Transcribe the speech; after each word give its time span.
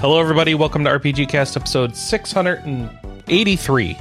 Hello, 0.00 0.18
everybody. 0.18 0.54
Welcome 0.54 0.84
to 0.84 0.90
RPG 0.90 1.28
Cast 1.28 1.58
episode 1.58 1.94
683 1.94 3.98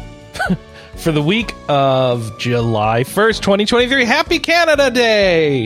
for 0.96 1.12
the 1.12 1.22
week 1.22 1.54
of 1.68 2.40
July 2.40 3.04
1st, 3.04 3.42
2023. 3.42 4.06
Happy 4.06 4.40
Canada 4.40 4.90
Day! 4.90 5.64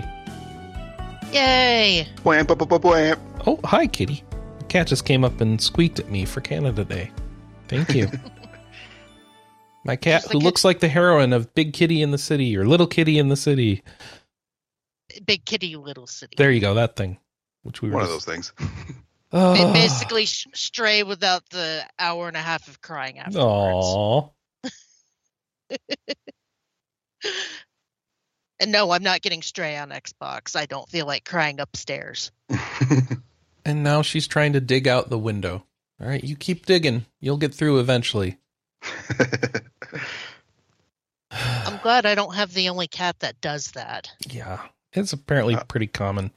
Yay! 1.31 2.07
Bwam, 2.23 2.45
bwam, 2.45 2.57
bwam, 2.57 2.79
bwam. 2.79 3.19
Oh, 3.45 3.59
hi, 3.63 3.85
kitty. 3.85 4.23
The 4.57 4.65
cat 4.65 4.87
just 4.87 5.05
came 5.05 5.23
up 5.23 5.41
and 5.41 5.61
squeaked 5.61 5.99
at 5.99 6.09
me 6.09 6.25
for 6.25 6.41
Canada 6.41 6.85
Day. 6.85 7.11
Thank 7.67 7.93
you. 7.93 8.09
My 9.85 9.95
cat, 9.95 10.21
Just 10.21 10.31
who 10.31 10.37
like 10.39 10.45
looks 10.45 10.63
like 10.63 10.79
the 10.79 10.87
heroine 10.87 11.33
of 11.33 11.53
Big 11.53 11.73
Kitty 11.73 12.01
in 12.01 12.11
the 12.11 12.17
City 12.17 12.55
or 12.57 12.65
Little 12.65 12.87
Kitty 12.87 13.19
in 13.19 13.27
the 13.29 13.35
City. 13.35 13.83
Big 15.25 15.45
kitty, 15.45 15.75
little 15.75 16.07
city. 16.07 16.35
There 16.37 16.49
you 16.51 16.59
go, 16.61 16.73
that 16.75 16.95
thing. 16.95 17.19
Which 17.63 17.81
we 17.81 17.89
were 17.89 17.95
One 17.95 18.03
of 18.03 18.09
those 18.09 18.25
things. 18.25 18.53
Ah. 19.35 19.53
Ba- 19.55 19.63
Oh. 19.63 19.73
Basically, 19.73 20.25
sh- 20.25 20.45
stray 20.53 21.01
without 21.01 21.49
the 21.49 21.83
hour 21.97 22.27
and 22.27 22.37
a 22.37 22.39
half 22.39 22.67
of 22.67 22.81
crying 22.81 23.17
afterwards. 23.17 23.39
Aw. 23.43 24.29
And 28.59 28.71
no, 28.71 28.91
I'm 28.91 29.03
not 29.03 29.21
getting 29.21 29.41
stray 29.41 29.75
on 29.77 29.89
Xbox. 29.89 30.55
I 30.55 30.67
don't 30.67 30.87
feel 30.87 31.05
like 31.05 31.25
crying 31.25 31.59
upstairs. 31.59 32.31
And 33.65 33.81
now 33.81 34.01
she's 34.01 34.27
trying 34.27 34.53
to 34.53 34.59
dig 34.61 34.89
out 34.89 35.09
the 35.09 35.17
window. 35.17 35.65
All 36.01 36.07
right, 36.07 36.21
you 36.21 36.35
keep 36.35 36.65
digging. 36.65 37.05
You'll 37.21 37.37
get 37.37 37.53
through 37.53 37.79
eventually. 37.79 38.37
I'm 41.83 41.89
glad 41.89 42.05
I 42.05 42.15
don't 42.15 42.33
have 42.33 42.53
the 42.53 42.69
only 42.69 42.87
cat 42.87 43.19
that 43.19 43.41
does 43.41 43.71
that. 43.71 44.09
Yeah, 44.29 44.61
it's 44.93 45.11
apparently 45.11 45.55
Uh, 45.55 45.65
pretty 45.65 45.87
common. 45.87 46.31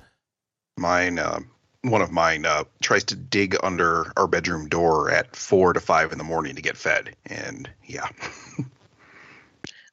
mine, 0.76 1.20
uh, 1.20 1.38
one 1.82 2.02
of 2.02 2.10
mine, 2.10 2.44
uh, 2.44 2.64
tries 2.82 3.04
to 3.04 3.14
dig 3.14 3.56
under 3.62 4.12
our 4.16 4.26
bedroom 4.26 4.68
door 4.68 5.08
at 5.08 5.36
four 5.36 5.72
to 5.72 5.78
five 5.78 6.10
in 6.10 6.18
the 6.18 6.24
morning 6.24 6.56
to 6.56 6.62
get 6.62 6.76
fed, 6.76 7.14
and 7.26 7.70
yeah, 7.84 8.08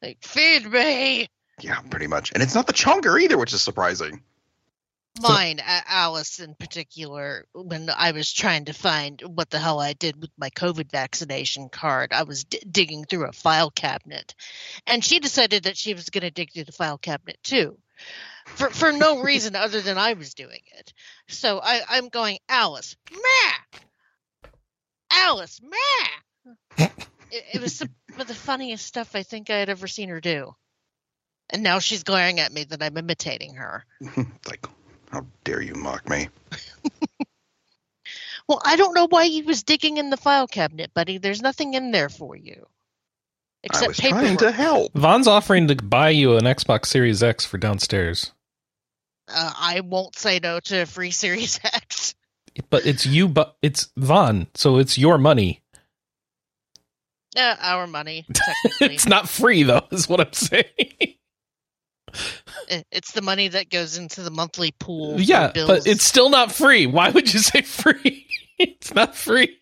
Like, 0.02 0.18
feed 0.24 0.66
me! 0.72 1.28
yeah, 1.62 1.82
pretty 1.82 2.08
much. 2.08 2.32
And 2.34 2.42
it's 2.42 2.56
not 2.56 2.66
the 2.66 2.74
chunker 2.74 3.22
either, 3.22 3.38
which 3.38 3.54
is 3.54 3.62
surprising. 3.62 4.24
Mine, 5.22 5.62
Alice 5.64 6.40
in 6.40 6.56
particular, 6.56 7.46
when 7.54 7.90
I 7.90 8.12
was 8.12 8.34
trying 8.34 8.66
to 8.66 8.74
find 8.74 9.22
what 9.22 9.50
the 9.52 9.60
hell 9.60 9.80
I 9.80 9.94
did 9.94 10.20
with 10.20 10.32
my 10.38 10.50
COVID 10.50 10.90
vaccination 10.90 11.70
card, 11.70 12.12
I 12.12 12.24
was 12.24 12.46
d- 12.46 12.64
digging 12.70 13.06
through 13.06 13.28
a 13.28 13.32
file 13.32 13.70
cabinet. 13.70 14.34
And 14.88 15.06
she 15.06 15.20
decided 15.20 15.64
that 15.64 15.78
she 15.78 15.94
was 15.94 16.10
going 16.10 16.24
to 16.24 16.32
dig 16.32 16.52
through 16.52 16.64
the 16.64 16.72
file 16.72 16.98
cabinet 16.98 17.38
too. 17.44 17.78
For, 18.46 18.72
for 18.72 18.92
no 18.92 19.20
reason 19.24 19.56
other 19.56 19.82
than 19.82 20.00
I 20.00 20.14
was 20.14 20.34
doing 20.34 20.62
it. 20.80 20.94
So 21.28 21.60
I, 21.60 21.82
I'm 21.88 22.10
going, 22.10 22.40
Alice, 22.50 22.96
meh! 23.12 24.50
Alice, 25.12 25.62
meh! 25.62 26.88
it, 27.32 27.44
it 27.54 27.62
was 27.62 27.76
some 27.76 27.90
of 28.20 28.28
the 28.28 28.34
funniest 28.34 28.86
stuff 28.86 29.16
I 29.16 29.22
think 29.22 29.52
I 29.52 29.58
had 29.58 29.70
ever 29.70 29.88
seen 29.88 30.10
her 30.10 30.20
do. 30.20 30.56
And 31.52 31.62
now 31.62 31.80
she's 31.80 32.04
glaring 32.04 32.40
at 32.40 32.52
me 32.52 32.64
that 32.64 32.82
I'm 32.82 32.98
imitating 32.98 33.56
her. 33.56 33.86
like, 34.50 34.66
how 35.14 35.26
dare 35.46 35.62
you 35.62 35.76
mock 35.76 36.10
me? 36.10 36.28
Well, 38.50 38.62
I 38.66 38.76
don't 38.76 38.94
know 38.94 39.08
why 39.08 39.28
he 39.28 39.42
was 39.42 39.64
digging 39.64 39.96
in 39.96 40.10
the 40.10 40.18
file 40.18 40.48
cabinet, 40.48 40.94
buddy. 40.94 41.18
There's 41.18 41.42
nothing 41.42 41.76
in 41.76 41.92
there 41.92 42.10
for 42.10 42.36
you. 42.36 42.66
Except 43.64 43.84
I 43.86 43.86
Except 43.86 43.88
was 43.88 44.00
paperwork. 44.02 44.24
trying 44.26 44.38
to 44.38 44.52
help. 44.52 44.94
Vaughn's 44.96 45.28
offering 45.30 45.70
to 45.70 45.76
buy 45.76 46.10
you 46.10 46.36
an 46.36 46.44
Xbox 46.44 46.88
Series 46.88 47.24
X 47.24 47.46
for 47.46 47.58
downstairs, 47.58 48.34
Uh, 49.30 49.54
I 49.58 49.80
won't 49.80 50.18
say 50.18 50.40
no 50.44 50.60
to 50.60 50.82
a 50.82 50.86
free 50.86 51.12
Series 51.12 51.58
X. 51.64 52.16
but 52.70 52.86
it's 52.86 53.06
you. 53.06 53.30
But 53.30 53.56
it's 53.62 53.88
Vaughn, 53.96 54.48
so 54.56 54.78
it's 54.78 54.98
your 54.98 55.18
money. 55.18 55.62
Uh, 57.38 57.56
our 57.62 57.88
money, 57.88 58.26
it's 58.82 59.08
not 59.08 59.30
free 59.30 59.64
though, 59.64 59.88
is 59.92 60.10
what 60.10 60.20
I'm 60.20 60.34
saying. 60.34 61.16
It- 62.70 62.88
it's 62.92 63.12
the 63.12 63.22
money 63.22 63.48
that 63.50 63.70
goes 63.70 63.98
into 63.98 64.22
the 64.22 64.32
monthly 64.32 64.72
pool. 64.80 65.20
yeah, 65.20 65.52
bills. 65.52 65.68
but 65.68 65.88
it's 65.88 66.04
still 66.04 66.30
not 66.30 66.52
free. 66.52 66.86
Why 66.86 67.10
would 67.10 67.34
you 67.34 67.40
say 67.52 67.62
free? 67.62 68.28
it's 68.58 68.94
not 68.94 69.16
free. 69.16 69.58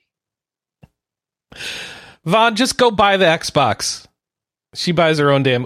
Vaughn, 2.25 2.55
just 2.55 2.77
go 2.77 2.91
buy 2.91 3.17
the 3.17 3.25
Xbox. 3.25 4.05
She 4.73 4.91
buys 4.91 5.17
her 5.17 5.31
own 5.31 5.43
damn. 5.43 5.65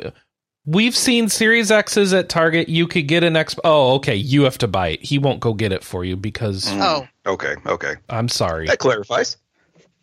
We've 0.66 0.96
seen 0.96 1.30
Series 1.30 1.70
X's 1.70 2.12
at 2.14 2.28
Target. 2.30 2.70
You 2.70 2.88
could 2.88 3.08
get 3.08 3.24
an 3.24 3.36
X. 3.36 3.56
Oh, 3.64 3.96
okay. 3.96 4.16
You 4.16 4.44
have 4.44 4.58
to 4.60 4.68
buy 4.68 4.90
it. 4.90 5.04
He 5.04 5.20
won't 5.20 5.40
go 5.40 5.54
get 5.54 5.72
it 5.72 5.84
for 5.84 6.04
you 6.04 6.16
because 6.16 6.66
Mm, 6.66 6.82
Oh. 7.28 7.32
okay, 7.34 7.56
okay. 7.68 7.96
I'm 8.10 8.28
sorry. 8.28 8.66
That 8.68 8.80
clarifies. 8.80 9.38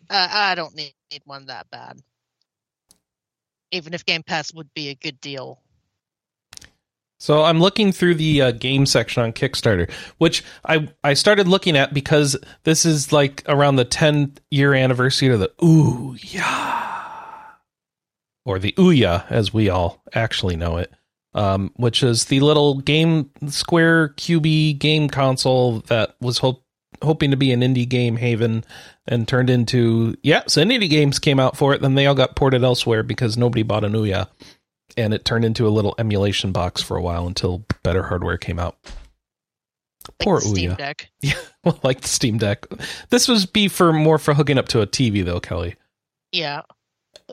Uh, 0.09 0.27
I 0.31 0.55
don't 0.55 0.73
need, 0.75 0.93
need 1.11 1.21
one 1.25 1.47
that 1.47 1.69
bad. 1.69 1.99
Even 3.71 3.93
if 3.93 4.05
Game 4.05 4.23
Pass 4.23 4.53
would 4.53 4.71
be 4.73 4.89
a 4.89 4.95
good 4.95 5.19
deal. 5.19 5.59
So 7.23 7.43
I'm 7.43 7.61
looking 7.61 7.93
through 7.93 8.15
the 8.15 8.41
uh, 8.41 8.51
game 8.51 8.85
section 8.85 9.23
on 9.23 9.31
Kickstarter, 9.31 9.89
which 10.17 10.43
I 10.65 10.89
I 11.05 11.13
started 11.13 11.47
looking 11.47 11.77
at 11.77 11.93
because 11.93 12.35
this 12.65 12.85
is 12.85 13.13
like 13.13 13.43
around 13.47 13.77
the 13.77 13.85
10 13.85 14.33
year 14.51 14.73
anniversary 14.73 15.29
of 15.29 15.39
the 15.39 15.47
Ouya, 15.61 17.55
or 18.43 18.59
the 18.59 18.73
Ouya 18.73 19.23
as 19.31 19.53
we 19.53 19.69
all 19.69 20.03
actually 20.13 20.57
know 20.57 20.75
it, 20.75 20.91
um, 21.33 21.71
which 21.77 22.03
is 22.03 22.25
the 22.25 22.41
little 22.41 22.79
game 22.81 23.29
square 23.47 24.09
QB 24.09 24.79
game 24.79 25.07
console 25.07 25.79
that 25.87 26.17
was 26.19 26.41
hoping 27.01 27.31
to 27.31 27.37
be 27.37 27.53
an 27.53 27.61
indie 27.61 27.87
game 27.87 28.17
haven 28.17 28.65
and 29.07 29.29
turned 29.29 29.49
into 29.49 30.13
yeah. 30.23 30.43
So 30.47 30.61
indie 30.61 30.89
games 30.89 31.19
came 31.19 31.39
out 31.39 31.55
for 31.55 31.73
it, 31.73 31.79
then 31.79 31.95
they 31.95 32.05
all 32.05 32.15
got 32.15 32.35
ported 32.35 32.65
elsewhere 32.65 33.01
because 33.01 33.37
nobody 33.37 33.63
bought 33.63 33.85
an 33.85 33.93
Ouya 33.93 34.27
and 34.97 35.13
it 35.13 35.25
turned 35.25 35.45
into 35.45 35.67
a 35.67 35.69
little 35.69 35.95
emulation 35.97 36.51
box 36.51 36.81
for 36.81 36.97
a 36.97 37.01
while 37.01 37.27
until 37.27 37.65
better 37.83 38.03
hardware 38.03 38.37
came 38.37 38.59
out. 38.59 38.77
Like 38.83 40.19
Poor 40.19 40.39
the 40.39 40.47
Steam 40.47 40.71
Ouya. 40.71 40.77
Deck. 40.77 41.09
Well, 41.63 41.79
like 41.81 42.01
the 42.01 42.09
Steam 42.09 42.37
Deck. 42.39 42.65
This 43.09 43.29
was 43.29 43.45
be 43.45 43.69
for 43.69 43.93
more 43.93 44.17
for 44.17 44.33
hooking 44.33 44.57
up 44.57 44.67
to 44.69 44.81
a 44.81 44.87
TV 44.87 45.23
though, 45.23 45.39
Kelly. 45.39 45.75
Yeah. 46.33 46.61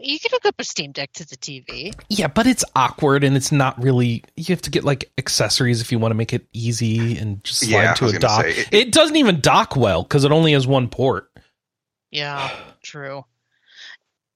You 0.01 0.21
can 0.21 0.31
hook 0.33 0.47
up 0.47 0.55
a 0.61 0.63
Steam 0.63 0.93
Deck 0.93 1.11
to 1.15 1.27
the 1.29 1.37
TV. 1.37 1.93
Yeah, 2.09 2.29
but 2.29 2.47
it's 2.47 2.65
awkward 2.77 3.25
and 3.25 3.37
it's 3.37 3.51
not 3.51 3.83
really. 3.83 4.23
You 4.37 4.45
have 4.51 4.63
to 4.63 4.71
get 4.71 4.85
like 4.85 5.11
accessories 5.19 5.81
if 5.81 5.91
you 5.91 5.99
want 5.99 6.13
to 6.13 6.17
make 6.17 6.33
it 6.33 6.47
easy 6.53 7.19
and 7.19 7.43
just 7.43 7.61
slide 7.61 7.71
Yeah, 7.73 7.95
to 7.95 8.07
a 8.07 8.19
dock. 8.21 8.43
say, 8.45 8.51
it, 8.53 8.69
it- 8.73 8.93
doesn't 8.93 9.17
even 9.17 9.41
dock 9.41 9.75
well 9.75 10.05
because 10.05 10.23
it 10.25 10.31
only 10.31 10.53
has 10.53 10.65
one 10.65 10.89
port. 10.89 11.29
Yeah, 12.13 12.51
true. 12.85 13.25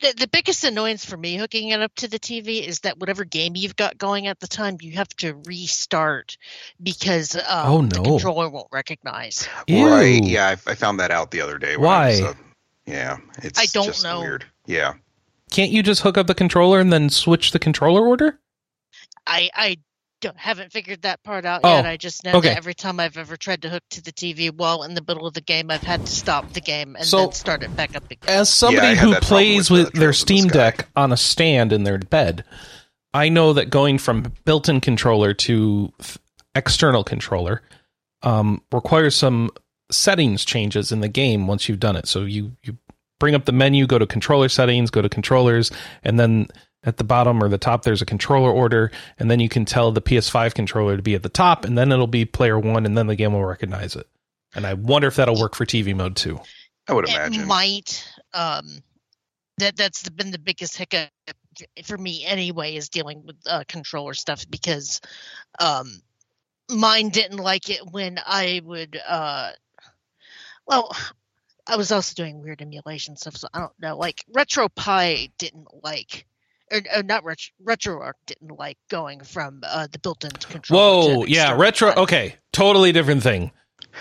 The, 0.04 0.12
the 0.12 0.28
biggest 0.28 0.65
annoyance 0.65 1.03
for 1.03 1.16
me 1.16 1.37
hooking 1.37 1.70
it 1.70 1.81
up 1.81 1.94
to 1.94 2.09
the 2.09 2.19
TV 2.19 2.62
is 2.62 2.81
that 2.81 2.98
whatever 2.98 3.25
game 3.25 3.56
you've 3.56 3.75
got 3.75 3.97
going 3.97 4.26
at 4.26 4.38
the 4.38 4.47
time, 4.47 4.76
you 4.82 4.92
have 4.92 5.09
to 5.16 5.32
restart 5.47 6.37
because 6.82 7.34
um, 7.37 7.42
Oh, 7.48 7.82
the 7.82 8.03
controller 8.03 8.50
won't 8.50 8.69
recognize. 8.70 9.48
Right? 9.66 10.22
Yeah, 10.22 10.48
I, 10.48 10.53
I 10.53 10.75
found 10.75 11.00
that 11.00 11.10
out 11.10 11.31
the 11.31 11.41
other 11.41 11.56
day. 11.56 11.78
Why? 11.78 12.04
I 12.04 12.10
was, 12.10 12.20
uh, 12.20 12.34
yeah, 12.84 13.16
it's 13.43 13.59
I 13.59 13.64
don't 13.72 13.87
just 13.87 14.04
know. 14.04 14.20
weird. 14.20 14.44
Yeah. 14.66 14.93
Can't 15.50 15.70
you 15.70 15.82
just 15.82 16.03
hook 16.03 16.19
up 16.19 16.26
the 16.26 16.34
controller 16.34 16.81
and 16.81 16.93
then 16.93 17.09
switch 17.09 17.53
the 17.53 17.59
controller 17.59 18.06
order? 18.06 18.38
I 19.26 19.48
I 19.54 19.78
don't, 20.25 20.39
haven't 20.39 20.73
figured 20.73 21.03
that 21.03 21.23
part 21.23 21.45
out 21.45 21.61
Oh, 21.65 21.77
yet. 21.77 21.87
I 21.87 21.97
just 21.97 22.25
know 22.25 22.33
okay. 22.35 22.49
that 22.49 22.57
every 22.57 22.75
time 22.75 22.99
I've 22.99 23.17
ever 23.17 23.37
tried 23.37 23.62
to 23.62 23.69
hook 23.69 23.83
to 23.91 24.03
the 24.03 24.12
TV 24.12 24.51
while 24.55 24.83
in 24.83 24.95
the 24.95 25.05
middle 25.07 25.27
of 25.27 25.35
the 25.35 25.41
game, 25.41 25.71
I've 25.71 25.83
had 25.83 26.05
to 26.07 26.11
stop 26.12 26.53
the 26.53 26.61
game 26.61 26.97
and 26.97 27.05
So- 27.07 27.19
then 27.19 27.33
start 27.33 27.62
it 27.62 27.75
back 27.77 27.95
up 27.97 28.05
again. 28.11 28.19
As 28.29 28.49
somebody 28.49 28.89
Yeah, 28.89 28.95
who 28.95 29.15
plays 29.17 29.71
with 29.71 29.85
with 29.87 29.93
their 29.95 30.12
Trails 30.12 30.23
of 30.23 30.27
the 30.29 30.37
Steam 30.39 30.49
Deck 30.49 30.89
on 30.97 31.12
a 31.12 31.17
stand 31.17 31.73
in 31.73 31.85
their 31.85 31.99
bed, 31.99 32.45
I 33.12 33.29
know 33.29 33.53
that 33.53 33.71
going 33.71 33.99
from 33.99 34.32
built-in 34.44 34.81
controller 34.81 35.35
to 35.35 35.93
f- 36.00 36.19
external 36.55 37.05
controller 37.05 37.62
um, 38.23 38.62
requires 38.73 39.15
some 39.15 39.50
settings 39.91 40.44
changes 40.44 40.91
in 40.91 41.00
the 41.00 41.09
game 41.09 41.47
once 41.47 41.69
you've 41.69 41.79
done 41.81 41.94
it. 41.97 42.09
So 42.09 42.23
you 42.23 42.56
you 42.65 42.77
bring 43.20 43.35
up 43.35 43.44
the 43.44 43.53
menu, 43.53 43.87
go 43.87 43.99
to 43.99 44.06
controller 44.06 44.49
settings, 44.49 44.91
go 44.91 45.00
to 45.03 45.09
controllers, 45.09 45.70
and 46.03 46.19
then 46.19 46.49
at 46.84 46.96
the 46.96 47.04
bottom 47.04 47.42
or 47.42 47.48
the 47.48 47.58
top 47.58 47.82
there's 47.82 48.02
a 48.02 48.06
controller 48.06 48.50
order, 48.50 48.90
and 49.19 49.31
then 49.31 49.40
you 49.40 49.48
can 49.48 49.64
tell 49.64 49.92
the 49.92 50.02
PS5 50.02 50.54
controller 50.54 50.96
to 50.96 51.02
be 51.02 51.14
at 51.14 51.22
the 51.22 51.28
top, 51.28 51.64
and 51.64 51.76
then 51.76 51.92
it'll 51.92 52.06
be 52.06 52.25
player 52.25 52.58
one, 52.58 52.86
and 52.86 52.96
then 52.96 53.06
the 53.06 53.16
game 53.16 53.32
will 53.32 53.44
recognize 53.44 53.96
it. 53.96 54.06
And 54.54 54.66
I 54.66 54.75
wonder 54.75 55.08
if 55.08 55.16
that'll 55.16 55.38
work 55.38 55.54
for 55.54 55.66
TV 55.66 55.94
mode 55.94 56.16
too. 56.16 56.40
I 56.88 56.92
would 56.92 57.08
imagine 57.08 57.40
it 57.40 57.44
imagine. 57.44 57.48
might 57.48 58.08
um 58.32 58.82
that 59.58 59.76
that's 59.76 60.02
the, 60.02 60.10
been 60.10 60.31
the 60.31 60.38
biggest 60.38 60.76
hiccup 60.76 61.10
for 61.84 61.96
me 61.96 62.25
anyway 62.25 62.75
is 62.75 62.88
dealing 62.88 63.25
with 63.25 63.36
uh, 63.46 63.64
controller 63.69 64.14
stuff 64.14 64.44
because 64.50 65.00
um 65.60 66.00
mine 66.70 67.10
didn't 67.10 67.38
like 67.38 67.70
it 67.70 67.81
when 67.90 68.19
i 68.26 68.60
would 68.64 69.00
uh 69.06 69.50
well 70.66 70.94
i 71.66 71.76
was 71.76 71.92
also 71.92 72.14
doing 72.14 72.42
weird 72.42 72.60
emulation 72.60 73.16
stuff 73.16 73.36
so 73.36 73.46
i 73.54 73.60
don't 73.60 73.78
know 73.81 73.96
like 73.96 74.25
retropie 74.34 75.31
didn't 75.38 75.69
like 75.84 76.26
or, 76.72 76.81
or 76.96 77.02
not 77.02 77.25
retro, 77.25 77.52
RetroArch 77.64 78.12
didn't 78.26 78.58
like 78.58 78.78
going 78.90 79.20
from 79.20 79.61
uh, 79.66 79.87
the 79.90 79.99
built-in 79.99 80.31
controller. 80.32 81.02
to 81.08 81.14
Whoa, 81.16 81.22
an 81.22 81.28
yeah, 81.28 81.56
retro. 81.56 81.88
one. 81.88 81.99
Okay, 81.99 82.37
totally 82.52 82.93
different 82.93 83.22
thing. 83.22 83.50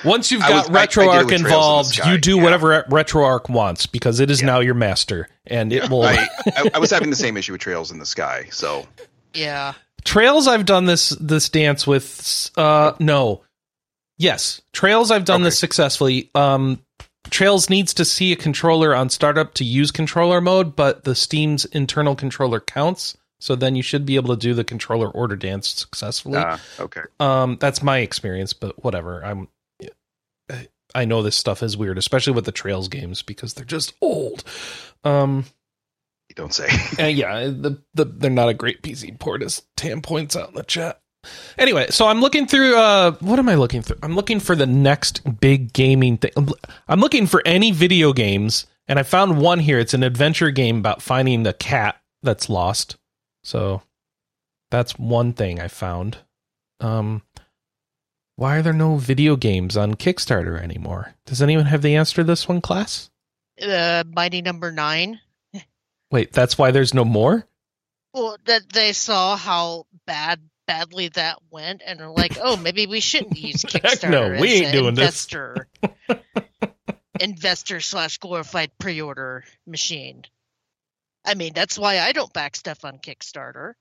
Once 0.04 0.32
you've 0.32 0.42
got 0.42 0.70
was- 0.70 0.76
I- 0.76 0.82
I 0.82 0.86
did 0.86 0.98
it 0.98 1.00
RetroArch 1.08 1.18
with 1.18 1.28
Trails 1.30 1.32
in 1.42 1.46
involved, 1.46 2.00
you 2.08 2.18
do 2.18 2.38
yeah. 2.38 2.44
whatever 2.44 2.84
RetroArch 2.90 3.50
wants 3.50 3.86
because 3.86 4.20
it 4.20 4.32
is 4.32 4.42
Yeah. 4.42 4.48
now 4.48 4.60
your 4.60 4.74
master, 4.74 5.28
and 5.46 5.72
it 5.72 5.90
will. 5.90 6.04
I, 6.04 6.28
I, 6.56 6.72
I 6.76 6.80
was 6.80 6.90
having 6.90 7.10
the 7.12 7.16
same 7.16 7.38
issue 7.38 7.52
with 7.52 7.62
Trails 7.62 7.92
in 7.92 8.00
the 8.00 8.06
Sky. 8.06 8.48
So 8.52 8.88
Yeah, 9.36 9.74
Trails, 10.04 10.48
I've 10.48 10.66
done 10.66 10.86
this 10.86 11.10
this 11.10 11.48
dance 11.50 11.86
with. 11.86 12.50
Uh, 12.58 12.94
no, 13.00 13.44
yes, 14.18 14.62
Trails, 14.74 15.12
I've 15.12 15.26
done 15.26 15.44
this 15.44 15.60
successfully. 15.60 16.32
Um, 16.34 16.82
Trails 17.34 17.68
needs 17.68 17.96
to 17.96 18.06
see 18.06 18.32
a 18.32 18.36
controller 18.36 18.96
on 18.96 19.10
startup 19.10 19.56
to 19.56 19.64
use 19.64 19.90
controller 19.90 20.40
mode, 20.40 20.76
but 20.76 21.04
the 21.04 21.16
Steam's 21.16 21.66
internal 21.66 22.16
controller 22.16 22.60
counts. 22.60 23.18
So 23.40 23.56
then 23.56 23.76
you 23.76 23.82
should 23.82 24.06
be 24.06 24.16
able 24.16 24.36
to 24.36 24.40
do 24.40 24.54
the 24.54 24.64
controller 24.64 25.10
order 25.10 25.36
dance 25.36 25.68
successfully. 25.68 26.38
uh, 26.38 26.58
okay. 26.80 27.02
Um, 27.20 27.58
that's 27.60 27.82
my 27.82 27.98
experience, 27.98 28.54
but 28.54 28.84
whatever. 28.84 29.26
I'm. 29.26 29.48
I 30.96 31.06
know 31.06 31.24
this 31.24 31.36
stuff 31.36 31.64
is 31.64 31.76
weird, 31.76 31.98
especially 31.98 32.34
with 32.34 32.46
the 32.46 32.52
Trails 32.52 32.88
games 32.88 33.24
because 33.24 33.56
they're 33.56 33.66
just 33.66 33.96
old. 34.00 34.44
Um, 35.04 35.46
You 36.30 36.36
don't 36.36 36.54
say. 36.54 36.68
and 37.00 37.18
yeah, 37.18 37.46
the, 37.46 37.82
the 37.96 38.06
they're 38.06 38.30
not 38.30 38.50
a 38.50 38.54
great 38.54 38.84
PC 38.84 39.20
port, 39.20 39.42
as 39.42 39.64
Tam 39.76 40.02
points 40.04 40.36
out 40.36 40.50
in 40.50 40.56
the 40.56 40.64
chat. 40.64 41.02
Anyway, 41.58 41.88
so 41.90 42.08
I'm 42.08 42.20
looking 42.22 42.48
through. 42.48 42.76
Uh, 42.78 43.12
what 43.20 43.40
am 43.40 43.50
I 43.50 43.56
looking 43.56 43.82
through? 43.82 43.98
I'm 44.04 44.16
looking 44.16 44.40
for 44.40 44.56
the 44.56 44.66
next 44.66 45.40
big 45.40 45.74
gaming 45.74 46.18
thing. 46.18 46.32
I'm 46.88 47.00
looking 47.00 47.28
for 47.28 47.42
any 47.46 47.72
video 47.72 48.14
games, 48.14 48.66
and 48.88 49.00
I 49.00 49.04
found 49.04 49.40
one 49.40 49.60
here. 49.60 49.80
It's 49.80 49.94
an 49.94 50.04
adventure 50.04 50.52
game 50.52 50.78
about 50.78 51.02
finding 51.02 51.46
a 51.48 51.54
cat 51.54 51.98
that's 52.22 52.50
lost. 52.50 52.98
So 53.44 53.82
that's 54.72 54.98
one 54.98 55.34
thing 55.34 55.60
I 55.60 55.68
found. 55.68 56.18
Um, 56.80 57.22
why 58.36 58.58
are 58.58 58.62
there 58.62 58.74
no 58.74 58.98
video 58.98 59.36
games 59.36 59.78
on 59.78 59.94
Kickstarter 59.96 60.60
anymore? 60.60 61.14
Does 61.26 61.42
anyone 61.42 61.66
have 61.66 61.82
the 61.82 61.96
answer 61.96 62.16
to 62.16 62.24
this 62.24 62.48
one, 62.48 62.62
class? 62.62 63.10
uh, 63.62 64.04
Mighty 64.14 64.42
Number 64.42 64.72
Nine. 64.72 65.20
Wait, 66.12 66.34
that's 66.34 66.58
why 66.58 66.72
there's 66.72 66.94
no 66.94 67.06
more. 67.06 67.48
Well, 68.14 68.38
that 68.46 68.70
they 68.72 68.94
saw 68.94 69.36
how 69.38 69.86
bad 70.06 70.40
badly 70.66 71.10
that 71.10 71.38
went, 71.52 71.82
and 71.86 72.00
are 72.02 72.10
like, 72.12 72.38
oh, 72.42 72.56
maybe 72.58 72.88
we 72.88 73.00
shouldn't 73.00 73.38
use 73.38 73.62
Heck 73.72 73.82
Kickstarter. 73.84 74.10
no, 74.10 74.30
we 74.42 74.54
as 74.56 74.62
ain't 74.62 74.68
a 74.68 74.72
doing 74.72 74.96
this. 74.96 75.04
investor, 75.04 75.68
investor 77.20 77.80
slash 77.80 78.18
glorified 78.18 78.72
pre-order 78.80 79.44
machine. 79.68 80.24
I 81.26 81.36
mean, 81.36 81.54
that's 81.54 81.78
why 81.78 82.00
I 82.00 82.12
don't 82.12 82.34
back 82.34 82.56
stuff 82.56 82.84
on 82.84 82.98
Kickstarter. 83.00 83.74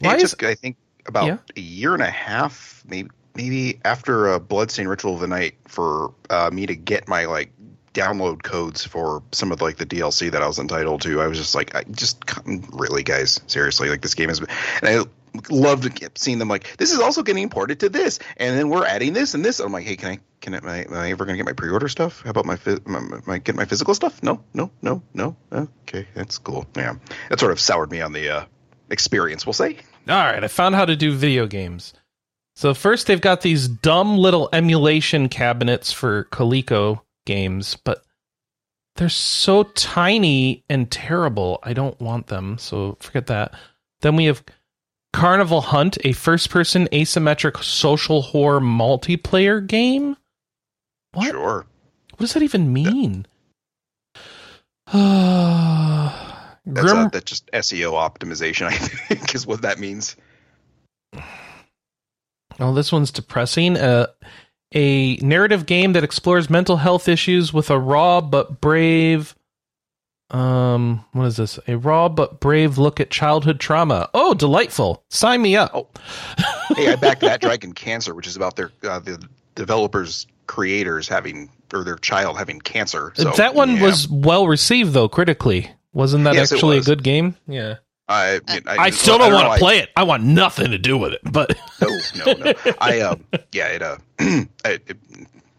Why 0.00 0.16
it 0.16 0.22
is- 0.22 0.30
took, 0.30 0.42
I 0.44 0.54
think, 0.54 0.76
about 1.06 1.26
Yeah. 1.26 1.36
a 1.56 1.60
year 1.60 1.94
and 1.94 2.02
a 2.02 2.10
half, 2.10 2.82
maybe 2.86 3.10
maybe 3.36 3.80
after 3.84 4.32
a 4.32 4.38
Bloodstained 4.40 4.88
Ritual 4.88 5.14
of 5.14 5.20
the 5.20 5.26
Night, 5.26 5.54
for 5.66 6.14
uh, 6.30 6.50
me 6.52 6.66
to 6.66 6.76
get 6.76 7.08
my 7.08 7.24
like 7.26 7.52
download 7.92 8.42
codes 8.42 8.84
for 8.84 9.22
some 9.32 9.50
of 9.52 9.60
like 9.60 9.76
the 9.76 9.86
DLC 9.86 10.30
that 10.30 10.40
I 10.42 10.46
was 10.46 10.58
entitled 10.58 11.02
to. 11.02 11.20
I 11.20 11.26
was 11.26 11.36
just 11.38 11.54
like, 11.54 11.74
I 11.74 11.84
just 11.90 12.18
really, 12.72 13.02
guys, 13.02 13.40
seriously, 13.48 13.88
like 13.90 14.02
this 14.02 14.14
game 14.14 14.30
is, 14.30 14.38
and 14.40 14.48
I 14.82 15.02
loved 15.50 16.08
seeing 16.16 16.38
them 16.38 16.48
like 16.48 16.76
this 16.76 16.92
is 16.92 17.00
also 17.00 17.22
getting 17.22 17.42
imported 17.42 17.80
to 17.80 17.88
this, 17.88 18.18
and 18.36 18.56
then 18.58 18.68
we're 18.68 18.86
adding 18.86 19.12
this 19.12 19.34
and 19.34 19.44
this. 19.44 19.60
I'm 19.60 19.72
like, 19.72 19.84
hey, 19.84 19.96
can 19.96 20.10
I? 20.10 20.18
Can 20.40 20.52
I, 20.52 20.58
am 20.58 20.68
I, 20.68 20.84
am 20.84 20.92
I 20.92 21.10
ever 21.10 21.24
to 21.24 21.36
get 21.36 21.46
my 21.46 21.54
pre-order 21.54 21.88
stuff? 21.88 22.20
How 22.20 22.28
about 22.28 22.44
my, 22.44 22.58
my, 22.84 23.00
my, 23.00 23.18
my 23.26 23.38
get 23.38 23.54
my 23.54 23.64
physical 23.64 23.94
stuff? 23.94 24.22
No, 24.22 24.44
no, 24.52 24.70
no, 24.82 25.02
no. 25.14 25.36
Okay, 25.82 26.06
that's 26.12 26.36
cool. 26.36 26.66
Yeah, 26.76 26.96
that 27.30 27.40
sort 27.40 27.50
of 27.50 27.58
soured 27.58 27.90
me 27.90 28.02
on 28.02 28.12
the 28.12 28.28
uh, 28.28 28.44
experience. 28.90 29.46
We'll 29.46 29.54
say. 29.54 29.78
All 30.06 30.14
right, 30.14 30.44
I 30.44 30.48
found 30.48 30.74
how 30.74 30.84
to 30.84 30.96
do 30.96 31.14
video 31.14 31.46
games. 31.46 31.94
So 32.56 32.74
first, 32.74 33.06
they've 33.06 33.20
got 33.20 33.40
these 33.40 33.66
dumb 33.66 34.18
little 34.18 34.50
emulation 34.52 35.30
cabinets 35.30 35.92
for 35.92 36.24
Coleco 36.24 37.00
games, 37.24 37.76
but 37.82 38.04
they're 38.96 39.08
so 39.08 39.64
tiny 39.64 40.64
and 40.68 40.90
terrible. 40.90 41.58
I 41.62 41.72
don't 41.72 41.98
want 42.00 42.26
them, 42.26 42.58
so 42.58 42.96
forget 43.00 43.26
that. 43.26 43.54
Then 44.02 44.16
we 44.16 44.26
have 44.26 44.44
Carnival 45.14 45.60
Hunt, 45.60 45.96
a 46.02 46.12
first-person 46.12 46.88
asymmetric 46.88 47.62
social 47.62 48.20
horror 48.20 48.60
multiplayer 48.60 49.64
game. 49.64 50.16
What? 51.12 51.30
Sure. 51.30 51.64
What 52.10 52.18
does 52.18 52.34
that 52.34 52.42
even 52.42 52.72
mean? 52.72 53.26
That's, 56.66 56.80
Grim 56.80 56.96
uh, 56.96 57.08
that's 57.10 57.30
just 57.30 57.46
SEO 57.52 57.92
optimization, 57.92 58.66
I 58.68 58.72
think, 58.72 59.34
is 59.34 59.46
what 59.46 59.60
that 59.62 59.78
means. 59.78 60.16
Oh, 62.58 62.72
this 62.72 62.90
one's 62.90 63.10
depressing. 63.10 63.76
Uh, 63.76 64.06
a 64.74 65.16
narrative 65.16 65.66
game 65.66 65.92
that 65.92 66.04
explores 66.04 66.48
mental 66.48 66.78
health 66.78 67.06
issues 67.06 67.52
with 67.52 67.68
a 67.68 67.78
raw 67.78 68.22
but 68.22 68.62
brave. 68.62 69.34
Um, 70.30 71.04
what 71.12 71.26
is 71.26 71.36
this? 71.36 71.58
A 71.68 71.76
raw 71.76 72.08
but 72.08 72.40
brave 72.40 72.78
look 72.78 72.98
at 72.98 73.10
childhood 73.10 73.60
trauma. 73.60 74.08
Oh, 74.14 74.34
delightful! 74.34 75.04
Sign 75.10 75.42
me 75.42 75.56
up. 75.56 75.70
Oh. 75.74 75.88
hey, 76.74 76.92
I 76.92 76.96
backed 76.96 77.20
that 77.20 77.40
Dragon 77.40 77.72
Cancer, 77.72 78.14
which 78.14 78.26
is 78.26 78.36
about 78.36 78.56
their 78.56 78.72
uh, 78.82 78.98
the 78.98 79.22
developers, 79.54 80.26
creators 80.46 81.08
having 81.08 81.50
or 81.72 81.84
their 81.84 81.96
child 81.96 82.38
having 82.38 82.60
cancer. 82.60 83.12
So 83.16 83.30
that 83.32 83.54
one 83.54 83.76
yeah. 83.76 83.82
was 83.82 84.08
well 84.08 84.46
received 84.46 84.92
though 84.92 85.08
critically. 85.08 85.70
Wasn't 85.92 86.24
that 86.24 86.34
Yes, 86.34 86.50
it 86.50 86.56
actually 86.56 86.78
a 86.78 86.82
good 86.82 87.02
game? 87.02 87.36
Yeah. 87.46 87.76
I, 88.06 88.40
I, 88.66 88.90
still 88.90 89.16
don't, 89.16 89.30
know, 89.30 89.36
want 89.36 89.54
to 89.54 89.58
play 89.58 89.78
it. 89.78 89.88
I 89.96 90.02
want 90.02 90.24
nothing 90.24 90.72
to 90.72 90.78
do 90.78 90.98
with 90.98 91.14
it. 91.14 91.20
But 91.24 91.56
No, 91.80 91.88
no, 92.26 92.32
no. 92.34 92.52
I 92.78 93.00
um, 93.00 93.24
yeah, 93.52 93.68
it 93.68 93.82
uh, 93.82 93.96
it, 94.18 94.50
it 94.64 94.96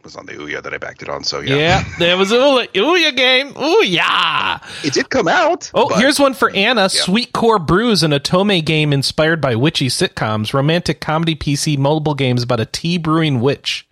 was 0.05 0.15
on 0.15 0.25
the 0.25 0.33
Ouya 0.33 0.63
that 0.63 0.73
I 0.73 0.77
backed 0.77 1.01
it 1.01 1.09
on. 1.09 1.23
So 1.23 1.41
yeah, 1.41 1.55
yeah, 1.55 1.83
there 1.99 2.17
was 2.17 2.31
a 2.31 2.35
Ouya 2.35 2.67
Ouya 2.67 3.15
game. 3.15 3.57
Ooh 3.57 3.83
yeah. 3.83 4.59
it 4.83 4.93
did 4.93 5.09
come 5.09 5.27
out. 5.27 5.69
Oh, 5.73 5.89
but- 5.89 5.99
here's 5.99 6.19
one 6.19 6.33
for 6.33 6.49
Anna. 6.51 6.87
Sweet 6.87 7.33
Core 7.33 7.59
Brews, 7.59 8.03
an 8.03 8.11
Otome 8.11 8.63
game 8.63 8.93
inspired 8.93 9.41
by 9.41 9.55
witchy 9.55 9.87
sitcoms, 9.87 10.53
romantic 10.53 11.01
comedy 11.01 11.35
PC 11.35 11.77
mobile 11.77 12.13
games 12.13 12.43
about 12.43 12.61
a 12.61 12.65
tea 12.65 12.97
brewing 12.97 13.41
witch. 13.41 13.87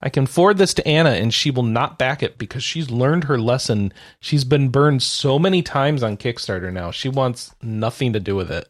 I 0.00 0.10
can 0.10 0.26
forward 0.26 0.58
this 0.58 0.74
to 0.74 0.86
Anna 0.86 1.10
and 1.10 1.34
she 1.34 1.50
will 1.50 1.64
not 1.64 1.98
back 1.98 2.22
it 2.22 2.38
because 2.38 2.62
she's 2.62 2.90
learned 2.90 3.24
her 3.24 3.38
lesson. 3.38 3.92
She's 4.20 4.44
been 4.44 4.68
burned 4.68 5.02
so 5.02 5.38
many 5.38 5.62
times 5.62 6.02
on 6.02 6.16
Kickstarter 6.16 6.72
now. 6.72 6.92
She 6.92 7.08
wants 7.08 7.54
nothing 7.62 8.12
to 8.12 8.20
do 8.20 8.36
with 8.36 8.50
it. 8.50 8.68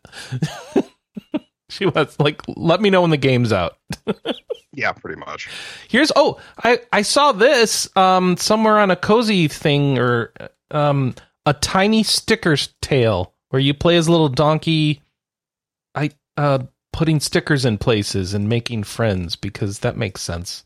she 1.70 1.86
was 1.86 2.18
like 2.18 2.42
let 2.48 2.80
me 2.80 2.90
know 2.90 3.02
when 3.02 3.10
the 3.10 3.16
game's 3.16 3.52
out. 3.52 3.78
yeah, 4.72 4.92
pretty 4.92 5.18
much. 5.18 5.48
Here's 5.88 6.12
oh, 6.16 6.40
I 6.62 6.80
I 6.92 7.02
saw 7.02 7.32
this 7.32 7.88
um 7.96 8.36
somewhere 8.36 8.78
on 8.78 8.90
a 8.90 8.96
cozy 8.96 9.48
thing 9.48 9.98
or 9.98 10.32
um 10.70 11.14
a 11.46 11.54
tiny 11.54 12.02
sticker's 12.02 12.74
tale 12.80 13.34
where 13.50 13.60
you 13.60 13.74
play 13.74 13.96
as 13.96 14.06
a 14.06 14.10
little 14.10 14.28
donkey 14.28 15.02
I 15.94 16.10
uh 16.36 16.60
putting 16.92 17.20
stickers 17.20 17.64
in 17.64 17.78
places 17.78 18.34
and 18.34 18.48
making 18.48 18.82
friends 18.82 19.36
because 19.36 19.80
that 19.80 19.96
makes 19.96 20.22
sense. 20.22 20.64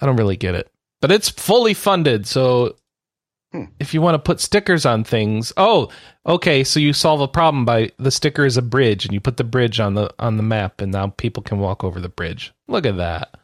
I 0.00 0.06
don't 0.06 0.16
really 0.16 0.36
get 0.36 0.54
it. 0.54 0.70
But 1.00 1.12
it's 1.12 1.28
fully 1.28 1.74
funded, 1.74 2.26
so 2.26 2.76
Hmm. 3.54 3.66
if 3.78 3.94
you 3.94 4.02
want 4.02 4.16
to 4.16 4.18
put 4.18 4.40
stickers 4.40 4.84
on 4.84 5.04
things, 5.04 5.52
oh, 5.56 5.88
okay, 6.26 6.64
so 6.64 6.80
you 6.80 6.92
solve 6.92 7.20
a 7.20 7.28
problem 7.28 7.64
by 7.64 7.92
the 7.98 8.10
sticker 8.10 8.44
is 8.44 8.56
a 8.56 8.62
bridge 8.62 9.04
and 9.04 9.14
you 9.14 9.20
put 9.20 9.36
the 9.36 9.44
bridge 9.44 9.78
on 9.78 9.94
the 9.94 10.12
on 10.18 10.36
the 10.36 10.42
map 10.42 10.80
and 10.80 10.90
now 10.90 11.06
people 11.06 11.40
can 11.40 11.60
walk 11.60 11.84
over 11.84 12.00
the 12.00 12.08
bridge. 12.08 12.52
Look 12.66 12.84
at 12.84 12.96
that. 12.96 13.36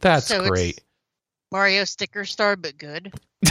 That's 0.00 0.26
So 0.26 0.40
it's 0.40 0.50
great. 0.50 0.80
Mario 1.50 1.84
Sticker 1.84 2.26
Star, 2.26 2.56
but 2.56 2.76
good. 2.76 3.14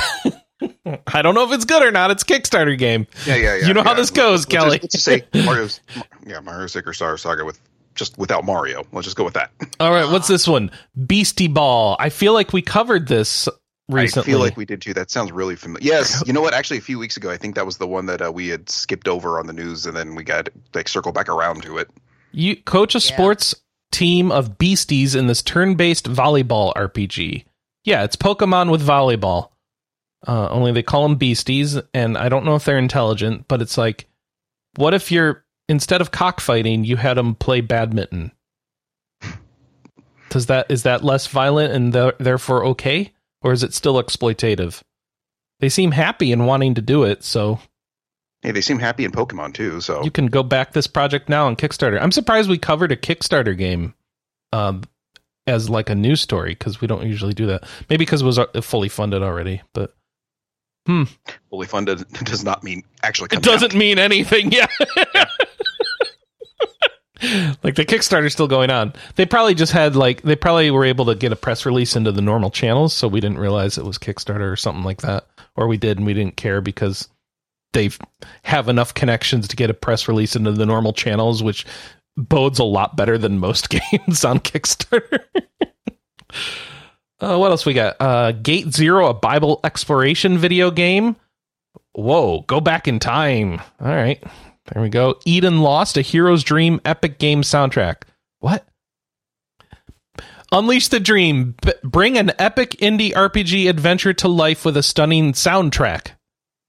I 1.08 1.24
don't 1.24 1.34
know 1.34 1.48
if 1.48 1.54
it's 1.54 1.66
good 1.66 1.82
or 1.82 1.90
not. 1.90 2.12
It's 2.12 2.22
a 2.22 2.26
Kickstarter 2.28 2.78
game. 2.78 3.08
Yeah, 3.26 3.38
yeah, 3.38 3.56
yeah. 3.56 3.68
You 3.68 3.74
know 3.74 3.82
how 3.82 3.92
yeah. 3.92 3.96
this 3.96 4.12
goes, 4.12 4.42
Let's 4.42 4.46
Kelly. 4.46 4.78
Just, 4.78 4.84
let's 4.84 4.94
just 4.94 5.06
say 5.06 5.26
Mario's, 5.44 5.80
yeah, 6.24 6.40
Mario 6.40 6.68
Sticker 6.68 6.94
Star 6.94 7.18
Saga 7.18 7.44
with 7.46 7.60
just 7.96 8.16
without 8.20 8.46
Mario. 8.46 8.86
Let's 8.92 9.06
just 9.06 9.18
go 9.18 9.24
with 9.24 9.34
that. 9.34 9.50
All 9.80 9.90
right, 9.90 10.12
what's 10.12 10.28
this 10.28 10.48
one? 10.48 10.70
Beastie 11.08 11.48
Ball. 11.48 11.96
I 12.00 12.10
feel 12.10 12.34
like 12.34 12.54
we 12.54 12.62
covered 12.62 13.08
this 13.08 13.50
recently. 13.90 14.24
I 14.24 14.26
feel 14.34 14.40
like 14.40 14.58
we 14.58 14.66
did 14.66 14.82
too. 14.82 14.94
That 14.94 15.12
sounds 15.12 15.32
really 15.32 15.56
familiar. 15.56 15.86
Yes, 15.86 16.24
you 16.28 16.34
know 16.34 16.42
what? 16.42 16.54
Actually, 16.54 16.78
a 16.78 16.82
few 16.82 17.00
weeks 17.00 17.18
ago, 17.18 17.30
I 17.30 17.38
think 17.38 17.56
that 17.56 17.66
was 17.66 17.78
the 17.78 17.88
one 17.88 18.06
that 18.08 18.22
uh, 18.22 18.32
we 18.32 18.48
had 18.50 18.70
skipped 18.70 19.08
over 19.08 19.40
on 19.40 19.48
the 19.48 19.54
news, 19.54 19.86
and 19.86 19.96
then 19.96 20.16
we 20.16 20.24
got 20.24 20.50
like 20.74 20.88
circle 20.88 21.12
back 21.12 21.30
around 21.30 21.64
to 21.64 21.78
it. 21.78 21.90
you 22.32 22.56
coach 22.56 22.96
a 22.96 23.00
Yeah. 23.00 23.14
sports 23.16 23.56
team 23.92 24.32
of 24.32 24.58
beasties 24.58 25.16
in 25.16 25.28
this 25.28 25.42
turn-based 25.42 26.06
volleyball 26.12 26.74
RPG. 26.74 27.46
Yeah, 27.86 28.04
it's 28.04 28.16
Pokemon 28.16 28.72
with 28.72 28.86
volleyball. 28.86 29.50
Uh, 30.28 30.50
only 30.50 30.72
they 30.72 30.82
call 30.84 31.04
them 31.04 31.16
beasties, 31.18 31.78
and 31.94 32.18
I 32.18 32.30
don't 32.30 32.44
know 32.46 32.56
if 32.56 32.66
they're 32.66 32.78
intelligent, 32.80 33.48
but 33.48 33.62
it's 33.62 33.78
like, 33.78 34.08
what 34.76 34.94
if 34.96 35.12
you're 35.12 35.46
instead 35.70 36.02
of 36.02 36.12
cockfighting, 36.12 36.84
you 36.84 36.98
had 36.98 37.16
them 37.16 37.36
play 37.36 37.62
badminton? 37.62 38.32
Does 40.30 40.48
that 40.48 40.66
is 40.70 40.84
that 40.84 41.04
less 41.04 41.28
violent 41.28 41.74
and 41.74 41.94
th- 41.94 42.16
therefore 42.20 42.66
okay, 42.66 43.14
or 43.46 43.54
is 43.54 43.64
it 43.64 43.74
still 43.74 43.96
exploitative? 44.02 44.82
They 45.62 45.70
seem 45.70 45.92
happy 45.92 46.34
and 46.34 46.46
wanting 46.48 46.74
to 46.76 46.82
do 46.82 47.04
it, 47.04 47.24
so 47.24 47.60
Hey, 48.42 48.52
they 48.52 48.62
seem 48.62 48.78
happy 48.80 49.06
in 49.06 49.12
Pokemon 49.12 49.54
too. 49.54 49.80
So 49.82 50.04
You 50.04 50.12
can 50.12 50.28
go 50.28 50.44
back 50.44 50.74
this 50.74 50.88
project 50.88 51.30
now 51.30 51.48
on 51.48 51.56
Kickstarter. 51.56 52.00
I'm 52.02 52.12
surprised 52.12 52.50
we 52.50 52.58
covered 52.58 52.92
a 52.92 52.98
Kickstarter 52.98 53.58
game 53.58 53.94
um, 54.52 54.84
as 55.48 55.70
like 55.70 55.90
a 55.90 55.96
news 55.96 56.22
story 56.22 56.52
because 56.52 56.82
we 56.82 56.88
don't 56.88 57.06
usually 57.08 57.34
do 57.34 57.46
that. 57.48 57.64
Maybe 57.90 58.04
because 58.06 58.22
it 58.22 58.26
was 58.26 58.38
uh, 58.38 58.46
fully 58.62 58.90
funded 58.90 59.24
already, 59.24 59.62
but 59.74 59.96
Hmm. 60.88 61.04
fully 61.50 61.66
funded 61.66 62.08
does 62.26 62.44
not 62.44 62.64
mean 62.64 62.84
actually. 63.02 63.30
it 63.32 63.42
doesn't 63.42 63.74
mean 63.74 63.98
anything. 64.00 64.52
Yeah. 64.52 64.68
like 67.64 67.76
the 67.76 67.86
Kickstarter's 67.86 68.34
still 68.34 68.48
going 68.48 68.70
on. 68.70 68.94
They 69.16 69.26
probably 69.26 69.56
just 69.56 69.72
had 69.72 69.96
like 69.96 70.22
they 70.24 70.36
probably 70.36 70.72
were 70.72 70.86
able 70.86 71.06
to 71.06 71.16
get 71.16 71.32
a 71.32 71.36
press 71.36 71.66
release 71.66 71.96
into 71.96 72.12
the 72.12 72.22
normal 72.22 72.50
channels, 72.52 72.94
so 72.94 73.08
we 73.08 73.22
didn't 73.22 73.40
realize 73.40 73.78
it 73.78 73.86
was 73.86 73.98
Kickstarter 73.98 74.52
or 74.52 74.56
something 74.56 74.84
like 74.84 75.02
that, 75.02 75.28
or 75.56 75.68
we 75.68 75.78
did 75.78 75.98
and 75.98 76.06
we 76.06 76.14
didn't 76.14 76.36
care 76.36 76.62
because 76.62 77.08
they 77.74 77.90
have 78.44 78.70
enough 78.70 78.94
connections 78.94 79.48
to 79.48 79.56
get 79.56 79.70
a 79.70 79.74
press 79.74 80.08
release 80.08 80.36
into 80.36 80.52
the 80.52 80.66
normal 80.66 80.94
channels, 80.94 81.44
which 81.44 81.66
bodes 82.18 82.60
a 82.60 82.64
lot 82.64 82.96
better 82.96 83.18
than 83.18 83.40
most 83.40 83.70
games 83.92 84.26
on 84.26 84.40
Kickstarter. 84.40 85.20
uh, 87.20 87.38
what 87.38 87.52
else 87.52 87.66
we 87.66 87.74
got? 87.74 87.96
Uh, 88.00 88.32
Gate 88.34 88.74
Zero, 88.74 89.08
a 89.08 89.14
Bible 89.14 89.60
exploration 89.64 90.38
video 90.38 90.72
game. 90.72 91.16
Whoa, 91.94 92.42
go 92.42 92.60
back 92.60 92.90
in 92.90 93.00
time. 93.00 93.62
All 93.80 93.88
right. 93.96 94.22
There 94.74 94.82
we 94.82 94.90
go. 94.90 95.20
Eden 95.26 95.60
Lost, 95.62 95.96
a 95.98 96.02
hero's 96.02 96.44
dream 96.44 96.82
epic 96.86 97.20
game 97.20 97.42
soundtrack. 97.44 98.04
What? 98.40 98.66
Unleash 100.52 100.88
the 100.88 101.00
dream. 101.00 101.56
B- 101.64 101.74
bring 101.84 102.18
an 102.18 102.32
epic 102.40 102.72
indie 102.80 103.12
RPG 103.14 103.70
adventure 103.70 104.14
to 104.14 104.28
life 104.28 104.64
with 104.66 104.78
a 104.78 104.84
stunning 104.84 105.34
soundtrack. 105.34 106.12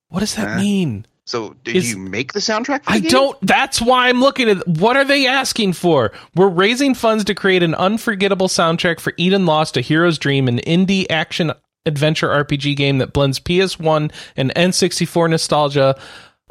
What 0.08 0.20
does 0.20 0.34
that 0.34 0.48
Huh? 0.48 0.56
mean? 0.58 1.06
So, 1.24 1.56
did 1.64 1.74
Is- 1.76 1.90
you 1.90 1.98
make 1.98 2.32
the 2.32 2.38
soundtrack? 2.40 2.84
For 2.84 2.90
the 2.92 2.96
I 2.96 3.00
game? 3.00 3.10
don't. 3.10 3.36
That's 3.46 3.80
why 3.80 4.08
I'm 4.08 4.20
looking 4.20 4.48
at. 4.48 4.66
What 4.68 4.96
are 4.96 5.04
they 5.04 5.26
asking 5.26 5.72
for? 5.72 6.12
We're 6.36 6.48
raising 6.48 6.94
funds 6.94 7.24
to 7.24 7.34
create 7.34 7.62
an 7.64 7.74
unforgettable 7.74 8.46
soundtrack 8.48 9.00
for 9.00 9.12
Eden 9.16 9.44
Lost: 9.44 9.76
A 9.76 9.80
Hero's 9.80 10.18
Dream, 10.18 10.46
an 10.48 10.58
indie 10.58 11.04
action 11.10 11.52
adventure 11.84 12.28
RPG 12.28 12.76
game 12.76 12.98
that 12.98 13.12
blends 13.12 13.40
PS1 13.40 14.10
and 14.36 14.52
N64 14.54 15.28
nostalgia. 15.30 15.98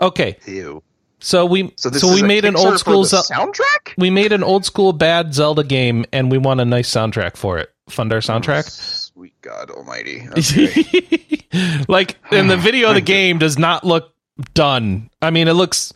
Okay, 0.01 0.37
Ew. 0.45 0.83
So 1.25 1.43
we 1.47 1.73
So 1.75 1.89
so, 1.89 2.13
we 2.13 2.21
made 2.21 2.45
an 2.45 2.55
old 2.55 2.77
school 2.77 3.03
Zel- 3.03 3.23
soundtrack. 3.23 3.95
we 3.97 4.11
made 4.11 4.31
an 4.31 4.43
old 4.43 4.63
school 4.63 4.93
bad 4.93 5.33
Zelda 5.33 5.63
game, 5.63 6.05
and 6.13 6.29
we 6.29 6.37
want 6.37 6.61
a 6.61 6.65
nice 6.65 6.87
soundtrack 6.87 7.35
for 7.35 7.57
it. 7.57 7.73
Fund 7.89 8.13
our 8.13 8.19
soundtrack. 8.19 8.69
Sweet 8.69 9.33
God 9.41 9.71
Almighty. 9.71 10.27
Okay. 10.37 11.47
like 11.87 12.17
in 12.31 12.47
the 12.47 12.57
video 12.57 12.89
of 12.89 12.95
the 12.95 13.01
game 13.17 13.39
does 13.39 13.57
not 13.57 13.83
look 13.83 14.13
done. 14.53 15.09
I 15.19 15.31
mean, 15.31 15.47
it 15.47 15.53
looks 15.53 15.93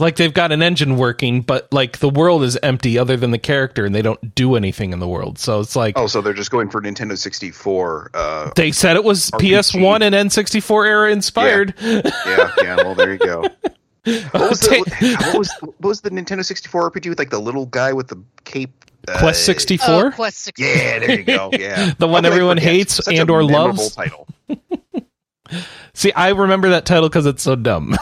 like 0.00 0.16
they've 0.16 0.34
got 0.34 0.50
an 0.50 0.60
engine 0.60 0.96
working, 0.96 1.42
but 1.42 1.72
like 1.72 1.98
the 1.98 2.08
world 2.08 2.42
is 2.42 2.56
empty 2.60 2.98
other 2.98 3.16
than 3.16 3.30
the 3.30 3.38
character 3.38 3.84
and 3.84 3.94
they 3.94 4.02
don't 4.02 4.34
do 4.34 4.56
anything 4.56 4.92
in 4.92 4.98
the 4.98 5.06
world. 5.06 5.38
So 5.38 5.60
it's 5.60 5.76
like 5.76 5.96
oh, 5.96 6.08
so 6.08 6.20
they're 6.20 6.32
just 6.34 6.50
going 6.50 6.68
for 6.68 6.82
Nintendo 6.82 7.16
64. 7.16 8.10
Uh, 8.12 8.50
they 8.56 8.72
said 8.72 8.96
it 8.96 9.04
was 9.04 9.30
RPG. 9.30 9.38
PS1 9.38 10.00
and 10.02 10.30
N64 10.30 10.88
era 10.88 11.12
inspired. 11.12 11.74
yeah, 11.80 12.50
yeah. 12.60 12.76
Well, 12.76 12.96
there 12.96 13.12
you 13.12 13.18
go. 13.18 13.44
What 14.04 14.50
was, 14.50 14.60
the, 14.60 15.16
what 15.32 15.38
was 15.38 15.50
what 15.60 15.80
was 15.80 16.00
the 16.02 16.10
Nintendo 16.10 16.44
64 16.44 16.90
RPG 16.90 17.08
with 17.08 17.18
like 17.18 17.30
the 17.30 17.38
little 17.40 17.66
guy 17.66 17.92
with 17.92 18.08
the 18.08 18.22
cape? 18.44 18.84
Uh, 19.08 19.18
Quest 19.18 19.44
64? 19.44 19.86
Oh, 19.88 20.10
Quest 20.10 20.38
64. 20.38 20.74
Yeah, 20.74 20.98
there 20.98 21.18
you 21.18 21.24
go. 21.24 21.50
Yeah, 21.52 21.92
The 21.98 22.06
one 22.06 22.24
How 22.24 22.28
could 22.30 22.32
I 22.32 22.36
everyone 22.36 22.56
hates 22.58 22.94
Such 22.96 23.14
a 23.14 23.18
and 23.20 23.30
or 23.30 23.42
memorable 23.42 23.84
loves? 23.84 23.94
Title. 23.94 24.28
See, 25.94 26.12
I 26.12 26.30
remember 26.30 26.70
that 26.70 26.84
title 26.86 27.08
because 27.08 27.26
it's 27.26 27.42
so 27.42 27.54
dumb. 27.56 27.96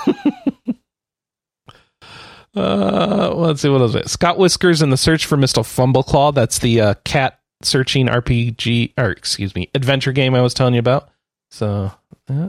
uh, 2.57 3.33
let's 3.35 3.61
see 3.63 3.69
what 3.69 3.81
was 3.81 3.95
it. 3.95 4.09
Scott 4.09 4.39
Whiskers 4.39 4.81
and 4.83 4.93
the 4.93 4.97
Search 4.97 5.27
for 5.27 5.37
Mr. 5.37 5.63
Fumbleclaw. 5.63 6.35
That's 6.35 6.59
the 6.59 6.81
uh, 6.81 6.95
cat 7.05 7.41
searching 7.63 8.07
RPG, 8.07 8.93
or 8.99 9.11
excuse 9.11 9.55
me, 9.55 9.71
adventure 9.75 10.13
game 10.13 10.35
I 10.35 10.41
was 10.41 10.55
telling 10.55 10.75
you 10.75 10.81
about. 10.81 11.11
So, 11.51 11.93
uh, 12.29 12.49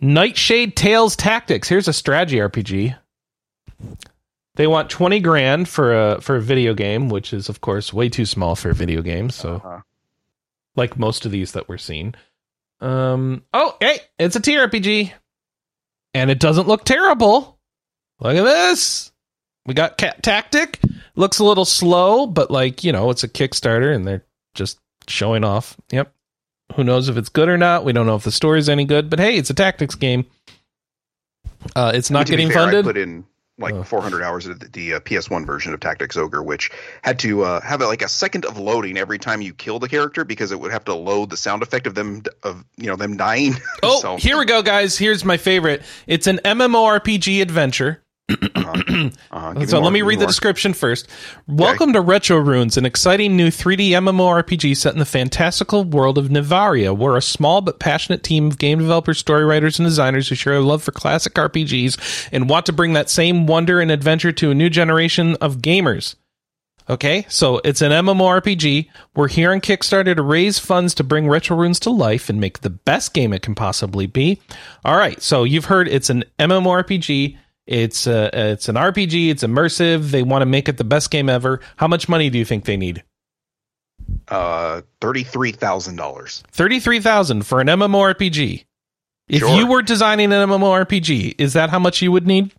Nightshade 0.00 0.76
Tales 0.76 1.16
Tactics. 1.16 1.68
Here's 1.68 1.88
a 1.88 1.92
strategy 1.92 2.36
RPG. 2.38 2.96
They 4.54 4.66
want 4.66 4.90
twenty 4.90 5.20
grand 5.20 5.68
for 5.68 5.94
a 5.94 6.20
for 6.20 6.36
a 6.36 6.40
video 6.40 6.74
game, 6.74 7.08
which 7.08 7.32
is 7.32 7.48
of 7.48 7.60
course 7.60 7.92
way 7.92 8.08
too 8.08 8.26
small 8.26 8.56
for 8.56 8.70
a 8.70 8.74
video 8.74 9.02
game. 9.02 9.30
So, 9.30 9.56
Uh-huh. 9.56 9.80
like 10.76 10.98
most 10.98 11.24
of 11.26 11.32
these 11.32 11.52
that 11.52 11.68
we're 11.68 11.78
seeing. 11.78 12.14
Um. 12.80 13.42
Oh, 13.52 13.76
hey, 13.80 13.98
it's 14.18 14.36
a 14.36 14.40
TRPG, 14.40 15.12
and 16.14 16.30
it 16.30 16.38
doesn't 16.40 16.68
look 16.68 16.84
terrible. 16.84 17.58
Look 18.20 18.36
at 18.36 18.42
this. 18.44 19.12
We 19.66 19.74
got 19.74 19.96
Cat 19.98 20.22
Tactic. 20.22 20.80
Looks 21.14 21.38
a 21.40 21.44
little 21.44 21.64
slow, 21.64 22.26
but 22.26 22.50
like 22.50 22.82
you 22.84 22.92
know, 22.92 23.10
it's 23.10 23.24
a 23.24 23.28
Kickstarter, 23.28 23.94
and 23.94 24.06
they're 24.06 24.24
just 24.54 24.78
showing 25.08 25.44
off. 25.44 25.76
Yep. 25.90 26.12
Who 26.76 26.84
knows 26.84 27.08
if 27.08 27.16
it's 27.16 27.28
good 27.28 27.48
or 27.48 27.58
not? 27.58 27.84
We 27.84 27.92
don't 27.92 28.06
know 28.06 28.16
if 28.16 28.24
the 28.24 28.32
story's 28.32 28.68
any 28.68 28.84
good, 28.84 29.08
but 29.10 29.18
hey, 29.18 29.36
it's 29.36 29.50
a 29.50 29.54
tactics 29.54 29.94
game. 29.94 30.26
Uh, 31.74 31.92
it's 31.94 32.10
not 32.10 32.26
getting 32.26 32.48
fair, 32.48 32.58
I 32.58 32.64
funded. 32.66 32.84
put 32.84 32.96
in 32.96 33.24
like 33.60 33.74
Oh. 33.74 33.82
400 33.82 34.22
hours 34.22 34.46
of 34.46 34.60
the, 34.60 34.68
the 34.68 34.94
uh, 34.94 35.00
PS1 35.00 35.44
version 35.44 35.74
of 35.74 35.80
Tactics 35.80 36.16
Ogre, 36.16 36.42
which 36.42 36.70
had 37.02 37.18
to 37.20 37.42
uh, 37.42 37.60
have 37.60 37.80
like 37.80 38.02
a 38.02 38.08
second 38.08 38.44
of 38.44 38.56
loading 38.56 38.96
every 38.96 39.18
time 39.18 39.42
you 39.42 39.52
kill 39.52 39.80
the 39.80 39.88
character 39.88 40.24
because 40.24 40.52
it 40.52 40.60
would 40.60 40.70
have 40.70 40.84
to 40.84 40.94
load 40.94 41.30
the 41.30 41.36
sound 41.36 41.64
effect 41.64 41.88
of 41.88 41.96
them 41.96 42.22
of 42.44 42.64
you 42.76 42.86
know 42.86 42.94
them 42.96 43.16
dying. 43.16 43.54
Oh, 43.82 44.00
So- 44.00 44.16
here 44.16 44.38
we 44.38 44.44
go, 44.44 44.62
guys. 44.62 44.96
Here's 44.96 45.24
my 45.24 45.36
favorite. 45.36 45.82
It's 46.06 46.28
an 46.28 46.38
MMORPG 46.44 47.42
adventure. 47.42 48.00
Uh-huh. 48.28 49.10
Uh, 49.30 49.52
give 49.54 49.70
so 49.70 49.76
more, 49.76 49.84
let 49.84 49.92
me 49.92 50.02
read 50.02 50.18
the 50.18 50.26
description 50.26 50.72
first. 50.72 51.08
Welcome 51.46 51.92
to 51.92 52.00
Retro 52.00 52.38
Runes, 52.38 52.76
an 52.76 52.84
exciting 52.84 53.36
new 53.36 53.48
3D 53.48 53.90
MMORPG 53.90 54.76
set 54.76 54.92
in 54.92 54.98
the 54.98 55.04
fantastical 55.04 55.84
world 55.84 56.18
of 56.18 56.28
Nivaria. 56.28 56.96
We're 56.96 57.16
a 57.16 57.22
small 57.22 57.60
but 57.60 57.78
passionate 57.78 58.22
team 58.22 58.48
of 58.48 58.58
game 58.58 58.78
developers, 58.78 59.18
story 59.18 59.44
writers, 59.44 59.78
and 59.78 59.86
designers 59.86 60.28
who 60.28 60.34
share 60.34 60.56
a 60.56 60.60
love 60.60 60.82
for 60.82 60.92
classic 60.92 61.34
RPGs 61.34 62.28
and 62.32 62.48
want 62.48 62.66
to 62.66 62.72
bring 62.72 62.94
that 62.94 63.10
same 63.10 63.46
wonder 63.46 63.80
and 63.80 63.90
adventure 63.90 64.32
to 64.32 64.50
a 64.50 64.54
new 64.54 64.70
generation 64.70 65.36
of 65.36 65.58
gamers. 65.58 66.14
Okay, 66.90 67.26
so 67.28 67.60
it's 67.64 67.82
an 67.82 67.92
MMORPG. 67.92 68.88
We're 69.14 69.28
here 69.28 69.52
on 69.52 69.60
Kickstarter 69.60 70.16
to 70.16 70.22
raise 70.22 70.58
funds 70.58 70.94
to 70.94 71.04
bring 71.04 71.28
Retro 71.28 71.56
Runes 71.56 71.80
to 71.80 71.90
life 71.90 72.30
and 72.30 72.40
make 72.40 72.60
the 72.60 72.70
best 72.70 73.12
game 73.12 73.32
it 73.32 73.42
can 73.42 73.54
possibly 73.54 74.06
be. 74.06 74.40
All 74.84 74.96
right, 74.96 75.20
so 75.22 75.44
you've 75.44 75.66
heard 75.66 75.86
it's 75.88 76.10
an 76.10 76.24
MMORPG. 76.38 77.36
It's 77.68 78.06
a, 78.06 78.30
it's 78.52 78.70
an 78.70 78.76
RPG. 78.76 79.28
It's 79.30 79.44
immersive. 79.44 80.10
They 80.10 80.22
want 80.22 80.40
to 80.40 80.46
make 80.46 80.70
it 80.70 80.78
the 80.78 80.84
best 80.84 81.10
game 81.10 81.28
ever. 81.28 81.60
How 81.76 81.86
much 81.86 82.08
money 82.08 82.30
do 82.30 82.38
you 82.38 82.44
think 82.46 82.64
they 82.64 82.78
need? 82.78 83.04
Uh, 84.28 84.80
thirty-three 85.02 85.52
thousand 85.52 85.96
dollars. 85.96 86.42
Thirty-three 86.50 87.00
thousand 87.00 87.46
for 87.46 87.60
an 87.60 87.66
MMORPG. 87.66 88.64
If 89.28 89.40
Sure. 89.40 89.54
you 89.54 89.66
were 89.66 89.82
designing 89.82 90.32
an 90.32 90.48
MMORPG, 90.48 91.34
is 91.36 91.52
that 91.52 91.68
how 91.68 91.78
much 91.78 92.00
you 92.00 92.10
would 92.10 92.26
need? 92.26 92.54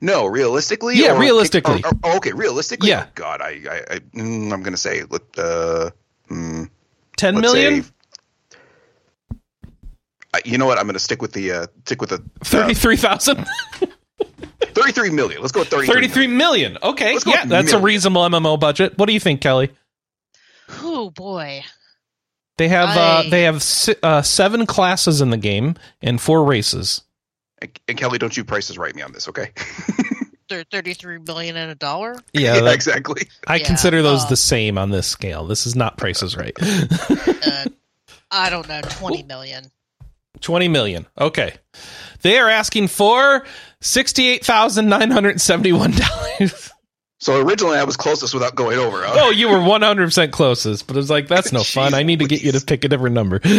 No, 0.00 0.24
realistically. 0.24 0.96
Yeah, 0.96 1.12
or- 1.14 1.20
realistically. 1.20 1.82
or- 1.84 1.90
or- 2.02 2.16
okay, 2.16 2.32
realistically. 2.32 2.88
Yeah. 2.88 3.06
God, 3.14 3.42
I, 3.42 3.60
I, 3.70 3.94
I 3.96 3.98
mm, 4.14 4.50
I'm 4.50 4.62
gonna 4.62 4.78
say, 4.78 5.02
uh, 5.02 5.90
mm, 6.30 6.70
Ten 7.18 7.38
million? 7.38 7.82
say- 7.82 7.90
Uh, 10.34 10.38
you 10.46 10.56
know 10.56 10.64
what? 10.64 10.78
I'm 10.78 10.86
gonna 10.86 10.98
stick 10.98 11.20
with 11.20 11.32
the 11.32 11.52
uh, 11.52 11.66
stick 11.84 12.00
with 12.00 12.08
the 12.10 12.16
uh, 12.16 12.44
Thirty-three 12.44 12.96
thousand? 12.96 13.46
33 14.74 15.10
million. 15.10 15.40
Let's 15.40 15.52
go 15.52 15.60
with 15.60 15.68
33. 15.68 15.94
Thirty-three 15.94 16.26
million. 16.26 16.78
Okay, 16.82 17.16
yeah, 17.26 17.42
with 17.42 17.48
that's 17.50 17.72
a 17.72 17.80
reasonable 17.80 18.22
MMO 18.22 18.58
budget. 18.58 18.96
What 18.98 19.06
do 19.06 19.12
you 19.12 19.20
think, 19.20 19.40
Kelly? 19.40 19.70
Oh 20.80 21.10
boy. 21.10 21.62
They 22.58 22.68
have 22.68 22.96
uh, 22.96 23.24
they 23.30 23.42
have 23.44 23.62
si- 23.62 23.94
uh, 24.02 24.22
seven 24.22 24.66
classes 24.66 25.20
in 25.20 25.30
the 25.30 25.36
game 25.36 25.74
and 26.02 26.20
four 26.20 26.44
races. 26.44 27.02
And, 27.60 27.80
and 27.88 27.98
Kelly, 27.98 28.18
don't 28.18 28.36
you 28.36 28.44
prices 28.44 28.76
right 28.78 28.94
me 28.94 29.02
on 29.02 29.12
this, 29.12 29.28
okay? 29.28 29.50
Thir- 30.48 30.64
33 30.70 31.18
million 31.18 31.56
and 31.56 31.70
a 31.70 31.74
dollar? 31.74 32.16
Yeah, 32.32 32.60
that- 32.60 32.74
exactly. 32.74 33.22
I 33.46 33.56
Yeah, 33.56 33.66
consider 33.66 34.02
those 34.02 34.24
uh, 34.24 34.28
the 34.28 34.36
same 34.36 34.76
on 34.78 34.90
this 34.90 35.06
scale. 35.06 35.46
This 35.46 35.66
is 35.66 35.74
not 35.74 35.96
prices 35.96 36.36
right. 36.36 36.52
Uh, 36.60 37.64
I 38.30 38.50
don't 38.50 38.68
know, 38.68 38.80
20 38.82 39.22
million. 39.24 39.64
20 40.40 40.68
million. 40.68 41.06
Okay. 41.18 41.54
They 42.22 42.38
are 42.38 42.48
asking 42.50 42.88
for 42.88 43.44
$68,971. 43.82 46.70
So 47.20 47.40
originally 47.40 47.78
I 47.78 47.84
was 47.84 47.96
closest 47.96 48.34
without 48.34 48.56
going 48.56 48.78
over. 48.78 49.04
Huh? 49.04 49.14
oh, 49.16 49.30
you 49.30 49.48
were 49.48 49.58
100% 49.58 50.32
closest, 50.32 50.88
but 50.88 50.96
it 50.96 50.98
was 50.98 51.10
like, 51.10 51.28
that's 51.28 51.52
no 51.52 51.62
fun. 51.62 51.94
I 51.94 52.02
need 52.02 52.18
to 52.18 52.26
get 52.26 52.42
you 52.42 52.50
to 52.50 52.60
pick 52.60 52.84
a 52.84 52.88
different 52.88 53.14
number. 53.14 53.40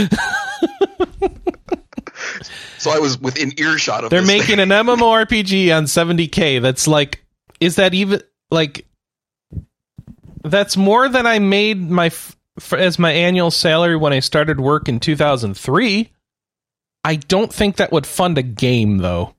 So 2.83 2.91
I 2.91 2.99
was 2.99 3.17
within 3.17 3.53
earshot 3.57 4.03
of 4.03 4.09
They're 4.09 4.25
making 4.25 4.59
an 4.59 4.67
MMORPG 4.67 5.75
on 5.75 5.85
70K. 5.85 6.61
That's 6.61 6.85
like, 6.85 7.23
is 7.61 7.77
that 7.77 7.93
even, 7.93 8.21
like, 8.51 8.85
that's 10.43 10.75
more 10.75 11.07
than 11.07 11.25
I 11.25 11.39
made 11.39 11.79
my, 11.79 12.07
f- 12.07 12.35
as 12.73 12.99
my 12.99 13.13
annual 13.13 13.51
salary 13.51 13.95
when 13.95 14.11
I 14.11 14.19
started 14.19 14.59
work 14.59 14.89
in 14.89 14.99
2003. 14.99 16.11
I 17.05 17.15
don't 17.15 17.53
think 17.53 17.77
that 17.77 17.93
would 17.93 18.05
fund 18.05 18.37
a 18.37 18.43
game, 18.43 18.97
though. 18.97 19.33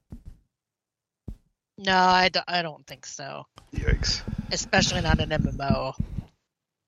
No, 1.84 1.96
I, 1.96 2.28
d- 2.30 2.40
I 2.48 2.62
don't 2.62 2.86
think 2.86 3.04
so. 3.06 3.44
Yikes. 3.74 4.22
Especially 4.52 5.00
not 5.00 5.20
an 5.20 5.30
MMO. 5.30 5.94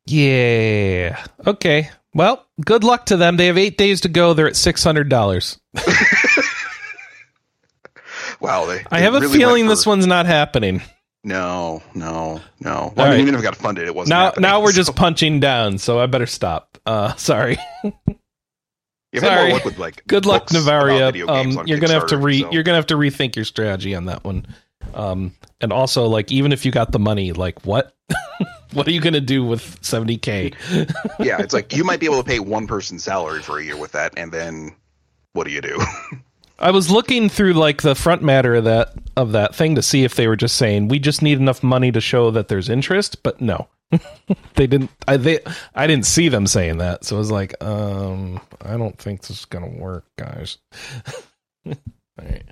Yeah. 0.06 1.22
Okay. 1.46 1.90
Well, 2.14 2.46
good 2.64 2.84
luck 2.84 3.06
to 3.06 3.16
them. 3.16 3.36
They 3.36 3.46
have 3.46 3.58
eight 3.58 3.76
days 3.76 4.02
to 4.02 4.08
go. 4.08 4.32
They're 4.34 4.46
at 4.48 4.56
six 4.56 4.82
hundred 4.82 5.08
dollars. 5.08 5.58
Wow, 8.40 8.66
they. 8.66 8.84
I 8.90 8.98
they 8.98 9.02
have 9.02 9.14
a 9.14 9.28
feeling 9.28 9.66
went 9.66 9.70
this 9.70 9.86
one's 9.86 10.06
not 10.06 10.26
happening. 10.26 10.82
No, 11.24 11.82
no, 11.94 12.40
no. 12.60 12.70
Well, 12.70 12.92
All 12.96 13.04
I 13.04 13.04
mean, 13.04 13.10
right. 13.12 13.20
even 13.20 13.34
if 13.34 13.40
it 13.40 13.42
got 13.42 13.56
funded, 13.56 13.86
it 13.86 13.94
wasn't. 13.94 14.10
Now, 14.10 14.24
happening, 14.26 14.42
now 14.42 14.60
we're 14.62 14.72
so- 14.72 14.76
just 14.76 14.96
punching 14.96 15.40
down. 15.40 15.78
So 15.78 15.98
I 15.98 16.06
better 16.06 16.26
stop. 16.26 16.76
Uh, 16.84 17.14
sorry. 17.16 17.56
You've 19.12 19.24
sorry. 19.24 19.44
more 19.48 19.52
luck 19.56 19.64
with 19.64 19.78
like. 19.78 20.06
Good 20.06 20.26
luck, 20.26 20.48
Navaria. 20.48 21.28
Um, 21.28 21.66
you're 21.66 21.78
gonna 21.78 21.94
have 21.94 22.08
to 22.08 22.18
re 22.18 22.40
so- 22.42 22.52
you're 22.52 22.62
gonna 22.62 22.76
have 22.76 22.86
to 22.86 22.96
rethink 22.96 23.36
your 23.36 23.44
strategy 23.44 23.94
on 23.94 24.06
that 24.06 24.22
one. 24.24 24.46
Um, 24.96 25.34
and 25.60 25.72
also, 25.72 26.06
like, 26.06 26.32
even 26.32 26.52
if 26.52 26.64
you 26.64 26.72
got 26.72 26.90
the 26.90 26.98
money, 26.98 27.32
like, 27.32 27.64
what? 27.64 27.94
what 28.72 28.88
are 28.88 28.90
you 28.90 29.00
gonna 29.00 29.20
do 29.20 29.44
with 29.44 29.78
seventy 29.84 30.16
k? 30.16 30.52
yeah, 31.20 31.40
it's 31.40 31.54
like 31.54 31.76
you 31.76 31.84
might 31.84 32.00
be 32.00 32.06
able 32.06 32.18
to 32.18 32.24
pay 32.24 32.40
one 32.40 32.66
person's 32.66 33.04
salary 33.04 33.42
for 33.42 33.58
a 33.58 33.64
year 33.64 33.76
with 33.76 33.92
that, 33.92 34.14
and 34.16 34.32
then 34.32 34.74
what 35.34 35.46
do 35.46 35.52
you 35.52 35.60
do? 35.60 35.78
I 36.58 36.70
was 36.70 36.90
looking 36.90 37.28
through 37.28 37.52
like 37.52 37.82
the 37.82 37.94
front 37.94 38.22
matter 38.22 38.54
of 38.54 38.64
that 38.64 38.94
of 39.16 39.32
that 39.32 39.54
thing 39.54 39.74
to 39.74 39.82
see 39.82 40.04
if 40.04 40.14
they 40.14 40.26
were 40.26 40.36
just 40.36 40.56
saying 40.56 40.88
we 40.88 40.98
just 40.98 41.20
need 41.20 41.38
enough 41.38 41.62
money 41.62 41.92
to 41.92 42.00
show 42.00 42.30
that 42.30 42.48
there's 42.48 42.68
interest, 42.68 43.22
but 43.22 43.40
no. 43.40 43.68
they 44.54 44.66
didn't 44.66 44.90
I 45.06 45.16
they 45.18 45.40
I 45.74 45.86
didn't 45.86 46.06
see 46.06 46.28
them 46.28 46.46
saying 46.46 46.78
that. 46.78 47.04
So 47.04 47.16
I 47.16 47.18
was 47.18 47.30
like, 47.30 47.62
um 47.62 48.40
I 48.62 48.76
don't 48.76 48.96
think 48.98 49.20
this 49.20 49.38
is 49.38 49.44
going 49.44 49.70
to 49.70 49.80
work, 49.80 50.06
guys. 50.16 50.58
All 51.66 51.74
right. 52.18 52.44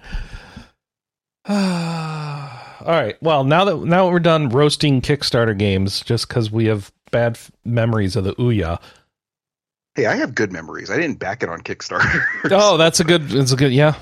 All 1.49 2.91
right. 2.91 3.17
Well, 3.23 3.45
now 3.45 3.65
that 3.65 3.77
now 3.85 4.07
that 4.07 4.13
we're 4.13 4.19
done 4.21 4.49
roasting 4.49 5.01
Kickstarter 5.01 5.57
games 5.57 6.01
just 6.01 6.29
cuz 6.29 6.51
we 6.51 6.67
have 6.67 6.93
bad 7.11 7.33
f- 7.37 7.51
memories 7.65 8.17
of 8.17 8.25
the 8.25 8.35
Ouya. 8.35 8.81
hey, 9.95 10.07
I 10.07 10.17
have 10.17 10.35
good 10.35 10.53
memories. 10.53 10.91
I 10.91 10.97
didn't 10.97 11.19
back 11.19 11.43
it 11.43 11.49
on 11.49 11.61
Kickstarter. 11.61 12.25
Oh, 12.51 12.77
that's 12.77 13.01
a 13.01 13.05
good 13.05 13.33
it's 13.33 13.53
a 13.53 13.57
good 13.57 13.73
yeah. 13.73 13.95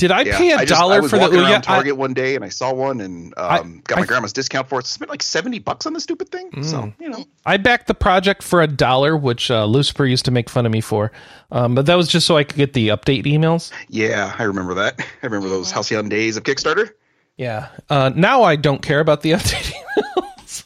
Did 0.00 0.10
I 0.10 0.22
Yeah, 0.22 0.38
pay 0.38 0.50
a 0.52 0.56
I 0.56 0.64
just- 0.64 0.72
I 0.72 0.82
dollar 0.82 1.02
was 1.02 1.10
for 1.10 1.16
the 1.18 1.22
walking 1.24 1.38
around 1.40 1.50
Ouya? 1.50 1.56
I- 1.56 1.74
Target 1.76 1.96
one 1.98 2.14
day 2.14 2.34
and 2.34 2.44
I 2.44 2.48
saw 2.48 2.72
one 2.72 3.00
and 3.02 3.34
um, 3.36 3.82
got 3.86 3.98
I- 3.98 4.00
my 4.00 4.06
grandma's 4.06 4.32
discount 4.32 4.68
for 4.68 4.78
it. 4.80 4.86
Spent 4.86 5.10
like 5.10 5.22
seventy 5.22 5.58
bucks 5.58 5.84
on 5.84 5.92
the 5.92 6.00
stupid 6.00 6.30
thing. 6.30 6.50
So 6.62 6.78
Mm. 6.78 6.94
you 6.98 7.08
know, 7.10 7.24
I 7.44 7.58
backed 7.58 7.86
the 7.86 7.94
project 7.94 8.42
for 8.42 8.62
a 8.62 8.66
dollar, 8.66 9.16
which 9.16 9.50
uh, 9.50 9.66
Lucifer 9.66 10.06
used 10.06 10.24
to 10.24 10.30
make 10.30 10.48
fun 10.48 10.64
of 10.64 10.72
me 10.72 10.80
for. 10.80 11.12
Um, 11.52 11.74
but 11.74 11.84
that 11.86 11.96
was 11.96 12.08
just 12.08 12.26
so 12.26 12.36
I 12.38 12.44
could 12.44 12.56
get 12.56 12.72
the 12.72 12.88
update 12.88 13.24
emails. 13.26 13.70
yeah, 13.88 14.34
I 14.38 14.44
remember 14.44 14.74
that. 14.74 14.98
I 15.22 15.26
remember 15.26 15.48
those 15.48 15.70
halcyon 15.70 16.08
days 16.08 16.36
of 16.38 16.44
Kickstarter. 16.44 16.90
Yeah. 17.36 17.68
Uh, 17.88 18.10
now 18.14 18.42
I 18.42 18.56
don't 18.56 18.80
care 18.82 19.00
about 19.00 19.20
the 19.20 19.30
update 19.36 19.72
emails. 19.72 20.64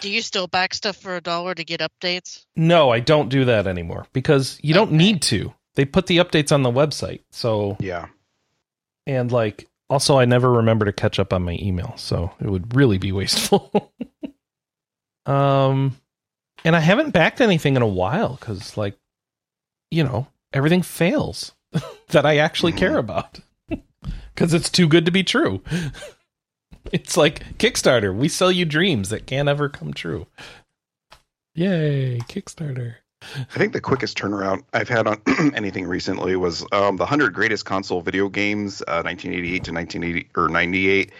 Do 0.00 0.10
you 0.10 0.20
still 0.20 0.48
back 0.48 0.74
stuff 0.74 0.96
for 0.96 1.14
a 1.14 1.20
dollar 1.20 1.54
to 1.54 1.64
get 1.64 1.80
updates? 1.80 2.44
no, 2.56 2.90
I 2.90 2.98
don't 3.00 3.28
do 3.28 3.44
that 3.44 3.66
anymore 3.68 4.06
because 4.12 4.58
you 4.62 4.74
don't 4.74 4.92
need 4.92 5.22
to. 5.22 5.54
They 5.74 5.84
put 5.84 6.06
the 6.06 6.18
updates 6.18 6.52
on 6.52 6.62
the 6.62 6.70
website. 6.70 7.20
So, 7.30 7.76
Yeah, 7.80 8.06
and 9.06 9.32
like, 9.32 9.68
also, 9.88 10.18
I 10.18 10.24
never 10.24 10.50
remember 10.50 10.84
to 10.84 10.92
catch 10.92 11.18
up 11.18 11.32
on 11.32 11.42
my 11.42 11.58
email. 11.60 11.94
So 11.96 12.32
it 12.40 12.48
would 12.48 12.74
really 12.76 12.98
be 12.98 13.12
wasteful. 13.12 13.92
um, 15.26 15.96
and 16.64 16.76
I 16.76 16.80
haven't 16.80 17.10
backed 17.10 17.40
anything 17.40 17.76
in 17.76 17.82
a 17.82 17.86
while 17.86 18.36
because, 18.40 18.76
like, 18.76 18.96
you 19.90 20.04
know, 20.04 20.26
everything 20.52 20.82
fails 20.82 21.52
that 22.08 22.24
I 22.26 22.38
actually 22.38 22.72
care 22.72 22.96
about 22.96 23.40
because 24.34 24.54
it's 24.54 24.70
too 24.70 24.88
good 24.88 25.04
to 25.06 25.12
be 25.12 25.24
true. 25.24 25.62
it's 26.92 27.16
like 27.16 27.58
Kickstarter. 27.58 28.14
We 28.16 28.28
sell 28.28 28.52
you 28.52 28.64
dreams 28.64 29.10
that 29.10 29.26
can't 29.26 29.48
ever 29.48 29.68
come 29.68 29.92
true. 29.92 30.26
Yay, 31.54 32.18
Kickstarter. 32.28 32.94
I 33.36 33.58
think 33.58 33.72
the 33.72 33.80
quickest 33.80 34.16
turnaround 34.18 34.62
I've 34.72 34.88
had 34.88 35.06
on 35.06 35.20
anything 35.54 35.86
recently 35.86 36.36
was 36.36 36.64
um, 36.72 36.96
the 36.96 37.06
hundred 37.06 37.34
greatest 37.34 37.64
console 37.64 38.00
video 38.00 38.28
games, 38.28 38.82
uh, 38.82 39.02
1988 39.04 39.64
to 39.64 39.72
1980 39.72 40.28
or 40.36 40.48
98 40.48 41.12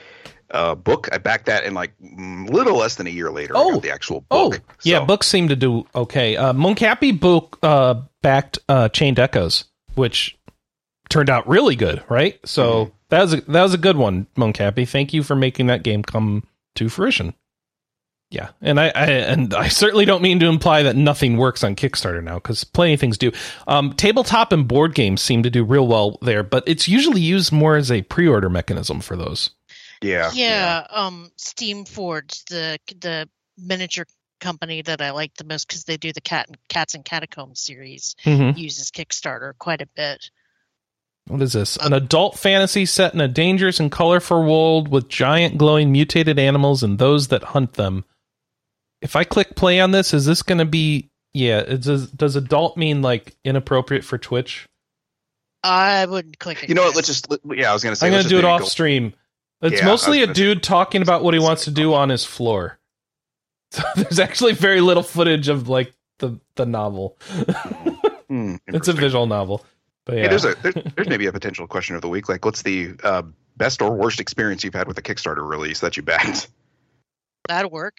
uh, 0.50 0.74
book. 0.74 1.08
I 1.12 1.18
backed 1.18 1.46
that 1.46 1.64
in 1.64 1.74
like 1.74 1.92
little 2.00 2.76
less 2.76 2.96
than 2.96 3.06
a 3.06 3.10
year 3.10 3.30
later. 3.30 3.54
Oh. 3.56 3.80
the 3.80 3.90
actual 3.92 4.20
book. 4.20 4.26
Oh, 4.30 4.50
book. 4.50 4.62
yeah, 4.82 5.04
books 5.04 5.26
seem 5.26 5.48
to 5.48 5.56
do 5.56 5.86
okay. 5.94 6.36
Uh, 6.36 6.52
book 7.12 7.58
uh, 7.62 7.94
backed 8.22 8.58
uh, 8.68 8.88
Chained 8.88 9.18
Echoes, 9.18 9.64
which 9.94 10.38
turned 11.08 11.30
out 11.30 11.46
really 11.48 11.76
good, 11.76 12.02
right? 12.08 12.38
So 12.44 12.86
Mhm. 12.86 12.92
that 13.10 13.20
was 13.22 13.34
a, 13.34 13.40
that 13.42 13.62
was 13.62 13.74
a 13.74 13.78
good 13.78 13.96
one, 13.96 14.26
Moncapi. 14.36 14.88
Thank 14.88 15.12
you 15.12 15.22
for 15.22 15.36
making 15.36 15.66
that 15.66 15.82
game 15.82 16.02
come 16.02 16.44
to 16.76 16.88
fruition. 16.88 17.34
Yeah, 18.32 18.48
and 18.62 18.80
I, 18.80 18.86
I 18.94 19.06
and 19.10 19.52
I 19.52 19.68
certainly 19.68 20.06
don't 20.06 20.22
mean 20.22 20.40
to 20.40 20.46
imply 20.46 20.84
that 20.84 20.96
nothing 20.96 21.36
works 21.36 21.62
on 21.62 21.76
Kickstarter 21.76 22.24
now 22.24 22.36
because 22.36 22.64
plenty 22.64 22.94
of 22.94 23.00
things 23.00 23.18
do. 23.18 23.30
Um, 23.68 23.92
tabletop 23.92 24.52
and 24.52 24.66
board 24.66 24.94
games 24.94 25.20
seem 25.20 25.42
to 25.42 25.50
do 25.50 25.62
real 25.64 25.86
well 25.86 26.18
there, 26.22 26.42
but 26.42 26.64
it's 26.66 26.88
usually 26.88 27.20
used 27.20 27.52
more 27.52 27.76
as 27.76 27.92
a 27.92 28.00
pre-order 28.00 28.48
mechanism 28.48 29.00
for 29.00 29.16
those. 29.16 29.50
yeah, 30.00 30.30
Yeah, 30.32 30.86
um, 30.88 31.30
Steam 31.36 31.84
Forge, 31.84 32.42
the 32.46 32.78
the 33.00 33.28
miniature 33.58 34.06
company 34.40 34.80
that 34.80 35.02
I 35.02 35.10
like 35.10 35.34
the 35.34 35.44
most 35.44 35.68
because 35.68 35.84
they 35.84 35.98
do 35.98 36.12
the 36.14 36.22
cat 36.22 36.48
and 36.48 36.56
cats 36.70 36.94
and 36.94 37.04
catacombs 37.04 37.60
series, 37.60 38.16
Mm-hmm. 38.24 38.58
uses 38.58 38.90
Kickstarter 38.90 39.52
quite 39.58 39.82
a 39.82 39.86
bit. 39.94 40.30
What 41.26 41.42
is 41.42 41.52
this? 41.52 41.76
An 41.76 41.92
adult 41.92 42.38
fantasy 42.38 42.86
set 42.86 43.12
in 43.14 43.20
a 43.20 43.28
dangerous 43.28 43.78
and 43.78 43.92
colorful 43.92 44.42
world 44.42 44.88
with 44.88 45.08
giant 45.08 45.58
glowing 45.58 45.92
mutated 45.92 46.38
animals 46.38 46.82
and 46.82 46.98
those 46.98 47.28
that 47.28 47.44
hunt 47.44 47.74
them. 47.74 48.04
If 49.02 49.16
I 49.16 49.24
click 49.24 49.54
play 49.56 49.80
on 49.80 49.90
this, 49.90 50.14
is 50.14 50.24
this 50.24 50.42
going 50.42 50.58
to 50.58 50.64
be 50.64 51.10
yeah, 51.34 51.58
it 51.58 51.82
does 51.82 52.10
does 52.10 52.36
adult 52.36 52.76
mean 52.76 53.02
like 53.02 53.34
inappropriate 53.44 54.04
for 54.04 54.16
Twitch? 54.18 54.66
I 55.64 56.06
wouldn't 56.06 56.38
click 56.38 56.62
it. 56.62 56.68
You 56.68 56.74
know 56.74 56.82
what? 56.84 56.96
Let's 56.96 57.06
just 57.08 57.30
let- 57.30 57.40
yeah. 57.56 57.70
I 57.70 57.72
was 57.72 57.82
gonna 57.84 57.96
say 57.96 58.06
I'm 58.06 58.12
going 58.12 58.22
to 58.24 58.28
do 58.28 58.38
it 58.38 58.44
off 58.44 58.60
go- 58.62 58.66
stream. 58.66 59.14
It's 59.62 59.80
Yeah, 59.80 59.86
mostly 59.86 60.18
a 60.22 60.26
gonna 60.26 60.34
say- 60.34 60.42
dude 60.42 60.62
talking 60.62 61.02
about 61.02 61.22
what 61.22 61.34
he 61.34 61.40
wants 61.40 61.64
to 61.64 61.70
do 61.70 61.94
on 61.94 62.08
his 62.08 62.24
floor. 62.24 62.78
So 63.72 63.82
there's 63.96 64.18
actually 64.18 64.52
very 64.52 64.82
little 64.82 65.02
footage 65.02 65.48
of 65.48 65.66
like 65.68 65.94
the 66.18 66.38
the 66.56 66.66
novel. 66.66 67.16
Hmm, 68.28 68.56
it's 68.66 68.88
a 68.88 68.92
visual 68.92 69.26
novel. 69.26 69.64
But 70.04 70.16
yeah. 70.16 70.22
Hey, 70.24 70.28
there's 70.28 70.44
a 70.44 70.54
there, 70.62 70.72
there's 70.72 71.08
maybe 71.08 71.24
a 71.26 71.32
potential 71.32 71.66
question 71.66 71.96
of 71.96 72.02
the 72.02 72.08
week. 72.10 72.28
Like, 72.28 72.44
what's 72.44 72.60
the 72.62 72.90
uh, 73.02 73.22
best 73.56 73.80
or 73.80 73.92
worst 73.96 74.20
experience 74.20 74.62
you've 74.62 74.74
had 74.74 74.88
with 74.88 74.98
a 74.98 75.02
Kickstarter 75.02 75.48
release 75.48 75.80
that 75.80 75.96
you 75.96 76.02
backed? 76.02 76.48
that'd 77.48 77.72
work. 77.72 77.94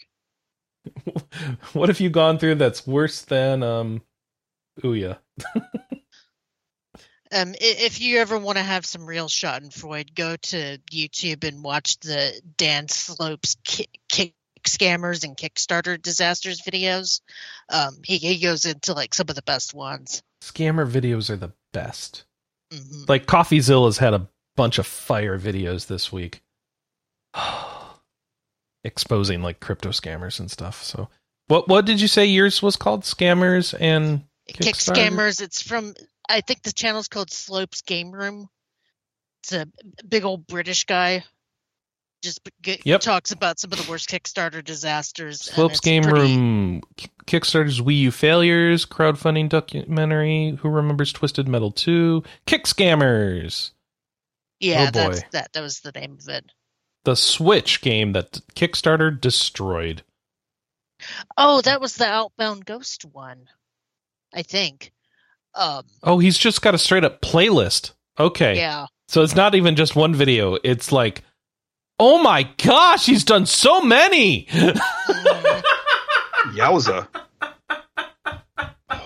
what 1.74 1.90
have 1.90 2.00
you 2.00 2.10
gone 2.10 2.38
through 2.38 2.56
that's 2.56 2.86
worse 2.86 3.22
than 3.22 3.64
um 3.64 4.02
Ouya? 4.82 5.18
Um, 7.36 7.56
if 7.60 8.00
you 8.00 8.20
ever 8.20 8.38
want 8.38 8.60
to 8.60 8.64
have 8.64 8.86
some 8.86 9.08
real 9.08 9.28
Schadenfreude, 9.28 10.14
go 10.14 10.36
to 10.36 10.78
YouTube 10.92 11.44
and 11.44 11.64
watch 11.64 12.00
the 12.00 12.40
Dan 12.58 12.88
Slopes 12.88 13.58
kick, 13.64 13.90
kick 14.08 14.36
scammers 14.68 15.24
and 15.24 15.36
Kickstarter 15.36 16.00
disasters 16.00 16.62
videos. 16.62 17.22
Um, 17.70 17.98
he, 18.04 18.18
he 18.18 18.40
goes 18.40 18.66
into 18.66 18.94
like 18.94 19.16
some 19.16 19.26
of 19.30 19.36
the 19.36 19.42
best 19.42 19.74
ones. 19.74 20.22
Scammer 20.44 20.88
videos 20.88 21.32
are 21.32 21.36
the 21.36 21.54
best. 21.72 22.26
hmm 22.72 23.06
Like 23.08 23.26
CoffeeZilla's 23.26 23.98
had 23.98 24.14
a 24.14 24.30
bunch 24.56 24.78
of 24.78 24.86
fire 24.86 25.40
videos 25.40 25.88
this 25.88 26.12
week. 26.12 26.44
Exposing 28.84 29.42
like 29.42 29.60
crypto 29.60 29.90
scammers 29.90 30.40
and 30.40 30.52
stuff. 30.52 30.84
So 30.84 31.10
what 31.48 31.68
what 31.68 31.86
did 31.86 32.02
you 32.02 32.08
say 32.08 32.26
yours 32.26 32.62
was 32.62 32.76
called? 32.76 33.04
Scammers 33.04 33.74
and 33.80 34.24
Kick 34.48 34.76
scammers. 34.76 35.42
It's 35.42 35.62
from 35.62 35.94
I 36.30 36.42
think 36.42 36.64
the 36.64 36.72
channel's 36.74 37.08
called 37.08 37.32
Slopes 37.32 37.82
Game 37.82 38.12
Room. 38.12 38.48
It's 39.42 39.54
a 39.54 39.68
big 40.08 40.26
old 40.26 40.48
British 40.48 40.86
guy. 40.86 41.24
Just 42.22 42.40
g- 42.62 42.80
Yep. 42.86 43.02
talks 43.02 43.32
about 43.32 43.60
some 43.60 43.74
of 43.74 43.84
the 43.84 43.90
worst 43.92 44.10
Kickstarter 44.10 44.64
disasters. 44.64 45.42
Slopes 45.42 45.82
Game 45.82 46.04
pretty- 46.04 46.20
Room 46.38 46.82
Kickstarter's 47.26 47.82
Wii 47.82 47.98
U 48.00 48.12
failures, 48.12 48.86
crowdfunding 48.86 49.50
documentary, 49.50 50.58
Who 50.62 50.70
Remembers 50.70 51.12
Twisted 51.12 51.48
Metal 51.50 51.72
2, 51.72 52.24
Kick 52.46 52.64
Scammers. 52.64 53.72
Yeah, 54.62 54.86
Oh, 54.88 54.92
that's 54.92 55.24
that. 55.34 55.52
That 55.54 55.62
was 55.62 55.82
the 55.82 55.92
name 55.92 56.18
of 56.22 56.28
it. 56.30 56.46
The 57.06 57.16
Switch 57.16 57.82
game 57.82 58.14
that 58.14 58.42
Kickstarter 58.56 59.20
destroyed. 59.20 60.04
Oh, 61.38 61.62
that 61.62 61.82
was 61.82 61.96
the 61.96 62.06
Outbound 62.06 62.66
Ghost 62.66 63.04
one. 63.06 63.50
I 64.34 64.42
think. 64.44 64.92
Um, 65.56 65.84
Oh, 66.02 66.18
he's 66.20 66.38
just 66.38 66.62
got 66.62 66.74
a 66.76 66.78
straight 66.78 67.04
up 67.04 67.22
playlist. 67.22 67.92
Okay. 68.20 68.56
yeah. 68.58 68.86
So 69.08 69.22
it's 69.22 69.36
not 69.36 69.54
even 69.54 69.76
just 69.76 69.96
one 69.96 70.16
video. 70.16 70.58
It's 70.64 70.92
like, 70.92 71.24
oh 72.00 72.22
my 72.24 72.44
gosh, 72.64 73.06
he's 73.06 73.24
done 73.26 73.46
so 73.46 73.82
many. 73.82 74.46
Yowza! 76.54 77.08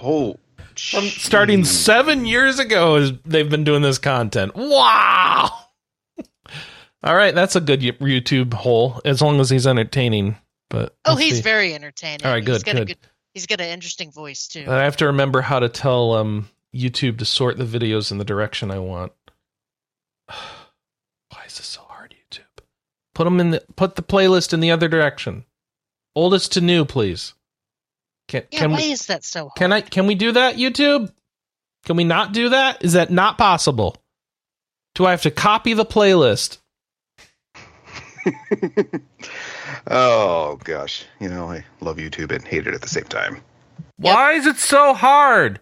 Oh, 0.04 0.38
From 0.76 1.04
starting 1.06 1.64
seven 1.66 2.26
years 2.26 2.60
ago, 2.60 2.96
is 2.98 3.12
they've 3.26 3.50
been 3.50 3.64
doing 3.64 3.82
this 3.82 3.98
content. 3.98 4.54
Wow. 4.56 5.50
All 7.04 7.16
right, 7.16 7.34
that's 7.36 7.56
a 7.56 7.62
good 7.62 7.82
YouTube 7.82 8.54
hole 8.54 9.00
as 9.06 9.22
long 9.22 9.40
as 9.40 9.50
he's 9.50 9.68
entertaining. 9.68 10.38
But 10.70 10.96
Oh, 11.06 11.16
he's 11.16 11.38
see. 11.38 11.42
very 11.42 11.74
entertaining. 11.74 12.26
All 12.26 12.32
right, 12.32 12.46
He's 12.46 12.64
good, 12.64 12.66
got 12.74 12.82
a 12.82 12.86
good. 12.86 12.98
He's 13.34 13.46
got 13.46 13.62
an 13.62 13.70
interesting 13.70 14.12
voice 14.12 14.48
too. 14.48 14.66
I 14.68 14.84
have 14.84 14.98
to 14.98 15.06
remember 15.08 15.42
how 15.42 15.60
to 15.60 15.70
tell 15.70 16.14
um, 16.14 16.50
YouTube 16.76 17.20
to 17.20 17.26
sort 17.26 17.58
the 17.58 17.66
videos 17.66 18.12
in 18.12 18.18
the 18.18 18.26
direction 18.26 18.72
I 18.72 18.80
want. 18.80 19.14
Why 20.28 21.44
is 21.46 21.58
this 21.58 21.68
so 21.68 21.82
hard, 21.88 22.14
YouTube? 22.16 22.64
Put 23.14 23.26
them 23.26 23.40
in 23.40 23.52
the 23.52 23.64
put 23.76 23.96
the 23.96 24.02
playlist 24.04 24.54
in 24.54 24.60
the 24.60 24.72
other 24.72 24.88
direction. 24.88 25.46
Oldest 26.16 26.54
to 26.54 26.62
new, 26.62 26.84
please. 26.84 27.34
Can 28.28 28.44
yeah, 28.52 28.60
can 28.60 28.72
why 28.72 28.78
we 28.78 28.92
is 28.92 29.06
that 29.06 29.24
so 29.24 29.44
hard? 29.44 29.56
can 29.56 29.72
I 29.72 29.82
can 29.82 30.08
we 30.08 30.16
do 30.16 30.32
that, 30.34 30.56
YouTube? 30.56 31.12
Can 31.86 31.96
we 31.96 32.04
not 32.04 32.34
do 32.34 32.50
that? 32.50 32.84
Is 32.84 32.94
that 32.94 33.10
not 33.12 33.38
possible? 33.38 33.96
Do 34.96 35.06
I 35.06 35.12
have 35.12 35.22
to 35.22 35.32
copy 35.32 35.74
the 35.74 35.86
playlist? 35.86 36.58
oh 39.88 40.60
gosh, 40.64 41.06
you 41.20 41.30
know 41.30 41.50
I 41.52 41.66
love 41.82 41.98
YouTube 41.98 42.32
and 42.32 42.46
hate 42.48 42.68
it 42.68 42.74
at 42.74 42.82
the 42.82 42.88
same 42.90 43.06
time. 43.06 43.42
Why 43.98 44.34
is 44.34 44.46
it 44.46 44.58
so 44.58 44.94
hard? 44.94 45.60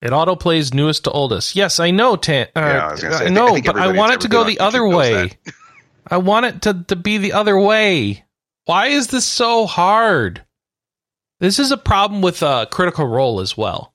It 0.00 0.10
autoplays 0.10 0.74
newest 0.74 1.04
to 1.04 1.10
oldest. 1.10 1.54
Yes, 1.54 1.78
I 1.78 1.90
know. 1.92 2.16
Tan- 2.16 2.48
uh, 2.56 2.60
Yeah, 2.60 2.86
I 2.88 2.90
was 2.92 3.02
gonna 3.02 3.14
say, 3.18 3.24
I 3.24 3.26
think- 3.28 3.38
I 3.38 3.40
know, 3.40 3.60
but 3.72 3.76
I 3.76 3.92
want 3.92 4.12
it 4.14 4.20
to 4.22 4.28
go 4.28 4.44
the 4.44 4.58
on 4.58 4.66
other 4.66 4.86
way. 4.86 5.32
I 6.10 6.16
want 6.16 6.46
it 6.46 6.62
to, 6.62 6.84
to 6.88 6.96
be 6.96 7.18
the 7.18 7.32
other 7.34 7.56
way. 7.58 8.24
Why 8.64 8.88
is 8.88 9.08
this 9.08 9.24
so 9.24 9.66
hard? 9.66 10.44
This 11.38 11.58
is 11.58 11.70
a 11.70 11.76
problem 11.76 12.22
with 12.22 12.42
uh, 12.42 12.66
Critical 12.66 13.06
Role 13.06 13.40
as 13.40 13.56
well. 13.56 13.91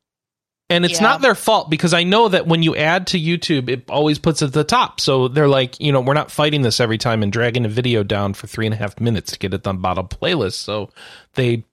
And 0.69 0.84
it's 0.84 0.95
Yeah. 0.95 1.03
not 1.08 1.21
their 1.21 1.36
fault 1.36 1.69
because 1.69 1.93
I 1.93 2.03
know 2.03 2.27
that 2.27 2.45
when 2.45 2.62
you 2.62 2.75
add 2.75 3.08
to 3.08 3.19
YouTube, 3.19 3.69
it 3.69 3.89
always 3.89 4.19
puts 4.19 4.41
it 4.41 4.47
at 4.47 4.53
the 4.53 4.65
top. 4.65 4.99
So 4.99 5.30
they're 5.30 5.47
like, 5.47 5.80
you 5.80 5.93
know, 5.93 6.01
we're 6.01 6.13
not 6.13 6.30
fighting 6.30 6.62
this 6.62 6.82
every 6.82 6.97
time 6.97 7.23
and 7.23 7.32
dragging 7.32 7.63
a 7.65 7.69
video 7.69 8.03
down 8.03 8.34
for 8.34 8.47
three 8.47 8.65
and 8.65 8.73
a 8.73 8.77
half 8.77 8.99
minutes 8.99 9.32
to 9.32 9.39
get 9.39 9.53
it 9.53 9.65
on 9.65 9.77
bottom 9.77 10.08
playlist. 10.08 10.56
So 10.56 10.89
they 11.36 11.63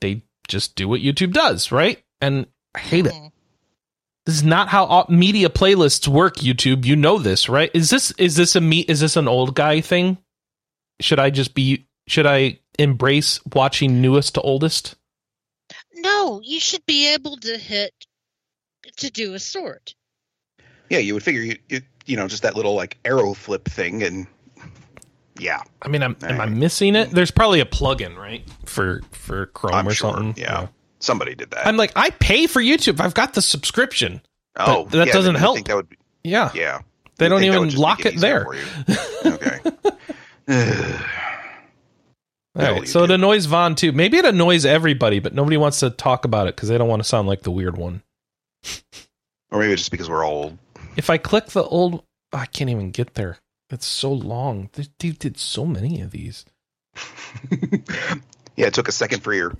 they 0.00 0.22
just 0.46 0.76
do 0.76 0.86
what 0.88 1.00
YouTube 1.00 1.32
does, 1.32 1.72
right? 1.72 2.00
And 2.20 2.46
I 2.76 2.78
hate 2.78 3.06
it. 3.06 3.12
Mhm. 3.12 3.32
This 4.24 4.36
is 4.36 4.44
not 4.44 4.68
how 4.68 5.04
media 5.08 5.48
playlists 5.48 6.06
work. 6.06 6.36
YouTube, 6.36 6.84
you 6.84 6.94
know 6.94 7.18
this, 7.18 7.48
right? 7.48 7.70
Is 7.74 7.90
this 7.90 8.12
is 8.12 8.36
this 8.36 8.54
a 8.54 8.60
me? 8.60 8.80
Is 8.80 9.00
this 9.00 9.16
an 9.16 9.26
old 9.26 9.56
guy 9.56 9.80
thing? 9.80 10.18
Should 11.00 11.18
I 11.18 11.30
just 11.30 11.54
be? 11.54 11.86
Should 12.06 12.26
I 12.26 12.60
embrace 12.78 13.40
watching 13.52 14.00
newest 14.00 14.34
to 14.34 14.40
oldest? 14.42 14.94
No, 15.94 16.40
you 16.44 16.60
should 16.60 16.86
be 16.86 17.12
able 17.12 17.36
to 17.38 17.58
hit 17.58 17.92
to 18.96 19.10
do 19.10 19.34
a 19.34 19.38
sort. 19.38 19.94
Yeah, 20.90 20.98
you 20.98 21.14
would 21.14 21.22
figure 21.22 21.42
you, 21.42 21.56
you 21.68 21.80
you 22.06 22.16
know 22.16 22.28
just 22.28 22.42
that 22.42 22.56
little 22.56 22.74
like 22.74 22.96
arrow 23.04 23.34
flip 23.34 23.64
thing, 23.66 24.02
and 24.02 24.26
yeah, 25.38 25.62
I 25.82 25.88
mean, 25.88 26.02
I'm, 26.02 26.16
am 26.22 26.40
I 26.40 26.46
missing 26.46 26.96
it? 26.96 27.10
There's 27.10 27.30
probably 27.30 27.60
a 27.60 27.64
plugin, 27.66 28.16
right, 28.16 28.42
for 28.64 29.02
for 29.12 29.46
Chrome 29.46 29.74
I'm 29.74 29.88
or 29.88 29.92
sure. 29.92 30.12
something. 30.14 30.42
Yeah. 30.42 30.68
somebody 31.00 31.34
did 31.34 31.50
that. 31.50 31.66
I'm 31.66 31.76
like, 31.76 31.92
I 31.94 32.10
pay 32.10 32.46
for 32.46 32.60
YouTube. 32.62 33.00
I've 33.00 33.14
got 33.14 33.34
the 33.34 33.42
subscription. 33.42 34.20
oh, 34.56 34.84
but 34.84 34.92
that 34.92 35.06
yeah, 35.08 35.12
doesn't 35.12 35.34
then 35.34 35.40
you 35.40 35.44
help. 35.44 35.54
Think 35.56 35.66
that 35.68 35.76
would, 35.76 35.96
Yeah, 36.24 36.50
yeah, 36.54 36.80
they 37.18 37.26
You'd 37.26 37.28
don't 37.30 37.44
even 37.44 37.74
lock 37.74 38.04
make 38.04 38.14
it 38.14 38.20
there. 38.20 38.46
okay. 39.26 39.58
All 42.56 42.64
Hell, 42.64 42.74
right, 42.80 42.88
so 42.88 43.04
it 43.04 43.10
annoys 43.12 43.44
Vaughn 43.46 43.74
too. 43.76 43.92
Maybe 43.92 44.16
it 44.16 44.24
annoys 44.24 44.64
everybody, 44.64 45.20
but 45.20 45.32
nobody 45.34 45.56
wants 45.56 45.78
to 45.80 45.90
talk 45.90 46.24
about 46.24 46.48
it 46.48 46.56
because 46.56 46.68
they 46.68 46.78
don't 46.78 46.88
want 46.88 47.00
to 47.02 47.08
sound 47.08 47.28
like 47.28 47.42
the 47.42 47.50
weird 47.52 47.76
one. 47.76 48.02
Or 49.50 49.60
maybe 49.60 49.72
it's 49.72 49.82
just 49.82 49.90
because 49.90 50.08
we're 50.10 50.24
old. 50.24 50.58
If 50.96 51.10
I 51.10 51.18
click 51.18 51.46
the 51.46 51.62
old, 51.64 52.02
I 52.32 52.46
can't 52.46 52.70
even 52.70 52.90
get 52.90 53.14
there. 53.14 53.38
It's 53.70 53.86
so 53.86 54.12
long. 54.12 54.70
They, 54.72 55.10
did 55.10 55.38
so 55.38 55.66
many 55.66 56.00
of 56.00 56.10
these. 56.10 56.44
yeah, 58.56 58.66
it 58.66 58.74
took 58.74 58.88
a 58.88 58.92
second 58.92 59.20
for 59.22 59.32
your. 59.34 59.54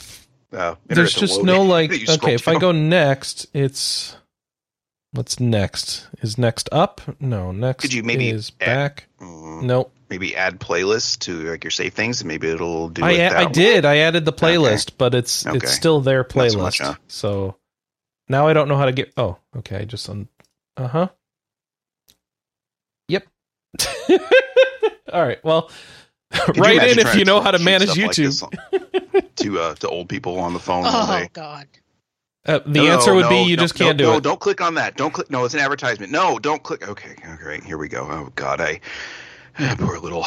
Uh, 0.53 0.75
There's 0.87 1.15
just 1.15 1.43
no 1.43 1.63
like. 1.75 1.91
Okay, 1.93 2.35
if 2.35 2.49
I 2.49 2.59
go 2.59 2.73
next, 2.73 3.47
it's 3.53 4.17
what's 5.13 5.39
next? 5.39 6.09
Is 6.23 6.39
next 6.39 6.69
up? 6.73 7.01
No, 7.21 7.53
next. 7.53 7.83
Could 7.83 7.93
you 7.93 8.03
maybe 8.03 8.31
is 8.31 8.53
add- 8.61 8.67
back? 8.67 9.09
Mm, 9.21 9.63
Nope. 9.65 9.93
maybe 10.09 10.35
add 10.35 10.59
playlists 10.59 11.19
to 11.21 11.51
like 11.51 11.65
your 11.65 11.71
save 11.71 11.93
things, 11.95 12.21
and 12.23 12.29
maybe 12.29 12.49
it'll 12.49 12.89
do. 12.89 13.05
I 13.05 13.13
it 13.13 13.33
I 13.33 13.45
did. 13.45 13.85
I 13.85 13.99
added 13.99 14.25
the 14.25 14.33
playlist, 14.33 14.93
but 14.97 15.15
it's 15.15 15.47
Okay. 15.47 15.57
it's 15.59 15.73
still 15.73 16.01
their 16.01 16.21
Not 16.23 16.33
so 16.33 16.39
playlist. 16.39 16.57
much, 16.59 16.79
huh? 16.79 16.95
So 17.09 17.57
now 18.29 18.47
I 18.49 18.53
don't 18.53 18.69
know 18.69 18.77
how 18.77 18.87
to 18.87 18.93
get. 18.93 19.13
Oh, 19.17 19.39
okay. 19.59 19.79
I 19.79 19.85
just 19.85 20.09
un. 20.09 20.29
Uh 20.77 20.89
huh. 20.89 21.09
Yep. 23.09 23.27
All 25.13 25.23
right. 25.27 25.43
Well, 25.45 25.71
Could 26.33 26.59
write 26.59 26.83
in 26.91 26.99
if 26.99 27.15
you 27.15 27.25
know 27.25 27.41
how 27.41 27.51
to 27.51 27.59
manage 27.59 27.91
stuff 27.91 27.99
like 27.99 28.11
YouTube. 28.11 29.35
to 29.37 29.61
uh, 29.61 29.75
to 29.77 29.89
old 29.89 30.09
people 30.09 30.39
on 30.39 30.53
the 30.53 30.61
phone 30.61 30.85
Oh 30.87 31.07
day. 31.07 31.29
God. 31.33 31.67
Uh, 32.47 32.61
the 32.67 32.85
No, 32.85 32.93
answer 32.93 33.15
would 33.15 33.23
no, 33.23 33.31
be 33.31 33.43
you 33.43 33.57
no, 33.57 33.63
just 33.63 33.75
can't 33.75 33.99
do 33.99 34.05
no, 34.05 34.17
it. 34.17 34.23
Don't 34.25 34.41
click 34.41 34.61
on 34.61 34.75
that. 34.75 34.97
Don't 34.97 35.13
click. 35.13 35.31
No, 35.31 35.45
it's 35.45 35.55
an 35.55 35.61
advertisement. 35.61 36.13
No, 36.13 36.39
don't 36.39 36.63
click. 36.63 36.89
Okay, 36.89 37.15
okay, 37.35 37.61
here 37.67 37.77
we 37.79 37.89
go. 37.89 38.07
Oh 38.11 38.33
God, 38.37 38.61
I 38.61 38.81
poor 39.79 39.99
little, 39.99 40.25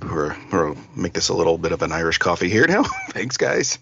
poor, 0.00 0.36
poor. 0.50 0.76
Make 0.96 1.12
this 1.12 1.28
a 1.28 1.34
little 1.34 1.58
bit 1.58 1.72
of 1.72 1.82
an 1.82 1.92
Irish 1.92 2.18
coffee 2.18 2.48
here 2.48 2.66
now. 2.66 2.84
Thanks, 3.10 3.36
guys. 3.36 3.78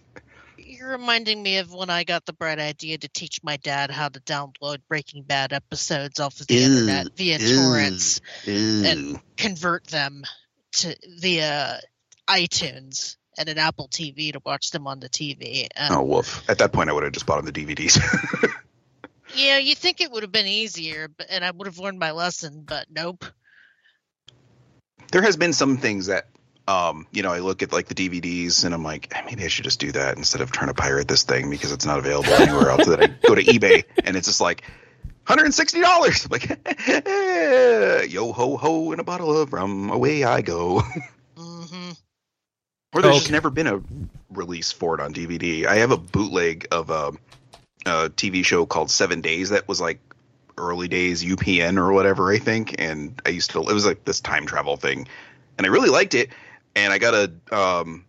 You're 0.91 0.99
reminding 0.99 1.41
me 1.41 1.59
of 1.59 1.73
when 1.73 1.89
I 1.89 2.03
got 2.03 2.27
the 2.27 2.33
bright 2.33 2.59
idea 2.59 2.99
to 2.99 3.09
teach 3.09 3.45
my 3.45 3.59
dad 3.59 3.93
how 3.93 4.09
to 4.09 4.19
download 4.19 4.79
Breaking 4.89 5.23
Bad 5.23 5.53
episodes 5.53 6.19
off 6.19 6.41
of 6.41 6.49
the 6.49 6.55
Ew, 6.55 6.63
internet 6.63 7.17
via 7.17 7.39
ew. 7.39 7.55
torrents, 7.63 8.21
Ew. 8.45 8.83
And- 8.85 9.21
convert 9.37 9.87
them 9.87 10.25
to 10.79 10.97
via 11.21 11.79
iTunes 12.29 13.15
and 13.39 13.49
an 13.49 13.57
Apple 13.57 13.87
TV 13.87 14.33
to 14.33 14.41
watch 14.45 14.73
them 14.73 14.89
on 14.89 14.99
the 14.99 15.09
TV. 15.09 15.69
And 15.77 15.95
um, 15.95 16.01
Oh 16.01 16.03
woof! 16.03 16.43
At 16.51 16.59
that 16.59 16.73
point, 16.73 16.91
I 16.91 16.93
would 16.93 17.05
have 17.05 17.13
just 17.13 17.25
bought 17.25 17.37
them 17.37 17.47
the 17.47 17.53
DVDs. 17.53 17.97
yeah, 19.37 19.59
you 19.59 19.77
think 19.77 20.01
it 20.01 20.11
would 20.11 20.25
have 20.25 20.33
been 20.33 20.49
easier, 20.49 21.07
but 21.07 21.29
and 21.31 21.45
I 21.45 21.53
would 21.53 21.69
have 21.69 21.79
learned 21.79 22.01
my 22.01 22.11
lesson, 22.11 22.65
but 22.67 22.87
nope. 22.91 23.25
there 25.13 25.23
has 25.23 25.37
been 25.37 25.53
some 25.53 25.77
things 25.77 26.07
that 26.07 26.27
um 26.71 27.07
you 27.11 27.23
know 27.23 27.33
i 27.33 27.41
look 27.41 27.63
at 27.63 27.73
like 27.73 27.89
the 27.89 27.95
dvds 27.95 28.65
and 28.65 28.73
i'm 28.73 28.85
like 28.85 29.09
"Eh, 29.15 29.23
maybe 29.27 29.45
i 29.45 29.49
should 29.49 29.65
just 29.65 29.81
do 29.81 29.91
that 29.93 30.17
instead 30.17 30.41
of 30.41 30.53
trying 30.53 30.69
to 30.69 30.75
pirate 30.75 31.09
this 31.09 31.25
thing 31.25 31.51
because 31.51 31.73
it's 31.73 31.85
not 31.85 31.99
available 31.99 32.33
anywhere 32.35 32.71
else. 32.71 32.87
That 32.87 33.03
i 33.03 33.07
go 33.07 33.35
to 33.35 33.43
ebay 33.43 33.85
and 34.05 34.17
it's 34.17 34.29
just 34.29 34.41
like 34.41 34.63
$160 35.27 36.25
I'm 36.25 36.31
like 36.31 38.11
yo 38.11 38.33
ho 38.33 38.57
ho 38.57 38.93
in 38.93 39.01
a 39.01 39.05
bottle 39.05 39.37
of 39.37 39.53
rum 39.53 39.91
away 39.91 40.25
i 40.25 40.41
go. 40.41 40.81
Hmm 41.37 41.91
or 42.93 43.03
there's 43.03 43.19
just 43.19 43.31
never 43.31 43.51
been 43.51 43.69
a 43.69 43.81
release 44.31 44.73
for 44.73 44.95
it 44.95 45.01
on 45.01 45.15
dvd 45.15 45.67
i 45.67 45.77
have 45.77 45.91
a 45.93 45.97
bootleg 45.97 46.67
of 46.71 46.91
a, 46.91 47.13
a 47.87 48.11
tv 48.11 48.45
show 48.45 48.67
called 48.67 48.91
seven 48.91 49.21
days 49.21 49.51
that 49.51 49.69
was 49.69 49.81
like 49.81 50.01
early 50.59 50.89
days 50.89 51.25
upn 51.25 51.79
or 51.79 51.93
whatever 51.93 52.31
i 52.33 52.39
think. 52.39 52.77
And 52.79 53.21
i 53.25 53.31
used 53.31 53.51
to 53.53 53.61
it 53.61 53.73
was 53.73 53.87
like 53.87 54.05
this 54.05 54.21
time 54.21 54.47
travel 54.47 54.77
thing. 54.77 55.09
And 55.57 55.67
i 55.67 55.71
really 55.71 55.89
liked 55.89 56.15
it 56.15 56.31
and 56.77 56.93
i 56.93 56.99
got 56.99 57.15
a 57.15 57.57
um 57.57 58.05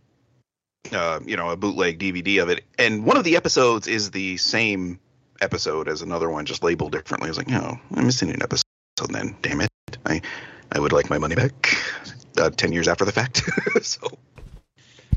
uh 0.92 1.20
you 1.26 1.38
know 1.38 1.50
a 1.50 1.58
bootleg 1.58 2.00
dvd 2.00 2.42
of 2.42 2.50
it 2.50 2.64
and 2.78 3.06
one 3.06 3.18
of 3.18 3.24
the 3.24 3.36
episodes 3.36 3.88
is 3.88 4.12
the 4.12 4.38
same 4.38 5.00
episode 5.42 5.88
as 5.88 6.02
another 6.02 6.30
one 6.30 6.46
just 6.46 6.64
labeled 6.64 6.92
differently 6.92 7.28
i 7.28 7.30
was 7.30 7.38
like 7.38 7.48
no 7.50 7.80
i'm 7.96 8.06
missing 8.06 8.30
an 8.30 8.42
episode 8.42 8.64
then 9.10 9.36
damn 9.42 9.62
it 9.62 9.70
i 10.06 10.22
i 10.72 10.80
would 10.80 10.92
like 10.92 11.10
my 11.10 11.18
money 11.18 11.36
back 11.36 11.76
uh, 12.38 12.50
10 12.50 12.72
years 12.72 12.88
after 12.88 13.04
the 13.06 13.12
fact 13.12 13.42
so 13.82 14.00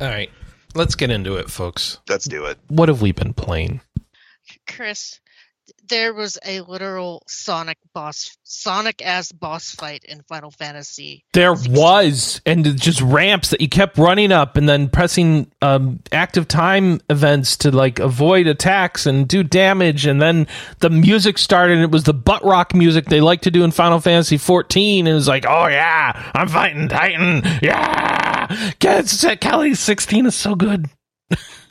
All 0.01 0.09
right. 0.09 0.31
Let's 0.75 0.97
get 0.97 1.11
into 1.13 1.37
it, 1.37 1.49
folks. 1.49 1.99
let's 2.09 2.25
do 2.25 2.47
it 2.47 2.59
What 2.69 2.89
have 2.89 3.01
we 3.01 3.13
been 3.13 3.33
playing? 3.33 3.81
Chris, 4.67 5.21
there 5.89 6.15
was 6.15 6.39
a 6.45 6.61
literal 6.63 7.23
Sonic 7.27 7.79
boss, 7.93 8.37
Sonic 8.43 9.05
ass 9.05 9.33
boss 9.33 9.73
fight 9.73 10.05
in 10.05 10.23
Final 10.23 10.51
Fantasy. 10.51 11.25
There 11.33 11.55
was, 11.55 12.41
and 12.47 12.67
it 12.67 12.77
just 12.77 13.01
ramps 13.01 13.51
that 13.51 13.61
you 13.61 13.69
kept 13.69 13.99
running 13.99 14.33
up 14.33 14.57
and 14.57 14.69
then 14.69 14.89
pressing 14.89 15.51
um, 15.63 16.01
active 16.13 16.49
time 16.49 17.01
events 17.11 17.57
to 17.59 17.71
like 17.71 17.99
avoid 17.99 18.47
attacks 18.47 19.07
and 19.07 19.29
do 19.29 19.43
damage. 19.43 20.07
And 20.07 20.21
then 20.21 20.47
the 20.81 20.91
music 20.91 21.39
started. 21.39 21.75
And 21.75 21.83
it 21.83 21.91
was 21.91 22.05
the 22.05 22.15
butt 22.15 22.45
rock 22.45 22.75
music 22.75 23.07
they 23.07 23.21
like 23.21 23.43
to 23.43 23.51
do 23.51 23.65
in 23.65 23.71
Final 23.71 24.01
Fantasy 24.01 24.37
14. 24.37 25.07
And 25.07 25.13
it 25.13 25.15
was 25.15 25.29
like, 25.29 25.45
oh 25.47 25.67
yeah, 25.67 26.31
I'm 26.35 26.49
fighting 26.49 26.89
Titan. 26.89 27.43
Yeah, 27.63 28.73
Kelly 28.79 29.75
16 29.75 30.27
is 30.27 30.35
so 30.35 30.55
good. 30.55 30.87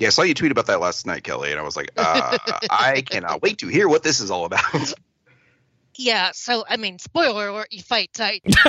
Yeah, 0.00 0.06
I 0.06 0.10
saw 0.10 0.22
you 0.22 0.32
tweet 0.32 0.50
about 0.50 0.64
that 0.68 0.80
last 0.80 1.06
night, 1.06 1.24
Kelly, 1.24 1.50
and 1.50 1.60
I 1.60 1.62
was 1.62 1.76
like, 1.76 1.90
uh, 1.98 2.38
I 2.70 3.02
cannot 3.06 3.42
wait 3.42 3.58
to 3.58 3.68
hear 3.68 3.86
what 3.86 4.02
this 4.02 4.18
is 4.18 4.30
all 4.30 4.46
about. 4.46 4.94
Yeah, 5.94 6.30
so 6.32 6.64
I 6.66 6.78
mean, 6.78 6.98
spoiler 6.98 7.48
alert: 7.48 7.68
you 7.70 7.82
fight 7.82 8.10
Titan. 8.14 8.52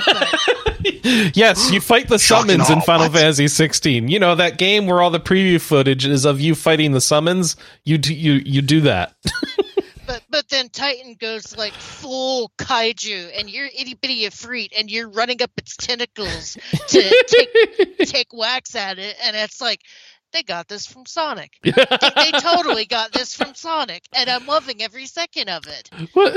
Yes, 1.33 1.71
you 1.71 1.79
fight 1.79 2.07
the 2.09 2.17
summons 2.17 2.69
in 2.71 2.81
Final 2.81 3.05
what? 3.05 3.19
Fantasy 3.19 3.47
16. 3.47 4.07
You 4.07 4.19
know 4.19 4.33
that 4.33 4.57
game 4.57 4.87
where 4.87 4.99
all 4.99 5.11
the 5.11 5.19
preview 5.19 5.61
footage 5.61 6.07
is 6.07 6.25
of 6.25 6.41
you 6.41 6.55
fighting 6.55 6.91
the 6.91 7.01
summons. 7.01 7.55
You 7.85 7.99
do, 7.99 8.13
you 8.13 8.33
you 8.43 8.63
do 8.63 8.81
that. 8.81 9.13
but 10.07 10.23
but 10.29 10.49
then 10.49 10.69
Titan 10.69 11.15
goes 11.19 11.55
like 11.55 11.73
full 11.73 12.51
kaiju, 12.57 13.29
and 13.37 13.47
you're 13.47 13.67
itty 13.67 13.93
bitty 13.93 14.23
Ifrit, 14.23 14.69
and 14.77 14.89
you're 14.89 15.09
running 15.09 15.41
up 15.43 15.51
its 15.55 15.77
tentacles 15.77 16.57
to 16.87 17.25
take 17.27 18.07
take 18.07 18.33
wax 18.33 18.75
at 18.75 18.97
it, 18.97 19.15
and 19.23 19.35
it's 19.35 19.61
like 19.61 19.81
they 20.31 20.43
got 20.43 20.67
this 20.67 20.85
from 20.85 21.05
Sonic. 21.05 21.51
They, 21.63 21.71
they 21.71 22.31
totally 22.39 22.85
got 22.85 23.11
this 23.11 23.35
from 23.35 23.53
Sonic, 23.53 24.03
and 24.13 24.29
I'm 24.29 24.45
loving 24.45 24.81
every 24.81 25.05
second 25.05 25.49
of 25.49 25.65
it. 25.67 25.89
what 26.13 26.33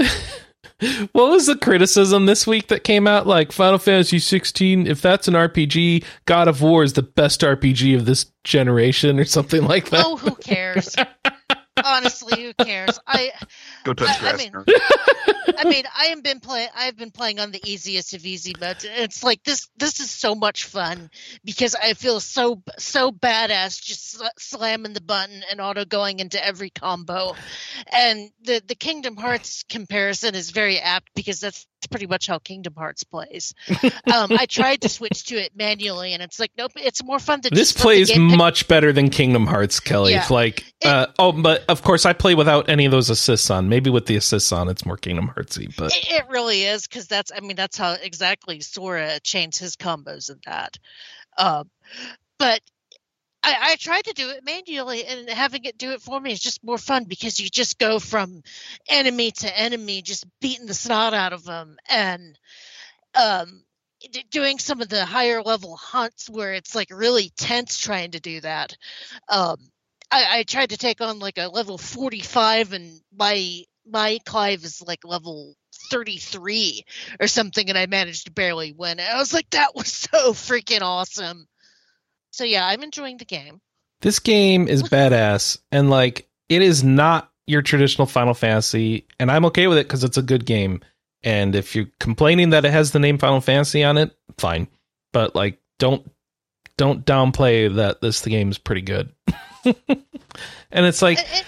what 1.12 1.30
was 1.30 1.46
the 1.46 1.57
criticism 1.57 2.26
this 2.26 2.46
week 2.46 2.68
that 2.68 2.85
came 2.85 3.07
out 3.07 3.26
like 3.26 3.52
Final 3.52 3.78
Fantasy 3.78 4.18
16 4.18 4.87
if 4.87 5.00
that's 5.02 5.28
an 5.28 5.35
RPG 5.35 6.04
God 6.26 6.48
of 6.48 6.62
War 6.62 6.83
is 6.83 6.94
the 6.94 7.02
best 7.02 7.42
RPG 7.42 7.94
of 7.96 8.07
this 8.07 8.26
generation 8.44 9.20
or 9.20 9.24
something 9.24 9.64
like 9.64 9.90
that 9.90 10.04
Oh, 10.07 10.16
who 10.16 10.35
cares? 10.37 10.94
Honestly, 11.85 12.42
who 12.42 12.64
cares? 12.64 12.98
I 13.07 13.33
Go 13.85 13.92
touch 13.94 14.23
I- 14.23 14.31
I 14.33 14.37
mean- 14.37 14.53
I 15.57 15.64
mean, 15.68 15.85
I 15.97 16.07
have 16.07 16.23
been 16.23 16.40
playing. 16.40 16.68
I've 16.75 16.97
been 16.97 17.11
playing 17.11 17.38
on 17.38 17.51
the 17.53 17.61
easiest 17.70 18.12
of 18.14 18.25
easy 18.27 18.55
modes. 18.61 18.85
It's 18.88 19.23
like 19.23 19.42
this. 19.44 19.68
This 19.77 20.01
is 20.01 20.11
so 20.11 20.35
much 20.35 20.64
fun 20.64 21.11
because 21.44 21.75
I 21.75 21.94
feel 21.94 22.18
so 22.20 22.62
so 22.79 23.12
badass 23.12 23.81
just 23.81 24.12
sl- 24.12 24.25
slamming 24.38 24.94
the 24.94 25.01
button 25.01 25.42
and 25.51 25.61
auto 25.61 25.85
going 25.85 26.18
into 26.18 26.44
every 26.44 26.70
combo. 26.70 27.35
And 27.92 28.31
the 28.42 28.62
the 28.66 28.75
Kingdom 28.75 29.16
Hearts 29.16 29.64
comparison 29.68 30.35
is 30.35 30.51
very 30.51 30.79
apt 30.81 31.11
because 31.14 31.40
that's 31.40 31.66
pretty 31.87 32.07
much 32.07 32.27
how 32.27 32.38
Kingdom 32.38 32.75
Hearts 32.77 33.05
plays. 33.05 33.55
Um, 34.12 34.33
I 34.38 34.47
tried 34.47 34.83
to 34.83 34.88
switch 34.88 35.27
to 35.27 35.37
it 35.37 35.53
manually, 35.57 36.12
and 36.12 36.23
it's 36.23 36.38
like 36.38 36.53
nope. 36.57 36.73
It's 36.77 37.03
more 37.03 37.18
fun 37.18 37.40
to 37.42 37.51
this 37.51 37.73
just 37.73 37.85
let 37.85 38.07
the 38.07 38.14
plays 38.14 38.38
much 38.38 38.68
better 38.68 38.92
than 38.92 39.11
Kingdom 39.11 39.47
Hearts, 39.47 39.81
Kelly. 39.81 40.12
Yeah. 40.12 40.27
Like, 40.31 40.64
uh, 40.85 41.07
oh, 41.18 41.33
but 41.33 41.64
of 41.68 41.83
course, 41.83 42.07
I 42.07 42.12
play 42.12 42.35
without 42.35 42.68
any 42.68 42.85
of 42.85 42.92
those 42.92 43.11
assists 43.11 43.51
on. 43.51 43.68
Maybe 43.68 43.90
with 43.90 44.07
the 44.07 44.16
assists 44.16 44.53
on, 44.53 44.68
it's 44.68 44.85
more 44.87 44.97
Kingdom 44.97 45.33
Heartsy. 45.35 45.75
But 45.77 45.94
It, 45.97 46.11
it 46.11 46.29
really 46.29 46.62
is 46.62 46.87
because 46.87 47.07
that's 47.07 47.33
I 47.35 47.40
mean 47.40 47.57
that's 47.57 47.77
how 47.77 47.92
exactly 47.92 48.61
Sora 48.61 49.20
chains 49.20 49.59
his 49.59 49.77
combos 49.77 50.31
in 50.31 50.38
that. 50.47 50.79
Um, 51.37 51.70
but 52.38 52.61
I, 53.44 53.72
I 53.72 53.76
tried 53.76 54.04
to 54.07 54.14
do 54.14 54.30
it 54.30 54.44
manually, 54.44 55.04
and 55.04 55.28
having 55.28 55.64
it 55.64 55.76
do 55.76 55.92
it 55.92 56.00
for 56.00 56.18
me 56.18 56.33
is 56.33 56.40
just 56.40 56.64
more 56.64 56.78
fun 56.78 57.04
because 57.04 57.38
you 57.38 57.48
just 57.50 57.78
go 57.78 57.98
from 57.98 58.42
enemy 58.88 59.33
to 59.33 59.59
enemy, 59.59 60.00
just 60.02 60.24
beating 60.40 60.66
the 60.66 60.74
snot 60.74 61.12
out 61.12 61.35
of 61.35 61.44
them, 61.44 61.76
and 61.90 62.38
um, 63.14 63.62
doing 64.30 64.59
some 64.59 64.80
of 64.80 64.88
the 64.88 65.04
higher 65.04 65.42
level 65.42 65.76
hunts 65.76 66.30
where 66.30 66.54
it's 66.54 66.74
like 66.74 66.88
really 66.90 67.30
tense 67.37 67.78
trying 67.78 68.12
to 68.12 68.20
do 68.20 68.40
that. 68.40 68.76
Um, 69.28 69.57
I, 70.11 70.38
I 70.38 70.42
tried 70.44 70.70
to 70.70 70.78
take 70.78 71.00
on 71.02 71.18
like 71.18 71.38
a 71.38 71.48
level 71.48 71.76
forty 71.78 72.20
five, 72.20 72.72
and 72.72 73.00
my 73.14 73.62
my 73.87 74.18
Clive 74.24 74.64
is 74.64 74.83
like 74.87 75.04
level 75.04 75.54
33 75.90 76.85
or 77.20 77.26
something 77.26 77.68
and 77.68 77.76
I 77.76 77.87
managed 77.87 78.26
to 78.26 78.33
barely 78.33 78.72
win. 78.72 79.00
I 79.00 79.18
was 79.18 79.35
like 79.35 79.50
that 79.50 79.74
was 79.74 79.92
so 79.92 80.33
freaking 80.33 80.80
awesome. 80.80 81.46
So 82.35 82.44
yeah, 82.44 82.66
I'm 82.66 82.83
enjoying 82.83 83.16
the 83.18 83.25
game. 83.25 83.61
this 84.01 84.18
game 84.18 84.66
is 84.68 84.83
badass, 84.97 85.59
and 85.70 85.88
like, 85.90 86.29
it 86.49 86.62
is 86.62 86.83
not 86.83 87.31
your 87.47 87.62
traditional 87.62 88.07
Final 88.07 88.35
Fantasy, 88.35 89.07
and 89.20 89.31
I'm 89.31 89.44
okay 89.47 89.66
with 89.68 89.79
it 89.79 89.87
because 89.87 90.03
it's 90.05 90.16
a 90.16 90.23
good 90.23 90.44
game. 90.44 90.81
And 91.23 91.55
if 91.55 91.75
you're 91.77 91.87
complaining 92.01 92.51
that 92.51 92.64
it 92.64 92.73
has 92.73 92.90
the 92.90 92.99
name 92.99 93.18
Final 93.18 93.40
Fantasy 93.40 93.85
on 93.85 93.97
it, 93.99 94.14
fine. 94.37 94.66
But 95.12 95.35
like, 95.35 95.59
don't 95.79 96.11
don't 96.77 97.07
downplay 97.07 97.73
that 97.77 98.01
this 98.01 98.20
game 98.25 98.51
is 98.51 98.59
pretty 98.59 98.83
good. 98.83 99.12
and 99.64 100.87
it's 100.87 101.01
like 101.03 101.18
And- 101.18 101.27
and- 101.33 101.44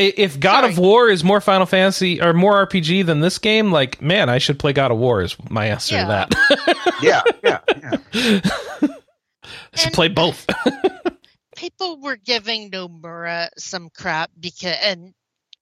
i- 0.00 0.14
if 0.16 0.40
God 0.40 0.64
of 0.64 0.78
War 0.78 1.08
is 1.10 1.22
more 1.22 1.40
Final 1.42 1.66
Fantasy 1.66 2.20
or 2.22 2.32
more 2.32 2.66
RPG 2.66 3.04
than 3.04 3.20
this 3.20 3.36
game, 3.38 3.70
like 3.72 4.00
man, 4.00 4.28
I 4.30 4.38
should 4.38 4.58
play 4.58 4.72
God 4.72 4.90
of 4.90 4.96
War. 4.98 5.20
Is 5.22 5.36
my 5.50 5.66
answer 5.66 5.96
Yeah. 5.96 6.24
to 6.24 6.36
that. 6.36 6.94
yeah, 7.02 7.22
yeah, 7.44 8.00
yeah. 8.82 8.88
I 9.74 9.76
should 9.78 9.92
play 9.92 10.08
both. 10.08 10.46
people 11.56 12.00
were 12.00 12.16
giving 12.16 12.70
Nomura 12.70 13.48
some 13.58 13.90
crap 13.90 14.30
because 14.38 14.76
and 14.82 15.12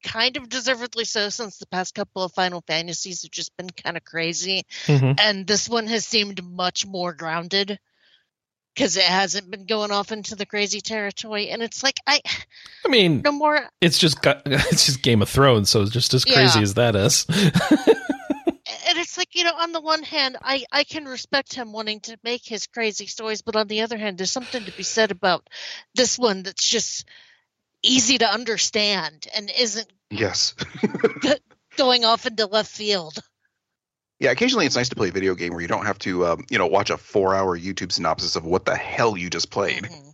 kind 0.05 0.37
of 0.37 0.49
deservedly 0.49 1.05
so 1.05 1.29
since 1.31 1.59
the 1.59 1.67
past 1.67 1.95
couple 1.95 2.23
of 2.23 2.33
Final 2.33 2.63
Fantasies 2.67 3.23
have 3.23 3.31
just 3.31 3.57
been 3.57 3.71
kind 3.71 3.97
of 3.97 4.05
crazy. 4.05 4.65
Mhm. 4.87 5.19
And 5.19 5.47
this 5.47 5.69
one 5.69 5.87
has 5.89 6.05
seemed 6.05 6.45
much 6.45 6.87
more 6.87 7.13
grounded 7.13 7.79
because 8.75 8.97
it 8.99 9.05
hasn't 9.05 9.51
been 9.51 9.65
going 9.65 9.91
off 9.91 10.13
into 10.13 10.37
the 10.37 10.45
crazy 10.47 10.81
territory. 10.83 11.49
And 11.49 11.63
it's 11.63 11.83
like 11.83 11.97
I 12.07 12.21
I 12.85 12.89
mean, 12.89 13.23
Nomura 13.23 13.67
it's 13.81 13.99
just 13.99 14.19
it's 14.25 14.87
just 14.87 15.03
Game 15.03 15.23
of 15.23 15.29
Thrones, 15.31 15.71
so 15.71 15.83
it's 15.83 15.91
just 15.93 16.13
as 16.15 16.25
crazy 16.25 16.59
Yeah. 16.59 16.63
as 16.63 16.75
that 16.75 16.95
is. 16.95 17.27
and 19.17 19.23
it's 19.23 19.35
like 19.35 19.35
you 19.39 19.45
know 19.45 19.57
on 19.59 19.73
the 19.73 19.81
one 19.81 20.03
hand 20.03 20.37
i 20.43 20.65
i 20.73 20.85
can 20.85 21.05
respect 21.07 21.55
him 21.55 21.73
wanting 21.73 22.01
to 22.01 22.17
make 22.23 22.45
his 22.45 22.67
crazy 22.67 23.07
stories 23.07 23.43
but 23.43 23.57
on 23.57 23.67
the 23.67 23.81
other 23.83 23.97
hand 23.97 24.19
there's 24.19 24.31
something 24.31 24.65
to 24.65 24.73
be 24.77 24.83
said 24.83 25.11
about 25.11 25.49
this 25.95 26.19
one 26.19 26.43
that's 26.43 26.69
just 26.69 27.07
easy 27.83 28.19
to 28.19 28.27
understand 28.31 29.27
and 29.35 29.51
isn't 29.59 29.87
Yes. 30.11 30.55
going 31.77 32.05
off 32.05 32.27
into 32.27 32.47
left 32.47 32.71
field 32.71 33.19
Yeah, 34.21 34.31
occasionally 34.31 34.67
it's 34.67 34.77
nice 34.77 34.89
to 34.91 34.97
play 34.97 35.09
a 35.09 35.13
video 35.13 35.35
game 35.35 35.53
where 35.53 35.61
you 35.61 35.69
don't 35.69 35.85
have 35.85 35.99
to, 36.01 36.27
um, 36.27 36.45
you 36.49 36.59
know, 36.59 36.67
watch 36.69 36.91
a 36.91 36.97
four-hour 36.97 37.59
YouTube 37.59 37.93
synopsis 37.93 38.35
of 38.37 38.45
what 38.45 38.65
the 38.65 38.75
hell 38.77 39.17
you 39.17 39.29
just 39.29 39.51
played. 39.51 39.83
Mhm. 39.85 40.13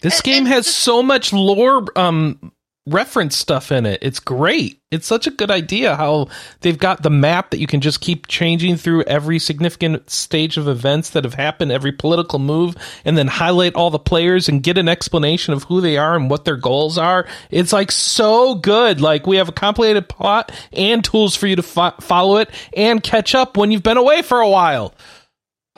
This 0.00 0.14
And- 0.16 0.24
game 0.24 0.44
and 0.46 0.54
has 0.54 0.66
this- 0.66 0.76
so 0.76 1.02
much 1.02 1.32
lore 1.32 1.86
um 1.98 2.52
reference 2.86 3.36
stuff 3.36 3.70
in 3.70 3.86
it. 3.86 3.98
It's 4.02 4.18
great. 4.20 4.80
It's 4.90 5.06
such 5.06 5.26
a 5.26 5.30
good 5.30 5.50
idea 5.50 5.94
how 5.96 6.28
they've 6.60 6.78
got 6.78 7.02
the 7.02 7.10
map 7.10 7.50
that 7.50 7.58
you 7.60 7.66
can 7.66 7.80
just 7.80 8.00
keep 8.00 8.26
changing 8.26 8.76
through 8.76 9.02
every 9.04 9.38
significant 9.38 10.10
stage 10.10 10.56
of 10.56 10.66
events 10.66 11.10
that 11.10 11.24
have 11.24 11.34
happened, 11.34 11.70
every 11.70 11.92
political 11.92 12.38
move, 12.38 12.74
and 13.04 13.16
then 13.16 13.28
highlight 13.28 13.74
all 13.74 13.90
the 13.90 13.98
players 13.98 14.48
and 14.48 14.62
get 14.62 14.78
an 14.78 14.88
explanation 14.88 15.52
of 15.54 15.64
who 15.64 15.80
they 15.80 15.96
are 15.98 16.16
and 16.16 16.30
what 16.30 16.44
their 16.44 16.56
goals 16.56 16.98
are. 16.98 17.26
It's 17.50 17.72
like 17.72 17.92
so 17.92 18.54
good. 18.56 19.00
Like 19.00 19.26
we 19.26 19.36
have 19.36 19.48
a 19.48 19.52
complicated 19.52 20.08
plot 20.08 20.50
and 20.72 21.04
tools 21.04 21.36
for 21.36 21.46
you 21.46 21.56
to 21.56 21.62
fo- 21.62 21.94
follow 22.00 22.38
it 22.38 22.50
and 22.74 23.02
catch 23.02 23.34
up 23.34 23.56
when 23.56 23.70
you've 23.70 23.82
been 23.84 23.98
away 23.98 24.22
for 24.22 24.40
a 24.40 24.48
while. 24.48 24.94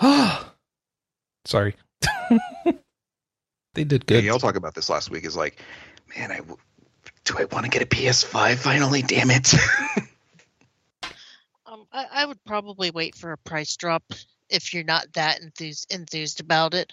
Sorry. 1.45 1.75
they 3.75 3.85
did 3.85 4.05
Yeah, 4.09 4.17
good. 4.21 4.25
y'all 4.25 4.39
talk 4.39 4.57
about 4.57 4.75
this 4.75 4.89
last 4.89 5.11
week. 5.11 5.25
Is 5.25 5.37
like, 5.37 5.61
man, 6.17 6.31
I 6.31 6.37
w- 6.39 6.57
do 7.25 7.35
I 7.39 7.45
want 7.45 7.65
to 7.65 7.71
get 7.71 7.83
a 7.83 7.87
PS5 7.87 8.57
finally? 8.57 9.03
Damn 9.03 9.31
it! 9.31 9.55
um, 11.67 11.87
I, 11.93 12.07
I 12.13 12.27
would 12.27 12.43
probably 12.45 12.91
wait 12.91 13.15
for 13.15 13.33
a 13.33 13.39
price 13.39 13.77
drop 13.77 14.03
if 14.49 14.75
you're 14.75 14.85
not 14.85 15.13
that 15.15 15.41
enthused 15.41 15.93
enthused 15.93 16.41
about 16.41 16.75
it 16.75 16.93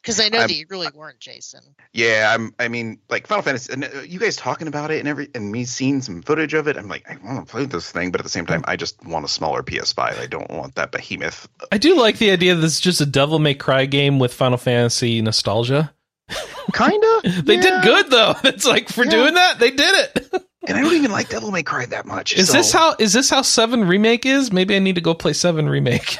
because 0.00 0.20
i 0.20 0.28
know 0.28 0.38
I'm- 0.38 0.48
that 0.48 0.54
you 0.54 0.66
really 0.68 0.86
weren't 0.94 1.18
jason 1.18 1.60
yeah, 1.92 2.32
I'm. 2.32 2.54
I 2.58 2.68
mean, 2.68 3.00
like 3.08 3.26
Final 3.26 3.42
Fantasy. 3.42 3.72
And 3.72 3.84
uh, 3.84 4.02
you 4.06 4.20
guys 4.20 4.36
talking 4.36 4.68
about 4.68 4.92
it 4.92 5.00
and 5.00 5.08
every 5.08 5.28
and 5.34 5.50
me 5.50 5.64
seeing 5.64 6.02
some 6.02 6.22
footage 6.22 6.54
of 6.54 6.68
it. 6.68 6.76
I'm 6.76 6.86
like, 6.86 7.10
I 7.10 7.16
want 7.24 7.46
to 7.46 7.50
play 7.50 7.64
this 7.64 7.90
thing, 7.90 8.12
but 8.12 8.20
at 8.20 8.24
the 8.24 8.30
same 8.30 8.46
time, 8.46 8.62
I 8.66 8.76
just 8.76 9.04
want 9.04 9.24
a 9.24 9.28
smaller 9.28 9.62
PS5. 9.62 10.20
I 10.20 10.26
don't 10.26 10.48
want 10.50 10.76
that 10.76 10.92
behemoth. 10.92 11.48
I 11.72 11.78
do 11.78 11.98
like 11.98 12.18
the 12.18 12.30
idea 12.30 12.54
that 12.54 12.64
it's 12.64 12.80
just 12.80 13.00
a 13.00 13.06
Devil 13.06 13.40
May 13.40 13.54
Cry 13.54 13.86
game 13.86 14.20
with 14.20 14.32
Final 14.32 14.58
Fantasy 14.58 15.20
nostalgia. 15.20 15.92
Kinda. 16.74 17.20
They 17.42 17.54
Yeah. 17.56 17.60
did 17.60 17.82
good 17.82 18.10
though. 18.10 18.34
It's 18.44 18.64
like 18.66 18.88
for 18.88 19.04
Yeah. 19.04 19.10
doing 19.10 19.34
that, 19.34 19.58
they 19.58 19.70
did 19.70 19.94
it. 20.16 20.32
And 20.68 20.76
I 20.76 20.82
don't 20.82 20.92
even 20.94 21.10
like 21.10 21.30
Devil 21.30 21.50
May 21.50 21.62
Cry 21.62 21.86
that 21.86 22.04
much. 22.04 22.34
Is 22.34 22.48
so- 22.48 22.52
this 22.52 22.70
how 22.70 22.94
is 22.98 23.14
this 23.14 23.30
how 23.30 23.40
Seven 23.40 23.88
remake 23.88 24.26
is? 24.26 24.52
Maybe 24.52 24.76
I 24.76 24.78
need 24.78 24.96
to 24.96 25.00
go 25.00 25.14
play 25.14 25.32
Seven 25.32 25.68
remake. 25.68 26.18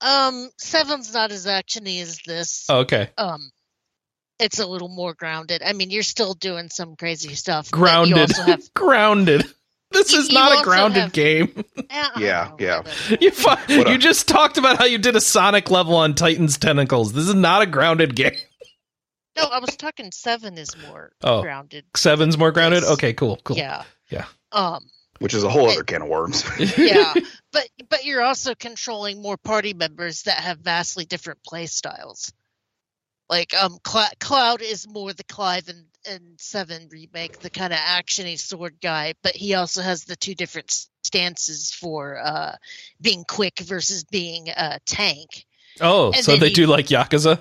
um 0.00 0.48
seven's 0.58 1.12
not 1.12 1.30
as 1.32 1.46
actiony 1.46 2.00
as 2.02 2.18
this 2.26 2.66
Oh, 2.68 2.80
okay, 2.80 3.10
um 3.18 3.50
it's 4.38 4.58
a 4.60 4.66
little 4.66 4.88
more 4.88 5.14
grounded 5.14 5.62
i 5.64 5.72
mean 5.72 5.90
you're 5.90 6.04
still 6.04 6.34
doing 6.34 6.68
some 6.68 6.94
crazy 6.94 7.34
stuff 7.34 7.70
but 7.72 7.76
you 7.78 7.82
grounded, 7.84 8.18
also 8.18 8.42
have 8.42 8.74
grounded. 8.74 9.44
This 9.90 10.12
is 10.12 10.28
you 10.28 10.34
not 10.34 10.60
a 10.60 10.64
grounded 10.64 11.02
have- 11.04 11.12
game. 11.12 11.64
Eh, 11.88 12.08
Yeah, 12.18 12.50
yeah. 12.58 12.82
You 13.20 13.30
fu- 13.30 13.72
you 13.72 13.96
just 13.96 14.28
talked 14.28 14.58
about 14.58 14.76
how 14.76 14.84
you 14.84 14.98
did 14.98 15.16
a 15.16 15.20
Sonic 15.20 15.70
level 15.70 15.96
on 15.96 16.14
Titan's 16.14 16.58
tentacles. 16.58 17.14
This 17.14 17.26
is 17.26 17.34
not 17.34 17.62
a 17.62 17.66
grounded 17.66 18.14
game. 18.14 18.34
No 19.38 19.44
i 19.46 19.58
was 19.58 19.76
talking 19.76 20.10
seven 20.12 20.58
is 20.58 20.76
more 20.86 21.12
Oh. 21.22 21.42
grounded 21.42 21.84
Seven's 21.96 22.36
more 22.38 22.52
grounded. 22.52 22.82
Yes. 22.82 22.92
Okay, 22.92 23.12
cool, 23.14 23.38
cool. 23.44 23.56
yeah 23.56 23.84
Yeah. 24.10 24.26
um 24.52 24.80
Which 25.18 25.34
is 25.34 25.44
a 25.44 25.48
whole 25.50 25.68
other 25.70 25.84
can 25.84 26.02
of 26.02 26.08
worms. 26.08 26.44
yeah 26.78 27.14
but 27.52 27.68
but 27.88 28.04
you're 28.04 28.22
also 28.22 28.54
controlling 28.54 29.22
more 29.22 29.36
party 29.36 29.74
members 29.74 30.22
that 30.22 30.38
have 30.38 30.58
vastly 30.58 31.04
different 31.04 31.42
play 31.44 31.66
styles 31.66 32.32
like 33.30 33.54
um 33.60 33.78
Cl- 33.86 34.10
cloud 34.20 34.62
is 34.62 34.86
more 34.88 35.12
the 35.12 35.24
clive 35.24 35.68
and 35.68 35.84
and 36.08 36.22
seven 36.40 36.88
remake 36.90 37.38
the 37.40 37.50
kind 37.50 37.72
of 37.72 37.78
actiony 37.78 38.38
sword 38.38 38.76
guy 38.80 39.14
but 39.22 39.34
he 39.36 39.54
also 39.54 39.82
has 39.82 40.04
the 40.04 40.16
two 40.16 40.34
different 40.34 40.70
stances 41.04 41.72
for 41.72 42.18
uh 42.22 42.54
being 43.00 43.24
quick 43.24 43.58
versus 43.60 44.04
being 44.04 44.48
a 44.48 44.78
tank 44.86 45.44
Oh, 45.80 46.12
And 46.12 46.24
so 46.24 46.36
they 46.36 46.48
you- 46.48 46.54
do 46.54 46.66
like 46.66 46.86
Yakuza. 46.86 47.40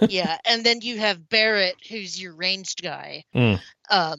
yeah 0.10 0.36
and 0.44 0.64
then 0.64 0.80
you 0.80 0.98
have 0.98 1.28
barrett 1.28 1.76
who's 1.88 2.20
your 2.20 2.34
ranged 2.34 2.82
guy 2.82 3.24
Mm. 3.34 3.60
um 3.90 4.16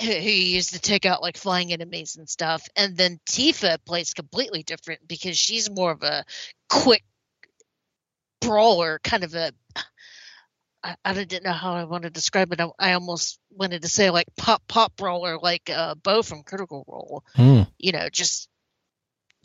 who 0.00 0.06
who 0.12 0.30
you 0.30 0.54
use 0.56 0.70
to 0.72 0.78
take 0.78 1.06
out 1.06 1.22
like 1.22 1.36
flying 1.38 1.72
enemies 1.72 2.16
and 2.16 2.28
stuff. 2.28 2.68
And 2.76 2.96
then 2.98 3.18
Tifa 3.26 3.78
plays 3.84 4.12
completely 4.12 4.62
different 4.62 5.00
because 5.08 5.38
she's 5.38 5.70
more 5.70 5.90
of 5.90 6.02
a 6.02 6.24
quick 6.68 7.02
brawler, 8.40 9.00
kind 9.02 9.24
of 9.24 9.34
a. 9.34 9.52
I, 10.84 10.96
I 11.04 11.14
didn't 11.14 11.44
know 11.44 11.52
how 11.52 11.72
I 11.72 11.84
want 11.84 12.04
to 12.04 12.10
describe 12.10 12.52
it. 12.52 12.60
I, 12.60 12.68
I 12.78 12.92
almost 12.92 13.40
wanted 13.50 13.82
to 13.82 13.88
say 13.88 14.10
like 14.10 14.26
pop 14.36 14.62
pop 14.68 14.94
brawler, 14.96 15.38
like 15.38 15.70
uh, 15.70 15.94
Beau 15.94 16.22
from 16.22 16.42
Critical 16.42 16.84
Role. 16.86 17.24
Hmm. 17.34 17.62
You 17.78 17.92
know, 17.92 18.08
just 18.10 18.48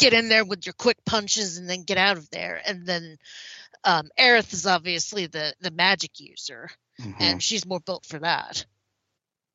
get 0.01 0.13
in 0.13 0.27
there 0.29 0.43
with 0.43 0.65
your 0.65 0.73
quick 0.73 0.97
punches 1.05 1.57
and 1.57 1.69
then 1.69 1.83
get 1.83 1.97
out 1.97 2.17
of 2.17 2.29
there. 2.31 2.61
And 2.65 2.85
then 2.85 3.17
um, 3.83 4.09
Aerith 4.19 4.53
is 4.53 4.67
obviously 4.67 5.27
the 5.27 5.53
the 5.61 5.71
magic 5.71 6.19
user 6.19 6.69
Mhm. 6.99 7.15
and 7.19 7.41
she's 7.43 7.65
more 7.65 7.79
built 7.79 8.05
for 8.05 8.19
that. 8.19 8.65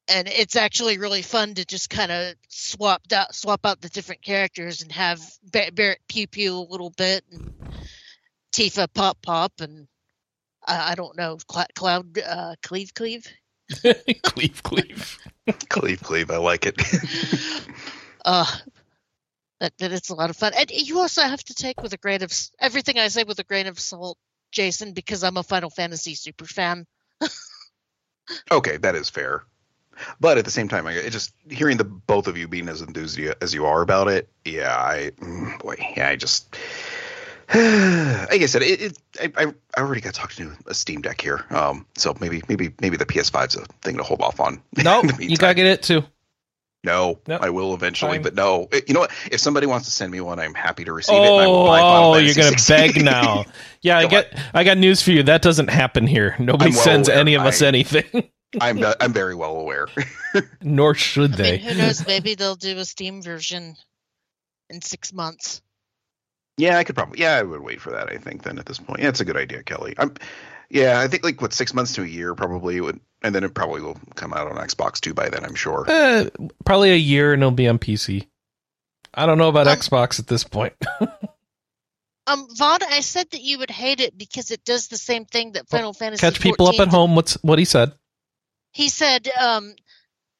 And 0.08 0.28
it's 0.28 0.56
actually 0.56 0.98
really 0.98 1.22
fun 1.22 1.54
to 1.54 1.64
just 1.64 1.90
kind 1.90 2.10
of 2.12 2.34
swap 2.48 3.02
out 3.12 3.34
swap 3.34 3.66
out 3.66 3.80
the 3.80 3.88
different 3.88 4.22
characters 4.22 4.82
and 4.82 4.90
have 4.92 5.20
Ba- 5.52 5.70
Barrett 5.72 6.00
pew 6.08 6.26
pew 6.26 6.56
a 6.56 6.70
little 6.70 6.90
bit 6.90 7.24
and 7.30 7.52
Tifa 8.54 8.88
pop 8.94 9.18
pop 9.22 9.52
and 9.60 9.86
I, 10.66 10.92
I 10.92 10.94
don't 10.94 11.16
know 11.16 11.36
Cla- 11.46 11.66
Cloud 11.74 12.18
uh, 12.18 12.54
Cleave 12.62 12.94
Cleave. 12.94 13.26
cleave, 14.22 14.62
cleave. 14.62 15.18
Cleave, 15.68 16.00
cleave. 16.02 16.30
I 16.30 16.36
like 16.38 16.66
it. 16.66 16.80
Uh, 18.24 18.44
that, 19.60 19.76
that 19.78 19.92
it's 19.92 20.10
a 20.10 20.14
lot 20.14 20.30
of 20.30 20.36
fun. 20.36 20.52
And 20.58 20.70
you 20.70 20.98
also 21.00 21.22
have 21.22 21.42
to 21.44 21.54
take 21.54 21.82
with 21.82 21.92
a 21.92 21.96
grain 21.96 22.22
of 22.22 22.32
everything 22.58 22.98
I 22.98 23.08
say 23.08 23.24
with 23.24 23.38
a 23.38 23.44
grain 23.44 23.66
of 23.66 23.78
salt, 23.80 24.18
Jason, 24.52 24.92
because 24.92 25.24
I'm 25.24 25.36
a 25.36 25.42
Final 25.42 25.70
Fantasy 25.70 26.14
super 26.14 26.44
fan. 26.44 26.86
okay, 28.50 28.76
that 28.78 28.94
is 28.94 29.10
fair. 29.10 29.44
But 30.20 30.38
at 30.38 30.44
the 30.44 30.50
same 30.50 30.68
time, 30.68 30.86
I 30.86 30.92
it 30.92 31.10
just 31.10 31.32
hearing 31.48 31.78
the 31.78 31.84
both 31.84 32.26
of 32.26 32.36
you 32.36 32.48
being 32.48 32.68
as 32.68 32.82
enthusiastic 32.82 33.42
as 33.42 33.54
you 33.54 33.64
are 33.64 33.80
about 33.80 34.08
it, 34.08 34.28
yeah, 34.44 34.76
I 34.76 35.12
mm, 35.18 35.58
boy, 35.58 35.76
yeah, 35.96 36.08
I 36.08 36.16
just 36.16 36.54
like 37.54 38.42
I 38.42 38.46
said, 38.46 38.62
it, 38.62 38.82
it 38.82 38.98
I, 39.20 39.44
I 39.44 39.54
I 39.76 39.80
already 39.80 40.00
got 40.02 40.14
talked 40.14 40.36
to 40.36 40.52
a 40.66 40.74
Steam 40.74 41.00
Deck 41.00 41.20
here, 41.20 41.44
um, 41.50 41.86
so 41.96 42.14
maybe 42.20 42.42
maybe 42.48 42.74
maybe 42.80 42.96
the 42.96 43.06
PS5's 43.06 43.56
a 43.56 43.64
thing 43.82 43.96
to 43.96 44.02
hold 44.02 44.20
off 44.20 44.40
on. 44.40 44.60
No, 44.76 45.00
in 45.02 45.06
the 45.06 45.26
you 45.26 45.36
gotta 45.36 45.54
get 45.54 45.66
it 45.66 45.82
too. 45.82 46.04
No, 46.86 47.18
Nope. 47.26 47.42
I 47.42 47.50
will 47.50 47.74
eventually, 47.74 48.12
Fine. 48.12 48.22
but 48.22 48.34
no. 48.34 48.68
It- 48.72 48.88
you 48.88 48.94
know 48.94 49.00
what? 49.00 49.10
If 49.30 49.40
somebody 49.40 49.66
wants 49.66 49.84
to 49.86 49.92
send 49.92 50.10
me 50.12 50.20
one, 50.22 50.38
I'm 50.38 50.54
happy 50.54 50.84
to 50.84 50.92
receive 50.94 51.16
it. 51.16 51.18
And 51.18 51.26
I 51.42 51.46
will 51.46 51.54
Oh, 51.56 51.66
buy 51.66 51.80
oh, 51.82 52.14
you're 52.16 52.32
gonna 52.34 52.56
16. 52.58 52.76
beg 52.94 53.04
now. 53.04 53.44
Yeah, 53.82 53.98
I 53.98 54.02
Come 54.02 54.10
get. 54.10 54.38
I 54.54 54.64
got 54.64 54.78
news 54.78 55.02
for 55.02 55.10
you. 55.12 55.22
That 55.22 55.42
doesn't 55.42 55.68
happen 55.68 56.06
here. 56.08 56.34
Nobody 56.40 56.70
well 56.72 56.80
sends 56.80 57.08
aware. 57.08 57.20
any 57.20 57.34
of 57.34 57.42
us 57.42 57.62
I- 57.62 57.66
anything, 57.66 58.04
I'm 58.60 58.82
I'm 59.00 59.12
very 59.12 59.34
well 59.34 59.56
aware. 59.56 59.86
nor 60.62 60.94
should 60.94 61.34
I 61.34 61.36
they. 61.36 61.50
mean, 61.58 61.60
who 61.60 61.74
knows? 61.74 62.06
Maybe 62.06 62.34
they'll 62.34 62.56
do 62.56 62.76
a 62.78 62.84
Steam 62.84 63.22
version 63.22 63.76
in 64.70 64.80
six 64.82 65.12
months. 65.12 65.62
Yeah, 66.56 66.78
I 66.78 66.84
could 66.84 66.96
probably. 66.96 67.20
Yeah, 67.20 67.34
I 67.36 67.42
would 67.42 67.60
wait 67.60 67.80
for 67.80 67.90
that. 67.92 68.10
I 68.10 68.16
think 68.16 68.42
then 68.42 68.58
at 68.58 68.66
this 68.66 68.78
point, 68.78 69.00
yeah, 69.02 69.08
it's 69.08 69.20
a 69.20 69.24
good 69.24 69.36
idea, 69.36 69.62
Kelly. 69.62 69.94
I'm. 69.98 70.14
Yeah, 70.68 70.98
I 70.98 71.06
think 71.06 71.22
like 71.22 71.40
what 71.40 71.52
six 71.52 71.72
months 71.74 71.92
to 71.94 72.02
a 72.02 72.06
year 72.06 72.34
probably 72.34 72.80
would, 72.80 72.98
and 73.26 73.34
then 73.34 73.44
it 73.44 73.54
probably 73.54 73.80
will 73.82 73.98
come 74.14 74.32
out 74.32 74.46
on 74.50 74.56
Xbox 74.56 75.00
too 75.00 75.12
by 75.12 75.28
then. 75.28 75.44
I'm 75.44 75.54
sure. 75.56 75.84
Eh, 75.88 76.28
probably 76.64 76.92
a 76.92 76.96
year 76.96 77.32
and 77.32 77.42
it'll 77.42 77.50
be 77.50 77.68
on 77.68 77.78
PC. 77.78 78.26
I 79.12 79.26
don't 79.26 79.36
know 79.38 79.48
about 79.48 79.66
Um, 79.66 79.76
Xbox 79.76 80.18
at 80.20 80.26
this 80.28 80.44
point. 80.44 80.74
Um, 82.28 82.48
Vaughn, 82.56 82.80
I 82.82 83.02
said 83.02 83.30
that 83.30 83.40
you 83.40 83.58
would 83.60 83.70
hate 83.70 84.00
it 84.00 84.18
because 84.18 84.50
it 84.50 84.64
does 84.64 84.88
the 84.88 84.96
same 84.96 85.26
thing 85.26 85.52
that 85.52 85.68
Final 85.68 85.92
Fantasy. 85.92 86.20
Catch 86.20 86.40
people 86.40 86.66
up 86.66 86.74
14 86.74 86.88
at 86.88 86.92
home. 86.92 87.14
What's 87.14 87.34
what 87.34 87.56
he 87.60 87.64
said? 87.64 87.92
He 88.72 88.88
said, 88.88 89.28
um, 89.40 89.76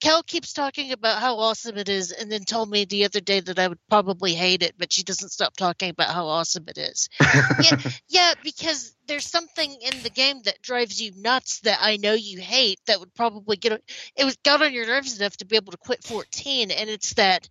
Kel 0.01 0.23
keeps 0.23 0.53
talking 0.53 0.93
about 0.93 1.21
how 1.21 1.39
awesome 1.39 1.79
it 1.79 1.89
is, 1.89 2.13
and 2.13 2.31
then 2.31 2.45
told 2.45 2.71
me 2.71 2.85
the 2.85 3.07
other 3.07 3.21
day 3.21 3.41
that 3.41 3.59
I 3.59 3.69
would 3.69 3.79
probably 3.89 4.35
hate 4.35 4.63
it, 4.63 4.75
but 4.77 4.93
she 4.93 5.03
doesn't 5.03 5.31
stop 5.31 5.57
talking 5.57 5.91
about 5.91 6.13
how 6.13 6.27
awesome 6.27 6.65
it 6.69 6.77
is. 6.77 7.09
yeah, 7.21 7.81
yeah, 8.09 8.35
because 8.45 8.95
there's 9.07 9.27
something 9.27 9.71
in 9.71 10.03
the 10.03 10.11
game 10.11 10.43
that 10.45 10.61
drives 10.61 11.01
you 11.01 11.13
nuts 11.17 11.61
that 11.61 11.79
I 11.81 11.97
know 11.97 12.13
you 12.13 12.41
hate 12.41 12.79
that 12.87 13.01
would 13.01 13.15
probably 13.15 13.57
get 13.57 13.83
it 14.17 14.25
was 14.25 14.37
got 14.45 14.63
on 14.63 14.73
your 14.73 14.87
nerves 14.87 15.19
enough 15.19 15.37
to 15.39 15.47
be 15.47 15.57
able 15.57 15.73
to 15.73 15.79
quit 15.79 16.05
14, 16.05 16.71
and 16.71 16.91
it's 16.91 17.15
that 17.15 17.49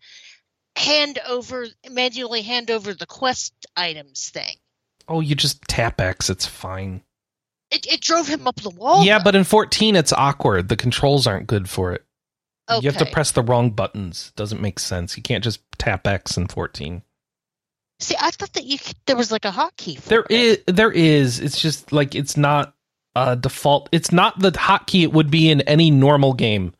hand 0.75 1.19
over 1.27 1.65
manually 1.89 2.41
hand 2.41 2.69
over 2.69 2.93
the 2.93 3.07
quest 3.07 3.53
items 3.75 4.29
thing. 4.29 4.57
Oh, 5.07 5.19
you 5.19 5.35
just 5.35 5.61
tap 5.63 5.99
X. 5.99 6.29
It's 6.29 6.45
fine. 6.45 7.01
It, 7.71 7.87
it 7.91 8.01
drove 8.01 8.27
him 8.27 8.47
up 8.47 8.55
the 8.57 8.69
wall. 8.69 9.03
yeah, 9.03 9.17
though. 9.17 9.23
but 9.25 9.35
in 9.35 9.43
14, 9.43 9.95
it's 9.95 10.13
awkward. 10.13 10.69
The 10.69 10.75
controls 10.75 11.27
aren't 11.27 11.47
good 11.47 11.69
for 11.69 11.93
it. 11.93 12.05
Okay. 12.69 12.83
You 12.83 12.91
have 12.91 12.99
to 13.05 13.11
press 13.11 13.31
the 13.31 13.41
wrong 13.41 13.71
buttons. 13.71 14.31
Doesn't 14.35 14.61
make 14.61 14.79
sense. 14.79 15.15
You 15.17 15.23
can't 15.23 15.43
just 15.43 15.61
tap 15.77 16.07
X 16.07 16.37
in 16.37 16.47
14. 16.47 17.01
See, 17.99 18.15
I 18.19 18.31
thought 18.31 18.53
that 18.53 18.65
you 18.65 18.77
could, 18.77 18.95
there 19.05 19.15
was 19.15 19.31
like 19.31 19.45
a 19.45 19.51
hotkey. 19.51 19.97
For 19.99 20.09
There 20.09 20.25
it. 20.29 20.31
is, 20.31 20.57
there 20.67 20.91
is. 20.91 21.39
It's 21.39 21.59
just 21.61 21.91
like 21.91 22.13
it's 22.15 22.35
not 22.35 22.73
a 23.15 23.35
default. 23.37 23.87
It's 23.93 24.11
not 24.11 24.37
the 24.39 24.51
hotkey 24.51 25.03
it 25.03 25.13
would 25.13 25.31
be 25.31 25.49
in 25.49 25.61
any 25.61 25.91
normal 25.91 26.33
game. 26.33 26.73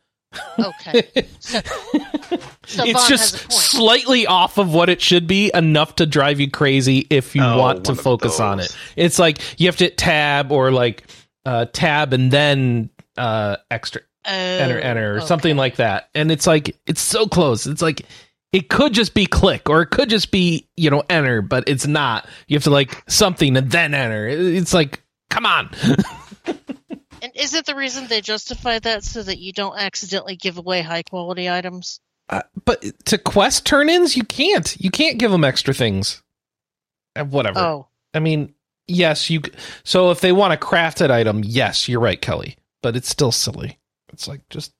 Okay. 0.58 1.08
So, 1.40 1.60
so 2.66 2.84
it's 2.84 3.08
just 3.08 3.32
has 3.32 3.34
a 3.44 3.48
point. 3.48 3.52
slightly 3.52 4.26
off 4.26 4.58
of 4.58 4.74
what 4.74 4.90
it 4.90 5.00
should 5.00 5.26
be, 5.26 5.50
enough 5.54 5.94
to 5.96 6.04
drive 6.06 6.40
you 6.40 6.50
crazy 6.50 7.06
if 7.08 7.34
you 7.34 7.42
Oh, 7.42 7.58
want 7.58 7.86
to 7.86 7.94
focus 7.94 8.38
on 8.38 8.60
it. 8.60 8.76
It's 8.96 9.18
like 9.18 9.38
you 9.58 9.66
have 9.68 9.76
to 9.78 9.84
hit 9.84 9.96
tab 9.96 10.52
or 10.52 10.70
like 10.70 11.04
uh, 11.46 11.64
tab 11.72 12.12
and 12.12 12.30
then 12.30 12.90
uh, 13.16 13.56
extra 13.70 14.02
enter 14.02 14.06
Oh, 14.26 14.30
enter 14.30 15.14
or 15.14 15.16
okay. 15.18 15.26
something 15.26 15.56
like 15.56 15.76
that. 15.76 16.08
And 16.14 16.30
it's 16.30 16.46
like 16.46 16.76
it's 16.86 17.00
so 17.00 17.26
close. 17.26 17.66
It's 17.66 17.82
like 17.82 18.06
it 18.52 18.68
could 18.68 18.92
just 18.92 19.14
be 19.14 19.26
click 19.26 19.68
or 19.68 19.82
it 19.82 19.86
could 19.86 20.10
just 20.10 20.30
be 20.30 20.66
you 20.76 20.90
know 20.90 21.02
enter, 21.08 21.42
but 21.42 21.68
it's 21.68 21.86
not. 21.86 22.26
You 22.48 22.56
have 22.56 22.64
to 22.64 22.70
like 22.70 23.02
something 23.08 23.56
and 23.56 23.70
then 23.70 23.94
enter. 23.94 24.26
It's 24.26 24.74
like 24.74 25.02
come 25.30 25.46
on. 25.46 25.70
And 27.22 27.32
is 27.34 27.54
it 27.54 27.66
the 27.66 27.74
reason 27.74 28.06
they 28.06 28.20
justify 28.20 28.78
that 28.80 29.02
so 29.02 29.22
that 29.22 29.38
you 29.38 29.52
don't 29.52 29.76
accidentally 29.76 30.36
give 30.36 30.58
away 30.58 30.82
high 30.82 31.02
quality 31.02 31.50
items? 31.50 32.00
Uh, 32.28 32.42
but 32.64 32.84
to 33.06 33.18
quest 33.18 33.64
turn-ins, 33.66 34.16
you 34.16 34.24
can't. 34.24 34.76
You 34.80 34.90
can't 34.90 35.18
give 35.18 35.30
them 35.30 35.44
extra 35.44 35.72
things. 35.72 36.22
Uh, 37.16 37.24
Whatever. 37.24 37.58
Oh, 37.58 37.88
I 38.14 38.20
mean, 38.20 38.54
yes, 38.86 39.30
you. 39.30 39.42
So 39.84 40.10
if 40.10 40.20
they 40.20 40.32
want 40.32 40.52
a 40.52 40.56
crafted 40.56 41.10
item, 41.10 41.42
yes, 41.44 41.88
you're 41.88 42.00
right, 42.00 42.20
Kelly. 42.20 42.56
But 42.82 42.96
it's 42.96 43.08
still 43.08 43.32
silly. 43.32 43.78
It's 44.16 44.26
like 44.26 44.40
just 44.48 44.72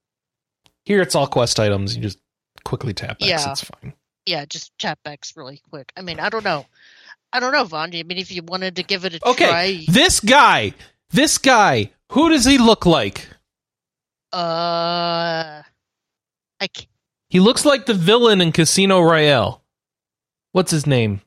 here. 0.86 1.02
It's 1.02 1.14
all 1.14 1.26
quest 1.26 1.60
items. 1.60 1.94
You 1.94 2.02
just 2.02 2.18
quickly 2.64 2.94
tap 2.94 3.18
X. 3.20 3.28
Yeah. 3.28 3.50
It's 3.50 3.60
fine. 3.64 3.92
yeah, 4.24 4.46
just 4.46 4.76
chat 4.78 4.98
backs 5.04 5.34
really 5.36 5.60
quick. 5.68 5.92
I 5.94 6.00
mean, 6.00 6.18
I 6.18 6.30
don't 6.30 6.42
know. 6.44 6.64
I 7.34 7.40
don't 7.40 7.52
know, 7.52 7.64
Vaughn. 7.64 7.94
I 7.94 8.02
mean, 8.02 8.16
if 8.16 8.32
you 8.32 8.42
wanted 8.42 8.76
to 8.76 8.82
give 8.82 9.04
it 9.04 9.14
a 9.14 9.28
Okay, 9.28 9.46
try, 9.48 9.84
this 9.88 10.20
guy. 10.20 10.72
This 11.10 11.36
guy. 11.36 11.90
Who 12.12 12.30
does 12.30 12.46
he 12.46 12.56
look 12.56 12.86
like? 12.86 13.28
uh, 14.32 15.62
I 16.60 16.68
c- 16.74 16.88
He 17.28 17.40
looks 17.40 17.64
like 17.66 17.84
the 17.86 17.94
villain 17.94 18.40
in 18.40 18.52
Casino 18.52 19.00
Royale. 19.02 19.62
What's 20.52 20.70
his 20.70 20.86
name? 20.86 21.20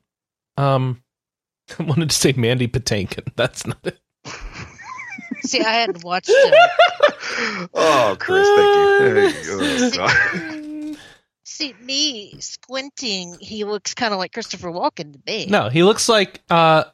Um, 0.56 1.02
I 1.78 1.84
wanted 1.84 2.10
to 2.10 2.16
say 2.16 2.32
Mandy 2.36 2.66
Patinkin. 2.66 3.28
That's 3.36 3.66
not 3.66 3.78
it. 3.84 3.98
see. 5.42 5.60
I 5.60 5.70
hadn't 5.72 6.02
watched 6.02 6.30
it. 6.30 6.70
oh, 7.74 8.16
Chris, 8.18 8.48
thank 8.56 9.46
you. 9.46 9.54
You 9.54 9.90
go. 9.90 9.96
God. 9.96 10.96
See, 11.44 11.74
me 11.82 12.34
squinting, 12.40 13.36
he 13.40 13.64
looks 13.64 13.92
kind 13.94 14.12
of 14.12 14.18
like 14.18 14.32
Christopher 14.32 14.68
Walken 14.70 15.12
to 15.12 15.20
me. 15.26 15.46
No, 15.46 15.68
he 15.68 15.82
looks 15.82 16.08
like 16.08 16.40
uh 16.48 16.84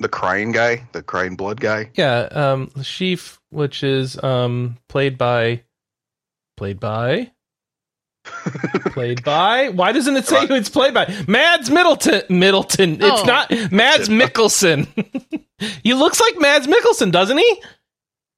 the 0.00 0.08
crying 0.08 0.52
guy, 0.52 0.86
the 0.92 1.02
crying 1.02 1.36
blood 1.36 1.60
guy. 1.60 1.90
yeah, 1.94 2.20
um 2.32 2.70
the 2.74 2.84
Sheaf, 2.84 3.40
which 3.50 3.82
is 3.82 4.22
um 4.22 4.76
played 4.88 5.16
by 5.16 5.62
played 6.56 6.78
by 6.80 7.30
played 8.24 9.22
by 9.24 9.68
why 9.70 9.92
doesn't 9.92 10.16
it 10.16 10.26
say 10.26 10.46
who 10.46 10.54
it's 10.54 10.68
played 10.68 10.92
by? 10.94 11.06
Mads 11.28 11.70
Middleton 11.70 12.22
Middleton. 12.28 12.94
It's 13.02 13.20
Oh. 13.22 13.24
not 13.24 13.50
Mads 13.72 14.08
Mikkelsen. 14.10 14.86
he 15.82 15.94
looks 15.94 16.20
like 16.20 16.38
Mads 16.38 16.66
Mikkelsen, 16.66 17.12
doesn't 17.12 17.38
he? 17.38 17.62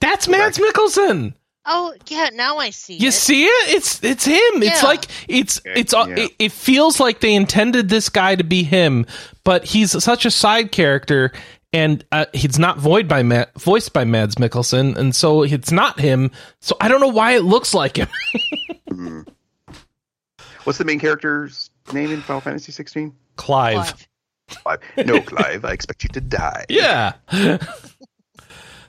That's 0.01 0.29
Mads 0.29 0.59
Mikkelsen. 0.59 1.35
Oh, 1.65 1.95
yeah. 2.07 2.31
Now 2.33 2.59
I 2.59 2.71
see. 2.71 2.95
You 2.95 3.09
it. 3.09 3.13
see 3.13 3.45
it? 3.45 3.75
It's 3.75 4.03
it's 4.05 4.25
him. 4.25 4.63
It's 4.63 4.83
like 4.85 5.07
it's 5.29 5.59
Okay, 5.61 5.81
it's 5.81 5.93
uh, 5.93 6.07
yeah. 6.09 6.25
it, 6.25 6.33
it 6.39 6.53
feels 6.53 7.01
like 7.01 7.21
they 7.21 7.35
intended 7.35 7.89
this 7.89 8.09
guy 8.09 8.37
to 8.37 8.45
be 8.45 8.63
him, 8.63 9.07
but 9.43 9.65
he's 9.65 10.03
such 10.03 10.25
a 10.25 10.31
side 10.31 10.71
character 10.71 11.33
and 11.73 12.05
uh, 12.13 12.27
he's 12.33 12.59
not 12.59 12.79
void 12.79 13.09
by 13.09 13.23
Matt, 13.23 13.53
voiced 13.61 13.93
by 13.93 14.05
Mads 14.05 14.37
Mikkelsen, 14.37 14.97
and 14.97 15.15
so 15.15 15.43
it's 15.43 15.73
not 15.73 16.01
him. 16.01 16.31
So 16.61 16.77
I 16.81 16.89
don't 16.89 17.01
know 17.01 17.09
why 17.09 17.33
it 17.33 17.43
looks 17.43 17.75
like 17.75 17.97
him. 17.97 18.09
Hmm. 18.89 19.23
What's 20.65 20.79
the 20.79 20.85
main 20.87 20.99
character's 20.99 21.71
name 21.93 22.11
in 22.11 22.23
Final 22.23 22.41
Fantasy 22.41 22.73
16? 22.73 23.13
Clive. 23.35 24.07
Clive. 24.49 24.81
Clive. 24.95 25.07
No, 25.07 25.21
Clive. 25.21 25.65
I 25.65 25.73
expect 25.73 26.03
you 26.03 26.09
to 26.11 26.21
die. 26.21 26.65
Yeah. 26.71 27.13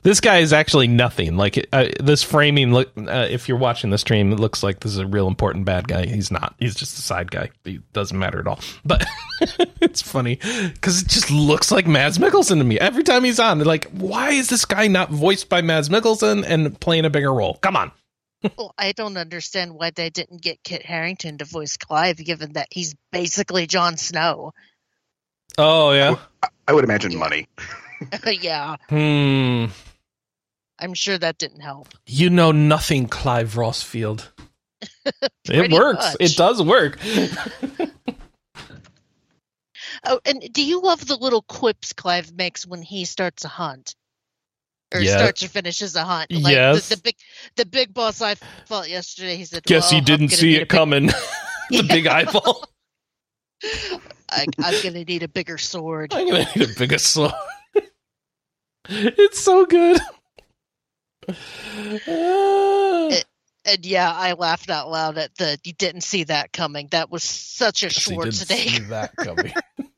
This 0.08 0.22
guy 0.22 0.38
is 0.38 0.54
actually 0.54 0.88
nothing. 0.88 1.36
Like 1.36 1.68
uh, 1.74 1.90
this 2.00 2.24
framing, 2.24 2.72
look. 2.72 2.94
Uh, 2.96 3.28
if 3.30 3.50
you're 3.50 3.58
watching 3.58 3.90
the 3.90 3.98
stream, 3.98 4.32
it 4.32 4.40
looks 4.40 4.64
like 4.64 4.80
this 4.80 4.94
is 4.94 5.00
a 5.00 5.06
real 5.06 5.28
important 5.28 5.66
bad 5.66 5.86
guy. 5.86 6.06
He's 6.06 6.32
not. 6.32 6.56
He's 6.60 6.76
just 6.76 6.98
a 6.98 7.02
side 7.02 7.30
guy. 7.30 7.50
He 7.66 7.82
doesn't 7.92 8.18
matter 8.18 8.40
at 8.40 8.48
all. 8.48 8.62
But 8.86 9.06
it's 9.82 10.02
funny 10.02 10.36
because 10.36 11.02
it 11.02 11.10
just 11.10 11.30
looks 11.30 11.74
like 11.74 11.88
Mads 11.88 12.20
Mikkelsen 12.20 12.60
to 12.60 12.64
me 12.64 12.80
every 12.80 13.04
time 13.04 13.26
he's 13.26 13.38
on. 13.38 13.58
They're 13.58 13.68
like, 13.68 13.84
why 13.92 14.30
is 14.30 14.48
this 14.48 14.64
guy 14.64 14.88
not 14.88 15.10
voiced 15.10 15.50
by 15.50 15.62
Mads 15.62 15.90
Mikkelsen 15.90 16.46
and 16.48 16.80
playing 16.80 17.04
a 17.04 17.10
bigger 17.10 17.34
role? 17.34 17.56
Come 17.56 17.76
on. 17.76 17.92
Well, 18.58 18.74
I 18.78 18.94
don't 18.94 19.18
understand 19.18 19.74
why 19.74 19.90
they 19.90 20.10
didn't 20.10 20.42
get 20.42 20.64
Kit 20.64 20.86
Harington 20.86 21.40
to 21.40 21.44
voice 21.44 21.76
Clive, 21.76 22.16
given 22.16 22.54
that 22.54 22.70
he's 22.72 22.96
basically 23.12 23.68
Jon 23.68 23.98
Snow. 23.98 24.54
Oh 25.58 25.92
yeah. 25.92 26.16
I 26.66 26.72
would 26.72 26.86
imagine 26.86 27.18
money. 27.18 27.50
yeah, 28.26 28.78
Hmm. 28.88 29.66
I'm 30.80 30.94
sure 30.94 31.18
that 31.18 31.38
didn't 31.38 31.62
help. 31.62 31.90
You 32.06 32.30
know 32.30 32.52
nothing, 32.52 33.08
Clive 33.08 33.56
Rosfield. 33.56 34.28
it 35.46 35.72
works. 35.72 36.06
much. 36.06 36.18
It 36.20 36.36
does 36.36 36.62
work. 36.62 37.00
Oh, 40.04 40.20
and 40.26 40.42
do 40.54 40.64
you 40.64 40.82
love 40.82 41.06
the 41.06 41.16
little 41.16 41.42
quips 41.42 41.94
Clive 41.94 42.34
makes 42.34 42.66
when 42.66 42.82
he 42.82 43.06
starts 43.06 43.44
a 43.46 43.48
hunt? 43.48 43.96
Or 44.94 45.04
starts 45.04 45.44
or 45.44 45.50
finishes 45.50 45.96
a 45.96 46.04
hunt. 46.04 46.32
Like 46.32 46.54
Yes. 46.54 46.88
the, 46.88 46.96
the 46.96 47.02
big 47.02 47.16
the 47.58 47.66
big 47.66 47.94
boss 47.94 48.22
I 48.22 48.36
fought 48.68 48.90
yesterday, 48.90 49.36
he 49.36 49.44
said, 49.44 49.64
Guess 49.64 49.92
well, 49.92 50.00
he 50.00 50.06
didn't 50.06 50.30
see 50.30 50.56
it 50.56 50.70
coming. 50.70 51.08
the 51.70 51.84
big 51.84 52.08
eyeball. 52.08 52.64
I, 54.30 54.46
I'm 54.64 54.84
gonna 54.84 55.04
need 55.04 55.24
a 55.24 55.28
bigger 55.28 55.58
sword. 55.58 56.14
I'm 56.14 56.30
gonna 56.30 56.48
need 56.56 56.70
a 56.70 56.80
bigger 56.80 57.00
sword. 57.00 57.34
it's 58.88 59.42
so 59.42 59.66
good. 59.66 60.00
It- 63.10 63.26
And 63.66 63.86
yeah, 63.86 64.12
I 64.12 64.34
laughed 64.34 64.70
out 64.70 64.90
loud 64.90 65.18
at 65.18 65.36
the 65.36 65.60
you 65.64 65.74
didn't 65.74 66.02
see 66.02 66.24
that 66.26 66.54
coming. 66.54 66.88
That 66.92 67.10
was 67.12 67.24
such 67.24 67.84
a 67.84 67.88
Guess 67.88 68.06
he 68.06 68.16
didn't 68.16 68.32
see 68.32 68.56
Schwarzenegger. 68.56 68.88
that 68.90 69.16
coming. 69.18 69.54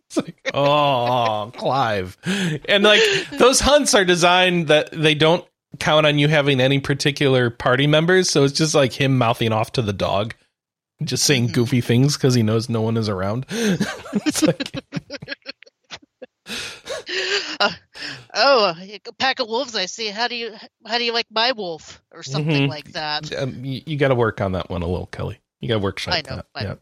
It's 0.07 0.17
like, 0.17 0.51
oh, 0.55 1.51
Clive. 1.55 2.17
And 2.67 2.84
like 2.84 3.01
those 3.38 3.59
hunts 3.59 3.93
are 3.93 4.05
designed 4.05 4.69
that 4.69 4.89
they 4.91 5.13
don't 5.13 5.45
count 5.80 6.07
on 6.07 6.17
you 6.17 6.27
having 6.27 6.59
any 6.59 6.80
particular 6.80 7.51
party 7.51 7.86
members. 7.86 8.30
So 8.32 8.43
it's 8.43 8.57
just 8.57 8.73
like 8.73 8.91
him 8.91 9.19
mouthing 9.19 9.51
off 9.51 9.71
to 9.73 9.84
the 9.84 9.93
dog, 9.93 10.34
just 11.03 11.23
saying 11.25 11.49
Mhm. 11.49 11.53
goofy 11.53 11.82
things 11.82 12.17
because 12.17 12.34
he 12.34 12.41
knows 12.41 12.69
no 12.69 12.82
one 12.82 12.97
is 12.97 13.07
around. 13.07 13.45
it's 13.49 14.41
like, 14.41 14.71
Uh, 17.60 17.72
oh, 18.36 18.76
a 18.80 19.12
pack 19.14 19.39
of 19.39 19.47
wolves! 19.47 19.76
I 19.76 19.88
see. 19.88 20.08
How 20.08 20.28
do 20.28 20.36
you 20.36 20.54
how 20.86 20.97
do 20.97 21.04
you 21.04 21.12
like 21.12 21.26
my 21.32 21.52
wolf 21.52 22.02
or 22.12 22.22
something 22.24 22.68
Mhm. 22.68 22.70
like 22.70 22.91
that? 22.93 23.36
um, 23.38 23.66
you, 23.66 23.82
you 23.86 23.97
got 23.97 24.10
to 24.10 24.16
work 24.16 24.39
on 24.41 24.52
that 24.54 24.70
one 24.70 24.82
a 24.84 24.88
little, 24.88 25.08
Kelly. 25.08 25.39
You 25.60 25.68
got 25.68 25.76
to 25.76 25.80
workshop 25.80 26.14
I 26.14 26.22
know, 26.22 26.36
that. 26.38 26.45
I 26.56 26.64
yeah. 26.64 26.76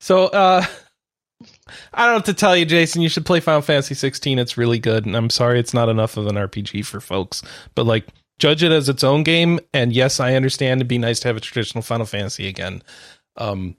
So, 0.00 0.26
uh, 0.26 0.64
I 1.92 2.06
don't 2.06 2.14
have 2.14 2.24
to 2.24 2.34
tell 2.34 2.56
you, 2.56 2.64
Jason. 2.64 3.02
You 3.02 3.08
should 3.08 3.26
play 3.26 3.40
Final 3.40 3.60
Fantasy 3.60 3.94
16. 3.94 4.38
It's 4.38 4.56
really 4.56 4.78
good, 4.78 5.04
and 5.04 5.16
I'm 5.16 5.28
sorry 5.30 5.58
it's 5.60 5.74
not 5.74 5.88
enough 5.88 6.16
of 6.16 6.26
an 6.28 6.36
RPG 6.36 6.84
for 6.86 7.00
folks. 7.00 7.42
But 7.74 7.84
like, 7.84 8.06
judge 8.38 8.62
it 8.62 8.72
as 8.72 8.88
its 8.88 9.04
own 9.04 9.22
game. 9.24 9.60
And 9.74 9.92
yes, 9.92 10.20
I 10.20 10.34
understand 10.34 10.78
it'd 10.78 10.88
be 10.88 10.98
nice 10.98 11.20
to 11.20 11.28
have 11.28 11.36
a 11.36 11.40
traditional 11.40 11.82
Final 11.82 12.06
Fantasy 12.06 12.46
again. 12.48 12.82
Um, 13.36 13.76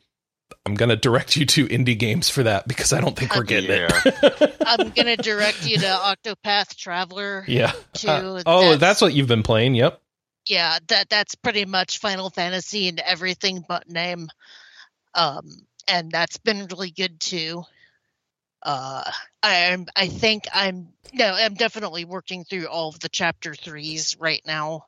I'm 0.65 0.75
gonna 0.75 0.95
direct 0.95 1.35
you 1.37 1.45
to 1.45 1.67
indie 1.67 1.97
games 1.97 2.29
for 2.29 2.43
that 2.43 2.67
because 2.67 2.93
I 2.93 2.99
don't 3.01 3.17
think 3.17 3.35
we're 3.35 3.43
getting 3.43 3.71
it. 3.71 4.55
I'm 4.65 4.89
gonna 4.89 5.17
direct 5.17 5.65
you 5.65 5.77
to 5.77 5.85
Octopath 5.85 6.75
Traveler. 6.75 7.45
yeah. 7.47 7.71
To 7.95 8.11
Uh, 8.11 8.43
oh, 8.45 8.75
that's, 8.75 9.01
what 9.01 9.13
you've 9.13 9.27
been 9.27 9.43
playing. 9.43 9.75
Yep. 9.75 10.01
yeah. 10.45 10.79
That 10.87 11.09
that's 11.09 11.35
pretty 11.35 11.65
much 11.65 11.99
Final 11.99 12.29
Fantasy 12.29 12.89
and 12.89 12.99
everything 12.99 13.63
but 13.67 13.89
name. 13.89 14.29
Um, 15.13 15.49
and 15.87 16.11
that's 16.11 16.37
been 16.37 16.67
really 16.67 16.91
good 16.91 17.19
too. 17.19 17.63
Uh, 18.61 19.09
I'm 19.41 19.85
I 19.95 20.07
think 20.07 20.47
I'm 20.53 20.89
no, 21.13 21.33
I'm 21.33 21.53
definitely 21.53 22.05
working 22.05 22.43
through 22.43 22.67
all 22.67 22.89
of 22.89 22.99
the 22.99 23.09
chapter 23.09 23.53
threes 23.53 24.17
right 24.19 24.41
now. 24.45 24.85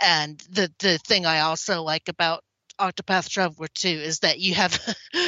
And 0.00 0.38
the 0.50 0.70
the 0.78 0.98
thing 0.98 1.26
I 1.26 1.40
also 1.40 1.82
like 1.82 2.08
about 2.08 2.44
Octopath 2.78 3.28
Traveler 3.28 3.68
2 3.74 3.88
is 3.88 4.20
that 4.20 4.38
you 4.38 4.54
have 4.54 4.78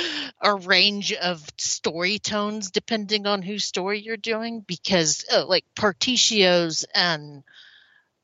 a 0.43 0.55
range 0.55 1.13
of 1.13 1.45
story 1.59 2.19
tones 2.19 2.71
depending 2.71 3.27
on 3.27 3.43
whose 3.43 3.65
story 3.65 4.01
you're 4.01 4.17
doing 4.17 4.61
because 4.67 5.25
uh, 5.33 5.45
like 5.47 5.65
Partitio's 5.77 6.85
and 6.95 7.43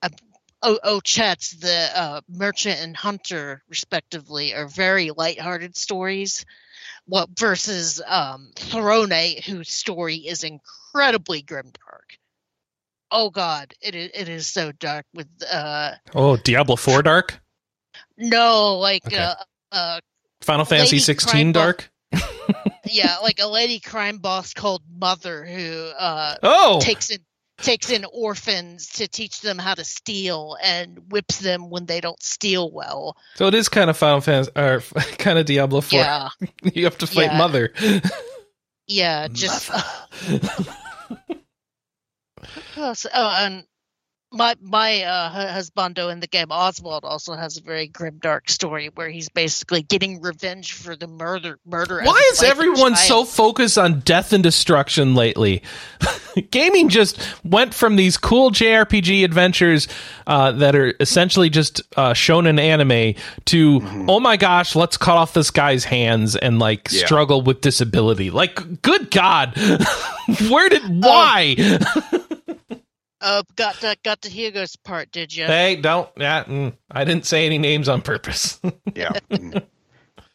uh, 0.03 0.09
O- 0.62 0.79
Ochette's 0.85 1.51
the 1.53 1.91
uh, 1.95 2.20
merchant 2.29 2.81
and 2.81 2.97
hunter 2.97 3.62
respectively 3.68 4.55
are 4.55 4.66
very 4.66 5.11
lighthearted 5.11 5.77
stories 5.77 6.45
what 7.07 7.29
versus 7.39 8.03
um 8.07 8.51
Throne 8.57 9.41
whose 9.45 9.70
story 9.70 10.16
is 10.16 10.45
incredibly 10.45 11.43
grimdark. 11.43 12.18
Oh 13.11 13.31
god, 13.31 13.74
it 13.81 13.95
is 13.95 14.11
it 14.14 14.29
is 14.29 14.47
so 14.47 14.72
dark 14.72 15.07
with 15.14 15.29
uh 15.51 15.93
Oh, 16.14 16.37
Diablo 16.37 16.77
4 16.77 17.03
Dark, 17.03 17.41
no 18.19 18.77
like 18.79 19.07
Okay. 19.07 19.17
uh 19.19 19.35
uh 19.73 20.01
Final 20.43 20.64
Fantasy 20.64 20.99
16 20.99 21.31
Crime 21.31 21.53
Bo- 21.53 21.61
Dark. 21.61 21.91
yeah, 22.85 23.17
like 23.23 23.41
a 23.41 23.47
lady 23.47 23.81
crime 23.81 24.19
boss 24.19 24.55
called 24.55 24.83
Mother 24.89 25.45
who 25.45 25.91
uh 25.99 26.35
Oh, 26.43 26.81
takes 26.81 27.11
in 27.11 27.19
takes 27.59 27.91
in 27.91 28.05
orphans 28.12 28.87
to 28.91 29.09
teach 29.09 29.41
them 29.41 29.57
how 29.59 29.73
to 29.75 29.83
steal 29.83 30.57
and 30.62 31.01
whips 31.11 31.39
them 31.39 31.71
when 31.71 31.87
they 31.87 32.01
don't 32.03 32.23
steal 32.23 32.71
well. 32.71 33.17
so 33.35 33.47
it 33.47 33.55
is 33.55 33.69
kind 33.71 33.89
of 33.89 33.97
Final 33.97 34.21
Fantasy 34.21 34.53
or 34.55 34.81
kind 35.19 35.39
of 35.39 35.47
Diablo 35.47 35.81
4. 35.81 35.99
Yeah. 35.99 36.29
you 36.75 36.85
have 36.85 36.99
to 36.99 37.07
fight 37.07 37.31
Yeah. 37.33 37.39
Mother. 37.39 37.73
Yeah, 38.87 39.29
just 39.33 39.71
Mother. 39.71 40.45
Oh, 42.77 42.93
so, 42.93 43.09
oh, 43.14 43.35
and 43.41 43.64
my 44.37 44.55
my 44.61 45.03
uh, 45.03 45.55
husbando 45.55 46.12
in 46.12 46.20
the 46.20 46.26
game 46.26 46.49
Oswald 46.51 47.05
also 47.05 47.34
has 47.34 47.57
a 47.57 47.62
very 47.62 47.89
grim, 47.89 48.18
dark 48.20 48.49
story 48.51 48.91
where 48.95 49.09
he's 49.09 49.28
basically 49.28 49.82
getting 49.82 50.20
revenge 50.20 50.72
for 50.72 50.95
the 50.97 51.07
murder 51.07 51.59
murder. 51.64 52.03
Why 52.03 52.30
is 52.32 52.43
everyone 52.43 52.97
so 52.97 53.24
focused 53.24 53.78
on 53.78 54.01
death 54.01 54.32
and 54.32 54.43
destruction 54.43 55.14
lately? 55.14 55.62
Gaming 56.51 56.89
just 56.91 57.18
went 57.45 57.72
from 57.72 57.97
these 57.97 58.18
cool 58.18 58.51
JRPG 58.51 59.24
adventures 59.24 59.89
uh, 60.26 60.53
that 60.53 60.76
are 60.76 60.95
essentially 61.01 61.49
just 61.49 61.80
uh, 61.97 62.12
shown 62.12 62.47
in 62.47 62.59
anime 62.59 63.14
to 63.47 63.80
oh 64.09 64.20
my 64.20 64.37
gosh, 64.37 64.76
let's 64.76 64.97
cut 64.97 65.16
off 65.16 65.32
this 65.32 65.51
guy's 65.51 65.84
hands 65.84 66.37
and 66.37 66.59
like 66.59 66.89
Yeah. 66.91 67.07
struggle 67.07 67.41
with 67.41 67.62
disability. 67.62 68.30
Like, 68.30 68.82
good 68.82 69.11
God, 69.11 69.57
where 70.49 70.68
did 70.68 70.82
why? 71.03 71.57
Uh, 73.27 73.43
got 73.57 73.74
to, 73.74 73.97
got 74.05 74.22
to 74.22 74.29
Hugo's 74.29 74.77
part, 74.77 75.11
did 75.11 75.35
you? 75.35 75.47
hey, 75.47 75.74
don't. 75.74 76.09
Yeah, 76.16 76.45
mm, 76.45 76.72
I 76.89 77.05
didn't 77.05 77.27
say 77.27 77.45
any 77.45 77.59
names 77.59 77.89
on 77.89 78.01
purpose. 78.03 78.61
Yeah. 78.95 79.12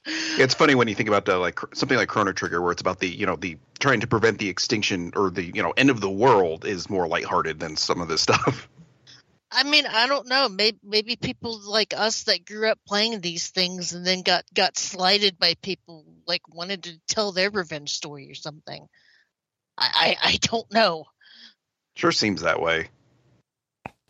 It's 0.06 0.54
funny 0.54 0.76
when 0.76 0.88
you 0.88 0.94
think 0.94 1.10
about 1.10 1.26
the, 1.26 1.38
like 1.38 1.60
something 1.74 1.98
like 1.98 2.10
Chrono 2.10 2.32
Trigger, 2.32 2.62
where 2.62 2.72
it's 2.72 2.82
about 2.82 3.00
the 3.00 3.08
you 3.08 3.26
know 3.26 3.36
the 3.36 3.58
trying 3.80 4.02
to 4.02 4.08
prevent 4.08 4.40
the 4.40 4.50
extinction 4.50 5.14
or 5.16 5.30
the 5.30 5.44
you 5.44 5.64
know 5.64 5.72
end 5.78 5.90
of 5.90 6.02
the 6.02 6.10
world 6.10 6.66
is 6.66 6.90
more 6.90 7.08
lighthearted 7.08 7.60
than 7.60 7.76
some 7.76 8.02
of 8.02 8.08
this 8.08 8.22
stuff. 8.22 8.68
I 9.52 9.64
mean, 9.64 9.86
I 9.86 10.08
don't 10.08 10.28
know. 10.28 10.50
Maybe 10.50 10.78
maybe 10.84 11.16
people 11.16 11.60
like 11.66 11.94
us 11.96 12.24
that 12.24 12.46
grew 12.46 12.70
up 12.70 12.80
playing 12.86 13.22
these 13.22 13.50
things 13.50 13.94
and 13.94 14.06
then 14.06 14.22
got 14.22 14.44
got 14.54 14.78
slighted 14.78 15.40
by 15.40 15.56
people 15.62 16.06
like 16.28 16.48
wanted 16.54 16.84
to 16.84 17.00
tell 17.08 17.32
their 17.32 17.50
revenge 17.50 17.94
story 17.94 18.30
or 18.30 18.36
something. 18.36 18.88
I 19.78 20.18
I, 20.22 20.30
I 20.30 20.38
don't 20.42 20.72
know. 20.72 21.06
Sure 21.96 22.12
seems 22.12 22.42
that 22.42 22.62
way. 22.62 22.90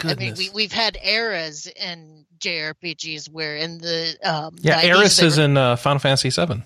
I 0.03 0.15
mean, 0.15 0.33
we 0.37 0.49
we've 0.49 0.71
had 0.71 0.97
eras 1.03 1.67
in 1.67 2.25
JRPGs 2.39 3.29
where 3.29 3.57
in 3.57 3.77
the 3.77 4.17
um 4.23 4.55
yeah, 4.61 4.81
90s 4.81 4.85
Eris 4.85 5.21
is 5.21 5.37
were- 5.37 5.43
in 5.45 5.57
uh, 5.57 5.75
Final 5.75 5.99
Fantasy 5.99 6.29
VII. 6.29 6.63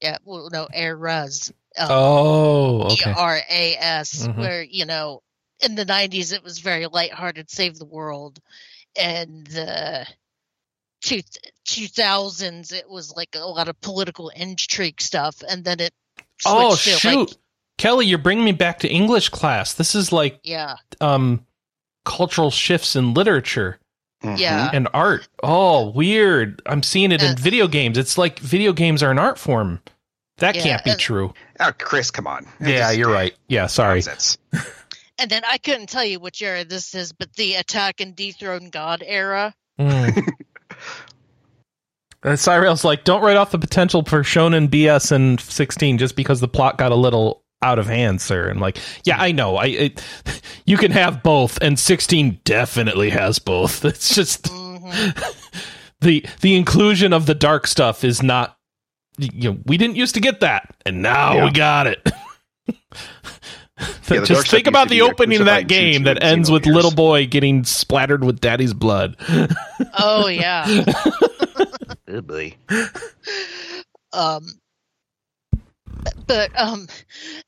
yeah 0.00 0.18
well 0.24 0.48
no 0.52 0.68
eras 0.72 1.52
um, 1.76 1.86
Oh, 1.90 2.80
okay. 2.92 3.10
E 3.10 3.14
R 3.16 3.36
A 3.50 3.76
S 3.76 4.26
Mhm. 4.28 4.36
where 4.36 4.62
you 4.62 4.84
know 4.84 5.22
in 5.60 5.74
the 5.74 5.84
90s 5.84 6.32
it 6.32 6.44
was 6.44 6.60
very 6.60 6.86
lighthearted 6.86 7.50
save 7.50 7.78
the 7.78 7.84
world 7.84 8.38
and 9.00 9.44
the 9.48 10.06
two, 11.02 11.20
2000s 11.66 12.72
it 12.72 12.88
was 12.88 13.12
like 13.16 13.30
a 13.34 13.40
lot 13.40 13.68
of 13.68 13.80
political 13.80 14.28
intrigue 14.30 15.00
stuff 15.00 15.42
and 15.48 15.64
then 15.64 15.80
it 15.80 15.92
Oh 16.46 16.74
switched 16.76 16.84
to, 16.84 16.90
shoot, 17.10 17.18
like, 17.30 17.38
Kelly, 17.78 18.06
you're 18.06 18.18
bringing 18.18 18.44
me 18.44 18.52
back 18.52 18.80
to 18.80 18.88
English 18.88 19.30
class. 19.30 19.72
This 19.72 19.94
is 19.94 20.12
like 20.12 20.38
yeah 20.42 20.76
um 21.00 21.44
cultural 22.04 22.50
shifts 22.50 22.94
in 22.96 23.14
literature 23.14 23.78
Yeah. 24.22 24.70
and 24.72 24.88
art. 24.94 25.28
Oh, 25.42 25.90
weird. 25.90 26.60
I'm 26.66 26.82
seeing 26.82 27.12
it 27.12 27.22
in 27.22 27.36
video 27.36 27.68
games. 27.68 27.96
It's 27.98 28.16
like 28.18 28.38
video 28.38 28.72
games 28.72 29.02
are 29.02 29.10
an 29.10 29.18
art 29.18 29.38
form. 29.38 29.80
That 30.38 30.56
Yeah, 30.56 30.62
can't 30.62 30.84
be 30.84 30.90
uh, 30.92 30.96
true. 30.98 31.34
Oh, 31.60 31.72
Chris, 31.78 32.10
come 32.10 32.26
on. 32.26 32.46
Yeah, 32.60 32.78
Just 32.88 32.98
you're 32.98 33.10
right. 33.10 33.34
Yeah, 33.48 33.66
sorry. 33.66 33.96
nonsense. 33.96 34.38
And 35.20 35.28
then 35.28 35.42
I 35.44 35.58
couldn't 35.58 35.88
tell 35.88 36.04
you 36.04 36.20
which 36.20 36.40
era 36.42 36.64
this 36.64 36.94
is, 36.94 37.12
but 37.12 37.32
the 37.32 37.54
attack 37.56 38.00
and 38.00 38.14
dethrone 38.14 38.70
god 38.70 39.02
era. 39.04 39.52
Mm. 39.78 40.28
And 42.22 42.34
Cyrail's 42.36 42.84
like, 42.84 43.04
don't 43.04 43.22
write 43.22 43.36
off 43.36 43.52
the 43.52 43.58
potential 43.60 44.02
for 44.04 44.22
shonen 44.22 44.68
BS 44.68 45.12
in 45.12 45.38
16 45.38 45.98
just 45.98 46.16
because 46.16 46.40
the 46.40 46.48
plot 46.48 46.76
got 46.78 46.90
a 46.92 46.96
little 46.96 47.42
out 47.62 47.78
of 47.78 47.86
hand, 47.86 48.20
sir. 48.20 48.48
And 48.48 48.60
like, 48.60 48.78
yeah, 49.04 49.16
I 49.20 49.32
know. 49.32 49.56
I 49.56 49.66
it, 49.66 50.02
you 50.66 50.76
can 50.76 50.90
have 50.92 51.22
both, 51.22 51.58
and 51.60 51.78
16 51.78 52.40
definitely 52.44 53.10
has 53.10 53.38
both. 53.38 53.84
It's 53.88 54.14
just 54.14 54.44
the 56.00 56.24
the 56.40 56.56
inclusion 56.56 57.12
of 57.12 57.26
the 57.26 57.34
dark 57.34 57.66
stuff 57.66 58.04
is 58.04 58.22
not. 58.22 58.56
You 59.18 59.50
know, 59.52 59.58
we 59.66 59.76
didn't 59.76 59.96
used 59.96 60.14
to 60.14 60.20
get 60.20 60.40
that, 60.40 60.74
and 60.86 61.02
now 61.02 61.34
Yeah. 61.34 61.44
we 61.46 61.50
got 61.50 61.86
it. 61.88 62.08
Yeah, 64.10 64.24
just 64.24 64.48
think 64.48 64.66
about 64.66 64.88
the 64.88 65.02
opening 65.02 65.40
of 65.40 65.46
that 65.46 65.68
game 65.68 66.04
that 66.04 66.22
ends 66.22 66.50
with 66.50 66.62
Xenogears. 66.64 66.74
little 66.74 66.90
boy 66.92 67.26
getting 67.26 67.64
splattered 67.64 68.24
with 68.24 68.40
daddy's 68.40 68.74
blood. 68.74 69.16
Oh 69.98 70.28
yeah. 70.28 70.66
Um 74.12 74.46
but 76.26 76.50
um 76.60 76.86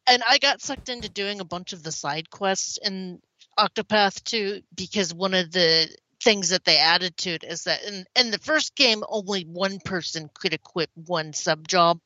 and 0.07 0.23
i 0.29 0.39
got 0.39 0.61
sucked 0.61 0.89
into 0.89 1.09
doing 1.09 1.41
a 1.41 1.45
bunch 1.45 1.73
of 1.73 1.83
the 1.83 1.93
side 1.93 2.31
quests 2.31 2.79
in 2.83 3.21
octopath 3.59 4.23
2 4.25 4.63
because 4.75 5.13
one 5.13 5.35
of 5.35 5.51
the 5.51 5.89
things 6.23 6.51
that 6.51 6.65
they 6.65 6.77
added 6.79 7.17
to 7.17 7.31
it 7.31 7.45
is 7.45 7.65
that 7.65 7.83
in, 7.85 8.05
in 8.15 8.31
the 8.31 8.39
first 8.39 8.75
game 8.75 9.03
only 9.09 9.43
one 9.43 9.79
person 9.81 10.29
could 10.35 10.53
equip 10.53 10.91
one 11.07 11.33
sub 11.33 11.67
job 11.67 11.99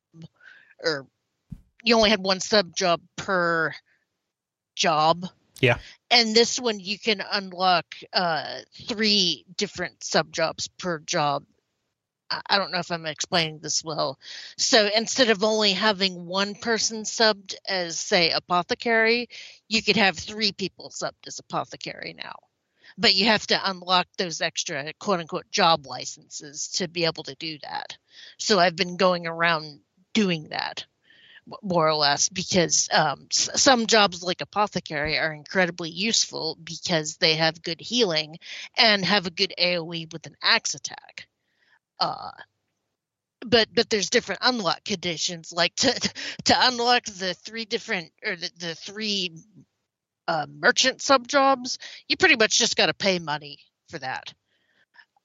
or 0.82 1.06
you 1.82 1.96
only 1.96 2.10
had 2.10 2.22
one 2.22 2.40
sub 2.40 2.74
job 2.74 3.00
per 3.16 3.72
job 4.76 5.26
Yeah. 5.60 5.78
and 6.10 6.34
this 6.34 6.58
one 6.60 6.78
you 6.80 6.98
can 6.98 7.22
unlock 7.32 7.86
uh 8.12 8.58
three 8.88 9.44
different 9.56 10.02
sub 10.02 10.32
jobs 10.32 10.68
per 10.78 10.98
job 11.00 11.44
I- 12.46 12.58
don't 12.58 12.72
know 12.72 12.78
if 12.78 12.90
I'm 12.90 13.06
explaining 13.06 13.58
this 13.58 13.84
well. 13.84 14.18
So 14.56 14.88
instead 14.94 15.30
of 15.30 15.42
only 15.44 15.72
having 15.72 16.26
one 16.26 16.54
person 16.54 17.02
subbed 17.02 17.54
as, 17.68 17.98
say, 18.00 18.30
apothecary, 18.30 19.28
you 19.68 19.82
could 19.82 19.96
have 19.96 20.18
three 20.18 20.52
people 20.52 20.90
subbed 20.90 21.26
as 21.26 21.38
apothecary 21.38 22.14
now. 22.16 22.36
But 22.96 23.14
you 23.14 23.26
have 23.26 23.46
to 23.48 23.70
unlock 23.70 24.06
those 24.18 24.40
extra 24.40 24.92
quote 24.94 25.20
unquote 25.20 25.50
job 25.50 25.86
licenses 25.86 26.68
to 26.76 26.88
be 26.88 27.04
able 27.06 27.24
to 27.24 27.34
do 27.34 27.58
that. 27.62 27.96
So 28.38 28.58
I've 28.58 28.76
been 28.76 28.96
going 28.96 29.26
around 29.26 29.80
doing 30.12 30.48
that 30.50 30.86
more 31.62 31.86
or 31.88 31.94
less 31.94 32.28
because 32.28 32.88
um, 32.92 33.26
some 33.30 33.86
jobs 33.86 34.22
like 34.22 34.40
apothecary 34.40 35.18
are 35.18 35.32
incredibly 35.32 35.90
useful 35.90 36.56
because 36.62 37.16
they 37.16 37.34
have 37.34 37.62
good 37.62 37.80
healing 37.80 38.38
and 38.78 39.04
have 39.04 39.26
a 39.26 39.30
good 39.30 39.52
AoE 39.58 40.12
with 40.12 40.26
an 40.26 40.36
axe 40.42 40.74
attack 40.74 41.26
uh 42.00 42.30
but 43.44 43.68
but 43.74 43.90
there's 43.90 44.10
different 44.10 44.40
unlock 44.42 44.82
conditions 44.84 45.52
like 45.52 45.74
to 45.76 45.92
to 46.44 46.54
unlock 46.66 47.04
the 47.04 47.34
three 47.34 47.64
different 47.64 48.10
or 48.24 48.36
the, 48.36 48.50
the 48.58 48.74
three 48.74 49.36
uh, 50.26 50.46
merchant 50.48 51.02
sub 51.02 51.28
jobs 51.28 51.78
you 52.08 52.16
pretty 52.16 52.36
much 52.36 52.58
just 52.58 52.76
got 52.76 52.86
to 52.86 52.94
pay 52.94 53.18
money 53.18 53.58
for 53.90 53.98
that. 53.98 54.32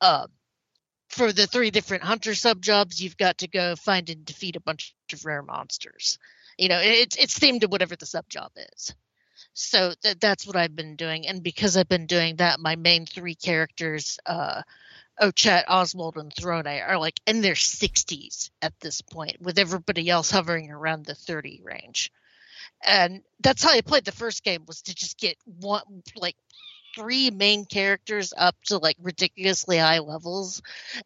Uh, 0.01 0.27
for 1.09 1.31
the 1.31 1.47
three 1.47 1.71
different 1.71 2.03
hunter 2.03 2.35
sub 2.35 2.61
jobs 2.61 3.01
you've 3.01 3.17
got 3.17 3.37
to 3.39 3.47
go 3.47 3.75
find 3.75 4.09
and 4.09 4.25
defeat 4.25 4.55
a 4.55 4.61
bunch 4.61 4.93
of 5.13 5.25
rare 5.25 5.41
monsters. 5.41 6.19
You 6.57 6.67
know 6.67 6.79
it's 6.83 7.15
it's 7.15 7.39
themed 7.39 7.61
to 7.61 7.67
whatever 7.67 7.95
the 7.95 8.05
sub 8.05 8.27
job 8.29 8.51
is. 8.73 8.93
So 9.53 9.93
th- 10.03 10.19
that's 10.19 10.45
what 10.45 10.55
i've 10.57 10.75
been 10.75 10.95
doing 10.95 11.27
and 11.27 11.41
because 11.41 11.77
i've 11.77 11.89
been 11.89 12.05
doing 12.05 12.37
that 12.37 12.59
my 12.59 12.75
main 12.75 13.05
three 13.05 13.35
characters 13.35 14.19
uh 14.25 14.61
Ochette, 15.21 15.65
Oswald, 15.67 16.17
and 16.17 16.33
Throne 16.33 16.67
are 16.67 16.97
like 16.97 17.19
in 17.27 17.41
their 17.41 17.53
60s 17.53 18.49
at 18.61 18.79
this 18.79 19.01
point, 19.01 19.41
with 19.41 19.59
everybody 19.59 20.09
else 20.09 20.31
hovering 20.31 20.71
around 20.71 21.05
the 21.05 21.15
30 21.15 21.61
range. 21.63 22.11
And 22.85 23.21
that's 23.41 23.63
how 23.63 23.71
I 23.71 23.81
played 23.81 24.05
the 24.05 24.11
first 24.11 24.43
game 24.43 24.63
was 24.65 24.81
to 24.83 24.95
just 24.95 25.17
get 25.17 25.37
one 25.45 26.03
like 26.15 26.37
three 26.95 27.29
main 27.29 27.65
characters 27.65 28.33
up 28.35 28.55
to 28.65 28.77
like 28.77 28.97
ridiculously 29.01 29.77
high 29.77 29.99
levels, 29.99 30.61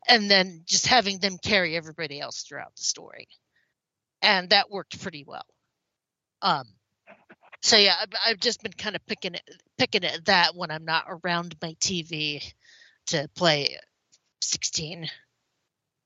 and 0.07 0.30
then 0.30 0.61
just 0.66 0.88
having 0.88 1.20
them 1.20 1.38
carry 1.38 1.76
everybody 1.76 2.20
else 2.20 2.43
throughout 2.43 2.76
the 2.76 2.84
story. 2.84 3.28
And 4.22 4.51
that 4.51 4.70
worked 4.70 5.01
pretty 5.01 5.24
well. 5.26 5.45
Um, 6.41 6.66
so 7.61 7.78
yeah, 7.78 7.95
I've, 8.01 8.09
I've 8.26 8.39
just 8.39 8.61
been 8.61 8.74
kind 8.74 8.95
of 8.95 9.05
picking 9.05 9.36
it, 9.36 9.49
picking 9.78 10.03
at 10.03 10.26
that 10.26 10.55
when 10.55 10.70
I'm 10.70 10.86
not 10.86 11.05
around 11.07 11.55
my 11.61 11.76
TV 11.80 12.53
to 13.07 13.30
play 13.36 13.78
16. 14.43 15.09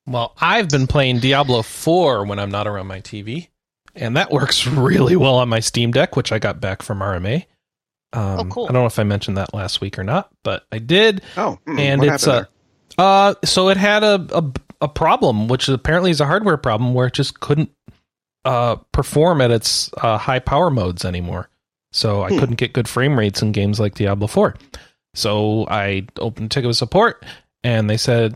Well, 0.05 0.33
I've 0.39 0.69
been 0.69 0.87
playing 0.87 1.19
Diablo 1.19 1.61
4 1.61 2.25
when 2.25 2.39
I'm 2.39 2.51
not 2.51 2.67
around 2.67 2.87
my 2.87 3.01
TV, 3.01 3.49
and 3.95 4.15
that 4.15 4.31
works 4.31 4.65
really 4.67 5.15
well 5.15 5.35
on 5.35 5.49
my 5.49 5.59
Steam 5.59 5.91
Deck, 5.91 6.15
which 6.15 6.31
I 6.31 6.39
got 6.39 6.61
back 6.61 6.81
from 6.81 6.99
RMA. 6.99 7.45
Um, 8.13 8.39
Oh, 8.39 8.45
cool. 8.45 8.63
I 8.69 8.71
don't 8.71 8.83
know 8.83 8.85
if 8.85 8.99
I 8.99 9.03
mentioned 9.03 9.37
that 9.37 9.53
last 9.53 9.81
week 9.81 9.99
or 9.99 10.03
not, 10.03 10.29
but 10.43 10.65
I 10.71 10.79
did. 10.79 11.23
Oh, 11.35 11.59
hmm, 11.65 11.77
and 11.79 11.99
what 11.99 12.13
it's 12.13 12.23
happened 12.25 12.47
a, 12.97 13.01
uh, 13.01 13.33
so 13.43 13.67
it 13.69 13.77
had 13.77 14.03
a, 14.03 14.25
a 14.33 14.43
a 14.79 14.87
problem, 14.87 15.47
which 15.47 15.67
apparently 15.67 16.11
is 16.11 16.21
a 16.21 16.25
hardware 16.25 16.55
problem, 16.57 16.93
where 16.93 17.07
it 17.07 17.13
just 17.13 17.39
couldn't 17.39 17.71
uh 18.45 18.77
perform 18.93 19.41
at 19.41 19.51
its 19.51 19.91
uh, 20.01 20.17
high 20.17 20.39
power 20.39 20.69
modes 20.69 21.03
anymore. 21.03 21.49
So 21.91 22.23
I 22.23 22.29
Hmm. 22.29 22.39
couldn't 22.39 22.55
get 22.55 22.73
good 22.73 22.87
frame 22.87 23.17
rates 23.19 23.41
in 23.41 23.51
games 23.51 23.79
like 23.79 23.95
Diablo 23.95 24.27
4. 24.27 24.55
So 25.15 25.67
I 25.67 26.05
opened 26.17 26.51
ticket 26.51 26.67
with 26.67 26.77
support, 26.77 27.25
and 27.63 27.89
they 27.89 27.97
said, 27.97 28.35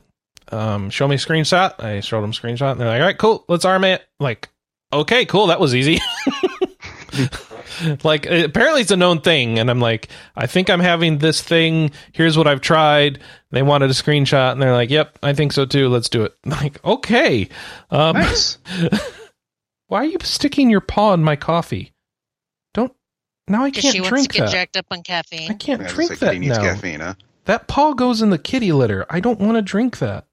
um, 0.52 0.90
"Show 0.90 1.08
me 1.08 1.16
a 1.16 1.20
screenshot." 1.20 1.82
I 1.84 2.00
showed 2.02 2.22
them 2.22 2.32
a 2.32 2.34
screenshot, 2.34 2.72
and 2.72 2.80
they're 2.80 2.88
like, 2.88 3.02
"All 3.02 3.08
right, 3.08 3.18
cool, 3.18 3.46
let's 3.48 3.66
arm 3.66 3.84
it." 3.84 4.04
Like, 4.20 4.50
okay, 4.94 5.26
cool, 5.26 5.48
that 5.48 5.60
was 5.60 5.76
easy. 5.76 6.00
like 8.04 8.26
apparently 8.26 8.82
it's 8.82 8.92
a 8.92 8.98
known 8.98 9.22
thing 9.22 9.58
and 9.58 9.70
i'm 9.70 9.80
like 9.80 10.10
i 10.36 10.46
think 10.46 10.70
i'm 10.70 10.80
having 10.80 11.18
this 11.18 11.42
thing 11.42 11.92
here's 12.12 12.38
what 12.38 12.48
i've 12.48 12.62
tried 12.62 13.20
they 13.52 13.64
wanted 13.64 13.90
a 13.90 13.94
screenshot 13.94 14.52
and 14.52 14.62
they're 14.62 14.74
like 14.74 14.90
yep 14.90 15.18
i 15.24 15.34
think 15.34 15.52
so 15.52 15.66
too 15.66 15.88
let's 15.90 16.10
do 16.10 16.24
it 16.24 16.36
I'm 16.46 16.52
like 16.52 16.84
okay 16.86 17.50
um? 17.90 18.18
Nice. 18.18 18.58
why 19.88 20.02
are 20.02 20.06
you 20.06 20.18
sticking 20.22 20.70
your 20.70 20.82
paw 20.82 21.14
in 21.14 21.24
my 21.24 21.36
coffee 21.36 21.92
don't 22.74 22.94
now 23.48 23.64
i 23.64 23.72
can't 23.72 23.94
she 23.94 24.02
wants 24.02 24.24
to 24.24 24.30
get 24.30 24.46
that 24.46 24.52
jacked 24.52 24.78
up 24.78 24.86
on 24.92 25.02
caffeine 25.02 25.50
i 25.52 25.54
can't 25.56 25.82
Yeah, 25.82 25.88
just 25.88 25.96
drink 25.96 26.12
like 26.12 26.20
that 26.20 26.34
Kitty 26.34 26.40
needs 26.40 26.58
now 26.58 26.64
caffeine, 26.64 27.00
huh? 27.00 27.14
That 27.46 27.68
paw 27.68 27.94
goes 27.94 28.22
in 28.22 28.30
the 28.30 28.38
kitty 28.38 28.72
litter 28.72 29.06
i 29.10 29.20
don't 29.20 29.40
want 29.40 29.56
to 29.56 29.62
drink 29.62 30.00
that 30.00 30.26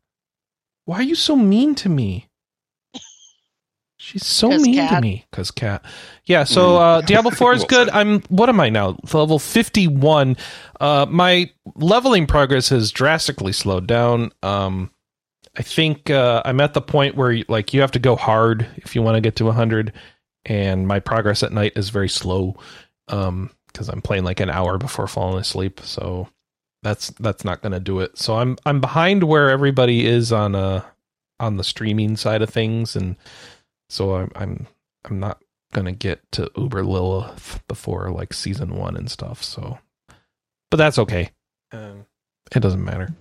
why 0.85 0.97
are 0.97 1.03
you 1.03 1.15
so 1.15 1.37
mean 1.37 1.75
to 1.75 1.89
me 1.89 2.29
She's 4.01 4.25
so 4.25 4.49
'Cause 4.49 4.63
mean 4.63 4.89
to 4.89 5.01
me 5.01 5.27
because 5.31 5.51
cat. 5.51 5.85
Yeah, 6.25 6.45
so 6.45 6.77
uh, 6.77 7.01
Diablo 7.01 7.33
Four 7.33 7.53
is 7.55 7.65
good. 7.69 7.89
I'm 7.91 8.21
what 8.29 8.49
am 8.49 8.61
I 8.61 8.69
now? 8.69 8.97
Level 9.13 9.41
fifty 9.41 9.89
one. 9.89 10.37
Uh, 10.81 11.05
my 11.11 11.51
leveling 11.75 12.29
progress 12.29 12.69
has 12.69 12.93
drastically 12.93 13.53
slowed 13.53 13.89
down. 13.89 14.31
Um, 14.45 14.93
I 15.57 15.63
think 15.63 16.11
uh, 16.11 16.43
I'm 16.45 16.61
at 16.61 16.75
the 16.75 16.81
point 16.81 17.17
where 17.17 17.43
like 17.49 17.75
you 17.75 17.81
have 17.81 17.91
to 17.91 17.99
go 17.99 18.15
hard 18.15 18.69
if 18.77 18.95
you 18.95 19.03
want 19.03 19.17
to 19.17 19.21
get 19.21 19.35
to 19.37 19.51
hundred, 19.51 19.93
and 20.45 20.87
my 20.87 21.01
progress 21.01 21.43
at 21.43 21.53
night 21.53 21.73
is 21.75 21.91
very 21.91 22.09
slow. 22.09 22.57
Um, 23.09 23.51
because 23.67 23.89
I'm 23.89 24.01
playing 24.01 24.23
like 24.23 24.39
an 24.39 24.49
hour 24.49 24.79
before 24.79 25.09
falling 25.09 25.41
asleep, 25.41 25.81
so 25.83 26.29
that's 26.83 27.11
that's 27.21 27.45
not 27.45 27.63
going 27.63 27.73
to 27.73 27.81
do 27.81 28.01
it. 28.01 28.19
So 28.19 28.37
I'm 28.37 28.57
I'm 28.65 28.81
behind 28.81 29.25
where 29.25 29.51
everybody 29.51 30.07
is 30.07 30.33
on 30.33 30.55
uh 30.55 30.85
on 31.41 31.57
the 31.57 31.65
streaming 31.65 32.17
side 32.17 32.43
of 32.43 32.51
things, 32.51 32.97
and 32.97 33.17
so 33.89 34.15
I'm 34.15 34.31
I'm 34.35 34.67
I'm 35.05 35.21
not 35.21 35.43
gonna 35.73 35.93
get 35.93 36.21
to 36.33 36.51
Uber 36.57 36.85
Lilith 36.85 37.63
before 37.69 38.11
like 38.11 38.33
season 38.33 38.77
one 38.77 38.97
and 38.97 39.11
stuff. 39.11 39.43
So, 39.43 39.79
but 40.71 40.77
that's 40.77 40.99
okay. 40.99 41.31
Um, 41.73 42.07
it 42.55 42.61
doesn't 42.61 42.85
matter. 42.85 43.15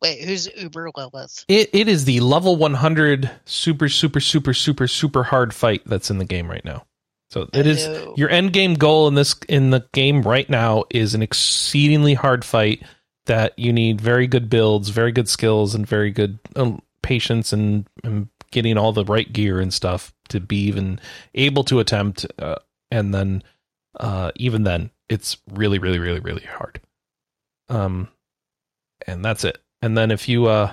Wait, 0.00 0.24
who's 0.24 0.48
Uber 0.56 0.90
Lilith? 0.96 1.44
It 1.48 1.70
it 1.72 1.88
is 1.88 2.04
the 2.04 2.20
level 2.20 2.56
100 2.56 3.30
super 3.44 3.88
super 3.88 4.20
super 4.20 4.52
super 4.52 4.88
super 4.88 5.22
hard 5.22 5.54
fight 5.54 5.82
that's 5.86 6.10
in 6.10 6.18
the 6.18 6.24
game 6.24 6.50
right 6.50 6.64
now. 6.64 6.84
So 7.32 7.48
it 7.54 7.66
is 7.66 7.88
your 8.14 8.28
end 8.28 8.52
game 8.52 8.74
goal 8.74 9.08
in 9.08 9.14
this 9.14 9.34
in 9.48 9.70
the 9.70 9.88
game 9.94 10.20
right 10.20 10.48
now 10.50 10.84
is 10.90 11.14
an 11.14 11.22
exceedingly 11.22 12.12
hard 12.12 12.44
fight 12.44 12.82
that 13.24 13.58
you 13.58 13.72
need 13.72 14.02
very 14.02 14.26
good 14.26 14.50
builds, 14.50 14.90
very 14.90 15.12
good 15.12 15.30
skills, 15.30 15.74
and 15.74 15.86
very 15.86 16.10
good 16.10 16.38
um, 16.56 16.82
patience 17.02 17.54
and, 17.54 17.88
and 18.04 18.28
getting 18.50 18.76
all 18.76 18.92
the 18.92 19.06
right 19.06 19.32
gear 19.32 19.60
and 19.60 19.72
stuff 19.72 20.12
to 20.28 20.40
be 20.40 20.58
even 20.64 21.00
able 21.34 21.64
to 21.64 21.80
attempt. 21.80 22.26
Uh, 22.38 22.56
and 22.90 23.14
then 23.14 23.42
uh, 23.98 24.32
even 24.36 24.64
then, 24.64 24.90
it's 25.08 25.38
really 25.50 25.78
really 25.78 25.98
really 25.98 26.20
really 26.20 26.44
hard. 26.44 26.82
Um, 27.70 28.08
and 29.06 29.24
that's 29.24 29.44
it. 29.44 29.56
And 29.80 29.96
then 29.96 30.10
if 30.10 30.28
you 30.28 30.48
uh 30.48 30.70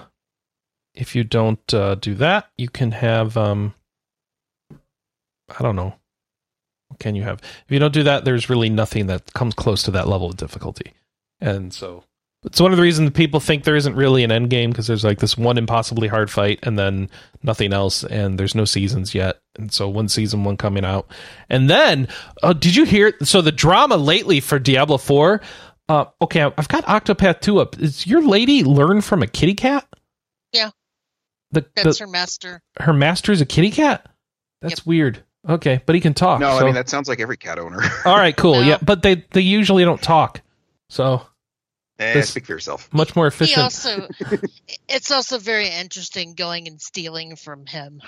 if 0.93 1.15
you 1.15 1.23
don't 1.23 1.73
uh, 1.73 1.95
do 1.95 2.15
that, 2.15 2.49
you 2.57 2.67
can 2.67 2.91
have 2.91 3.37
um 3.37 3.75
I 5.57 5.63
don't 5.63 5.77
know. 5.77 5.95
Can 6.97 7.15
you 7.15 7.23
have? 7.23 7.39
If 7.41 7.65
you 7.69 7.79
don't 7.79 7.93
do 7.93 8.03
that, 8.03 8.25
there's 8.25 8.49
really 8.49 8.69
nothing 8.69 9.07
that 9.07 9.33
comes 9.33 9.53
close 9.53 9.83
to 9.83 9.91
that 9.91 10.07
level 10.07 10.29
of 10.29 10.37
difficulty. 10.37 10.93
And 11.39 11.73
so 11.73 12.03
it's 12.43 12.59
one 12.61 12.71
of 12.71 12.77
the 12.77 12.83
reasons 12.83 13.11
people 13.11 13.39
think 13.39 13.63
there 13.63 13.75
isn't 13.75 13.95
really 13.95 14.23
an 14.23 14.31
end 14.31 14.49
game 14.49 14.71
because 14.71 14.87
there's 14.87 15.03
like 15.03 15.19
this 15.19 15.37
one 15.37 15.57
impossibly 15.57 16.07
hard 16.07 16.31
fight 16.31 16.59
and 16.63 16.79
then 16.79 17.09
nothing 17.43 17.73
else, 17.73 18.03
and 18.03 18.39
there's 18.39 18.55
no 18.55 18.65
seasons 18.65 19.13
yet. 19.13 19.39
And 19.57 19.71
so 19.71 19.89
one 19.89 20.07
season, 20.07 20.43
one 20.43 20.57
coming 20.57 20.85
out, 20.85 21.07
and 21.49 21.69
then 21.69 22.07
uh, 22.41 22.53
did 22.53 22.75
you 22.75 22.85
hear? 22.85 23.13
So 23.23 23.41
the 23.41 23.51
drama 23.51 23.97
lately 23.97 24.39
for 24.39 24.57
Diablo 24.57 24.97
Four. 24.97 25.41
Uh, 25.89 26.05
okay, 26.21 26.43
I've 26.43 26.67
got 26.67 26.85
Octopath 26.85 27.41
Two 27.41 27.59
up. 27.59 27.77
Is 27.79 28.07
your 28.07 28.21
lady 28.21 28.63
learn 28.63 29.01
from 29.01 29.21
a 29.21 29.27
kitty 29.27 29.55
cat? 29.55 29.87
Yeah. 30.53 30.69
The, 31.51 31.65
That's 31.75 31.97
the 31.97 32.05
her 32.05 32.11
master. 32.11 32.61
her 32.79 32.93
master 32.93 33.31
is 33.31 33.41
a 33.41 33.45
kitty 33.45 33.71
cat. 33.71 34.07
That's 34.61 34.85
weird. 34.85 35.23
Okay, 35.47 35.81
but 35.85 35.95
he 35.95 36.01
can 36.01 36.13
talk. 36.13 36.39
No, 36.39 36.51
so- 36.57 36.63
I 36.63 36.65
mean 36.65 36.73
that 36.75 36.89
sounds 36.89 37.07
like 37.07 37.19
every 37.19 37.37
cat 37.37 37.59
owner. 37.59 37.79
all 38.05 38.17
right, 38.17 38.35
cool. 38.35 38.55
No. 38.55 38.61
Yeah, 38.61 38.77
but 38.81 39.01
they 39.03 39.23
they 39.31 39.41
usually 39.41 39.83
don't 39.85 40.01
talk, 40.01 40.41
so 40.89 41.25
eh, 41.97 42.13
This- 42.13 42.29
speak 42.29 42.45
for 42.47 42.53
yourself. 42.53 42.93
much 42.93 43.15
more 43.15 43.27
efficient. 43.27 43.55
He 43.55 43.61
also, 43.61 44.07
it's 44.89 45.11
also 45.11 45.37
very 45.37 45.69
interesting 45.69 46.33
going 46.35 46.67
and 46.67 46.81
stealing 46.81 47.35
from 47.37 47.65
him. 47.65 48.01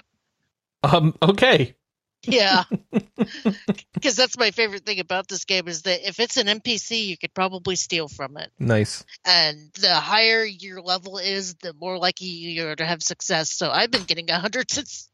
um, 0.84 1.16
okay, 1.22 1.76
Yeah, 2.24 2.64
because 3.94 4.16
that's 4.16 4.38
my 4.38 4.52
favorite 4.52 4.86
thing 4.86 5.00
about 5.00 5.28
this 5.28 5.46
game 5.46 5.68
is 5.68 5.84
that 5.84 6.08
if 6.08 6.20
it's 6.20 6.38
an 6.38 6.48
NPC, 6.48 7.06
you 7.06 7.18
could 7.18 7.34
probably 7.34 7.76
steal 7.76 8.08
from 8.08 8.38
it, 8.38 8.52
nice. 8.60 9.06
and 9.26 9.72
the 9.80 9.94
higher 9.94 10.44
your 10.44 10.82
level 10.82 11.18
is, 11.18 11.56
the 11.56 11.74
more 11.74 11.98
likely 11.98 12.28
you're 12.28 12.76
to 12.76 12.86
have 12.86 13.02
success. 13.02 13.52
So 13.52 13.72
I've 13.72 13.90
been 13.92 14.04
getting 14.04 14.30
a 14.32 14.40
hundred 14.40 14.70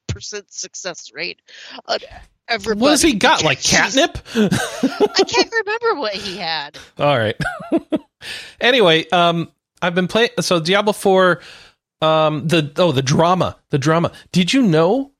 percent 0.07 0.51
success 0.51 1.11
rate 1.13 1.41
on 1.87 1.99
everybody. 2.47 2.81
What 2.81 2.91
has 2.91 3.01
he 3.01 3.13
got? 3.13 3.43
Like 3.43 3.61
catnip? 3.63 4.17
I 4.35 5.23
can't 5.27 5.51
remember 5.65 5.99
what 5.99 6.13
he 6.13 6.37
had. 6.37 6.77
All 6.97 7.17
right. 7.17 7.35
anyway, 8.61 9.07
um, 9.09 9.51
I've 9.81 9.95
been 9.95 10.07
playing. 10.07 10.29
So 10.41 10.59
Diablo 10.59 10.93
Four, 10.93 11.41
um, 12.01 12.47
the 12.47 12.71
oh 12.77 12.91
the 12.91 13.01
drama, 13.01 13.57
the 13.69 13.77
drama. 13.77 14.11
Did 14.31 14.53
you 14.53 14.61
know? 14.63 15.11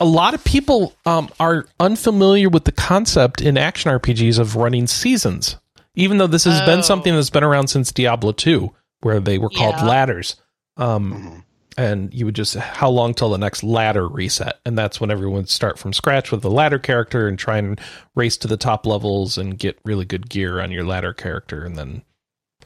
A 0.00 0.04
lot 0.04 0.34
of 0.34 0.42
people 0.42 0.92
um, 1.06 1.28
are 1.38 1.66
unfamiliar 1.78 2.48
with 2.48 2.64
the 2.64 2.72
concept 2.72 3.40
in 3.40 3.56
action 3.56 3.92
RPGs 3.92 4.40
of 4.40 4.56
running 4.56 4.88
seasons, 4.88 5.56
even 5.94 6.18
though 6.18 6.26
this 6.26 6.42
has 6.44 6.60
Oh. 6.60 6.66
been 6.66 6.82
something 6.82 7.14
that's 7.14 7.30
been 7.30 7.44
around 7.44 7.68
since 7.68 7.92
Diablo 7.92 8.32
Two, 8.32 8.74
where 9.02 9.20
they 9.20 9.38
were 9.38 9.48
called 9.48 9.76
Yeah. 9.76 9.84
ladders. 9.84 10.34
Um, 10.76 11.12
Mhm. 11.12 11.43
And 11.76 12.12
you 12.12 12.24
would 12.24 12.34
just 12.34 12.54
how 12.54 12.88
long 12.88 13.14
till 13.14 13.30
the 13.30 13.38
next 13.38 13.62
ladder 13.62 14.06
reset? 14.06 14.60
And 14.64 14.76
that's 14.76 15.00
when 15.00 15.10
everyone 15.10 15.38
would 15.38 15.48
start 15.48 15.78
from 15.78 15.92
scratch 15.92 16.30
with 16.30 16.42
the 16.42 16.50
ladder 16.50 16.78
character 16.78 17.28
and 17.28 17.38
try 17.38 17.58
and 17.58 17.80
race 18.14 18.36
to 18.38 18.48
the 18.48 18.56
top 18.56 18.86
levels 18.86 19.38
and 19.38 19.58
get 19.58 19.78
really 19.84 20.04
good 20.04 20.28
gear 20.28 20.60
on 20.60 20.70
your 20.70 20.84
ladder 20.84 21.12
character 21.12 21.64
and 21.64 21.76
then 21.76 22.02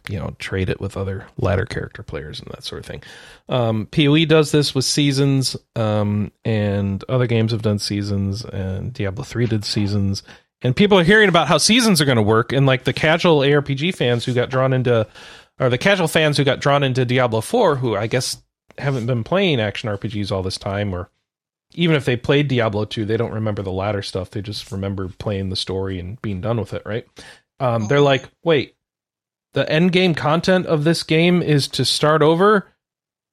you 0.09 0.19
know 0.19 0.35
trade 0.39 0.69
it 0.69 0.81
with 0.81 0.97
other 0.97 1.27
ladder 1.37 1.67
character 1.67 2.03
players 2.03 2.41
and 2.41 2.51
that 2.51 2.65
sort 2.65 2.81
of 2.81 2.87
thing. 2.87 3.03
Um, 3.49 3.87
poe 3.87 4.25
does 4.25 4.53
this 4.53 4.75
with 4.75 4.85
seasons 4.85 5.57
um, 5.77 6.33
and 6.45 7.03
other 7.09 7.27
games 7.27 7.53
have 7.53 7.63
done 7.63 7.79
seasons 7.79 8.45
and 8.45 8.93
diablo 8.93 9.25
3 9.25 9.47
did 9.47 9.65
seasons. 9.65 10.23
And 10.61 10.75
people 10.75 10.99
are 10.99 11.05
hearing 11.05 11.29
about 11.29 11.47
how 11.47 11.59
seasons 11.59 12.01
are 12.01 12.05
going 12.05 12.17
to 12.17 12.23
work 12.23 12.53
and 12.53 12.67
like 12.67 12.85
the 12.85 12.93
casual 12.93 13.41
arpg 13.41 13.95
fans 13.95 14.25
who 14.25 14.35
got 14.35 14.51
drawn 14.51 14.73
into 14.73 15.07
or 15.61 15.69
the 15.69 15.79
casual 15.79 16.09
fans 16.09 16.37
who 16.37 16.45
got 16.45 16.61
drawn 16.61 16.83
into 16.83 17.05
diablo 17.05 17.41
4 17.41 17.77
who 17.77 17.97
i 17.97 18.07
guess 18.07 18.43
haven't 18.79 19.07
been 19.07 19.25
playing 19.25 19.61
action 19.61 19.91
RPGs 19.91 20.33
all 20.33 20.43
this 20.43 20.59
time, 20.59 20.95
or 20.95 21.11
even 21.75 21.97
if 21.97 22.05
they 22.05 22.17
played 22.17 22.49
Diablo 22.49 22.85
2, 22.85 23.05
they 23.05 23.17
don't 23.17 23.33
remember 23.33 23.63
the 23.63 23.73
latter 23.73 24.03
stuff. 24.03 24.31
They 24.31 24.43
just 24.43 24.71
remember 24.73 25.09
playing 25.09 25.51
the 25.51 25.57
story 25.57 25.99
and 25.99 26.21
being 26.23 26.41
done 26.41 26.59
with 26.59 26.73
it, 26.73 26.83
right? 26.85 27.07
Um, 27.61 27.89
they're 27.89 28.01
like, 28.01 28.25
wait, 28.43 28.77
the 29.53 29.71
end 29.71 29.93
game 29.93 30.15
content 30.15 30.67
of 30.67 30.85
this 30.85 31.03
game 31.03 31.43
is 31.43 31.69
to 31.69 31.85
start 31.85 32.23
over? 32.23 32.73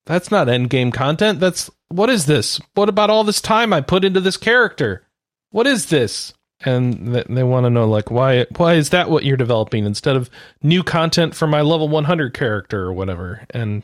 That's 0.05 0.31
not 0.31 0.49
end 0.49 0.69
game 0.69 0.91
content. 0.91 1.39
That's 1.39 1.69
what 1.89 2.09
is 2.09 2.25
this? 2.25 2.59
What 2.73 2.89
about 2.89 3.09
all 3.09 3.23
this 3.23 3.41
time 3.41 3.73
I 3.73 3.81
put 3.81 4.03
into 4.03 4.19
this 4.19 4.37
character? 4.37 5.03
What 5.51 5.67
is 5.67 5.87
this? 5.87 6.33
And 6.61 7.13
th- 7.13 7.27
they 7.29 7.43
want 7.43 7.65
to 7.65 7.69
know 7.69 7.87
like 7.87 8.09
why 8.09 8.45
why 8.57 8.75
is 8.75 8.89
that 8.89 9.09
what 9.09 9.25
you're 9.25 9.37
developing 9.37 9.85
instead 9.85 10.15
of 10.15 10.29
new 10.63 10.83
content 10.83 11.35
for 11.35 11.47
my 11.47 11.61
level 11.61 11.87
100 11.87 12.33
character 12.33 12.83
or 12.83 12.93
whatever? 12.93 13.45
And 13.49 13.83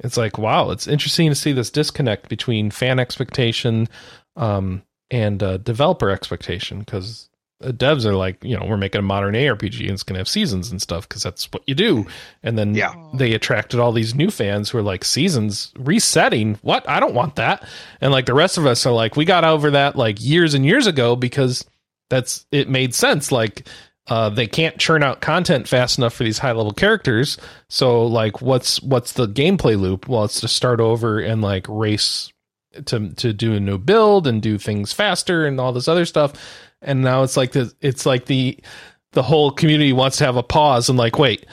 it's 0.00 0.16
like 0.16 0.38
wow 0.38 0.70
it's 0.70 0.86
interesting 0.86 1.28
to 1.28 1.34
see 1.34 1.52
this 1.52 1.70
disconnect 1.70 2.28
between 2.28 2.70
fan 2.70 2.98
expectation 2.98 3.88
um, 4.36 4.82
and 5.10 5.42
uh, 5.42 5.56
developer 5.58 6.10
expectation 6.10 6.78
because 6.80 7.28
devs 7.62 8.06
are 8.06 8.14
like 8.14 8.42
you 8.42 8.56
know 8.58 8.64
we're 8.66 8.78
making 8.78 8.98
a 8.98 9.02
modern 9.02 9.34
arpg 9.34 9.80
and 9.80 9.90
it's 9.90 10.02
going 10.02 10.14
to 10.14 10.18
have 10.20 10.28
seasons 10.28 10.70
and 10.70 10.80
stuff 10.80 11.06
because 11.06 11.22
that's 11.22 11.44
what 11.52 11.62
you 11.66 11.74
do. 11.74 12.06
And 12.42 12.56
then 12.56 12.74
Yeah. 12.74 12.94
they 13.12 13.34
attracted 13.34 13.78
all 13.78 13.92
these 13.92 14.14
new 14.14 14.30
fans 14.30 14.70
who 14.70 14.78
are 14.78 14.82
like 14.82 15.04
seasons 15.04 15.70
resetting? 15.78 16.54
What? 16.62 16.88
I 16.88 17.00
don't 17.00 17.12
want 17.12 17.36
that. 17.36 17.68
And 18.00 18.12
like 18.12 18.24
the 18.24 18.32
rest 18.32 18.56
of 18.56 18.64
us 18.64 18.86
are 18.86 18.94
like 18.94 19.14
we 19.14 19.26
got 19.26 19.44
over 19.44 19.72
that 19.72 19.94
like 19.94 20.22
years 20.22 20.54
and 20.54 20.64
years 20.64 20.86
ago 20.86 21.16
because 21.16 21.66
that's 22.08 22.46
it 22.50 22.70
made 22.70 22.94
sense. 22.94 23.30
Like 23.30 23.68
uh, 24.10 24.28
they 24.28 24.48
can't 24.48 24.76
churn 24.76 25.04
out 25.04 25.20
content 25.20 25.68
fast 25.68 25.96
enough 25.96 26.12
for 26.12 26.24
these 26.24 26.38
high 26.38 26.50
level 26.50 26.72
characters. 26.72 27.38
So 27.68 28.04
like, 28.04 28.42
what's 28.42 28.82
what's 28.82 29.12
the 29.12 29.28
gameplay 29.28 29.78
loop? 29.78 30.08
Well, 30.08 30.24
it's 30.24 30.40
to 30.40 30.48
start 30.48 30.80
over 30.80 31.20
and 31.20 31.40
like 31.40 31.64
race 31.68 32.32
to 32.86 33.10
to 33.14 33.32
do 33.32 33.54
a 33.54 33.60
new 33.60 33.78
build 33.78 34.26
and 34.26 34.42
do 34.42 34.58
things 34.58 34.92
faster 34.92 35.46
and 35.46 35.60
all 35.60 35.72
this 35.72 35.86
other 35.86 36.04
stuff. 36.04 36.32
And 36.82 37.02
now 37.02 37.22
it's 37.22 37.36
like 37.36 37.52
the 37.52 37.72
it's 37.80 38.04
like 38.04 38.26
the 38.26 38.58
the 39.12 39.22
whole 39.22 39.52
community 39.52 39.92
wants 39.92 40.16
to 40.18 40.24
have 40.24 40.36
a 40.36 40.42
pause 40.42 40.88
and 40.88 40.98
like, 40.98 41.16
wait, 41.16 41.46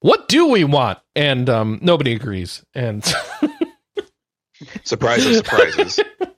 what 0.00 0.28
do 0.28 0.48
we 0.48 0.64
want? 0.64 0.98
And 1.14 1.48
um, 1.48 1.78
nobody 1.82 2.14
agrees. 2.14 2.64
And 2.74 3.04
surprises, 4.84 5.36
surprises. 5.36 6.00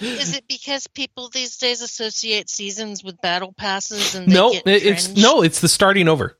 Is 0.00 0.34
it 0.34 0.44
because 0.48 0.86
people 0.86 1.28
these 1.28 1.56
days 1.58 1.82
associate 1.82 2.48
seasons 2.48 3.04
with 3.04 3.20
battle 3.20 3.52
passes 3.52 4.14
and 4.14 4.28
no, 4.28 4.52
it's 4.64 5.14
no, 5.16 5.42
it's 5.42 5.60
the 5.60 5.68
starting 5.68 6.08
over. 6.08 6.38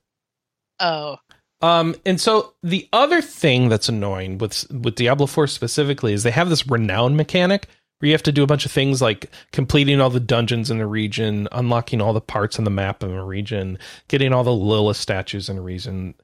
Oh, 0.78 1.18
Um, 1.60 1.94
and 2.06 2.20
so 2.20 2.54
the 2.62 2.88
other 2.92 3.20
thing 3.20 3.68
that's 3.68 3.88
annoying 3.88 4.38
with 4.38 4.66
with 4.70 4.94
Diablo 4.94 5.26
4 5.26 5.46
specifically 5.46 6.12
is 6.14 6.22
they 6.22 6.30
have 6.30 6.48
this 6.48 6.66
renown 6.66 7.16
mechanic 7.16 7.68
where 7.98 8.08
you 8.08 8.14
have 8.14 8.22
to 8.22 8.32
do 8.32 8.42
a 8.42 8.46
bunch 8.46 8.64
of 8.64 8.72
things 8.72 9.02
like 9.02 9.30
completing 9.52 10.00
all 10.00 10.08
the 10.08 10.20
dungeons 10.20 10.70
in 10.70 10.78
the 10.78 10.86
region, 10.86 11.46
unlocking 11.52 12.00
all 12.00 12.14
the 12.14 12.20
parts 12.20 12.58
on 12.58 12.64
the 12.64 12.70
map 12.70 13.02
in 13.02 13.10
the 13.10 13.22
region, 13.22 13.78
getting 14.08 14.32
all 14.32 14.42
the 14.42 14.52
Lilith 14.52 14.96
statues 14.96 15.50
in 15.50 15.56
the 15.56 15.62
region. 15.62 16.14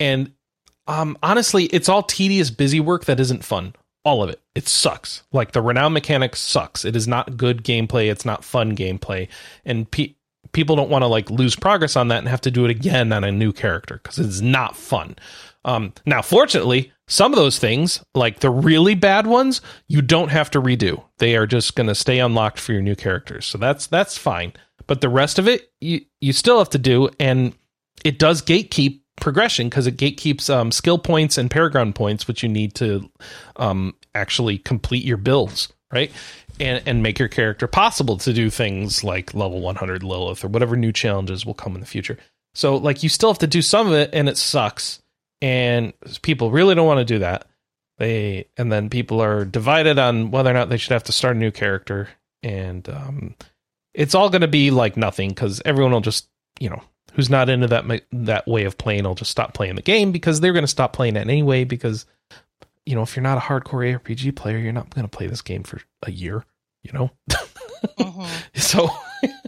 And 0.00 0.32
um, 0.86 1.18
honestly, 1.22 1.64
it's 1.66 1.88
all 1.90 2.02
tedious, 2.02 2.50
busy 2.50 2.80
work 2.80 3.04
that 3.04 3.20
isn't 3.20 3.44
fun. 3.44 3.74
All 4.04 4.22
of 4.22 4.30
it. 4.30 4.40
It 4.54 4.68
sucks. 4.68 5.22
Like 5.32 5.52
the 5.52 5.62
renown 5.62 5.92
mechanic 5.92 6.36
sucks. 6.36 6.84
It 6.84 6.96
is 6.96 7.06
not 7.06 7.36
good 7.36 7.64
gameplay. 7.64 8.10
It's 8.10 8.24
not 8.24 8.44
fun 8.44 8.74
gameplay. 8.76 9.28
And 9.64 9.90
pe- 9.90 10.14
people 10.52 10.76
don't 10.76 10.90
want 10.90 11.02
to 11.02 11.06
like 11.06 11.30
lose 11.30 11.56
progress 11.56 11.96
on 11.96 12.08
that 12.08 12.18
and 12.18 12.28
have 12.28 12.40
to 12.42 12.50
do 12.50 12.64
it 12.64 12.70
again 12.70 13.12
on 13.12 13.24
a 13.24 13.32
new 13.32 13.52
character 13.52 14.00
because 14.02 14.18
it's 14.18 14.40
not 14.40 14.76
fun. 14.76 15.16
Um, 15.64 15.92
now, 16.06 16.22
fortunately, 16.22 16.92
some 17.08 17.32
of 17.32 17.36
those 17.36 17.58
things, 17.58 18.02
like 18.14 18.40
the 18.40 18.50
really 18.50 18.94
bad 18.94 19.26
ones, 19.26 19.60
you 19.88 20.00
don't 20.02 20.30
have 20.30 20.50
to 20.52 20.62
redo. 20.62 21.02
They 21.18 21.36
are 21.36 21.46
just 21.46 21.74
going 21.74 21.88
to 21.88 21.94
stay 21.94 22.18
unlocked 22.20 22.60
for 22.60 22.72
your 22.72 22.82
new 22.82 22.94
characters. 22.94 23.46
So 23.46 23.58
that's 23.58 23.86
that's 23.86 24.16
fine. 24.16 24.52
But 24.86 25.00
the 25.00 25.08
rest 25.08 25.38
of 25.38 25.48
it, 25.48 25.70
you 25.80 26.02
you 26.20 26.32
still 26.32 26.58
have 26.58 26.70
to 26.70 26.78
do, 26.78 27.10
and 27.18 27.54
it 28.04 28.18
does 28.18 28.42
gatekeep 28.42 29.00
progression 29.20 29.68
because 29.68 29.86
it 29.86 29.96
gatekeeps 29.96 30.52
um, 30.52 30.70
skill 30.72 30.98
points 30.98 31.38
and 31.38 31.50
paragon 31.50 31.92
points, 31.92 32.28
which 32.28 32.42
you 32.42 32.48
need 32.48 32.74
to 32.74 33.10
um, 33.56 33.94
actually 34.14 34.58
complete 34.58 35.04
your 35.04 35.16
builds, 35.16 35.72
right? 35.92 36.10
And 36.60 36.82
and 36.86 37.02
make 37.02 37.18
your 37.18 37.28
character 37.28 37.66
possible 37.66 38.16
to 38.18 38.32
do 38.32 38.50
things 38.50 39.04
like 39.04 39.34
level 39.34 39.60
100 39.60 40.02
Lilith 40.02 40.44
or 40.44 40.48
whatever 40.48 40.76
new 40.76 40.92
challenges 40.92 41.46
will 41.46 41.54
come 41.54 41.74
in 41.74 41.80
the 41.80 41.86
future. 41.86 42.18
So 42.54 42.76
like 42.76 43.02
you 43.02 43.08
still 43.08 43.30
have 43.30 43.38
to 43.38 43.46
do 43.46 43.62
some 43.62 43.86
of 43.86 43.92
it, 43.92 44.10
and 44.12 44.28
it 44.28 44.36
sucks. 44.36 45.00
And 45.40 45.92
people 46.22 46.50
really 46.50 46.74
don't 46.74 46.86
want 46.86 46.98
to 46.98 47.04
do 47.04 47.20
that. 47.20 47.46
They 47.98 48.46
and 48.56 48.72
then 48.72 48.90
people 48.90 49.20
are 49.20 49.44
divided 49.44 49.98
on 49.98 50.30
whether 50.30 50.50
or 50.50 50.54
not 50.54 50.68
they 50.68 50.76
should 50.76 50.92
have 50.92 51.04
to 51.04 51.12
start 51.12 51.36
a 51.36 51.38
new 51.38 51.50
character, 51.50 52.08
and 52.42 52.88
um, 52.88 53.34
it's 53.94 54.14
all 54.14 54.30
going 54.30 54.42
to 54.42 54.48
be 54.48 54.70
like 54.70 54.96
nothing 54.96 55.30
because 55.30 55.60
everyone 55.64 55.92
will 55.92 56.00
just 56.00 56.28
you 56.60 56.70
know 56.70 56.82
who's 57.18 57.28
not 57.28 57.48
into 57.48 57.66
that 57.66 57.84
that 58.12 58.46
way 58.46 58.62
of 58.62 58.78
playing 58.78 59.02
will 59.02 59.16
just 59.16 59.30
stop 59.32 59.54
playing 59.54 59.74
the 59.74 59.82
game 59.82 60.12
because 60.12 60.38
they're 60.40 60.52
going 60.52 60.62
to 60.62 60.68
stop 60.68 60.92
playing 60.92 61.16
it 61.16 61.20
anyway 61.26 61.64
because 61.64 62.06
you 62.86 62.94
know 62.94 63.02
if 63.02 63.16
you're 63.16 63.24
not 63.24 63.36
a 63.38 63.40
hardcore 63.40 63.98
RPG 64.00 64.36
player 64.36 64.56
you're 64.56 64.72
not 64.72 64.88
going 64.94 65.04
to 65.04 65.10
play 65.10 65.26
this 65.26 65.42
game 65.42 65.64
for 65.64 65.80
a 66.04 66.12
year 66.12 66.44
you 66.84 66.92
know 66.92 67.10
mhm. 67.98 68.28
so 68.54 68.88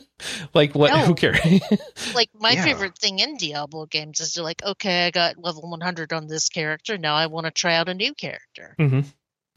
like 0.55 0.75
what 0.75 0.93
No. 0.93 1.05
who 1.05 1.15
cares 1.15 1.39
like 2.15 2.29
my 2.35 2.55
Yeah. 2.55 2.65
favorite 2.65 2.99
thing 2.99 3.21
in 3.21 3.37
Diablo 3.37 3.87
games 3.87 4.19
is 4.19 4.33
to 4.33 4.43
like, 4.43 4.65
okay, 4.65 5.07
I 5.07 5.11
got 5.13 5.39
level 5.39 5.63
100 5.71 6.13
on 6.13 6.27
this 6.27 6.49
character. 6.49 6.99
Now 6.99 7.15
I 7.15 7.27
want 7.29 7.47
to 7.47 7.53
try 7.53 7.77
out 7.77 7.89
a 7.89 7.95
new 7.95 8.15
character. 8.15 8.75
hmm 8.79 9.03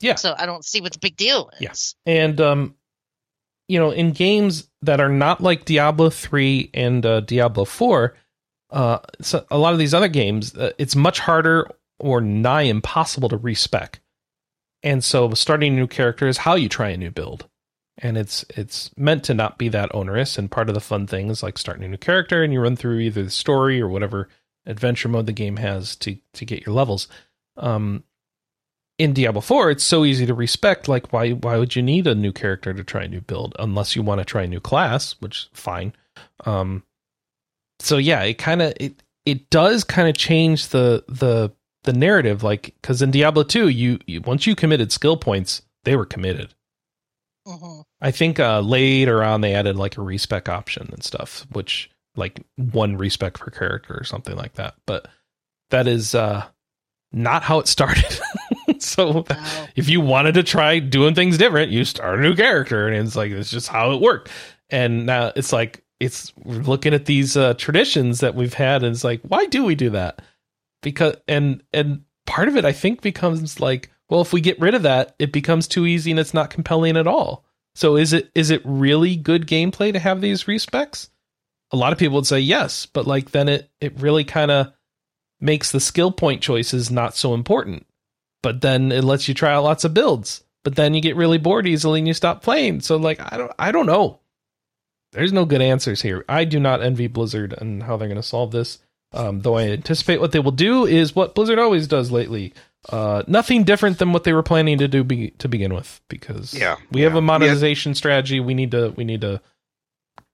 Yeah. 0.02 0.16
So 0.16 0.36
I 0.38 0.46
don't 0.46 0.64
see 0.64 0.82
what 0.82 0.94
the 0.94 1.00
big 1.00 1.16
deal 1.16 1.50
Yeah. 1.60 1.72
is. 1.72 1.96
and 2.06 2.40
um 2.40 2.76
you 3.68 3.80
know 3.80 3.90
in 3.92 4.12
games 4.12 4.70
that 4.86 5.00
are 5.00 5.10
not 5.10 5.42
like 5.42 5.66
Diablo 5.66 6.10
three 6.10 6.70
and 6.74 7.06
uh, 7.06 7.22
Diablo 7.22 7.66
four. 7.66 8.16
Uh, 8.70 9.00
so 9.22 9.46
a 9.52 9.58
lot 9.58 9.74
of 9.74 9.80
these 9.80 9.94
other 9.94 10.08
games, 10.08 10.56
uh, 10.56 10.72
it's 10.78 10.96
much 10.96 11.20
harder 11.20 11.70
or 12.00 12.22
nigh 12.22 12.64
impossible 12.64 13.30
to 13.30 13.38
respec. 13.38 14.00
And 14.82 15.04
so 15.04 15.34
starting 15.34 15.74
a 15.74 15.76
new 15.76 15.88
character 15.88 16.28
is 16.28 16.38
how 16.38 16.56
you 16.56 16.68
try 16.70 16.90
a 16.90 16.98
new 16.98 17.12
build. 17.12 17.48
And 18.00 18.18
it's 18.18 18.44
it's 18.50 18.90
meant 18.98 19.24
to 19.26 19.34
not 19.34 19.58
be 19.58 19.70
that 19.70 19.94
onerous. 19.94 20.38
And 20.38 20.50
part 20.50 20.70
of 20.70 20.76
the 20.76 20.82
fun 20.82 21.08
thing 21.08 21.30
is 21.30 21.44
like 21.44 21.58
starting 21.58 21.84
a 21.84 21.88
new 21.88 21.98
character 21.98 22.44
and 22.44 22.52
you 22.52 22.60
run 22.60 22.76
through 22.76 23.00
either 23.00 23.24
the 23.24 23.30
story 23.30 23.80
or 23.80 23.88
whatever 23.88 24.30
adventure 24.66 25.10
mode 25.10 25.28
the 25.28 25.32
game 25.32 25.58
has 25.58 25.96
to 25.98 26.18
to 26.34 26.46
get 26.46 26.66
your 26.66 26.74
levels. 26.74 27.08
Um, 27.56 28.04
in 28.98 29.14
Diablo 29.14 29.42
4, 29.42 29.72
it's 29.72 29.84
so 29.84 30.06
easy 30.06 30.26
to 30.26 30.34
respec. 30.34 30.88
Like, 30.88 31.12
why 31.12 31.32
why 31.32 31.58
would 31.58 31.76
you 31.76 31.82
need 31.82 32.08
a 32.08 32.16
new 32.16 32.32
character 32.32 32.74
to 32.74 32.84
try 32.84 33.04
a 33.04 33.08
new 33.08 33.22
build 33.22 33.56
unless 33.60 33.96
you 33.96 34.02
want 34.04 34.20
to 34.20 34.26
try 34.26 34.44
a 34.44 34.48
new 34.48 34.60
class, 34.60 35.16
which 35.20 35.50
fine. 35.54 35.94
Um, 36.46 36.84
so 37.80 37.98
yeah, 37.98 38.22
it 38.24 38.38
kind 38.38 38.62
of 38.62 38.74
it 38.80 39.02
it 39.26 39.50
does 39.50 39.84
kind 39.84 40.08
of 40.08 40.16
change 40.16 40.70
the 40.70 41.04
the 41.08 41.52
the 41.84 41.94
narrative. 41.94 42.44
Like, 42.44 42.76
because 42.82 43.02
in 43.02 43.12
Diablo 43.12 43.44
2, 43.44 43.70
you, 43.70 44.00
you 44.08 44.22
once 44.22 44.48
you 44.48 44.56
committed 44.56 44.92
skill 44.92 45.18
points, 45.18 45.62
they 45.84 45.96
were 45.96 46.06
committed. 46.06 46.54
hmm 47.48 47.82
I 48.02 48.12
think 48.12 48.38
uh, 48.40 48.60
later 48.60 49.24
on 49.24 49.42
they 49.42 49.54
added 49.56 49.78
like 49.78 49.98
a 49.98 50.02
respec 50.02 50.50
option 50.50 50.90
and 50.92 51.04
stuff, 51.04 51.48
which 51.54 51.90
like 52.16 52.42
one 52.58 52.98
respec 52.98 53.36
per 53.36 53.50
character 53.50 53.98
or 53.98 54.04
something 54.04 54.36
like 54.36 54.54
that. 54.56 54.76
But 54.86 55.08
that 55.72 55.88
is 55.88 56.14
uh, 56.14 56.46
not 57.14 57.44
how 57.44 57.60
it 57.60 57.68
started. 57.68 58.20
so 58.92 59.26
Wow. 59.30 59.68
if 59.76 59.90
you 59.90 60.02
wanted 60.02 60.34
to 60.36 60.44
try 60.44 60.80
doing 60.80 61.16
things 61.16 61.38
different, 61.38 61.72
you 61.72 61.86
start 61.86 62.20
a 62.20 62.22
new 62.22 62.36
character, 62.36 62.88
and 62.88 62.96
it's 63.08 63.16
like 63.16 63.32
it's 63.32 63.50
just 63.52 63.68
how 63.68 63.92
it 63.92 64.02
worked. 64.02 64.30
And 64.70 65.06
now 65.06 65.32
it's 65.36 65.54
like 65.54 65.84
it's 66.00 66.34
we're 66.44 66.62
looking 66.62 66.94
at 66.94 67.06
these 67.06 67.38
uh, 67.38 67.54
traditions 67.56 68.20
that 68.22 68.36
we've 68.36 68.54
had, 68.54 68.84
and 68.84 68.94
it's 68.94 69.04
like, 69.04 69.22
why 69.24 69.46
do 69.46 69.64
we 69.64 69.76
do 69.76 69.92
that? 69.92 70.22
Because 70.82 71.16
and 71.28 71.64
and 71.74 72.04
part 72.26 72.48
of 72.48 72.58
it, 72.58 72.66
I 72.66 72.72
think, 72.74 73.02
becomes 73.02 73.60
like, 73.60 73.90
well, 74.10 74.22
if 74.22 74.34
we 74.34 74.42
get 74.42 74.60
rid 74.60 74.76
of 74.76 74.84
that, 74.84 75.16
it 75.20 75.32
becomes 75.32 75.68
too 75.68 75.86
easy 75.86 76.12
and 76.12 76.20
it's 76.20 76.34
not 76.34 76.50
compelling 76.50 76.98
at 76.98 77.08
all. 77.08 77.46
So 77.76 77.96
is 77.96 78.14
it 78.14 78.32
is 78.36 78.50
it 78.52 78.62
really 78.66 79.16
good 79.16 79.48
gameplay 79.48 79.94
to 79.94 80.00
have 80.00 80.22
these 80.22 80.44
respecs? 80.44 81.10
A 81.72 81.78
lot 81.78 81.92
of 81.94 81.98
people 82.00 82.16
would 82.16 82.28
say 82.28 82.40
yes, 82.40 82.86
but 82.86 83.08
like 83.08 83.32
then 83.32 83.48
it 83.50 83.70
it 83.82 84.00
really 84.00 84.24
kind 84.24 84.52
of 84.52 84.72
makes 85.40 85.72
the 85.72 85.80
skill 85.80 86.12
point 86.12 86.42
choices 86.42 86.92
not 86.92 87.16
so 87.16 87.34
important. 87.34 87.86
But 88.44 88.62
then 88.62 88.92
it 88.92 89.04
lets 89.04 89.28
you 89.28 89.34
try 89.34 89.54
out 89.54 89.64
lots 89.64 89.84
of 89.84 89.96
builds. 89.96 90.44
But 90.64 90.76
then 90.76 90.94
you 90.94 91.02
get 91.02 91.16
really 91.16 91.40
bored 91.40 91.66
easily 91.66 92.00
and 92.00 92.08
you 92.08 92.14
stop 92.14 92.44
playing. 92.44 92.82
So 92.82 92.98
like 92.98 93.20
I 93.20 93.38
don't 93.38 93.52
I 93.58 93.72
don't 93.72 93.88
know. 93.88 94.20
There's 95.12 95.34
no 95.34 95.46
good 95.46 95.62
answers 95.62 96.02
here. 96.02 96.26
I 96.30 96.44
do 96.46 96.60
not 96.60 96.82
envy 96.82 97.08
Blizzard 97.08 97.54
and 97.58 97.84
how 97.84 97.98
they're 97.98 98.08
going 98.08 98.16
to 98.16 98.24
solve 98.24 98.52
this. 98.52 98.80
Um, 99.14 99.42
though 99.42 99.58
I 99.58 99.70
anticipate 99.70 100.20
what 100.20 100.32
they 100.32 100.40
will 100.40 100.52
do 100.52 100.86
is 100.86 101.16
what 101.16 101.36
Blizzard 101.36 101.60
always 101.60 101.88
does 101.88 102.12
lately. 102.12 102.54
Uh, 102.90 103.22
nothing 103.28 103.64
different 103.64 104.00
than 104.00 104.12
what 104.12 104.24
they 104.24 104.34
were 104.34 104.44
planning 104.44 104.80
to 104.80 104.88
do 104.88 105.04
be, 105.04 105.30
to 105.38 105.48
begin 105.48 105.74
with, 105.74 106.02
because 106.10 106.54
Yeah, 106.54 106.78
we 106.92 107.02
have 107.02 107.16
a 107.16 107.22
monetization 107.22 107.94
strategy. 107.96 108.40
We 108.40 108.56
need 108.56 108.72
to 108.72 108.90
we 108.98 109.04
need 109.04 109.22
to 109.22 109.40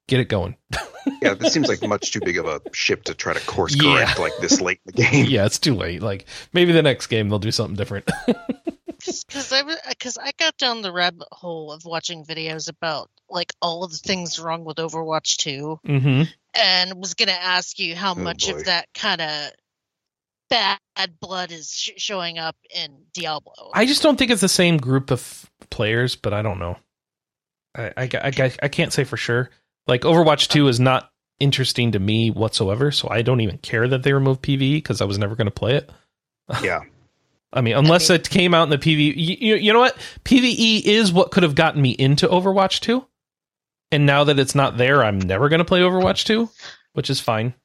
get 0.10 0.20
it 0.20 0.30
going. 0.30 0.56
Yeah, 1.22 1.34
this 1.34 1.54
seems 1.54 1.68
like 1.70 1.82
much 1.82 2.12
too 2.12 2.20
big 2.20 2.38
of 2.38 2.46
a 2.46 2.62
ship 2.72 3.04
to 3.06 3.16
try 3.16 3.34
to 3.34 3.40
course 3.46 3.74
Yeah. 3.76 3.96
correct 3.96 4.20
like 4.20 4.34
this 4.42 4.62
late 4.62 4.80
in 4.86 4.94
the 4.94 5.02
game. 5.04 5.26
yeah, 5.30 5.46
it's 5.46 5.58
too 5.58 5.74
late. 5.74 6.02
Like 6.04 6.26
maybe 6.54 6.72
the 6.72 6.84
next 6.84 7.08
game 7.08 7.30
they'll 7.30 7.40
do 7.40 7.52
something 7.52 7.76
different. 7.76 8.08
because 8.28 9.52
I 9.52 9.64
because 9.90 10.18
I 10.18 10.32
got 10.38 10.56
down 10.58 10.82
the 10.82 10.92
rabbit 10.92 11.28
hole 11.32 11.72
of 11.72 11.84
watching 11.86 12.26
videos 12.26 12.70
about 12.70 13.10
like 13.30 13.52
all 13.62 13.84
of 13.84 13.92
the 13.92 13.98
things 13.98 14.40
wrong 14.40 14.66
with 14.66 14.78
Overwatch 14.78 15.38
2 15.38 15.80
hmm 15.86 16.22
and 16.54 16.94
was 16.96 17.14
going 17.16 17.30
to 17.30 17.42
ask 17.42 17.80
you 17.80 17.96
how 17.96 18.12
Oh, 18.12 18.16
much 18.16 18.48
boy. 18.48 18.58
of 18.58 18.66
that 18.66 18.88
kind 18.94 19.22
of 19.22 19.52
bad 20.50 20.78
blood 21.20 21.52
is 21.52 21.72
sh- 21.72 21.92
showing 21.98 22.38
up 22.38 22.56
in 22.76 23.04
Diablo. 23.14 23.72
I 23.74 23.86
just 23.86 24.04
don't 24.04 24.18
think 24.18 24.32
it's 24.32 24.42
the 24.42 24.48
same 24.50 24.78
group 24.78 25.12
of 25.12 25.50
players, 25.70 26.16
but 26.16 26.34
I 26.34 26.42
don't 26.42 26.60
know. 26.60 26.78
I, 27.76 27.94
I, 27.98 28.10
I, 28.14 28.52
I 28.64 28.68
can't 28.68 28.92
say 28.94 29.04
for 29.04 29.18
sure. 29.18 29.50
Like 29.88 30.02
Overwatch 30.02 30.50
2 30.50 30.68
is 30.68 30.80
not 30.80 31.12
interesting 31.40 31.94
to 31.94 32.00
me 32.00 32.32
whatsoever, 32.32 32.92
so 32.92 33.10
I 33.10 33.22
don't 33.22 33.42
even 33.42 33.58
care 33.58 33.88
that 33.88 34.04
they 34.04 34.14
removed 34.14 34.42
PvE 34.42 34.78
because 34.78 35.02
I 35.02 35.06
was 35.06 35.18
never 35.18 35.36
going 35.36 35.48
to 35.48 35.52
play 35.52 35.76
it. 35.76 35.90
Yeah. 36.64 36.82
I 37.52 37.62
mean, 37.62 37.76
unless 37.76 38.10
mean- 38.10 38.20
it 38.20 38.30
came 38.30 38.54
out 38.54 38.64
in 38.64 38.70
the 38.70 38.78
PvE. 38.78 39.14
You, 39.16 39.56
you 39.56 39.74
know 39.74 39.80
what? 39.80 39.98
PvE 40.24 40.84
is 40.84 41.12
what 41.12 41.32
could 41.32 41.44
have 41.44 41.56
gotten 41.56 41.82
me 41.82 41.92
into 41.92 42.28
Overwatch 42.28 42.80
2. 42.82 43.06
And 43.92 44.06
now 44.06 44.24
that 44.26 44.38
it's 44.38 44.54
not 44.54 44.78
there, 44.78 45.04
I'm 45.04 45.20
never 45.20 45.50
going 45.50 45.60
to 45.60 45.66
play 45.66 45.82
Overwatch 45.82 46.26
2, 46.26 46.48
which 46.94 47.10
is 47.10 47.20
fine. 47.20 47.56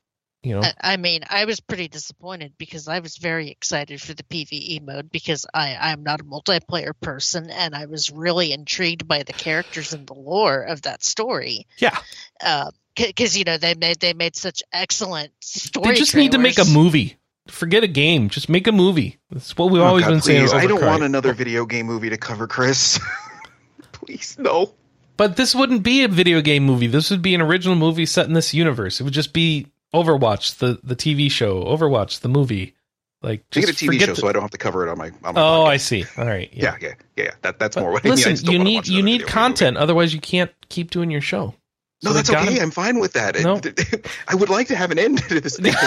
You 0.45 0.57
know, 0.57 0.61
I, 0.63 0.95
I 0.95 0.97
mean, 0.99 1.23
I 1.29 1.47
was 1.47 1.59
pretty 1.61 1.89
disappointed 1.89 2.53
because 2.59 2.87
I 2.87 3.01
was 3.01 3.17
very 3.17 3.51
excited 3.51 4.01
for 4.01 4.13
the 4.15 4.23
PVE 4.25 4.83
mode 4.83 5.11
because 5.11 5.47
I, 5.55 5.77
I'm 5.81 6.03
not 6.03 6.21
a 6.21 6.25
multiplayer 6.25 6.93
person 7.01 7.49
and 7.51 7.75
I 7.75 7.87
was 7.87 8.11
really 8.11 8.53
intrigued 8.53 9.09
by 9.09 9.23
the 9.23 9.33
characters 9.33 9.93
and 9.95 10.07
the 10.07 10.15
lore 10.15 10.63
of 10.63 10.83
that 10.83 11.03
story. 11.03 11.67
yeah. 11.79 11.97
Uh, 12.45 12.71
because 12.97 13.37
you 13.37 13.43
know 13.43 13.59
they 13.59 13.75
made 13.75 13.99
they 13.99 14.13
made 14.13 14.37
such 14.37 14.63
excellent 14.73 15.33
story. 15.41 15.89
They 15.93 15.95
just 15.99 16.15
need 16.15 16.31
to 16.33 16.39
make 16.39 16.59
a 16.61 16.65
movie. 16.65 17.17
Forget 17.49 17.83
a 17.83 17.89
game. 17.89 18.29
Just 18.29 18.49
make 18.49 18.67
a 18.69 18.73
movie. 18.73 19.19
That's 19.31 19.57
what 19.57 19.71
we've 19.73 19.83
Oh, 19.83 19.87
always 19.87 20.05
God, 20.05 20.11
been 20.13 20.21
saying. 20.23 20.43
please. 20.43 20.53
at 20.53 20.61
I 20.61 20.67
don't 20.69 20.81
want 20.85 21.03
another 21.03 21.33
video 21.33 21.67
game 21.67 21.87
movie 21.87 22.11
to 22.11 22.17
cover, 22.17 22.47
Chris. 22.47 23.01
please, 23.93 24.37
no. 24.39 24.73
But 25.17 25.37
this 25.37 25.55
wouldn't 25.55 25.83
be 25.83 26.05
a 26.05 26.09
video 26.09 26.41
game 26.41 26.65
movie. 26.65 26.87
This 26.87 27.11
would 27.11 27.23
be 27.23 27.35
an 27.35 27.41
original 27.41 27.77
movie 27.77 28.07
set 28.07 28.27
in 28.27 28.33
this 28.33 28.53
universe. 28.55 29.01
It 29.01 29.05
would 29.05 29.13
just 29.13 29.33
be 29.33 29.67
Overwatch, 29.95 30.59
the 30.59 30.79
the 30.83 30.97
TV 30.97 31.31
show, 31.31 31.63
Overwatch, 31.65 32.21
the 32.21 32.29
movie. 32.29 32.75
Like 33.23 33.49
just 33.51 33.69
it 33.71 33.81
a 33.83 33.85
TV 33.87 34.01
show 34.01 34.07
the- 34.13 34.17
so 34.17 34.29
I 34.29 34.33
don't 34.33 34.43
have 34.43 34.51
to 34.51 34.59
cover 34.59 34.87
it 34.87 34.91
on 34.91 34.99
my. 34.99 35.07
On 35.25 35.35
my 35.35 35.41
Oh, 35.41 35.65
podcast. 35.65 35.69
I 35.69 35.77
see. 35.79 36.05
All 36.19 36.27
right. 36.27 36.51
Yeah, 36.53 36.77
yeah, 36.81 36.89
yeah. 37.17 37.25
yeah. 37.25 37.31
That 37.41 37.59
that's 37.59 37.75
But 37.77 37.81
more 37.83 37.93
what 37.93 38.05
I 38.05 38.09
mean. 38.11 38.19
I 38.19 38.31
listen, 38.31 38.53
you 38.53 38.59
need 38.59 38.87
you 38.87 39.03
need 39.03 39.27
content, 39.27 39.75
movie. 39.77 39.83
otherwise 39.83 40.13
you 40.13 40.21
can't 40.21 40.51
keep 40.69 40.91
doing 40.91 41.11
your 41.11 41.23
show. 41.23 41.55
No, 42.03 42.13
that's 42.13 42.29
okay. 42.29 42.45
gotta- 42.45 42.61
I'm 42.61 42.71
fine 42.71 42.99
with 42.99 43.15
that. 43.15 43.41
No. 43.41 43.59
I 44.29 44.35
would 44.35 44.51
like 44.51 44.67
to 44.69 44.77
have 44.77 44.91
an 44.91 44.99
end 44.99 45.19
to 45.29 45.41
this 45.41 45.57
thing. 45.59 45.73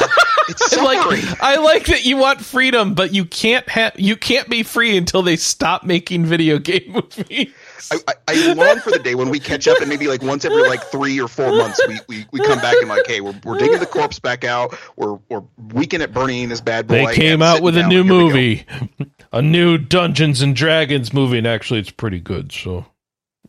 It's 0.49 0.71
suffering. 0.71 1.21
like 1.25 1.41
I 1.43 1.57
like 1.57 1.87
that 1.87 2.05
you 2.05 2.15
want 2.15 2.39
freedom, 2.39 2.93
but 2.93 3.13
you 3.13 3.25
can't 3.25 3.67
have 3.67 3.99
you 3.99 4.15
can't 4.15 4.47
be 4.47 4.63
free 4.63 4.95
until 4.97 5.21
they 5.21 5.35
stop 5.35 5.83
making 5.83 6.23
video 6.25 6.57
game 6.71 6.83
movies. 6.93 7.51
I, 7.91 7.97
I, 8.07 8.13
I 8.27 8.53
long 8.53 8.79
for 8.79 8.91
the 8.91 8.99
day 8.99 9.15
when 9.15 9.29
we 9.29 9.39
catch 9.39 9.67
up 9.67 9.79
and 9.79 9.89
maybe 9.89 10.07
like 10.07 10.21
once 10.21 10.45
every 10.45 10.67
like 10.67 10.83
three 10.85 11.19
or 11.19 11.27
four 11.27 11.51
months 11.51 11.79
we, 11.87 11.99
we, 12.07 12.25
we 12.31 12.39
come 12.39 12.59
back 12.59 12.75
and 12.79 12.89
like 12.89 13.05
hey 13.07 13.21
we're, 13.21 13.35
we're 13.43 13.57
digging 13.57 13.79
the 13.79 13.85
corpse 13.85 14.19
back 14.19 14.43
out 14.43 14.77
we're 14.95 15.17
we're 15.29 15.43
weekend 15.73 16.03
at 16.03 16.13
burning 16.13 16.49
this 16.49 16.61
bad 16.61 16.87
boy 16.87 17.05
They 17.05 17.13
came 17.13 17.41
out 17.41 17.61
with 17.61 17.77
a 17.77 17.87
new 17.87 18.03
here 18.03 18.13
movie, 18.13 18.65
a 19.31 19.41
new 19.41 19.77
Dungeons 19.77 20.41
and 20.41 20.55
Dragons 20.55 21.13
movie, 21.13 21.37
and 21.37 21.47
actually, 21.47 21.79
it's 21.79 21.91
pretty 21.91 22.19
good. 22.19 22.51
So, 22.51 22.85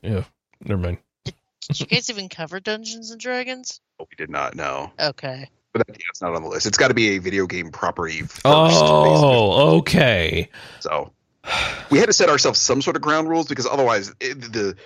yeah, 0.02 0.24
never 0.64 0.80
mind. 0.80 0.98
Did 1.24 1.80
you 1.80 1.86
guys 1.86 2.08
even 2.10 2.28
cover 2.28 2.60
Dungeons 2.60 3.10
and 3.10 3.20
Dragons? 3.20 3.80
Oh, 4.00 4.06
we 4.10 4.16
did 4.16 4.30
not 4.30 4.54
know 4.54 4.90
Okay. 4.98 5.50
but 5.72 5.86
that, 5.86 5.96
yeah, 5.96 6.06
it's 6.10 6.22
not 6.22 6.34
on 6.34 6.42
the 6.42 6.48
list 6.48 6.66
it's 6.66 6.78
got 6.78 6.88
to 6.88 6.94
be 6.94 7.16
a 7.16 7.18
video 7.18 7.46
game 7.46 7.70
property 7.70 8.20
first 8.22 8.44
basically. 8.44 8.88
Oh, 8.88 9.76
okay. 9.78 10.48
so 10.80 11.12
we 11.90 11.98
had 11.98 12.06
to 12.06 12.12
set 12.12 12.28
ourselves 12.28 12.58
some 12.60 12.82
sort 12.82 12.96
of 12.96 13.02
ground 13.02 13.28
rules 13.28 13.48
because 13.48 13.66
otherwise 13.66 14.14
it, 14.20 14.40
the 14.40 14.76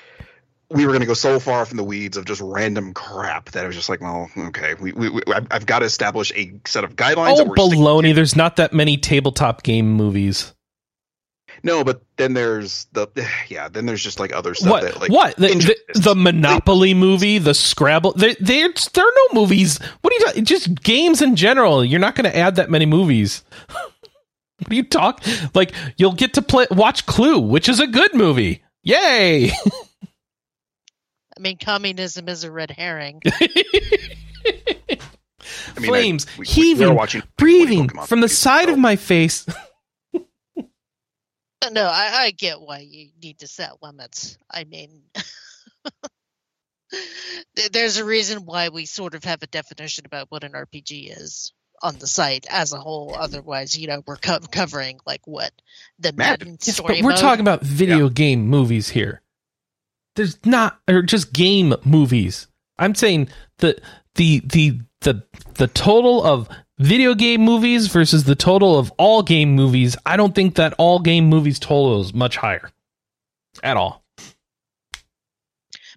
we 0.71 0.87
were 0.87 0.93
going 0.93 1.01
to 1.01 1.07
go 1.07 1.15
so 1.15 1.39
far 1.39 1.67
in 1.71 1.77
the 1.77 1.85
weeds 1.85 2.17
of 2.17 2.25
just 2.25 2.41
random 2.41 2.95
crap 2.95 3.51
that 3.51 3.65
it 3.65 3.67
was 3.67 3.77
just 3.77 3.89
like 3.89 4.01
well 4.01 4.31
okay 4.39 4.75
we, 4.81 4.93
we, 4.93 5.11
we 5.11 5.23
I've, 5.27 5.47
I've 5.51 5.67
got 5.67 5.81
to 5.81 5.85
establish 5.85 6.33
a 6.35 6.53
set 6.67 6.85
of 6.85 6.97
guidelines 6.97 7.39
Oh, 7.39 7.45
baloney! 7.45 8.15
There's 8.15 8.37
not 8.37 8.57
that 8.57 8.73
many 8.73 8.97
tabletop 8.97 9.63
game 9.63 9.93
movies. 9.93 10.55
No, 11.63 11.85
but 11.85 12.03
then 12.17 12.35
there's 12.35 12.87
the 12.93 13.07
yeah. 13.49 13.69
Then 13.69 13.87
there's 13.87 14.03
just 14.03 14.19
like 14.19 14.33
other 14.33 14.55
stuff 14.55 14.71
What? 14.71 14.83
that 14.83 15.01
like 15.01 15.11
what? 15.11 15.37
The, 15.37 15.49
the, 15.95 16.01
the 16.01 16.15
Monopoly 16.15 16.95
movie, 16.95 17.39
the 17.39 17.55
Scrabble. 17.55 18.13
There, 18.15 18.35
there, 18.41 18.69
there 18.95 19.05
are 19.05 19.13
no 19.33 19.41
movies. 19.41 19.79
What 20.01 20.13
are 20.13 20.17
you 20.17 20.25
talking? 20.25 20.45
Just 20.45 20.83
games 20.83 21.23
in 21.23 21.37
general. 21.37 21.85
You're 21.85 22.01
not 22.01 22.15
going 22.15 22.31
to 22.31 22.37
add 22.37 22.57
that 22.57 22.71
many 22.71 22.87
movies. 22.87 23.45
what 24.67 24.71
do 24.71 24.77
you 24.77 24.83
talk? 24.85 25.23
Like 25.55 25.73
you'll 25.97 26.13
get 26.15 26.35
to 26.35 26.43
play 26.43 26.67
watch 26.71 27.07
Clue, 27.07 27.39
which 27.41 27.69
is 27.69 27.81
a 27.81 27.87
good 27.87 28.15
movie. 28.15 28.63
Yay! 28.83 29.51
I 31.35 31.41
mean, 31.41 31.57
communism 31.59 32.29
is 32.29 32.45
a 32.45 32.51
red 32.53 32.71
herring. 32.71 33.21
I 35.75 35.81
mean, 35.81 35.89
Flames 35.89 36.27
I- 36.27 36.31
we- 36.31 36.37
we- 36.37 36.41
we 36.41 36.47
heaving, 36.47 36.95
watching 36.95 37.23
breathing 37.37 37.89
from 37.89 38.21
the 38.21 38.25
movies, 38.27 38.39
side 38.39 38.67
so- 38.67 38.73
of 38.75 38.79
my 38.79 38.97
face. 38.97 39.47
No, 41.71 41.85
I, 41.85 42.25
I 42.25 42.31
get 42.33 42.61
why 42.61 42.79
you 42.81 43.11
need 43.23 43.39
to 43.39 43.47
set 43.47 43.81
limits. 43.83 44.37
I 44.51 44.65
mean, 44.65 45.03
there's 47.71 47.99
a 47.99 48.05
reason 48.05 48.45
why 48.45 48.69
we 48.71 48.85
sort 48.85 49.15
of 49.15 49.23
have 49.25 49.43
a 49.45 49.47
definition 49.47 50.05
about 50.05 50.27
what 50.31 50.43
an 50.43 50.53
RPG 50.53 51.17
is 51.17 51.53
on 51.83 51.99
the 51.99 52.07
site 52.07 52.47
as 52.49 52.73
a 52.73 52.79
whole. 52.79 53.15
Otherwise, 53.19 53.77
you 53.77 53.87
know, 53.89 54.03
we're 54.07 54.17
co- 54.17 54.39
covering 54.51 55.01
like 55.07 55.27
what 55.27 55.53
the 55.99 56.13
Madden. 56.13 56.49
Madden 56.49 56.59
Yes, 56.65 56.77
story 56.77 56.95
but 56.97 57.05
we're 57.05 57.11
mode. 57.11 57.19
talking 57.21 57.41
about 57.41 57.63
video 57.63 58.09
game 58.09 58.47
movies 58.49 58.89
here. 58.89 59.21
There's 60.17 60.39
not, 60.45 60.79
or 60.89 61.03
just 61.03 61.33
game 61.33 61.75
movies. 61.85 62.47
I'm 62.79 62.95
saying 62.95 63.29
the 63.59 63.81
the 64.15 64.41
the 64.41 64.81
the 65.01 65.23
the 65.55 65.67
total 65.69 66.23
of 66.25 66.49
video 66.79 67.15
game 67.15 67.41
movies 67.43 67.87
versus 67.89 68.25
the 68.25 68.35
total 68.35 68.79
of 68.79 68.91
all 68.99 69.23
game 69.23 69.55
movies. 69.55 69.97
I 70.05 70.17
don't 70.17 70.35
think 70.35 70.57
that 70.57 70.75
all 70.79 70.99
game 70.99 71.27
movies 71.27 71.59
total 71.59 72.01
is 72.01 72.13
much 72.13 72.37
higher 72.37 72.71
at 73.63 73.77
all. 73.77 74.02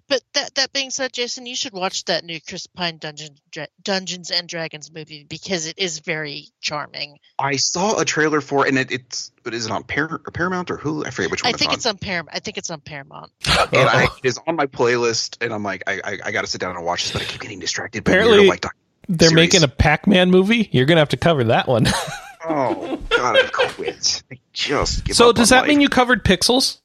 But 0.08 0.22
that 0.34 0.54
that 0.54 0.72
being 0.72 0.90
said, 0.90 1.12
Jason, 1.12 1.46
you 1.46 1.56
should 1.56 1.72
watch 1.72 2.04
that 2.04 2.24
new 2.24 2.40
Chris 2.40 2.66
Pine 2.68 2.98
Dungeon, 2.98 3.34
Dra- 3.50 3.66
Dungeons 3.82 4.30
and 4.30 4.48
Dragons 4.48 4.92
movie 4.92 5.24
because 5.28 5.66
it 5.66 5.78
is 5.78 5.98
very 5.98 6.46
charming. 6.60 7.18
I 7.40 7.56
saw 7.56 7.98
a 7.98 8.04
trailer 8.04 8.40
for, 8.40 8.64
it, 8.66 8.68
and 8.68 8.78
it, 8.78 8.92
it's 8.92 9.32
but 9.42 9.52
is 9.52 9.66
it 9.66 9.72
on 9.72 9.82
Par- 9.82 10.20
Paramount 10.32 10.70
or 10.70 10.78
Hulu? 10.78 11.06
I 11.06 11.10
forget 11.10 11.30
which 11.32 11.42
one. 11.42 11.52
I 11.54 11.56
think 11.56 11.70
on. 11.70 11.74
it's 11.76 11.86
on 11.86 11.98
Paramount. 11.98 12.36
I 12.36 12.38
think 12.38 12.56
it's 12.56 12.70
on 12.70 12.80
Paramount. 12.80 13.32
and 13.46 13.88
I, 13.88 14.04
it 14.04 14.10
is 14.24 14.38
on 14.46 14.54
my 14.54 14.66
playlist, 14.66 15.38
and 15.44 15.52
I'm 15.52 15.64
like, 15.64 15.82
I, 15.88 16.00
I, 16.04 16.18
I 16.26 16.30
got 16.30 16.42
to 16.42 16.46
sit 16.46 16.60
down 16.60 16.76
and 16.76 16.84
watch 16.84 17.02
this, 17.04 17.12
but 17.12 17.22
I 17.22 17.24
keep 17.24 17.40
getting 17.40 17.58
distracted. 17.58 18.04
by 18.04 18.12
Apparently- 18.12 18.44
weirdo, 18.44 18.48
like, 18.48 18.60
doc- 18.60 18.76
They're 19.08 19.28
series. 19.30 19.42
making 19.54 19.64
a 19.64 19.68
Pac-Man 19.68 20.30
movie. 20.30 20.68
You're 20.70 20.86
gonna 20.86 21.00
have 21.00 21.08
to 21.10 21.16
cover 21.16 21.42
that 21.44 21.66
one. 21.66 21.86
oh 22.48 22.96
god, 23.10 23.36
I 23.38 23.48
quit. 23.52 24.22
I 24.30 24.38
just 24.52 25.04
give 25.04 25.16
so 25.16 25.30
up 25.30 25.36
does 25.36 25.50
on 25.50 25.56
that 25.56 25.60
life. 25.62 25.68
mean 25.68 25.80
you 25.80 25.88
covered 25.88 26.24
Pixels? 26.24 26.78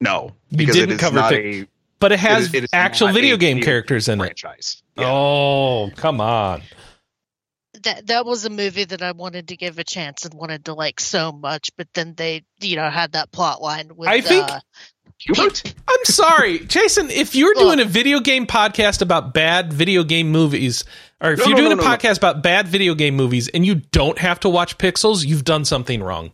no? 0.00 0.32
You 0.50 0.58
because 0.58 0.74
didn't 0.74 0.90
it 0.90 0.94
is 0.94 1.00
cover 1.00 1.14
not 1.16 1.30
Pic- 1.32 1.44
a 1.64 1.68
But 2.02 2.12
it 2.12 2.18
has 2.18 2.44
is- 2.48 2.54
it 2.54 2.64
is 2.64 2.70
actual 2.74 3.12
video 3.12 3.36
game 3.38 3.56
video 3.56 3.64
characters 3.64 4.08
in 4.08 4.20
it. 4.20 4.42
Yeah. 4.98 5.06
Oh, 5.10 5.90
come 5.96 6.20
on. 6.20 6.60
That 7.84 8.06
that 8.08 8.26
was 8.26 8.44
a 8.44 8.50
movie 8.50 8.84
that 8.84 9.00
I 9.02 9.12
wanted 9.12 9.48
to 9.48 9.56
give 9.56 9.78
a 9.78 9.84
chance 9.84 10.24
and 10.26 10.34
wanted 10.34 10.66
to 10.66 10.74
like 10.74 11.00
so 11.00 11.32
much, 11.32 11.70
but 11.78 11.88
then 11.94 12.14
they 12.16 12.42
you 12.60 12.76
know 12.76 12.90
had 12.90 13.12
that 13.12 13.32
plot 13.32 13.62
line 13.62 13.90
with. 13.96 14.08
I 14.08 14.20
think- 14.20 14.50
uh, 14.50 14.60
Hubert? 15.18 15.62
I'm 15.88 16.04
sorry, 16.04 16.58
Jason. 16.66 17.08
If 17.10 17.34
you're 17.36 17.54
Look. 17.54 17.64
doing 17.64 17.80
a 17.80 17.84
video 17.84 18.18
game 18.18 18.44
podcast 18.46 19.00
about 19.02 19.32
bad 19.32 19.72
video 19.72 20.02
game 20.02 20.30
movies, 20.32 20.84
or 21.20 21.32
if 21.32 21.38
No, 21.38 21.44
you're 21.46 21.52
no, 21.54 21.56
doing 21.62 21.76
no, 21.76 21.82
a 21.82 21.84
no, 21.84 21.88
no. 21.90 21.96
podcast 21.96 22.16
about 22.18 22.42
bad 22.42 22.66
video 22.66 22.94
game 22.96 23.14
movies 23.14 23.46
and 23.48 23.64
you 23.64 23.76
don't 23.76 24.18
have 24.18 24.40
to 24.40 24.48
watch 24.48 24.78
Pixels, 24.78 25.24
you've 25.24 25.44
done 25.44 25.64
something 25.64 26.02
wrong. 26.02 26.32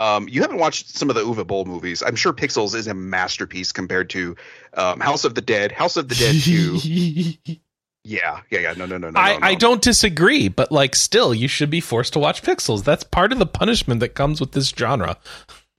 Um, 0.00 0.28
you 0.28 0.42
haven't 0.42 0.58
watched 0.58 0.88
some 0.90 1.10
of 1.10 1.16
the 1.16 1.22
Uwe 1.22 1.46
Boll 1.46 1.64
movies. 1.64 2.02
I'm 2.02 2.14
sure 2.16 2.32
Pixels 2.32 2.74
is 2.74 2.86
a 2.86 2.94
masterpiece 2.94 3.72
compared 3.72 4.08
to 4.10 4.36
um, 4.74 5.00
House 5.00 5.24
of 5.24 5.34
the 5.34 5.40
Dead. 5.40 5.72
House 5.72 5.96
of 5.96 6.08
the 6.08 6.14
Dead 6.14 6.36
2. 6.40 7.56
yeah, 8.04 8.40
yeah, 8.50 8.58
yeah. 8.60 8.74
No, 8.76 8.86
no, 8.86 8.96
no, 8.98 9.10
no. 9.10 9.18
I, 9.18 9.32
no, 9.34 9.38
no. 9.40 9.46
I 9.46 9.54
don't 9.54 9.82
disagree, 9.82 10.48
but 10.48 10.70
like, 10.70 10.94
still, 10.94 11.34
you 11.34 11.48
should 11.48 11.70
be 11.70 11.80
forced 11.80 12.12
to 12.12 12.18
watch 12.20 12.42
Pixels. 12.42 12.84
That's 12.84 13.02
part 13.02 13.32
of 13.32 13.38
the 13.38 13.46
punishment 13.46 14.00
that 14.00 14.10
comes 14.10 14.40
with 14.40 14.52
this 14.52 14.68
genre. 14.68 15.16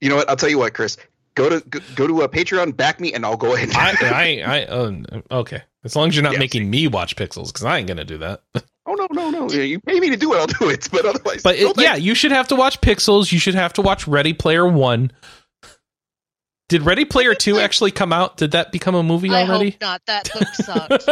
You 0.00 0.10
know 0.10 0.16
what? 0.16 0.28
I'll 0.28 0.36
tell 0.36 0.50
you 0.50 0.58
what, 0.58 0.74
Chris. 0.74 0.96
Go 1.34 1.48
to 1.48 1.60
go, 1.68 1.80
go 1.94 2.06
to 2.06 2.22
a 2.22 2.28
Patreon, 2.28 2.76
back 2.76 3.00
me, 3.00 3.12
and 3.14 3.24
I'll 3.24 3.36
go 3.36 3.54
ahead. 3.54 3.70
I, 3.74 3.94
I, 4.02 4.58
I, 4.58 4.64
uh, 4.64 5.20
okay. 5.30 5.62
As 5.84 5.96
long 5.96 6.08
as 6.08 6.16
you're 6.16 6.22
not 6.22 6.34
Yeah, 6.34 6.40
making 6.40 6.68
me 6.68 6.88
watch 6.88 7.16
Pixels, 7.16 7.46
because 7.46 7.64
I 7.64 7.78
ain't 7.78 7.88
gonna 7.88 8.04
do 8.04 8.18
that. 8.18 8.42
oh 8.90 9.06
no, 9.12 9.30
no, 9.30 9.30
no! 9.30 9.50
Yeah, 9.50 9.62
You 9.62 9.80
pay 9.80 10.00
me 10.00 10.10
to 10.10 10.16
do 10.16 10.34
it, 10.34 10.38
I'll 10.38 10.46
do 10.46 10.68
it. 10.70 10.88
But 10.92 11.06
otherwise, 11.06 11.42
But 11.42 11.56
it, 11.56 11.76
yeah, 11.78 11.94
you 11.96 12.14
should 12.14 12.32
have 12.32 12.48
to 12.48 12.56
watch 12.56 12.80
Pixels. 12.80 13.32
You 13.32 13.38
should 13.38 13.54
have 13.54 13.72
to 13.74 13.82
watch 13.82 14.06
Ready 14.08 14.32
Player 14.32 14.66
One. 14.66 15.12
Did 16.68 16.82
Ready 16.82 17.04
Player 17.04 17.34
Two 17.34 17.58
actually 17.58 17.90
come 17.90 18.12
out? 18.12 18.36
Did 18.36 18.52
that 18.52 18.70
become 18.72 18.94
a 18.94 19.02
movie 19.02 19.30
I 19.30 19.42
already? 19.42 19.70
hope 19.70 19.80
not. 19.80 20.02
That 20.06 20.30
book 20.32 20.48
sucked, 20.54 21.08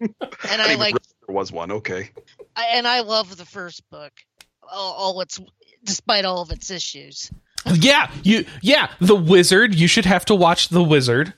and 0.00 0.62
I 0.62 0.72
I 0.72 0.74
like 0.76 0.94
there 1.26 1.34
was 1.34 1.50
one. 1.52 1.72
Okay. 1.72 2.10
I, 2.54 2.66
and 2.74 2.86
I 2.86 3.00
love 3.00 3.36
the 3.36 3.44
first 3.46 3.88
book, 3.90 4.12
all, 4.70 4.92
all 4.94 5.20
its 5.20 5.40
despite 5.84 6.24
all 6.24 6.42
of 6.42 6.50
its 6.50 6.70
issues. 6.70 7.30
yeah, 7.74 8.10
you. 8.22 8.44
Yeah, 8.60 8.90
The 9.00 9.16
Wizard. 9.16 9.74
You 9.74 9.86
should 9.88 10.04
have 10.06 10.24
to 10.26 10.34
watch 10.34 10.68
The 10.68 10.82
Wizard. 10.82 11.34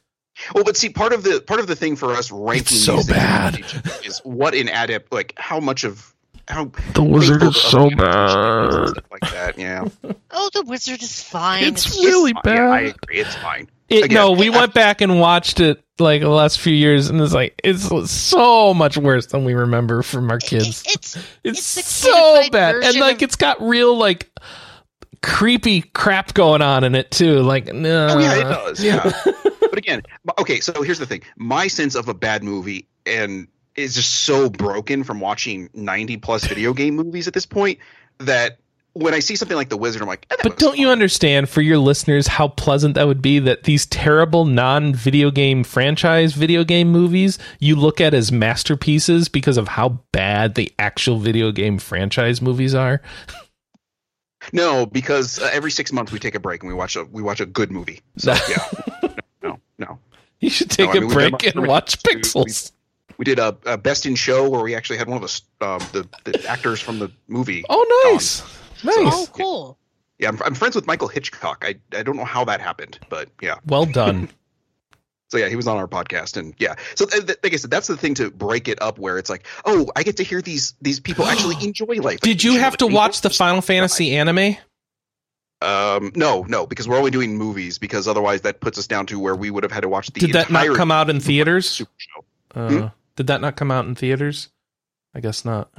Well, 0.54 0.64
but 0.64 0.76
see, 0.76 0.88
part 0.88 1.12
of 1.12 1.22
the 1.22 1.40
part 1.40 1.60
of 1.60 1.66
the 1.66 1.76
thing 1.76 1.96
for 1.96 2.12
us 2.12 2.30
ranking 2.32 2.76
so 2.76 2.96
these 2.96 3.06
bad. 3.08 3.60
is 4.04 4.20
what 4.24 4.54
in 4.54 4.68
adapt 4.68 5.12
like 5.12 5.32
how 5.36 5.60
much 5.60 5.84
of 5.84 6.12
how 6.48 6.70
The 6.92 7.02
Wizard 7.02 7.42
is 7.42 7.56
so 7.56 7.88
the 7.88 7.94
adaptation 7.94 8.84
is 8.84 8.84
and 8.86 8.94
bad. 8.94 9.04
like 9.10 9.30
that. 9.32 9.58
Yeah, 9.58 9.88
Oh, 10.30 10.50
the 10.52 10.62
wizard 10.64 11.02
is 11.02 11.22
fine. 11.22 11.64
It's 11.64 11.84
just- 11.84 11.98
really 12.04 12.32
Yeah, 12.34 12.40
bad. 12.42 12.60
I 12.70 12.80
agree. 12.80 13.18
It's 13.20 13.34
fine. 13.36 13.68
It, 13.88 14.06
Again, 14.06 14.14
no, 14.14 14.32
we 14.32 14.48
I- 14.50 14.58
went 14.58 14.74
back 14.74 15.00
and 15.00 15.20
watched 15.20 15.60
it 15.60 15.82
like 15.98 16.20
the 16.22 16.28
last 16.28 16.58
few 16.58 16.74
years, 16.74 17.08
and 17.08 17.20
it's 17.20 17.32
like 17.32 17.60
it's 17.62 18.10
so 18.10 18.74
much 18.74 18.96
worse 18.98 19.26
than 19.26 19.44
we 19.44 19.54
remember 19.54 20.02
from 20.02 20.30
our 20.30 20.38
kids. 20.38 20.82
It- 20.86 20.94
it's 20.96 21.16
It's, 21.44 21.76
It's 21.78 21.88
so 21.88 22.42
bad, 22.50 22.74
and 22.76 22.96
like 22.98 23.16
of- 23.16 23.22
it's 23.22 23.36
got 23.36 23.62
real 23.62 23.96
like 23.96 24.30
creepy 25.22 25.80
crap 25.82 26.34
going 26.34 26.60
on 26.62 26.84
in 26.84 26.94
it 26.94 27.10
too. 27.10 27.40
Like, 27.40 27.72
no, 27.72 28.08
Oh 28.10 28.18
yeah, 28.18 28.34
it 28.36 28.42
does. 28.42 28.84
Yeah, 28.84 29.12
but 29.74 29.78
again, 29.82 30.02
okay. 30.38 30.60
So 30.60 30.82
here's 30.82 31.00
the 31.00 31.06
thing: 31.06 31.22
my 31.36 31.66
sense 31.66 31.96
of 31.96 32.08
a 32.08 32.14
bad 32.14 32.44
movie 32.44 32.86
and 33.04 33.48
is 33.74 33.96
just 33.96 34.10
so 34.10 34.48
broken 34.48 35.02
from 35.02 35.18
watching 35.18 35.68
90 35.74 36.18
plus 36.18 36.44
video 36.48 36.72
game 36.72 36.94
movies 36.94 37.26
at 37.26 37.34
this 37.34 37.44
point 37.44 37.80
that 38.18 38.58
when 38.92 39.12
I 39.12 39.18
see 39.18 39.34
something 39.34 39.56
like 39.56 39.70
The 39.70 39.76
Wizard, 39.76 40.00
I'm 40.00 40.06
like, 40.06 40.32
But 40.44 40.56
don't 40.58 40.78
you 40.78 40.90
understand 40.90 41.48
for 41.48 41.60
your 41.60 41.78
listeners 41.78 42.28
how 42.28 42.46
pleasant 42.46 42.94
that 42.94 43.08
would 43.08 43.20
be 43.20 43.40
that 43.40 43.64
these 43.64 43.86
terrible 43.86 44.44
non-video 44.44 45.32
game 45.32 45.64
franchise 45.64 46.34
video 46.34 46.62
game 46.62 46.92
movies 46.92 47.40
you 47.58 47.74
look 47.74 48.00
at 48.00 48.14
as 48.14 48.30
masterpieces 48.30 49.28
because 49.28 49.56
of 49.56 49.66
how 49.66 50.00
bad 50.12 50.54
the 50.54 50.72
actual 50.78 51.18
video 51.18 51.50
game 51.50 51.78
franchise 51.78 52.40
movies 52.40 52.76
are? 52.76 53.02
No, 54.52 54.86
because 54.86 55.40
uh, 55.40 55.50
every 55.52 55.72
six 55.72 55.92
months 55.92 56.12
we 56.12 56.20
take 56.20 56.36
a 56.36 56.40
break 56.40 56.62
and 56.62 56.68
we 56.68 56.74
watch 56.74 56.94
a 56.94 57.04
we 57.04 57.22
watch 57.22 57.40
a 57.40 57.46
good 57.46 57.72
movie. 57.72 58.00
So 58.16 58.34
yeah. 58.48 59.08
You 60.44 60.50
should 60.50 60.70
take 60.70 60.86
No, 60.88 60.92
I 60.92 60.96
a 60.96 61.00
mean, 61.00 61.08
we've 61.08 61.18
done 61.18 61.30
break 61.30 61.54
and 61.56 61.66
watch 61.66 62.02
than- 62.02 62.20
Pixels. 62.20 62.72
We 63.16 63.24
did 63.24 63.38
a, 63.38 63.56
a 63.64 63.78
best 63.78 64.06
in 64.06 64.14
show 64.16 64.48
where 64.48 64.60
we 64.62 64.74
actually 64.74 64.98
had 64.98 65.08
one 65.08 65.16
of 65.16 65.22
us 65.24 65.40
um, 65.60 65.78
the 65.92 66.06
the 66.24 66.44
actors 66.48 66.80
from 66.80 66.98
the 66.98 67.10
movie. 67.28 67.64
Oh, 67.70 68.10
nice, 68.12 68.42
nice. 68.82 68.96
oh 68.96 69.28
cool. 69.32 69.78
Yeah, 70.18 70.28
I'm, 70.28 70.42
I'm 70.42 70.54
friends 70.54 70.74
with 70.74 70.86
Michael 70.86 71.08
Hitchcock. 71.08 71.64
I 71.66 71.76
I 71.96 72.02
don't 72.02 72.16
know 72.16 72.24
how 72.24 72.44
that 72.44 72.60
happened, 72.60 72.98
but 73.08 73.28
yeah. 73.40 73.56
Well 73.66 73.86
done. 73.86 74.28
So 75.30 75.38
yeah, 75.38 75.48
he 75.48 75.56
was 75.56 75.66
on 75.66 75.76
our 75.78 75.88
podcast, 75.88 76.36
and 76.36 76.54
yeah. 76.58 76.76
So 76.94 77.06
th- 77.06 77.26
th- 77.26 77.38
like 77.42 77.52
I 77.52 77.56
said, 77.56 77.70
that's 77.70 77.88
the 77.88 77.96
thing 77.96 78.14
to 78.16 78.30
break 78.30 78.68
it 78.68 78.80
up, 78.80 79.00
where 79.00 79.18
it's 79.18 79.28
like, 79.30 79.46
oh, 79.64 79.90
I 79.96 80.04
get 80.04 80.18
to 80.18 80.22
hear 80.22 80.40
these 80.40 80.74
these 80.80 81.00
people 81.00 81.24
actually 81.32 81.56
enjoy 81.64 81.86
life. 82.00 82.20
Did 82.20 82.44
you 82.44 82.60
have 82.60 82.76
to 82.76 82.86
watch 82.86 83.22
the 83.22 83.30
Final 83.30 83.60
Fantasy 83.60 84.16
anime? 84.16 84.56
Um, 85.62 86.12
no, 86.14 86.42
no, 86.48 86.66
because 86.66 86.86
we're 86.88 86.98
only 86.98 87.10
doing 87.10 87.36
movies. 87.38 87.78
Because 87.78 88.06
otherwise, 88.08 88.42
that 88.42 88.60
puts 88.60 88.78
us 88.78 88.86
down 88.86 89.06
to 89.06 89.18
where 89.18 89.34
we 89.34 89.50
would 89.50 89.62
have 89.62 89.72
had 89.72 89.80
to 89.80 89.88
watch 89.88 90.08
the. 90.08 90.20
Did 90.20 90.32
that 90.32 90.50
not 90.50 90.76
come 90.76 90.90
out 90.90 91.08
in 91.10 91.20
theaters? 91.20 91.68
Super 91.70 91.90
show. 91.96 92.24
Uh, 92.54 92.68
Hmm? 92.68 92.86
Did 93.16 93.28
that 93.28 93.40
not 93.40 93.56
come 93.56 93.70
out 93.70 93.86
in 93.86 93.94
theaters? 93.94 94.48
I 95.14 95.20
guess 95.20 95.44
not. 95.44 95.70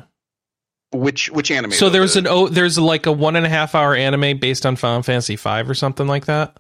Which 0.94 1.30
which 1.30 1.52
anime? 1.52 1.72
So 1.72 1.90
there's 1.90 2.14
The- 2.14 2.20
an 2.22 2.28
oh, 2.28 2.48
there's 2.48 2.78
like 2.80 3.06
a 3.06 3.12
one 3.12 3.36
and 3.36 3.46
a 3.46 3.50
half 3.50 3.76
hour 3.76 3.94
anime 3.94 4.38
based 4.38 4.66
on 4.66 4.76
Final 4.78 5.04
Fantasy 5.04 5.36
five 5.36 5.70
or 5.70 5.74
something 5.74 6.08
like 6.08 6.26
that 6.26 6.58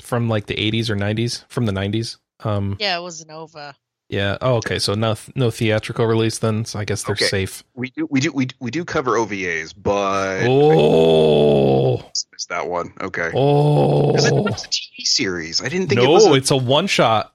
from 0.00 0.28
like 0.28 0.46
the 0.46 0.54
80s 0.54 0.90
or 0.90 0.96
90s 0.96 1.44
from 1.48 1.66
the 1.66 1.72
90s. 1.72 2.18
Um, 2.44 2.76
Yeah, 2.80 2.96
it 2.98 3.00
was 3.02 3.20
an 3.20 3.30
OVA. 3.30 3.74
Yeah. 4.08 4.38
Oh, 4.40 4.56
okay. 4.56 4.78
So 4.78 4.94
no 4.94 5.16
no 5.34 5.50
theatrical 5.50 6.06
release 6.06 6.38
then. 6.38 6.64
So 6.64 6.78
I 6.78 6.84
guess 6.84 7.02
they're 7.04 7.14
Okay. 7.14 7.26
safe. 7.26 7.64
we 7.74 7.90
do 7.90 8.06
we 8.10 8.20
do 8.20 8.32
we, 8.32 8.48
we 8.60 8.70
do 8.70 8.84
cover 8.84 9.12
OVAs, 9.12 9.74
but 9.76 10.44
Oh, 10.46 11.98
I 11.98 12.04
missed 12.32 12.48
that 12.50 12.66
one. 12.68 12.92
Okay. 13.00 13.30
Oh, 13.34 14.14
I 14.14 14.18
thought 14.20 14.32
it 14.38 14.44
was 14.44 14.64
a 14.64 14.68
TV 14.68 15.04
series. 15.04 15.60
I 15.62 15.68
didn't 15.68 15.88
think 15.88 16.00
it 16.00 16.04
No, 16.04 16.10
was. 16.12 16.26
A, 16.26 16.32
it's 16.34 16.50
a 16.50 16.56
one 16.56 16.86
shot. 16.86 17.32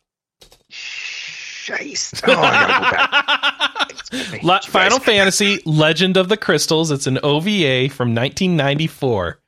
Shice. 0.72 2.22
Oh, 2.28 2.32
I 2.34 2.68
gotta 2.68 2.74
go 2.74 2.92
back. 2.92 4.44
La- 4.44 4.56
You 4.56 4.62
guys- 4.62 4.66
Final 4.66 5.00
Fantasy 5.00 5.60
Legend 5.66 6.18
of 6.18 6.30
the 6.30 6.38
Crystals. 6.38 6.90
It's 6.92 7.06
an 7.08 7.20
OVA 7.24 7.90
from 7.90 8.16
1994. 8.16 9.40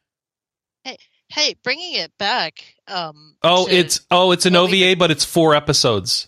Hey, 0.83 0.97
hey, 1.29 1.55
bringing 1.63 1.95
it 1.95 2.11
back. 2.19 2.75
Um. 2.87 3.35
Oh, 3.43 3.67
to- 3.67 3.73
it's 3.75 4.01
oh, 4.11 4.31
it's 4.31 4.45
an 4.45 4.53
Well, 4.53 4.67
we- 4.67 4.83
OVA, 4.83 4.97
but 4.97 5.09
it's 5.11 5.25
four 5.25 5.55
episodes, 5.55 6.27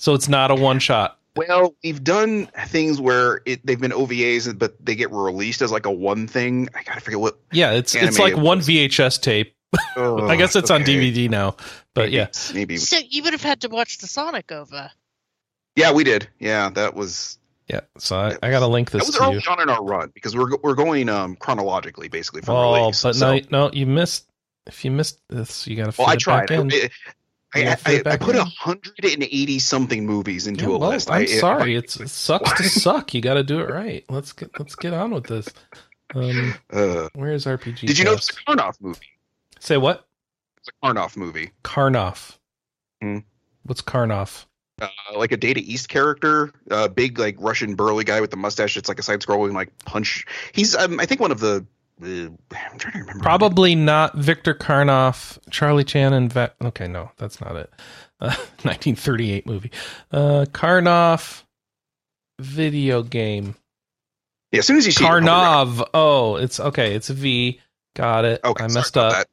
so 0.00 0.14
it's 0.14 0.28
not 0.28 0.50
a 0.50 0.54
one 0.54 0.78
shot. 0.78 1.18
Well, 1.36 1.74
we've 1.84 2.02
done 2.02 2.46
things 2.66 3.00
where 3.00 3.40
it, 3.46 3.64
they've 3.64 3.80
been 3.80 3.92
OVAs, 3.92 4.58
but 4.58 4.84
they 4.84 4.96
get 4.96 5.12
released 5.12 5.62
as 5.62 5.70
like 5.70 5.86
a 5.86 5.90
one 5.92 6.26
thing. 6.26 6.68
I 6.74 6.82
gotta 6.82 7.00
forget 7.00 7.20
what. 7.20 7.38
Yeah, 7.52 7.72
it's 7.72 7.94
it's 7.94 8.02
Animated 8.18 8.36
like 8.38 8.44
one 8.44 8.58
was- 8.58 8.68
VHS 8.68 9.20
tape. 9.22 9.54
I 9.96 10.34
guess 10.36 10.56
it's 10.56 10.70
on. 10.70 10.82
DVD 10.82 11.30
now, 11.30 11.54
but 11.94 12.06
Maybe 12.06 12.16
yeah, 12.16 12.26
maybe. 12.52 12.76
So 12.78 12.98
you 13.08 13.22
would 13.22 13.32
have 13.32 13.42
had 13.42 13.60
to 13.60 13.68
watch 13.68 13.98
the 13.98 14.08
Sonic 14.08 14.50
OVA. 14.50 14.90
Yeah, 15.76 15.92
we 15.92 16.02
did. 16.02 16.28
Yeah, 16.40 16.70
that 16.70 16.96
was 16.96 17.38
yeah. 17.68 17.80
So 17.96 18.16
I, 18.18 18.36
I 18.42 18.50
gotta 18.50 18.66
link 18.66 18.90
that 18.90 18.98
this 18.98 19.06
was 19.06 19.16
to 19.16 19.22
you. 19.22 19.28
early 19.30 19.42
on 19.48 19.60
in 19.62 19.68
our 19.68 19.84
run 19.84 20.10
because 20.12 20.34
we're 20.36 20.56
we're 20.64 20.74
going 20.74 21.08
um 21.08 21.36
chronologically 21.36 22.08
basically 22.08 22.42
from 22.42 22.56
Oh, 22.56 22.74
release. 22.74 23.00
but 23.04 23.14
so, 23.14 23.36
no, 23.36 23.40
no, 23.50 23.70
you 23.72 23.86
missed. 23.86 24.26
If 24.66 24.84
you 24.84 24.90
missed 24.90 25.20
this, 25.28 25.66
you 25.68 25.76
gotta. 25.76 25.92
Fit 25.92 26.00
well, 26.02 26.10
I 26.10 26.14
it 26.14 26.18
tried. 26.20 26.48
Back 26.48 26.58
in. 26.58 26.70
I, 27.54 27.64
I, 27.64 27.72
I, 27.72 27.74
fit 27.76 27.94
it 27.94 28.06
I 28.06 28.10
back 28.10 28.20
put 28.20 28.36
in. 28.36 28.46
hundred 28.46 29.04
and 29.04 29.22
eighty 29.24 29.58
something 29.58 30.06
movies 30.06 30.46
into 30.46 30.64
Yeah, 30.64 30.76
a 30.76 30.78
well, 30.78 30.90
list. 30.90 31.10
I'm 31.10 31.22
I, 31.22 31.26
sorry. 31.26 31.74
It's, 31.76 31.98
it 31.98 32.08
sucks 32.08 32.52
to 32.58 32.62
suck. 32.68 33.12
You 33.14 33.20
got 33.20 33.34
to 33.34 33.42
do 33.42 33.60
it 33.60 33.70
right. 33.70 34.04
Let's 34.08 34.32
get 34.32 34.50
let's 34.58 34.74
get 34.74 34.92
on 34.92 35.10
with 35.12 35.24
this. 35.26 35.48
Um, 36.14 36.54
Uh, 36.72 37.08
where's 37.14 37.44
RPG? 37.46 37.80
did 37.86 37.98
you 37.98 38.04
know 38.04 38.12
it's 38.14 38.30
a 38.30 38.32
Karnov 38.34 38.74
movie? 38.80 39.00
Say 39.58 39.76
what? 39.76 40.06
It's 40.58 40.68
a 40.68 40.86
Karnov 40.86 41.16
movie. 41.16 41.50
Karnov. 41.64 42.36
Hmm. 43.02 43.18
What's 43.64 43.82
Karnov? 43.82 44.46
uh, 44.82 44.88
like 45.16 45.30
a 45.32 45.36
Data 45.36 45.60
East 45.60 45.88
character, 45.88 46.52
uh, 46.70 46.88
big 46.88 47.18
like 47.18 47.36
Russian 47.38 47.74
burly 47.74 48.02
guy 48.04 48.20
with 48.20 48.30
the 48.30 48.36
mustache. 48.36 48.76
It's 48.76 48.88
like 48.88 48.98
a 48.98 49.02
side 49.02 49.20
scrolling 49.20 49.52
like 49.52 49.70
punch. 49.84 50.24
He's 50.52 50.74
um, 50.74 50.98
I 51.00 51.06
think 51.06 51.20
one 51.20 51.30
of 51.32 51.40
the. 51.40 51.66
Uh, 52.02 52.06
I'm 52.06 52.78
trying 52.78 52.92
to 52.94 52.98
remember. 53.00 53.22
Probably 53.22 53.74
not 53.74 54.16
Victor 54.16 54.54
Karnoff, 54.54 55.38
Charlie 55.50 55.84
Chan, 55.84 56.12
and 56.12 56.32
Ve- 56.32 56.48
okay, 56.62 56.88
no, 56.88 57.10
that's 57.18 57.40
not 57.40 57.56
it. 57.56 57.70
Uh, 58.20 58.28
1938 58.62 59.46
movie. 59.46 59.70
Uh, 60.10 60.46
Karnov 60.50 61.42
video 62.38 63.02
game. 63.02 63.54
Yeah, 64.52 64.60
as 64.60 64.66
soon 64.66 64.78
as 64.78 64.86
you 64.86 64.92
see 64.92 65.04
it, 65.04 65.08
right. 65.08 65.22
Karnov. 65.22 65.88
Oh, 65.94 66.36
it's 66.36 66.58
okay. 66.58 66.94
It's 66.94 67.10
a 67.10 67.14
V. 67.14 67.60
Got 67.94 68.24
it. 68.24 68.40
Okay, 68.44 68.64
I 68.64 68.68
messed 68.68 68.96
up. 68.96 69.26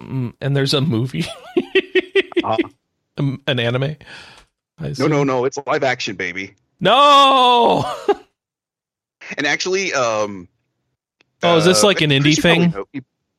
Mm, 0.00 0.34
And 0.40 0.56
there's 0.56 0.74
a 0.74 0.80
movie, 0.80 1.26
Uh, 2.44 2.56
an 3.18 3.40
anime. 3.60 3.96
I 4.80 4.94
No, 4.98 5.06
no, 5.08 5.24
no. 5.24 5.44
It's 5.44 5.58
live 5.66 5.82
action, 5.82 6.16
baby. 6.16 6.54
no. 6.80 7.84
And 9.36 9.46
actually, 9.46 9.92
um. 9.92 10.48
Oh, 11.42 11.56
is 11.56 11.64
this 11.64 11.84
uh, 11.84 11.86
like 11.86 12.00
an 12.00 12.10
indie 12.10 12.40
thing? 12.40 12.74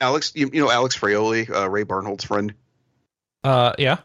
Alex, 0.02 0.32
you, 0.36 0.50
you 0.54 0.62
know 0.64 0.72
Alex 0.72 0.98
Fraioli, 0.98 1.50
uh, 1.50 1.70
Ray 1.70 1.84
Barnholt's 1.84 2.24
friend. 2.24 2.54
Uh, 3.44 3.74
yeah. 3.78 3.98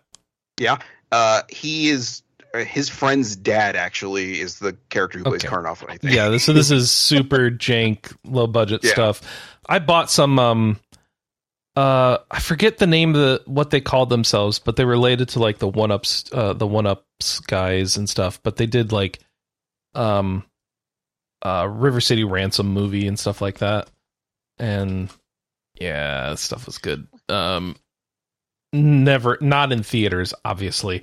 Yeah. 0.58 0.78
Uh, 1.12 1.42
he 1.48 1.88
is 1.88 2.22
uh, 2.52 2.58
his 2.58 2.88
friend's 2.88 3.36
dad. 3.36 3.76
Actually, 3.76 4.40
is 4.40 4.58
the 4.58 4.76
character 4.90 5.18
who 5.18 5.24
plays 5.24 5.44
Okay. 5.44 5.54
Karnov. 5.54 5.84
I 5.88 5.96
think. 5.98 6.14
Yeah. 6.14 6.28
This, 6.28 6.44
so 6.44 6.52
this 6.52 6.70
is 6.70 6.90
super 6.90 7.50
jank, 7.50 8.14
low 8.24 8.46
budget 8.46 8.82
Yeah. 8.82 8.92
stuff. 8.92 9.20
I 9.68 9.78
bought 9.78 10.10
some. 10.10 10.38
Um, 10.38 10.80
uh, 11.76 12.18
I 12.30 12.38
forget 12.40 12.78
the 12.78 12.86
name 12.86 13.10
of 13.10 13.16
the 13.16 13.42
what 13.46 13.70
they 13.70 13.80
called 13.80 14.08
themselves, 14.10 14.58
but 14.58 14.76
they 14.76 14.84
related 14.84 15.30
to 15.30 15.40
like 15.40 15.58
the 15.58 15.68
one 15.68 15.90
ups, 15.90 16.24
uh, 16.32 16.52
the 16.52 16.66
one 16.66 16.86
ups 16.86 17.40
guys 17.40 17.96
and 17.96 18.08
stuff. 18.08 18.40
But 18.42 18.56
they 18.56 18.66
did 18.66 18.92
like, 18.92 19.18
um, 19.94 20.44
uh, 21.44 21.68
River 21.70 22.00
City 22.00 22.24
Ransom 22.24 22.68
movie 22.68 23.06
and 23.06 23.18
stuff 23.18 23.40
like 23.40 23.58
that. 23.58 23.88
And 24.58 25.10
yeah, 25.80 26.34
stuff 26.36 26.66
was 26.66 26.78
good. 26.78 27.06
Um, 27.28 27.76
never, 28.72 29.38
not 29.40 29.72
in 29.72 29.82
theaters, 29.82 30.32
obviously. 30.44 31.02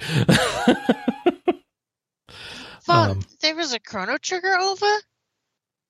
Vaughn, 2.85 3.11
Um, 3.11 3.21
there 3.41 3.55
was 3.55 3.73
a 3.73 3.79
Chrono 3.79 4.17
Trigger 4.17 4.55
OVA? 4.59 4.99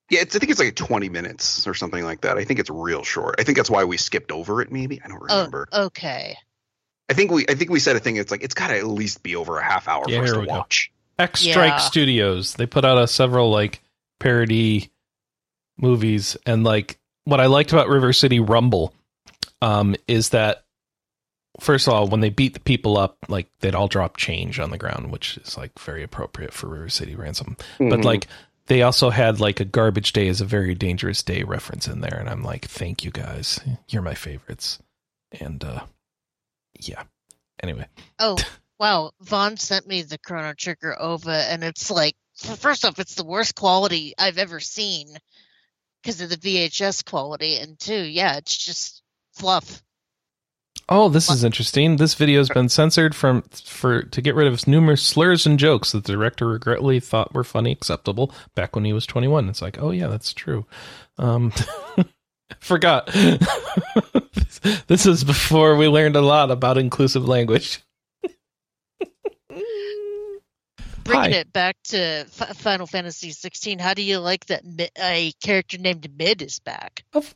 Yeah, 0.10 0.22
it's, 0.22 0.36
I 0.36 0.40
think 0.40 0.52
it's 0.52 0.60
like 0.60 0.76
20 0.76 1.08
minutes 1.10 1.66
or 1.68 1.74
something 1.74 2.04
like 2.04 2.22
that. 2.22 2.38
I 2.38 2.44
think 2.44 2.60
it's 2.60 2.70
real 2.70 3.04
short. 3.04 3.36
I 3.40 3.44
think 3.44 3.58
that's 3.58 3.70
why 3.70 3.86
we 3.86 3.96
skipped 3.96 4.32
over 4.32 4.62
it. 4.62 4.70
Maybe 4.72 5.02
I 5.04 5.08
don't 5.08 5.22
Oh, 5.30 5.36
remember. 5.38 5.68
okay. 5.72 6.36
I 7.10 7.14
think 7.14 7.32
we 7.32 7.46
I 7.50 7.56
think 7.56 7.70
we 7.72 7.80
said 7.80 7.96
a 7.96 8.00
thing. 8.00 8.16
It's 8.18 8.32
like 8.32 8.44
it's 8.44 8.54
got 8.54 8.68
to 8.70 8.78
at 8.78 8.88
least 8.88 9.22
be 9.24 9.36
over 9.36 9.58
a 9.58 9.64
half 9.64 9.88
hour 9.88 10.04
Yeah, 10.08 10.18
for 10.20 10.24
us 10.26 10.32
to 10.34 10.40
we 10.42 10.46
go. 10.48 10.52
watch. 10.52 10.92
X 11.20 11.40
Strike 11.42 11.72
Yeah. 11.72 11.78
Studios. 11.78 12.54
They 12.56 12.66
put 12.66 12.84
out 12.86 12.98
a 12.98 13.08
several 13.08 13.52
like 13.52 13.82
parody 14.22 14.92
movies, 15.78 16.38
and 16.46 16.64
like 16.64 17.00
what 17.26 17.40
I 17.42 17.48
liked 17.48 17.74
about 17.74 17.90
River 17.90 18.14
City 18.14 18.40
Rumble 18.40 18.94
um, 19.62 19.96
is 20.08 20.30
that 20.30 20.64
first 21.60 21.88
of 21.88 21.94
all, 21.94 22.08
when 22.08 22.20
they 22.22 22.30
beat 22.30 22.54
the 22.54 22.60
people 22.60 22.98
up, 22.98 23.18
like 23.28 23.48
they'd 23.60 23.76
all 23.76 23.88
drop 23.88 24.18
change 24.18 24.60
on 24.60 24.72
the 24.72 24.78
ground, 24.78 25.12
which 25.12 25.38
is 25.38 25.58
like 25.58 25.78
very 25.80 26.04
appropriate 26.04 26.54
for 26.54 26.68
River 26.68 26.90
City 26.90 27.16
Ransom. 27.16 27.58
But 27.78 28.00
Mhm. 28.00 28.04
like 28.06 28.28
they 28.68 28.84
also 28.84 29.10
had 29.10 29.40
like 29.40 29.60
a 29.60 29.66
garbage 29.66 30.14
day 30.14 30.28
is 30.28 30.40
a 30.40 30.46
very 30.46 30.74
dangerous 30.76 31.22
day 31.24 31.44
reference 31.44 31.88
in 31.88 32.02
there, 32.02 32.18
and 32.18 32.30
I'm 32.30 32.44
like, 32.44 32.66
thank 32.66 33.04
you 33.04 33.12
guys, 33.12 33.60
you're 33.90 34.02
my 34.02 34.14
favorites, 34.16 34.80
and 35.40 35.64
uh, 35.64 35.84
yeah. 36.80 37.04
Anyway, 37.62 37.86
Oh, 38.18 38.38
wow. 38.80 39.12
Vaughn 39.22 39.58
sent 39.58 39.86
me 39.88 40.02
the 40.04 40.18
Chrono 40.18 40.54
Trigger 40.54 40.96
OVA, 41.00 41.52
and 41.52 41.64
it's 41.64 41.92
like, 41.92 42.16
f- 42.16 42.20
first 42.44 42.86
off, 42.86 43.00
it's 43.00 43.16
the 43.16 43.24
worst 43.24 43.56
quality 43.56 44.14
I've 44.18 44.38
ever 44.38 44.60
seen 44.60 45.08
because 46.02 46.22
of 46.22 46.30
the 46.30 46.38
VHS 46.38 47.06
quality. 47.06 47.58
And 47.58 47.80
two, 47.80 48.04
yeah, 48.04 48.38
it's 48.38 48.58
just 48.58 49.02
fluff. 49.34 49.82
Oh, 50.90 51.08
this 51.08 51.30
is 51.30 51.46
interesting. 51.46 51.96
This 51.96 52.16
video 52.16 52.40
has 52.40 52.50
been 52.50 52.68
censored 52.68 53.16
from 53.16 53.44
for 53.64 54.04
to 54.04 54.22
get 54.22 54.36
rid 54.36 54.48
of 54.48 54.68
numerous 54.68 55.02
slurs 55.02 55.46
and 55.46 55.58
jokes 55.58 55.94
that 55.94 56.04
the 56.04 56.14
director 56.14 56.48
regretfully 56.48 57.00
thought 57.00 57.34
were 57.34 57.46
funny 57.46 57.72
acceptable 57.72 58.34
back 58.56 58.76
when 58.76 58.84
he 58.84 58.92
was 58.92 59.06
21. 59.06 59.48
It's 59.48 59.62
like, 59.62 59.82
oh 59.82 59.92
yeah, 59.92 60.08
that's 60.08 60.34
true. 60.34 60.66
Um, 61.18 61.54
forgot. 62.60 63.08
this 64.88 65.06
is 65.06 65.24
before 65.24 65.78
we 65.78 65.88
learned 65.88 66.18
a 66.18 66.22
lot 66.22 66.52
about 66.52 66.78
inclusive 66.78 67.26
language. 67.26 67.82
Bringing 71.12 71.32
Hi. 71.34 71.38
it 71.40 71.52
back 71.54 71.76
to 71.86 71.98
F- 72.00 72.58
Final 72.58 72.88
Fantasy 72.88 73.32
16, 73.32 73.80
how 73.80 73.94
do 73.94 74.02
you 74.02 74.20
like 74.20 74.46
that 74.48 74.64
Mi- 74.66 74.90
a 74.98 75.32
character 75.44 75.78
named 75.78 76.10
Mid 76.18 76.42
is 76.42 76.60
back? 76.60 77.04
Of- 77.14 77.36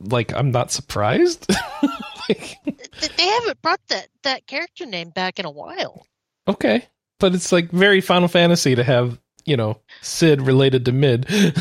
Like, 0.00 0.34
I'm 0.34 0.50
not 0.50 0.70
surprised. 0.70 1.46
like, 2.28 2.56
They 3.16 3.26
haven't 3.26 3.62
brought 3.62 3.80
that, 3.88 4.08
that 4.22 4.46
character 4.46 4.86
name 4.86 5.10
back 5.10 5.38
in 5.38 5.46
a 5.46 5.50
while. 5.50 6.06
okay, 6.48 6.86
but 7.20 7.34
it's 7.34 7.52
like 7.52 7.70
very 7.70 8.00
Final 8.00 8.28
Fantasy 8.28 8.74
to 8.74 8.84
have 8.84 9.18
you 9.46 9.56
know 9.56 9.78
Cid 10.02 10.42
related 10.42 10.84
to 10.86 10.92
mid. 10.92 11.26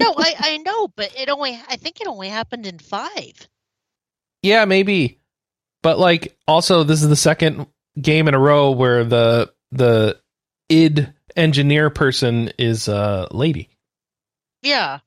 No, 0.00 0.14
I, 0.18 0.34
I 0.38 0.56
know, 0.58 0.88
but 0.88 1.12
it 1.18 1.28
only 1.28 1.58
I 1.68 1.76
think 1.76 2.00
it 2.00 2.06
only 2.06 2.28
happened 2.28 2.66
in 2.66 2.78
five. 2.78 3.48
Yeah, 4.42 4.64
maybe. 4.64 5.18
But 5.82 5.98
like 5.98 6.36
also 6.46 6.82
this 6.84 7.02
is 7.02 7.08
the 7.08 7.16
second 7.16 7.66
game 8.00 8.28
in 8.28 8.34
a 8.34 8.38
row 8.38 8.70
where 8.70 9.04
the 9.04 9.52
the 9.72 10.18
id 10.68 11.12
engineer 11.36 11.90
person 11.90 12.50
is 12.58 12.88
a 12.88 13.28
lady. 13.30 13.68
Yeah. 14.62 14.98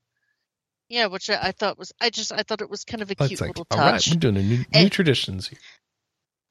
Yeah, 0.90 1.08
which 1.08 1.30
I, 1.30 1.38
I 1.42 1.52
thought 1.52 1.78
was 1.78 1.92
I 2.02 2.10
just 2.10 2.32
I 2.32 2.44
thought 2.44 2.62
it 2.62 2.70
was 2.70 2.84
kind 2.84 3.02
of 3.02 3.12
a 3.12 3.16
That's 3.16 3.28
cute 3.30 3.42
like 3.42 3.50
little 3.50 3.68
all 3.72 3.78
right, 3.78 3.92
touch. 3.92 4.10
we're 4.10 4.20
doing 4.20 4.38
a 4.38 4.42
new, 4.44 4.58
new 4.58 4.66
And- 4.74 4.92
traditions 4.92 5.48
here. 5.48 5.60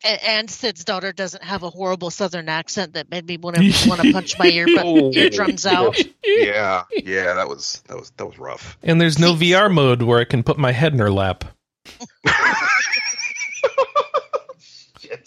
A- 0.05 0.29
and 0.31 0.49
Cid's 0.49 0.85
daughter 0.85 1.13
doesn't 1.13 1.43
have 1.43 1.65
a 1.65 1.71
horrible 1.71 2.11
southern 2.11 2.49
accent 2.49 2.93
that 2.93 3.11
made 3.11 3.27
me 3.27 3.37
want 3.37 3.57
to 3.57 3.89
want 3.89 4.01
to 4.01 4.13
punch 4.13 4.39
my 4.39 4.47
ear 4.47 4.67
Oh. 4.79 5.11
eardrums 5.15 5.67
out. 5.67 5.99
yeah, 6.25 6.85
yeah, 6.93 7.35
that 7.35 7.49
was 7.49 7.83
that 7.89 7.97
was 7.99 8.11
that 8.17 8.27
was 8.27 8.39
rough. 8.39 8.79
And 8.85 9.01
there's 9.01 9.19
no 9.19 9.35
VR 9.35 9.73
mode 9.73 10.03
where 10.03 10.21
I 10.21 10.25
can 10.25 10.45
put 10.45 10.57
my 10.57 10.71
head 10.71 10.93
in 10.93 11.01
her 11.01 11.11
lap. 11.11 11.45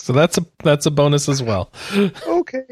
So 0.02 0.14
that's 0.14 0.38
a 0.38 0.46
that's 0.64 0.86
a 0.88 0.92
bonus 0.92 1.30
as 1.30 1.44
well. 1.44 1.72
okay. 2.28 2.64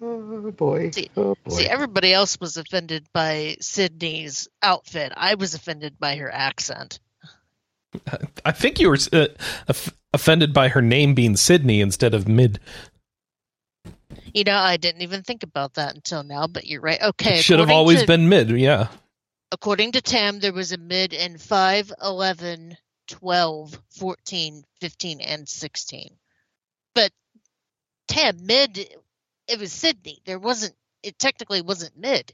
Oh 0.00 0.50
boy. 0.50 0.90
See- 0.90 1.10
oh 1.16 1.36
boy. 1.44 1.54
See, 1.54 1.66
everybody 1.66 2.12
else 2.12 2.40
was 2.40 2.56
offended 2.56 3.06
by 3.12 3.56
Cidney's 3.60 4.48
outfit. 4.62 5.12
I 5.16 5.34
was 5.36 5.54
offended 5.54 5.98
by 6.00 6.16
her 6.16 6.28
accent. 6.32 6.98
I 8.44 8.52
think 8.52 8.80
you 8.80 8.88
were 8.88 8.98
uh, 9.12 9.26
offended 10.12 10.52
by 10.52 10.68
her 10.68 10.82
name 10.82 11.14
being 11.14 11.36
Sydney 11.36 11.80
instead 11.80 12.14
of 12.14 12.26
mid. 12.26 12.58
You 14.34 14.44
know, 14.44 14.56
I 14.56 14.76
didn't 14.76 15.02
even 15.02 15.22
think 15.22 15.42
about 15.42 15.74
that 15.74 15.94
until 15.94 16.22
now, 16.22 16.46
but 16.46 16.66
you're 16.66 16.80
right. 16.80 17.00
Okay. 17.00 17.38
It 17.38 17.44
Should 17.44 17.60
have 17.60 17.70
always 17.70 18.00
to- 18.00 18.06
been 18.06 18.28
mid. 18.28 18.50
Yeah. 18.50 18.88
According 19.52 19.92
to 19.92 20.00
Tam, 20.00 20.40
there 20.40 20.52
was 20.54 20.72
a 20.72 20.78
mid 20.78 21.12
in 21.12 21.36
5, 21.36 21.92
11, 22.02 22.76
12, 23.08 23.78
14, 23.90 24.64
15, 24.80 25.20
and 25.20 25.46
16. 25.48 26.16
But 28.08 28.14
Tam, 28.14 28.46
mid, 28.46 28.78
it 29.48 29.58
was 29.58 29.70
Cidney. 29.72 30.18
There 30.24 30.38
wasn't, 30.38 30.74
it 31.02 31.18
technically 31.18 31.62
wasn't 31.62 31.96
mid. 31.98 32.32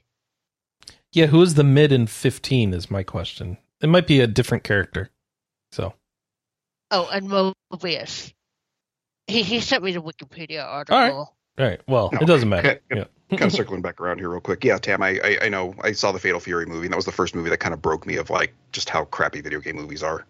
Yeah, 1.11 1.27
who 1.27 1.41
is 1.41 1.55
the 1.55 1.63
mid 1.63 1.91
in 1.91 2.07
15 2.07 2.73
is 2.73 2.91
my 2.91 3.03
question. 3.03 3.57
It 3.81 3.89
might 3.89 4.07
be 4.07 4.19
a 4.19 4.27
different 4.27 4.63
character. 4.63 5.09
So, 5.71 5.93
Oh, 6.91 7.07
and 7.11 7.29
Mobius. 7.71 8.33
He, 9.27 9.43
he 9.43 9.59
sent 9.59 9.83
me 9.83 9.91
the 9.91 10.01
Wikipedia 10.01 10.65
article. 10.65 10.97
right. 10.97 11.11
all 11.11 11.29
right. 11.57 11.81
Well, 11.87 12.09
No. 12.13 12.19
it 12.19 12.25
doesn't 12.25 12.49
matter. 12.49 12.69
Okay. 12.69 12.79
Yeah. 12.91 13.37
kind 13.37 13.43
of 13.43 13.51
circling 13.51 13.81
back 13.83 14.01
around 14.01 14.17
here 14.17 14.29
real 14.29 14.41
quick. 14.41 14.63
Yeah, 14.63 14.79
Tam, 14.79 15.03
I, 15.03 15.19
I 15.23 15.37
I 15.43 15.49
know 15.49 15.75
I 15.83 15.91
saw 15.91 16.11
the 16.11 16.17
Fatal 16.19 16.39
Fury 16.39 16.65
movie, 16.65 16.87
and 16.87 16.93
that 16.93 16.95
was 16.97 17.05
the 17.05 17.11
first 17.11 17.35
movie 17.35 17.51
that 17.51 17.59
kind 17.59 17.73
of 17.75 17.81
broke 17.81 18.07
me 18.07 18.15
of 18.17 18.31
like 18.31 18.53
just 18.71 18.89
how 18.89 19.05
crappy 19.05 19.41
video 19.41 19.59
game 19.59 19.75
movies 19.75 20.01
are. 20.01 20.25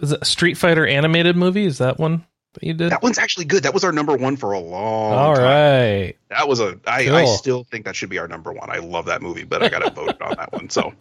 Is 0.00 0.12
it 0.12 0.20
a 0.22 0.24
Street 0.24 0.54
Fighter 0.56 0.86
animated 0.86 1.36
movie? 1.36 1.66
Is 1.66 1.78
that 1.78 1.98
one 1.98 2.24
that 2.56 2.64
you 2.64 2.74
did? 2.74 2.90
That 2.90 3.02
one's 3.02 3.18
actually 3.18 3.44
good. 3.46 3.62
That 3.62 3.72
was 3.72 3.84
our 3.84 3.92
number 3.92 4.16
one 4.16 4.36
for 4.36 4.52
a 4.52 4.58
long 4.60 5.12
All 5.14 5.34
time. 5.36 5.44
right. 5.44 6.14
That 6.30 6.48
was 6.48 6.60
a 6.60 6.78
I, 6.86 7.02
I 7.02 7.24
Cool. 7.24 7.36
still 7.36 7.64
think 7.64 7.84
that 7.86 7.94
should 7.96 8.10
be 8.10 8.18
our 8.18 8.28
number 8.28 8.52
one. 8.52 8.68
I 8.70 8.78
love 8.78 9.06
that 9.06 9.22
movie, 9.22 9.44
but 9.44 9.62
I 9.62 9.68
got 9.68 9.80
to 9.80 9.90
vote 9.90 10.20
on 10.20 10.34
that 10.36 10.52
one. 10.52 10.68
So 10.68 10.92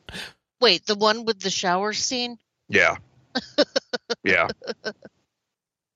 Wait, 0.60 0.84
the 0.86 0.94
one 0.94 1.24
with 1.24 1.40
the 1.40 1.50
shower 1.50 1.92
scene? 1.92 2.36
yeah, 2.68 2.96
yeah, 4.24 4.48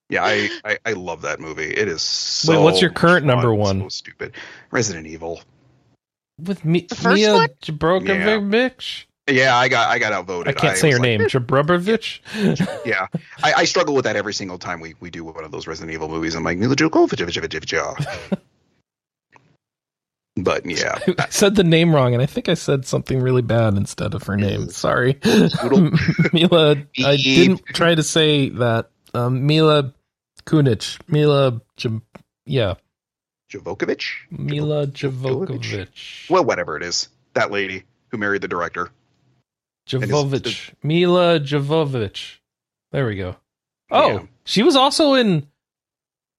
yeah. 0.09 0.24
I, 0.24 0.48
I 0.64 0.78
I 0.86 0.92
love 0.92 1.22
that 1.22 1.40
movie. 1.40 1.70
It 1.70 1.88
is. 1.88 2.03
So 2.03 2.53
Wait, 2.57 2.62
what's 2.64 2.80
your 2.80 2.90
current 2.90 3.26
much 3.26 3.34
number 3.34 3.53
one? 3.55 3.80
So 3.82 3.88
stupid. 3.88 4.34
Resident 4.70 5.07
Evil. 5.07 5.40
With 6.42 6.64
me, 6.64 6.86
The 6.88 6.94
first 6.94 7.14
Mia 7.16 7.34
one? 7.34 7.48
Jabrokovich? 7.62 9.05
Yeah, 9.05 9.11
I 9.28 9.68
got 9.68 9.88
I 9.88 9.98
got 9.98 10.12
outvoted. 10.12 10.56
I 10.56 10.58
can't 10.58 10.76
say 10.76 10.88
was 10.88 10.96
her 10.96 11.02
like, 11.02 11.18
name. 11.18 11.20
Jabrubovich? 11.20 12.20
Yeah, 12.84 13.06
I, 13.42 13.52
I 13.54 13.64
struggle 13.64 13.94
with 13.94 14.04
that 14.04 14.16
every 14.16 14.34
single 14.34 14.58
time 14.58 14.80
we, 14.80 14.94
we 15.00 15.10
do 15.10 15.24
one 15.24 15.44
of 15.44 15.52
those 15.52 15.66
Resident 15.66 15.92
Evil 15.92 16.08
movies. 16.08 16.34
I'm 16.34 16.42
like 16.42 16.58
Milla 16.58 16.74
Jovovich. 16.74 17.18
But 20.36 20.64
yeah, 20.66 20.98
I 21.18 21.28
said 21.28 21.54
the 21.54 21.64
name 21.64 21.94
wrong, 21.94 22.14
and 22.14 22.22
I 22.22 22.26
think 22.26 22.48
I 22.48 22.54
said 22.54 22.86
something 22.86 23.20
really 23.20 23.42
bad 23.42 23.74
instead 23.74 24.14
of 24.14 24.24
her 24.24 24.36
name. 24.36 24.70
Sorry. 24.70 25.18
Mila, 26.32 26.76
I 27.04 27.16
didn't 27.16 27.64
try 27.66 27.94
to 27.94 28.02
say 28.02 28.48
that. 28.48 28.90
Um, 29.14 29.46
Mila 29.46 29.92
Kunich. 30.46 30.98
Mila, 31.06 31.60
J- 31.76 32.00
yeah. 32.46 32.74
Jovokovich. 33.52 34.14
Mila? 34.30 34.86
Jovovich. 34.86 36.30
Well, 36.30 36.44
whatever 36.44 36.78
it 36.78 36.82
is, 36.82 37.08
that 37.34 37.50
lady 37.50 37.84
who 38.08 38.16
married 38.16 38.40
the 38.40 38.48
director. 38.48 38.90
Jovovich. 39.87 40.72
Milla 40.83 41.41
Jovovich. 41.41 42.39
There 42.93 43.07
we 43.07 43.16
go. 43.16 43.37
Oh, 43.91 44.09
Yeah. 44.12 44.22
she 44.45 44.62
was 44.62 44.76
also 44.76 45.14
in. 45.14 45.47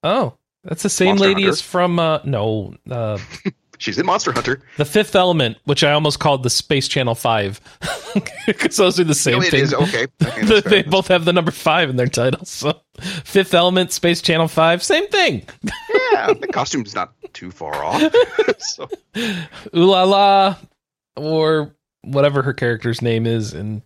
Oh, 0.03 0.33
that's 0.63 0.83
the 0.83 0.89
same 0.89 1.09
Monster 1.09 1.27
lady 1.27 1.41
Hunter? 1.43 1.49
as 1.53 1.61
from. 1.61 1.99
Uh, 1.99 2.19
no, 2.25 2.75
uh, 2.89 3.17
She's 3.79 3.97
in 3.99 4.05
Monster 4.05 4.31
Hunter. 4.31 4.61
The 4.77 4.85
Fifth 4.85 5.13
Element, 5.15 5.57
which 5.65 5.83
I 5.83 5.91
almost 5.91 6.19
called 6.19 6.43
the 6.43 6.49
Space 6.49 6.87
Channel 6.87 7.15
Five, 7.15 7.59
because 8.47 8.77
those 8.77 8.97
are 8.99 9.03
the 9.03 9.13
same 9.15 9.39
No, 9.39 9.41
it 9.45 9.51
thing. 9.51 9.63
is 9.63 9.73
okay. 9.73 10.07
Okay, 10.25 10.61
they 10.69 10.83
both 10.83 11.07
have 11.09 11.25
the 11.25 11.33
number 11.33 11.51
five 11.51 11.89
in 11.89 11.95
their 11.97 12.07
titles. 12.07 12.49
So, 12.49 12.79
Fifth 13.25 13.53
Element, 13.53 13.91
Space 13.91 14.21
Channel 14.21 14.47
Five, 14.47 14.83
same 14.83 15.07
thing. 15.09 15.45
yeah, 16.13 16.33
the 16.33 16.47
costume's 16.47 16.95
not 16.95 17.13
too 17.33 17.51
far 17.51 17.75
off. 17.83 18.01
so, 18.59 18.89
Ooh 19.75 19.85
la 19.85 20.03
la, 20.03 20.55
or 21.17 21.75
whatever 22.03 22.41
her 22.43 22.53
character's 22.53 23.01
name 23.01 23.25
is 23.25 23.53
in 23.53 23.81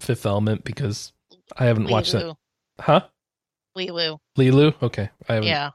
Fifth 0.00 0.26
Element, 0.26 0.64
because 0.64 1.12
I 1.56 1.66
haven't 1.66 1.88
watched 1.88 2.12
that. 2.12 2.36
Huh? 2.80 3.02
Leeloo. 3.76 4.18
Leeloo? 4.38 4.74
Okay, 4.82 5.10
I 5.28 5.34
haven't. 5.34 5.48
Yeah. 5.48 5.70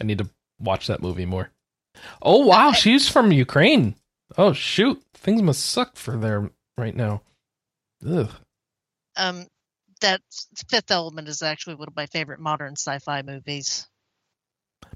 I 0.00 0.04
need 0.04 0.18
to 0.18 0.28
watch 0.58 0.86
that 0.86 1.02
movie 1.02 1.26
more. 1.26 1.50
Oh 2.22 2.46
wow, 2.46 2.72
she's 2.72 3.08
from 3.08 3.32
Ukraine. 3.32 3.94
Oh 4.36 4.52
shoot, 4.52 5.02
things 5.14 5.42
must 5.42 5.64
suck 5.64 5.96
for 5.96 6.16
there 6.16 6.50
right 6.76 6.94
now. 6.94 7.22
Ugh. 8.06 8.30
Um, 9.16 9.46
that 10.00 10.20
Fifth 10.68 10.90
Element 10.90 11.28
is 11.28 11.42
actually 11.42 11.74
one 11.74 11.88
of 11.88 11.96
my 11.96 12.06
favorite 12.06 12.38
modern 12.40 12.74
sci-fi 12.74 13.22
movies. 13.22 13.88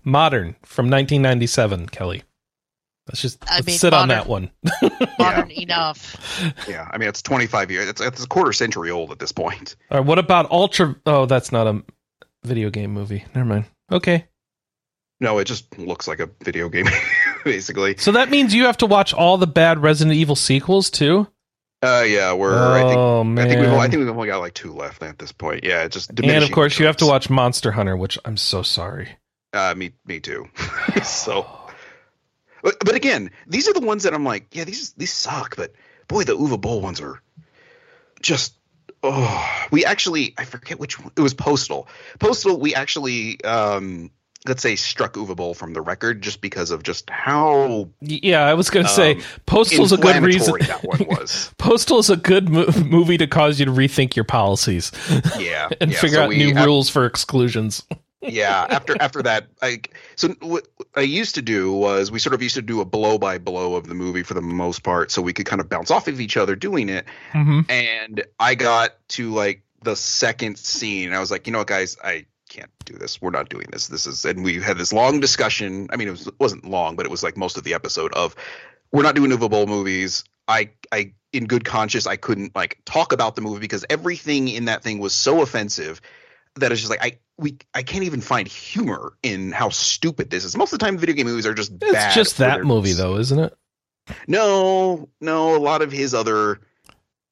Modern 0.05 0.55
from 0.64 0.87
1997, 0.87 1.89
Kelly. 1.89 2.22
Let's 3.12 3.20
just 3.20 3.44
I 3.50 3.56
let's 3.56 3.66
mean, 3.66 3.76
sit 3.76 3.92
on 3.92 4.08
that 4.08 4.26
one. 4.26 4.50
Modern 5.18 5.50
enough. 5.50 6.16
yeah, 6.66 6.88
I 6.90 6.96
mean, 6.96 7.10
it's 7.10 7.20
25 7.20 7.70
years. 7.70 7.88
It's, 7.88 8.00
it's 8.00 8.24
a 8.24 8.26
quarter 8.26 8.54
century 8.54 8.90
old 8.90 9.10
at 9.12 9.18
this 9.18 9.32
point. 9.32 9.76
All 9.90 9.98
right, 9.98 10.06
what 10.06 10.18
about 10.18 10.50
Ultra? 10.50 10.96
Oh, 11.04 11.26
that's 11.26 11.52
not 11.52 11.66
a 11.66 11.82
video 12.42 12.70
game 12.70 12.90
movie. 12.92 13.24
Never 13.34 13.46
mind. 13.46 13.66
Okay, 13.90 14.24
No, 15.20 15.38
it 15.38 15.44
just 15.44 15.78
looks 15.78 16.08
like 16.08 16.20
a 16.20 16.30
video 16.42 16.70
game, 16.70 16.86
basically. 17.44 17.96
so 17.98 18.12
that 18.12 18.30
means 18.30 18.54
you 18.54 18.64
have 18.64 18.78
to 18.78 18.86
watch 18.86 19.12
all 19.12 19.36
the 19.36 19.46
bad 19.46 19.82
Resident 19.82 20.16
Evil 20.16 20.34
sequels 20.36 20.88
too. 20.88 21.26
Uh, 21.82 22.04
yeah, 22.06 22.32
we're. 22.32 22.56
I 22.56 22.80
think. 22.82 22.96
oh 22.96 23.24
man! 23.24 23.44
I 23.44 23.48
think 23.48 23.60
we've. 23.60 23.72
I 23.72 23.88
think 23.88 23.98
we've 24.00 24.08
only 24.08 24.28
got 24.28 24.38
like 24.38 24.54
two 24.54 24.72
left 24.72 25.02
at 25.02 25.18
this 25.18 25.32
point. 25.32 25.64
Yeah, 25.64 25.82
it's 25.82 25.94
just. 25.94 26.08
and 26.10 26.18
of 26.20 26.22
diminishing 26.24 26.54
course, 26.54 26.78
you 26.78 26.86
have 26.86 26.96
to 26.98 27.06
watch 27.06 27.28
Monster 27.28 27.72
Hunter, 27.72 27.96
which 27.96 28.18
I'm 28.24 28.36
so 28.38 28.62
sorry. 28.62 29.08
Uh, 29.52 29.74
me, 29.76 29.92
me 30.06 30.18
too. 30.20 30.48
so, 31.04 31.44
but, 32.62 32.78
but 32.80 32.94
again, 32.94 33.30
these 33.46 33.68
are 33.68 33.72
the 33.72 33.80
ones 33.80 34.04
that 34.04 34.14
I'm 34.14 34.24
like, 34.24 34.54
yeah, 34.54 34.64
these 34.64 34.92
these 34.94 35.12
suck. 35.12 35.56
But 35.56 35.72
boy, 36.08 36.24
the 36.24 36.36
Uwe 36.36 36.60
Boll 36.60 36.80
ones 36.80 37.00
are 37.00 37.20
just. 38.20 38.54
Oh, 39.04 39.66
we 39.72 39.84
actually, 39.84 40.32
I 40.38 40.44
forget 40.44 40.78
which 40.78 41.00
one. 41.00 41.10
It 41.16 41.20
was 41.22 41.34
Postal. 41.34 41.88
Postal. 42.20 42.60
We 42.60 42.72
actually, 42.76 43.42
um, 43.42 44.12
let's 44.46 44.62
say, 44.62 44.76
struck 44.76 45.14
Uwe 45.14 45.34
Boll 45.34 45.54
from 45.54 45.72
the 45.72 45.80
record 45.80 46.22
just 46.22 46.40
because 46.40 46.70
of 46.70 46.84
just 46.84 47.10
how 47.10 47.88
Yeah, 48.00 48.42
I 48.44 48.54
was 48.54 48.70
gonna 48.70 48.86
say 48.88 49.16
Um, 49.16 49.22
Postal's 49.44 49.90
a 49.90 49.96
good 49.96 50.22
reason. 50.22 50.54
that 50.60 50.84
one 50.84 51.04
was. 51.08 51.50
Postal 51.58 51.98
is 51.98 52.10
a 52.10 52.16
good 52.16 52.48
mo- 52.48 52.66
movie 52.84 53.18
to 53.18 53.26
cause 53.26 53.58
you 53.58 53.66
to 53.66 53.72
rethink 53.72 54.14
your 54.14 54.24
policies 54.24 54.92
Yeah, 55.36 55.68
and 55.80 55.90
yeah, 55.90 55.98
figure 55.98 56.18
so 56.18 56.22
out 56.22 56.28
we- 56.28 56.36
new 56.52 56.54
rules 56.64 56.88
for 56.88 57.04
exclusions. 57.04 57.82
Yeah 58.23 58.66
after 58.70 58.97
after 59.01 59.23
that 59.23 59.49
i 59.61 59.81
so 60.16 60.29
what 60.41 60.66
i 60.95 61.01
used 61.01 61.35
to 61.35 61.43
do 61.43 61.73
was 61.73 62.11
we 62.11 62.18
sort 62.18 62.35
of 62.35 62.43
used 62.43 62.55
to 62.55 62.62
do 62.62 62.81
a 62.81 62.85
blow 62.85 63.18
by 63.18 63.39
blow 63.39 63.75
of 63.75 63.87
the 63.87 63.95
movie 63.95 64.23
for 64.23 64.35
the 64.35 64.43
most 64.43 64.83
part 64.83 65.11
so 65.11 65.20
we 65.20 65.33
could 65.33 65.47
kind 65.47 65.61
of 65.61 65.68
bounce 65.68 65.91
off 65.91 66.09
of 66.09 66.20
each 66.20 66.37
other 66.37 66.57
doing 66.57 66.89
it. 66.89 67.05
Mm-hmm. 67.33 67.61
and 67.68 68.25
i 68.39 68.55
got 68.55 68.97
to 69.09 69.31
like 69.33 69.62
the 69.83 69.97
second 69.97 70.59
scene 70.59 71.09
and 71.09 71.16
i 71.16 71.20
was 71.20 71.31
like 71.31 71.47
you 71.47 71.53
know 71.53 71.59
what 71.59 71.66
guys? 71.66 71.97
I 72.03 72.27
can't 72.49 72.70
do 72.85 72.95
this. 72.99 73.23
We're 73.23 73.31
not 73.31 73.49
doing 73.49 73.66
this. 73.73 73.89
This 73.89 74.07
is 74.07 74.25
and 74.27 74.45
we 74.45 74.61
had 74.61 74.77
this 74.77 74.93
long 74.93 75.20
discussion. 75.20 75.89
I 75.91 75.97
mean 75.97 76.09
it 76.09 76.12
was, 76.12 76.27
it 76.27 76.35
wasn't 76.39 76.68
long 76.68 76.97
but 76.97 77.07
it 77.07 77.11
was 77.11 77.23
like 77.23 77.37
most 77.37 77.57
of 77.57 77.64
the 77.64 77.75
episode 77.75 78.12
of 78.12 78.37
we're 78.93 79.03
not 79.03 79.14
doing 79.14 79.31
Uwe 79.31 79.51
Boll 79.51 79.66
movies. 79.66 80.25
I 80.47 80.70
i 80.93 81.12
in 81.33 81.47
good 81.47 81.64
conscience 81.64 82.07
i 82.07 82.16
couldn't 82.16 82.55
like 82.55 82.79
talk 82.85 83.12
about 83.12 83.37
the 83.37 83.41
movie 83.41 83.61
because 83.61 83.87
everything 83.89 84.49
in 84.49 84.66
that 84.66 84.83
thing 84.83 84.99
was 84.99 85.14
so 85.14 85.41
offensive 85.41 86.03
that 86.57 86.73
it's 86.73 86.81
just 86.81 86.91
like 86.91 87.03
I 87.03 87.18
we 87.39 87.59
I 87.74 87.83
can't 87.83 88.05
even 88.05 88.20
find 88.20 88.47
humor 88.47 89.14
in 89.22 89.53
how 89.53 89.70
stupid 89.70 90.30
this 90.30 90.45
is. 90.45 90.57
Most 90.57 90.72
of 90.72 90.78
the 90.78 90.85
time, 90.85 90.99
video 90.99 91.14
game 91.14 91.26
movies 91.26 91.47
are 91.47 91.55
just 91.55 91.72
It's 91.72 91.93
bad 91.93 92.14
just 92.14 92.39
that 92.39 92.64
movie, 92.64 92.93
though, 92.93 93.18
isn't 93.18 93.39
it? 93.39 93.55
No, 94.26 95.09
no, 95.20 95.57
a 95.57 95.59
lot 95.59 95.83
of 95.83 95.93
his 95.93 96.14
other 96.14 96.61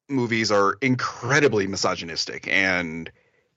movies 0.09 0.51
are 0.51 0.77
incredibly 0.81 1.67
misogynistic 1.67 2.47
and 2.47 3.11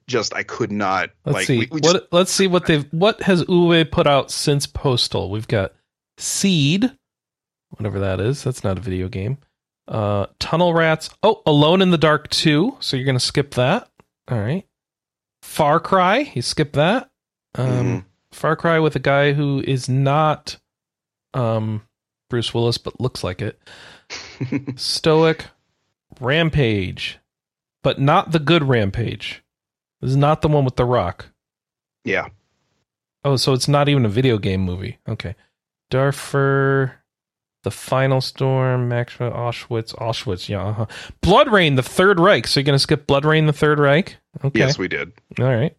just 0.07 0.35
I 0.35 0.43
could 0.43 0.71
not 0.71 1.11
Let's 1.25 1.35
like 1.35 1.47
see 1.47 1.59
we, 1.61 1.69
we 1.71 1.81
just, 1.81 1.95
what. 1.95 2.09
Let's 2.13 2.31
see 2.33 2.47
what 2.47 2.67
they've. 2.67 2.87
What 2.93 3.23
has 3.23 3.43
Uwe 3.45 3.91
put 3.91 4.07
out 4.07 4.31
since 4.31 4.67
Postal? 4.67 5.31
We've 5.31 5.49
got 5.49 5.73
Seed, 6.19 6.93
whatever 7.71 8.01
that 8.01 8.21
is. 8.21 8.45
That's 8.45 8.63
not 8.63 8.79
a 8.79 8.81
video 8.81 9.09
game. 9.09 9.39
Uh, 9.89 10.27
Tunnel 10.39 10.75
Rats. 10.75 11.11
Oh, 11.23 11.43
Alone 11.47 11.83
in 11.83 11.91
the 11.91 11.99
Dark 11.99 12.29
two. 12.31 12.77
So 12.81 12.97
you're 12.97 13.07
gonna 13.07 13.21
skip 13.21 13.55
that. 13.55 13.89
All 14.29 14.39
right. 14.39 14.67
Far 15.45 15.79
Cry. 15.79 16.33
You 16.35 16.43
skip 16.43 16.73
that. 16.73 17.11
Um, 17.55 17.67
Mhm. 17.69 18.05
Far 18.33 18.57
Cry 18.57 18.79
with 18.81 18.97
a 18.97 19.01
guy 19.01 19.33
who 19.33 19.63
is 19.67 19.89
not 19.89 20.57
um 21.35 21.83
Bruce 22.31 22.53
Willis, 22.53 22.79
but 22.79 23.01
looks 23.01 23.23
like 23.23 23.41
it. 23.43 23.61
Stoic, 24.77 25.47
Rampage, 26.21 27.19
but 27.83 28.01
not 28.01 28.33
the 28.33 28.39
good 28.41 28.65
Rampage. 28.65 29.43
This 30.01 30.11
is 30.11 30.17
not 30.17 30.43
the 30.43 30.49
one 30.49 30.65
with 30.65 30.77
The 30.77 30.85
Rock. 30.85 31.27
yeah. 32.05 32.29
Oh, 33.27 33.37
so 33.37 33.55
it's 33.55 33.69
not 33.69 33.89
even 33.89 34.05
a 34.05 34.09
video 34.11 34.37
game 34.37 34.61
movie. 34.61 34.99
Okay. 35.09 35.35
Darfur, 35.91 36.97
The 37.65 37.71
Final 37.71 38.21
Storm, 38.21 38.89
Maxwell, 38.89 39.33
Auschwitz, 39.33 39.95
Auschwitz, 39.97 40.49
yeah. 40.49 40.65
Uh-huh. 40.65 40.87
Blood 41.21 41.51
Rain, 41.51 41.75
The 41.75 41.83
Third 41.83 42.21
Reich. 42.21 42.47
So 42.47 42.61
you're 42.61 42.65
going 42.65 42.75
to 42.77 42.79
skip 42.79 43.07
Blood 43.07 43.25
Rain, 43.25 43.47
The 43.47 43.53
Third 43.53 43.79
Reich? 43.79 44.17
Okay. 44.45 44.59
Yes, 44.59 44.79
we 44.79 44.87
did. 44.87 45.13
All 45.41 45.47
right. 45.47 45.75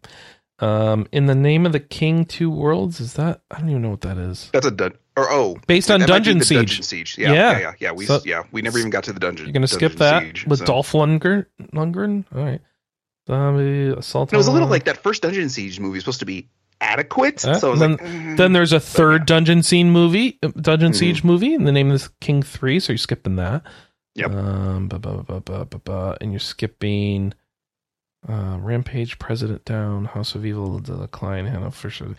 Um, 0.58 1.06
In 1.12 1.26
the 1.26 1.34
Name 1.34 1.64
of 1.66 1.72
the 1.72 1.80
King, 1.80 2.24
Two 2.24 2.50
Worlds. 2.50 3.00
Is 3.00 3.14
that? 3.14 3.40
I 3.50 3.58
don't 3.60 3.70
even 3.70 3.82
know 3.82 3.90
what 3.90 4.00
that 4.02 4.18
is. 4.18 4.50
That's 4.52 4.66
a 4.66 4.70
dun- 4.70 4.94
or 5.16 5.30
oh, 5.30 5.56
Based 5.66 5.90
on 5.90 6.00
that 6.00 6.08
might 6.08 6.18
be 6.18 6.24
Dungeon 6.24 6.42
Siege. 6.42 6.58
Dungeon 6.58 6.82
Siege. 6.82 7.18
Yeah, 7.18 7.32
Yeah. 7.32 7.50
yeah, 7.52 7.58
yeah, 7.58 7.72
yeah. 7.80 7.92
We 7.92 8.04
So- 8.06 8.20
yeah 8.24 8.42
we 8.52 8.60
never 8.62 8.78
even 8.78 8.90
got 8.90 9.04
to 9.04 9.12
the 9.12 9.20
dungeon. 9.20 9.46
You're 9.46 9.52
going 9.54 9.62
to 9.62 9.68
skip 9.68 9.94
that 9.94 10.22
Siege, 10.22 10.46
with 10.46 10.58
so- 10.60 10.64
Dolph 10.66 10.92
Lundgren? 10.92 11.46
Lundgren? 11.72 12.24
All 12.34 12.44
right. 12.44 12.60
Zombie, 13.26 13.88
Assault 13.98 14.32
It 14.32 14.36
was 14.36 14.46
a 14.46 14.52
little 14.52 14.68
like 14.68 14.84
that 14.84 14.98
first 15.02 15.22
Dungeon 15.22 15.48
Siege 15.48 15.80
movie 15.80 15.94
was 15.94 16.04
supposed 16.04 16.20
to 16.20 16.26
be 16.26 16.48
adequate. 16.80 17.44
Uh, 17.44 17.58
so 17.58 17.74
then- 17.76 17.92
like, 17.92 18.00
mm. 18.00 18.36
Then 18.36 18.52
there's 18.52 18.72
a 18.72 18.80
third 18.80 19.22
yeah. 19.22 19.24
Dungeon 19.36 19.62
Scene 19.62 19.90
movie, 19.90 20.38
uh, 20.42 20.48
Dungeon 20.60 20.92
Mhm. 20.92 20.96
Siege 20.96 21.24
movie, 21.24 21.54
in 21.54 21.64
the 21.64 21.72
name 21.72 21.90
of 21.90 22.02
the 22.02 22.08
King 22.20 22.42
Three. 22.42 22.80
So 22.80 22.92
you're 22.92 22.98
skipping 22.98 23.36
that. 23.36 23.62
Yep. 24.14 24.30
Um, 24.30 24.88
ba, 24.88 24.98
ba, 24.98 25.22
ba, 25.22 25.40
ba, 25.40 25.64
ba, 25.66 25.78
ba, 25.78 26.16
and 26.20 26.32
you're 26.32 26.40
skipping 26.40 27.34
uh, 28.28 28.58
Rampage, 28.60 29.18
President 29.20 29.64
Down, 29.64 30.04
House 30.06 30.34
of 30.34 30.44
Evil, 30.44 30.80
The 30.80 30.96
Decline, 30.96 31.46
Hannah 31.46 31.70
Fisher. 31.70 32.16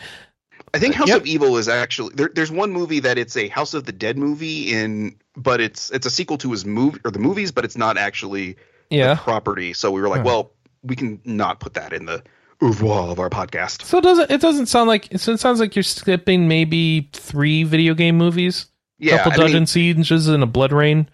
I 0.73 0.79
think 0.79 0.95
House 0.95 1.09
Yep. 1.09 1.21
of 1.21 1.27
Evil 1.27 1.57
is 1.57 1.67
actually 1.67 2.13
there, 2.15 2.29
there's 2.33 2.51
one 2.51 2.71
movie 2.71 2.99
that 3.01 3.17
it's 3.17 3.35
a 3.35 3.47
House 3.49 3.73
of 3.73 3.83
the 3.85 3.91
Dead 3.91 4.17
movie 4.17 4.71
in, 4.73 5.15
but 5.35 5.59
it's 5.59 5.91
it's 5.91 6.05
a 6.05 6.09
sequel 6.09 6.37
to 6.39 6.51
his 6.51 6.65
movie 6.65 6.99
or 7.03 7.11
the 7.11 7.19
movies, 7.19 7.51
but 7.51 7.65
it's 7.65 7.75
not 7.77 7.97
actually 7.97 8.55
Yeah. 8.89 9.15
property. 9.15 9.73
So 9.73 9.91
we 9.91 9.99
were 10.01 10.07
like, 10.07 10.19
Huh. 10.21 10.25
well, 10.27 10.51
we 10.81 10.95
can 10.95 11.19
not 11.25 11.59
put 11.59 11.73
that 11.73 11.91
in 11.93 12.05
the 12.05 12.23
oeuvre 12.63 12.89
of 13.11 13.19
our 13.19 13.29
podcast. 13.29 13.83
So 13.83 13.97
it 13.99 14.03
doesn't 14.03 14.31
it 14.31 14.41
doesn't 14.41 14.65
sound 14.67 14.87
like 14.87 15.07
so 15.17 15.31
it 15.31 15.39
sounds 15.39 15.59
like 15.59 15.75
you're 15.75 15.83
skipping 15.83 16.47
maybe 16.47 17.09
three 17.13 17.63
video 17.63 17.93
game 17.93 18.17
movies, 18.17 18.67
Yeah, 18.97 19.17
couple 19.17 19.33
I 19.33 19.35
mean, 19.37 19.45
Dungeon 19.53 19.65
Sieges 19.67 20.27
and 20.27 20.41
a 20.43 20.47
Blood 20.47 20.71
Rain. 20.71 21.09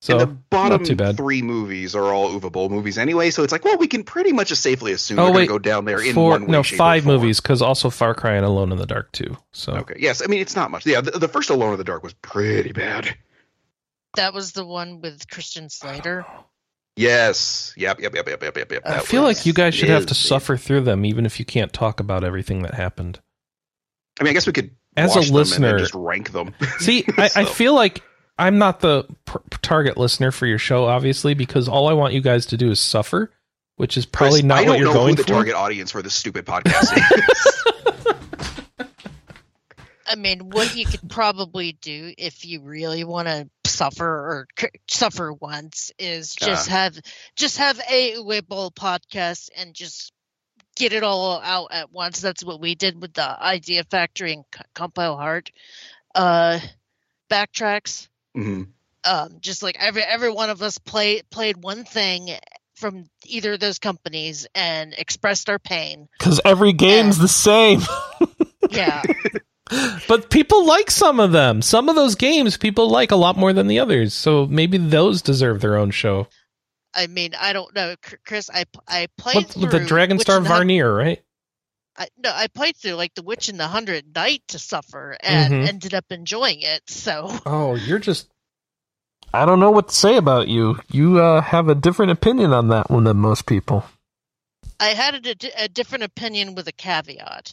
So 0.00 0.12
and 0.12 0.20
the 0.20 0.26
bottom 0.50 0.78
not 0.82 0.86
too 0.86 0.94
bad. 0.94 1.16
three 1.16 1.42
movies 1.42 1.96
are 1.96 2.12
all 2.12 2.30
Uwe 2.30 2.52
Boll 2.52 2.68
movies 2.68 2.98
anyway, 2.98 3.30
so 3.30 3.42
it's 3.42 3.50
like, 3.50 3.64
well, 3.64 3.76
we 3.78 3.88
can 3.88 4.04
pretty 4.04 4.32
much 4.32 4.48
just 4.50 4.62
safely 4.62 4.92
assume 4.92 5.18
Oh, 5.18 5.24
they're 5.24 5.32
going 5.32 5.36
wait. 5.42 5.46
to 5.46 5.52
go 5.54 5.58
down 5.58 5.84
there 5.86 6.00
in 6.00 6.14
four 6.14 6.30
one 6.30 6.42
way, 6.42 6.48
no 6.52 6.62
shape, 6.62 6.78
five 6.78 7.02
form. 7.02 7.16
movies 7.16 7.40
because 7.40 7.60
also 7.62 7.90
Far 7.90 8.14
Cry 8.14 8.34
and 8.36 8.46
Alone 8.46 8.70
in 8.70 8.78
the 8.78 8.86
Dark 8.86 9.10
too. 9.10 9.36
So 9.52 9.72
Okay, 9.74 9.96
yes, 9.98 10.22
I 10.22 10.26
mean 10.26 10.40
it's 10.40 10.54
not 10.54 10.70
much. 10.70 10.86
Yeah, 10.86 11.00
the, 11.00 11.12
the 11.12 11.26
first 11.26 11.50
Alone 11.50 11.72
in 11.72 11.78
the 11.78 11.84
Dark 11.84 12.04
was 12.04 12.12
pretty 12.14 12.70
bad. 12.72 13.12
That 14.14 14.32
was 14.34 14.52
the 14.52 14.64
one 14.64 15.00
with 15.00 15.28
Christian 15.28 15.68
Slater. 15.68 16.24
Oh. 16.28 16.44
Yes. 16.98 17.72
Yep. 17.76 18.00
Yep. 18.00 18.14
Yep. 18.16 18.28
Yep. 18.28 18.42
Yep. 18.42 18.56
Yep. 18.56 18.72
yep. 18.72 18.82
I 18.86 18.98
feel 19.00 19.22
was- 19.22 19.36
like 19.38 19.46
you 19.46 19.52
guys 19.52 19.74
should 19.74 19.88
have 19.88 20.06
to 20.06 20.14
suffer 20.14 20.56
through 20.56 20.80
them, 20.82 21.04
even 21.04 21.24
if 21.26 21.38
you 21.38 21.44
can't 21.44 21.72
talk 21.72 22.00
about 22.00 22.24
everything 22.24 22.62
that 22.62 22.74
happened. 22.74 23.20
I 24.20 24.24
mean, 24.24 24.30
I 24.30 24.34
guess 24.34 24.46
we 24.48 24.52
could 24.52 24.72
As 24.96 25.14
a 25.14 25.18
watch 25.20 25.26
them 25.26 25.26
and 25.26 25.34
listener- 25.36 25.78
just 25.78 25.94
rank 25.94 26.32
them. 26.32 26.54
See, 26.80 27.04
I, 27.16 27.30
I 27.36 27.44
feel 27.46 27.72
like 27.74 28.02
I'm 28.36 28.58
not 28.58 28.80
the 28.80 29.04
pr- 29.26 29.38
target 29.62 29.96
listener 29.96 30.32
for 30.32 30.46
your 30.46 30.58
show, 30.58 30.86
obviously, 30.86 31.34
because 31.34 31.68
all 31.68 31.88
I 31.88 31.92
want 31.92 32.14
you 32.14 32.20
guys 32.20 32.46
to 32.46 32.56
do 32.56 32.70
is 32.72 32.80
suffer, 32.80 33.30
which 33.76 33.96
is 33.96 34.04
probably 34.04 34.40
Chris, 34.40 34.44
not 34.44 34.58
I 34.58 34.60
don't 34.62 34.68
what 34.70 34.78
you're 34.80 34.88
know 34.88 34.94
going 34.94 35.10
who 35.16 35.22
the 35.22 35.22
for. 35.22 35.34
target 35.34 35.54
audience 35.54 35.92
for 35.92 36.02
this 36.02 36.14
stupid 36.14 36.46
podcast. 36.46 36.94
I 40.08 40.14
mean, 40.14 40.50
what 40.50 40.74
you 40.74 40.86
could 40.86 41.08
probably 41.10 41.72
do 41.72 42.12
if 42.16 42.44
you 42.44 42.62
really 42.62 43.04
want 43.04 43.28
to 43.28 43.48
suffer 43.66 44.06
or 44.06 44.46
c- 44.58 44.68
suffer 44.88 45.32
once 45.32 45.92
is 45.98 46.34
just 46.34 46.68
have 46.68 46.98
just 47.36 47.58
have 47.58 47.78
a 47.90 48.14
Uwe 48.14 48.46
Boll 48.46 48.70
podcast 48.70 49.50
and 49.56 49.74
just 49.74 50.12
get 50.76 50.92
it 50.92 51.02
all 51.02 51.40
out 51.40 51.68
at 51.72 51.92
once. 51.92 52.20
That's 52.20 52.42
what 52.44 52.60
we 52.60 52.74
did 52.74 53.00
with 53.00 53.12
the 53.12 53.42
Idea 53.42 53.84
Factory 53.84 54.32
and 54.32 54.44
C- 54.54 54.62
Compile 54.74 55.16
Heart 55.16 55.50
uh, 56.14 56.60
backtracks. 57.30 58.08
hmm 58.34 58.64
Um, 59.04 59.38
just 59.40 59.62
like 59.62 59.76
every 59.78 60.02
every 60.02 60.30
one 60.30 60.50
of 60.50 60.62
us 60.62 60.78
played 60.78 61.28
played 61.30 61.56
one 61.62 61.84
thing 61.84 62.30
from 62.76 63.04
either 63.26 63.54
of 63.54 63.60
those 63.60 63.78
companies 63.78 64.46
and 64.54 64.94
expressed 64.96 65.50
our 65.50 65.58
pain. 65.58 66.08
Because 66.18 66.40
every 66.44 66.72
game's 66.72 67.18
the 67.18 67.28
same. 67.28 67.80
Yeah. 68.70 69.04
but 70.08 70.30
people 70.30 70.64
like 70.66 70.90
some 70.90 71.20
of 71.20 71.32
them. 71.32 71.62
Some 71.62 71.88
of 71.88 71.96
those 71.96 72.14
games 72.14 72.56
people 72.56 72.88
like 72.88 73.10
a 73.10 73.16
lot 73.16 73.36
more 73.36 73.52
than 73.52 73.66
the 73.66 73.78
others. 73.80 74.14
So 74.14 74.46
maybe 74.46 74.78
those 74.78 75.22
deserve 75.22 75.60
their 75.60 75.76
own 75.76 75.90
show. 75.90 76.28
I 76.94 77.06
mean, 77.06 77.34
I 77.38 77.52
don't 77.52 77.74
know, 77.74 77.94
Chris. 78.24 78.50
I 78.52 78.64
I 78.86 79.08
played 79.18 79.36
What, 79.36 79.48
through 79.48 79.68
the 79.68 79.80
Dragon 79.80 80.18
Star 80.18 80.38
in 80.38 80.42
the 80.44 80.48
Varnir, 80.48 80.96
right? 80.96 81.22
I, 81.96 82.08
no, 82.22 82.30
I 82.32 82.46
played 82.46 82.76
through 82.76 82.92
like 82.92 83.14
the 83.14 83.22
Witch 83.22 83.48
and 83.48 83.58
the 83.58 83.66
Hundred 83.66 84.14
Knight 84.14 84.42
to 84.48 84.58
suffer 84.58 85.16
and 85.20 85.52
Mhm. 85.52 85.66
ended 85.68 85.94
up 85.94 86.04
enjoying 86.10 86.60
it. 86.62 86.82
So 86.88 87.28
Oh, 87.44 87.74
you're 87.74 87.98
just. 87.98 88.28
I 89.34 89.44
don't 89.44 89.60
know 89.60 89.70
what 89.70 89.88
to 89.88 89.94
say 89.94 90.16
about 90.16 90.48
you. 90.48 90.78
You 90.90 91.18
uh, 91.20 91.42
have 91.42 91.68
a 91.68 91.74
different 91.74 92.12
opinion 92.12 92.52
on 92.52 92.68
that 92.68 92.90
one 92.90 93.04
than 93.04 93.18
most 93.18 93.44
people. 93.46 93.84
I 94.80 94.88
had 94.88 95.26
a, 95.26 95.64
a 95.64 95.68
different 95.68 96.04
opinion 96.04 96.54
with 96.54 96.66
a 96.68 96.72
caveat. 96.72 97.52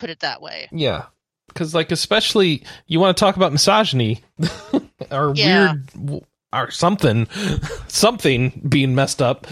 Put 0.00 0.10
it 0.10 0.20
that 0.20 0.42
way. 0.42 0.68
Yeah. 0.72 1.06
Because, 1.46 1.74
like, 1.74 1.92
especially 1.92 2.64
you 2.86 2.98
want 3.00 3.16
to 3.16 3.20
talk 3.20 3.36
about 3.36 3.52
misogyny 3.52 4.22
or 5.10 5.32
Yeah. 5.36 5.74
weird 5.96 6.24
or 6.52 6.70
something, 6.72 7.28
something 7.88 8.66
being 8.68 8.94
messed 8.96 9.22
up. 9.22 9.46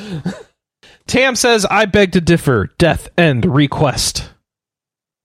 Tam 1.06 1.36
says, 1.36 1.64
I 1.70 1.84
beg 1.86 2.12
to 2.12 2.20
differ. 2.20 2.70
Death 2.78 3.08
End 3.16 3.44
Request. 3.46 4.30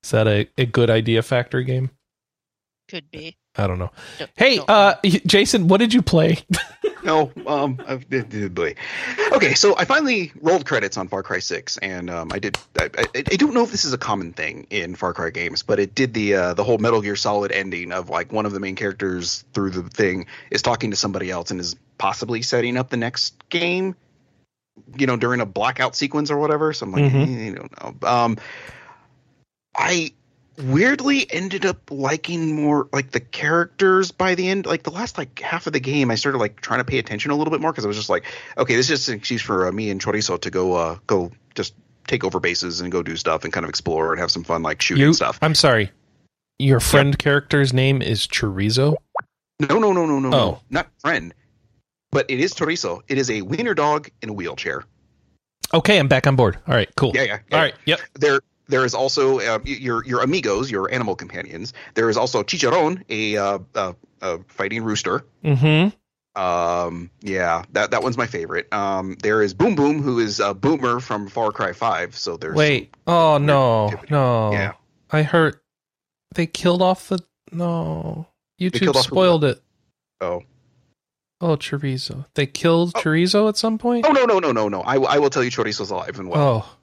Is 0.03 0.11
that 0.11 0.27
a, 0.27 0.47
a 0.57 0.65
good 0.65 0.89
idea 0.89 1.21
factory 1.23 1.63
game? 1.63 1.89
Could 2.89 3.09
be. 3.11 3.37
I 3.55 3.67
don't 3.67 3.79
know. 3.79 3.91
Don't- 4.19 4.31
Hey, 4.35 4.57
don't 4.57 4.69
uh, 4.69 4.95
Jason, 5.03 5.67
what 5.67 5.77
did 5.77 5.93
you 5.93 6.01
play? 6.01 6.39
No, 7.05 7.33
um, 7.47 7.81
I've, 7.85 8.09
boy. 8.55 8.75
okay, 9.33 9.55
so 9.55 9.75
I 9.77 9.83
finally 9.83 10.31
rolled 10.39 10.65
credits 10.65 10.95
on 10.95 11.09
Far 11.09 11.21
Cry 11.21 11.39
Six, 11.39 11.77
and 11.79 12.09
um, 12.09 12.31
I 12.31 12.39
did. 12.39 12.57
I, 12.79 12.89
I, 12.97 13.05
I 13.13 13.35
don't 13.35 13.53
know 13.53 13.63
if 13.63 13.71
this 13.71 13.83
is 13.83 13.91
a 13.91 13.97
common 13.97 14.31
thing 14.31 14.67
in 14.69 14.95
Far 14.95 15.13
Cry 15.13 15.29
games, 15.29 15.63
but 15.63 15.81
it 15.81 15.95
did 15.95 16.13
the 16.13 16.33
uh, 16.35 16.53
the 16.53 16.63
whole 16.63 16.77
Metal 16.77 17.01
Gear 17.01 17.17
Solid 17.17 17.51
ending 17.51 17.91
of 17.91 18.07
like 18.09 18.31
one 18.31 18.45
of 18.45 18.53
the 18.53 18.61
main 18.61 18.75
characters 18.77 19.43
through 19.53 19.71
the 19.71 19.83
thing 19.83 20.27
is 20.49 20.61
talking 20.61 20.91
to 20.91 20.95
somebody 20.95 21.29
else 21.29 21.51
and 21.51 21.59
is 21.59 21.75
possibly 21.97 22.41
setting 22.41 22.77
up 22.77 22.89
the 22.89 22.95
next 22.95 23.35
game. 23.49 23.97
You 24.97 25.05
know, 25.05 25.17
during 25.17 25.41
a 25.41 25.45
blackout 25.45 25.97
sequence 25.97 26.31
or 26.31 26.37
whatever. 26.37 26.71
So 26.71 26.85
I'm 26.85 26.93
like, 26.93 27.03
Mhm. 27.03 27.47
eh, 27.47 27.51
I 27.51 27.53
don't 27.53 28.01
know. 28.01 28.07
Um, 28.07 28.37
I 29.75 30.13
weirdly 30.57 31.25
ended 31.31 31.65
up 31.65 31.89
liking 31.89 32.55
more 32.55 32.87
like 32.93 33.11
the 33.11 33.19
characters 33.19 34.11
by 34.11 34.35
the 34.35 34.47
end 34.47 34.65
like 34.65 34.83
the 34.83 34.91
last 34.91 35.17
like 35.17 35.39
half 35.39 35.65
of 35.65 35.73
the 35.73 35.79
game 35.79 36.11
i 36.11 36.15
started 36.15 36.37
like 36.37 36.61
trying 36.61 36.79
to 36.79 36.83
pay 36.83 36.99
attention 36.99 37.31
a 37.31 37.35
little 37.35 37.49
bit 37.51 37.59
more 37.59 37.71
because 37.71 37.85
i 37.85 37.87
was 37.87 37.97
just 37.97 38.09
like 38.09 38.23
okay 38.57 38.75
this 38.75 38.85
is 38.89 38.99
just 38.99 39.09
an 39.09 39.15
excuse 39.15 39.41
for 39.41 39.67
uh, 39.67 39.71
me 39.71 39.89
and 39.89 39.99
chorizo 39.99 40.39
to 40.39 40.51
go 40.51 40.73
uh 40.73 40.97
go 41.07 41.31
just 41.55 41.73
take 42.05 42.23
over 42.23 42.39
bases 42.39 42.81
and 42.81 42.91
go 42.91 43.01
do 43.01 43.15
stuff 43.15 43.43
and 43.43 43.51
kind 43.53 43.63
of 43.63 43.69
explore 43.69 44.11
and 44.11 44.19
have 44.19 44.29
some 44.29 44.43
fun 44.43 44.61
like 44.61 44.81
shooting 44.81 45.01
You, 45.01 45.13
stuff 45.13 45.39
I'm 45.41 45.55
sorry. 45.55 45.89
Your 46.59 46.79
friend 46.79 47.17
character's 47.17 47.73
name 47.73 48.01
is 48.01 48.27
Chorizo? 48.27 48.95
no 49.59 49.79
no 49.79 49.91
no 49.91 50.05
no 50.05 50.19
no 50.19 50.27
Oh. 50.27 50.31
no 50.31 50.61
not 50.69 50.87
friend 50.99 51.33
but 52.11 52.29
it 52.29 52.39
is 52.39 52.53
chorizo 52.53 53.01
it 53.07 53.17
is 53.17 53.31
a 53.31 53.41
wiener 53.41 53.73
dog 53.73 54.09
in 54.21 54.29
a 54.29 54.33
wheelchair 54.33 54.83
Okay, 55.73 55.97
I'm 55.97 56.07
back 56.07 56.27
on 56.27 56.35
board. 56.35 56.59
All 56.67 56.75
right, 56.75 56.89
cool. 56.95 57.13
yeah 57.15 57.23
yeah, 57.23 57.37
yeah. 57.49 57.55
All 57.57 57.63
right, 57.63 57.73
yep. 57.85 57.99
there 58.13 58.41
there 58.73 58.85
is 58.85 58.93
also 58.93 59.39
uh, 59.39 59.59
your 59.63 60.03
your 60.05 60.21
amigos 60.21 60.69
your 60.71 60.91
animal 60.91 61.15
companions 61.15 61.73
there 61.93 62.09
is 62.09 62.17
also 62.17 62.43
chicharron 62.43 63.01
a 63.09 63.37
uh, 63.37 63.59
uh, 63.75 63.93
uh 64.21 64.37
fighting 64.47 64.83
rooster 64.83 65.23
Mm-hmm. 65.43 65.95
Um, 66.35 67.11
yeah, 67.21 67.63
that 67.73 67.91
that 67.91 68.01
one's 68.01 68.17
my 68.17 68.25
favorite. 68.25 68.71
Um, 68.73 69.15
there 69.21 69.43
is 69.43 69.53
Boom 69.53 69.75
Boom, 69.75 70.01
who 70.01 70.17
is 70.17 70.39
a 70.39 70.55
boomer 70.55 70.99
from 70.99 71.27
Far 71.29 71.51
Cry 71.51 71.73
Five. 71.73 72.15
So 72.15 72.37
there's 72.37 72.55
Wait. 72.55 72.95
Oh 73.05 73.37
no, 73.37 73.85
activity. 73.85 74.07
no. 74.09 74.51
Yeah. 74.51 74.71
I 75.11 75.21
heard 75.21 75.57
they 76.33 76.47
killed 76.47 76.81
off 76.81 77.09
the 77.09 77.19
no. 77.51 78.25
YouTube 78.59 78.79
killed 78.79 78.97
off 78.97 79.05
who? 79.05 79.15
spoiled 79.15 79.43
it. 79.43 79.61
Oh. 80.21 80.41
Oh, 81.39 81.55
chorizo. 81.55 82.25
They 82.33 82.47
killed 82.47 82.93
Oh. 82.95 82.99
chorizo 82.99 83.47
at 83.47 83.55
some 83.57 83.77
point. 83.77 84.03
Oh 84.07 84.11
no 84.11 84.25
no 84.25 84.39
no 84.39 84.51
no 84.51 84.69
no! 84.69 84.81
I, 84.81 84.97
will- 84.97 85.09
I 85.09 85.19
will 85.19 85.29
tell 85.29 85.43
you, 85.43 85.51
Chorizo's 85.51 85.91
alive 85.91 86.17
and 86.17 86.29
well. 86.29 86.65
Oh, 86.65 86.77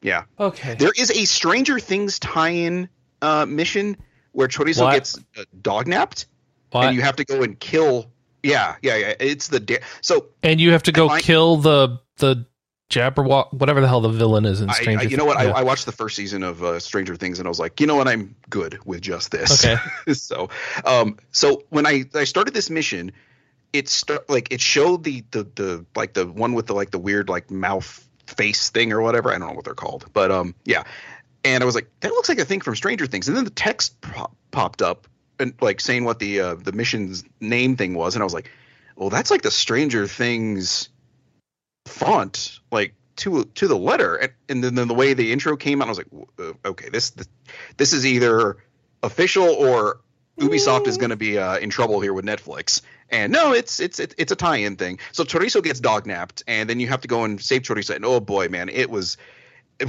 Yeah, 0.00 0.24
okay. 0.38 0.74
there 0.74 0.92
is 0.96 1.10
a 1.10 1.24
Stranger 1.24 1.78
Things 1.78 2.18
tie-in 2.18 2.88
uh, 3.20 3.46
mission 3.46 3.96
where 4.32 4.46
Chorizo 4.48 4.82
What? 4.82 4.94
gets 4.94 5.18
uh, 5.36 5.42
dog 5.60 5.86
napped, 5.88 6.26
What? 6.70 6.86
and 6.86 6.96
you 6.96 7.02
have 7.02 7.16
to 7.16 7.24
go 7.24 7.42
and 7.42 7.58
kill. 7.58 8.10
Yeah, 8.42 8.76
yeah, 8.82 8.94
yeah. 8.96 9.14
It's 9.18 9.48
the 9.48 9.58
da- 9.60 9.80
so 10.00 10.26
And 10.42 10.60
you 10.60 10.72
have 10.72 10.84
to 10.84 10.92
go 10.92 11.08
I- 11.08 11.20
kill 11.20 11.56
the 11.56 11.98
the 12.18 12.46
Jabberwock, 12.90 13.52
whatever 13.52 13.80
the 13.82 13.88
hell 13.88 14.00
the 14.00 14.08
villain 14.08 14.46
is 14.46 14.62
in 14.62 14.70
Stranger. 14.72 15.00
I, 15.04 15.08
you 15.10 15.16
know 15.18 15.26
what? 15.26 15.38
Things. 15.38 15.52
I, 15.52 15.58
I 15.58 15.62
watched 15.62 15.84
the 15.84 15.92
first 15.92 16.16
season 16.16 16.42
of 16.42 16.62
uh, 16.62 16.78
Stranger 16.80 17.16
Things, 17.16 17.38
and 17.38 17.46
I 17.46 17.50
was 17.50 17.58
like, 17.58 17.80
you 17.80 17.86
know 17.86 17.96
what? 17.96 18.08
I'm 18.08 18.34
good 18.48 18.78
with 18.86 19.02
just 19.02 19.30
this. 19.30 19.62
Okay. 19.66 19.76
so, 20.14 20.48
um, 20.86 21.18
so 21.30 21.64
when 21.68 21.86
I 21.86 22.04
I 22.14 22.24
started 22.24 22.54
this 22.54 22.70
mission, 22.70 23.12
it 23.74 23.88
start 23.90 24.30
like 24.30 24.52
it 24.52 24.60
showed 24.62 25.04
the 25.04 25.22
the 25.32 25.42
the 25.54 25.86
like 25.94 26.14
the 26.14 26.26
one 26.26 26.54
with 26.54 26.66
the 26.66 26.74
like 26.74 26.90
the 26.90 26.98
weird 26.98 27.28
like 27.28 27.50
mouth 27.50 28.07
face 28.28 28.70
thing 28.70 28.92
or 28.92 29.00
whatever. 29.00 29.30
I 29.30 29.38
don't 29.38 29.48
know 29.48 29.54
what 29.54 29.64
they're 29.64 29.74
called, 29.74 30.06
but 30.12 30.30
um, 30.30 30.54
yeah. 30.64 30.84
And 31.44 31.62
I 31.62 31.66
was 31.66 31.74
like, 31.74 31.88
that 32.00 32.10
looks 32.10 32.28
like 32.28 32.38
a 32.38 32.44
thing 32.44 32.60
from 32.60 32.76
Stranger 32.76 33.06
Things. 33.06 33.28
And 33.28 33.36
then 33.36 33.44
the 33.44 33.50
text 33.50 34.00
pop- 34.00 34.36
popped 34.50 34.82
up 34.82 35.06
and 35.38 35.54
like 35.60 35.80
saying 35.80 36.04
what 36.04 36.18
the 36.18 36.40
uh, 36.40 36.54
the 36.56 36.72
mission's 36.72 37.24
name 37.40 37.76
thing 37.76 37.94
was, 37.94 38.14
and 38.14 38.22
I 38.22 38.24
was 38.24 38.34
like, 38.34 38.50
well, 38.96 39.10
that's 39.10 39.30
like 39.30 39.42
the 39.42 39.50
Stranger 39.50 40.06
Things 40.06 40.88
font, 41.86 42.60
like 42.70 42.94
to 43.16 43.44
to 43.44 43.68
the 43.68 43.78
letter. 43.78 44.16
And, 44.16 44.32
and 44.48 44.64
then, 44.64 44.74
then 44.74 44.88
the 44.88 44.94
way 44.94 45.14
the 45.14 45.32
intro 45.32 45.56
came 45.56 45.80
out, 45.80 45.88
I 45.88 45.90
was 45.90 45.98
like, 45.98 46.08
uh, 46.38 46.68
okay, 46.68 46.88
this 46.90 47.10
this, 47.10 47.28
this 47.76 47.92
is 47.92 48.04
either 48.04 48.56
official 49.02 49.48
or 49.48 50.00
Ubisoft 50.38 50.86
is 50.86 50.96
going 50.96 51.10
to 51.10 51.16
be 51.16 51.38
uh, 51.38 51.58
in 51.58 51.70
trouble 51.70 52.00
here 52.00 52.12
with 52.12 52.24
Netflix. 52.24 52.82
And 53.10 53.32
no, 53.32 53.52
it's 53.52 53.80
it's 53.80 53.98
it's 54.00 54.32
a 54.32 54.36
tie-in 54.36 54.76
thing. 54.76 54.98
So 55.12 55.24
Chorizo 55.24 55.62
gets 55.62 55.80
dognapped, 55.80 56.42
and 56.46 56.68
then 56.68 56.80
you 56.80 56.88
have 56.88 57.00
to 57.02 57.08
go 57.08 57.24
and 57.24 57.40
save 57.40 57.62
Chorizo. 57.62 57.96
And 57.96 58.04
oh 58.04 58.20
boy, 58.20 58.48
man, 58.48 58.68
it 58.68 58.90
was. 58.90 59.16
If, 59.80 59.88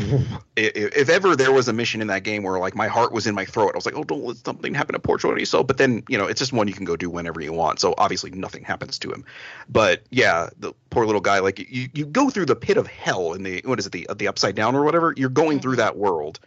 if 0.56 1.10
ever 1.10 1.36
there 1.36 1.52
was 1.52 1.68
a 1.68 1.74
mission 1.74 2.00
in 2.00 2.08
that 2.08 2.22
game 2.22 2.44
where 2.44 2.60
like 2.60 2.76
my 2.76 2.88
heart 2.88 3.12
was 3.12 3.26
in 3.26 3.34
my 3.34 3.46
throat, 3.46 3.72
I 3.74 3.78
was 3.78 3.88
like, 3.88 3.96
"Oh, 3.98 4.04
don't 4.04 4.24
let 4.24 4.38
something 4.38 4.76
happen 4.76 4.94
to 4.94 5.00
poor 5.00 5.18
Chorizo." 5.18 5.66
But 5.66 5.78
then 5.78 6.04
you 6.08 6.16
know, 6.16 6.28
it's 6.28 6.38
just 6.38 6.54
one 6.54 6.68
you 6.68 6.76
can 6.76 6.86
go 6.86 6.96
do 6.96 7.10
whenever 7.10 7.42
you 7.42 7.52
want. 7.54 7.80
So 7.80 7.96
obviously, 7.98 8.30
nothing 8.30 8.64
happens 8.64 9.00
to 9.00 9.12
him. 9.12 9.26
But 9.68 10.04
yeah, 10.12 10.50
the 10.60 10.74
poor 10.92 11.08
little 11.08 11.22
guy, 11.22 11.40
like 11.40 11.58
you, 11.58 11.90
you 11.92 12.06
go 12.06 12.30
through 12.30 12.46
the 12.46 12.56
pit 12.56 12.78
of 12.78 12.86
hell 12.86 13.34
in 13.34 13.42
the 13.42 13.64
what 13.66 13.80
is 13.80 13.88
it, 13.88 13.92
the 13.92 14.08
the 14.16 14.28
upside 14.28 14.54
down 14.54 14.76
or 14.76 14.84
whatever. 14.84 15.12
You're 15.18 15.28
going 15.28 15.60
through 15.60 15.78
that 15.78 15.98
world 15.98 16.40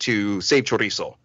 to 0.00 0.42
save 0.42 0.64
Chorizo. 0.64 1.16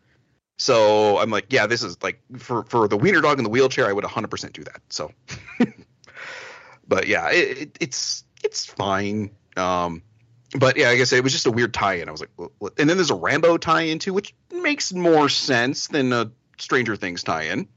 So 0.58 1.20
I'm 1.20 1.30
like, 1.30 1.54
yeah, 1.54 1.68
this 1.68 1.84
is 1.84 2.02
like 2.02 2.20
for 2.38 2.64
for 2.64 2.88
the 2.88 2.98
wiener 2.98 3.22
dog 3.22 3.38
in 3.38 3.44
the 3.44 3.50
wheelchair, 3.50 3.88
I 3.88 3.94
would 3.94 4.04
100% 4.04 4.54
do 4.54 4.64
that. 4.64 4.82
So, 4.90 5.12
but 6.88 7.08
yeah, 7.08 7.30
it, 7.32 7.58
it, 7.58 7.78
it's 7.80 8.24
it's 8.44 8.66
fine. 8.66 9.32
Um, 9.56 10.02
but 10.58 10.78
yeah, 10.78 10.88
like 10.88 10.96
I 10.96 10.98
guess 10.98 11.14
it 11.14 11.24
was 11.24 11.34
just 11.34 11.46
a 11.46 11.52
weird 11.52 11.74
tie-in. 11.74 12.08
I 12.08 12.12
was 12.12 12.22
like, 12.22 12.32
what- 12.36 12.80
and 12.80 12.90
then 12.90 12.98
there's 12.98 13.12
a 13.12 13.16
Rambo 13.16 13.58
tie-in 13.58 14.00
too, 14.00 14.14
which 14.14 14.34
makes 14.52 14.94
more 14.94 15.30
sense 15.30 15.88
than 15.88 16.12
a 16.14 16.32
Stranger 16.58 16.96
Things 16.96 17.24
tie-in. 17.24 17.68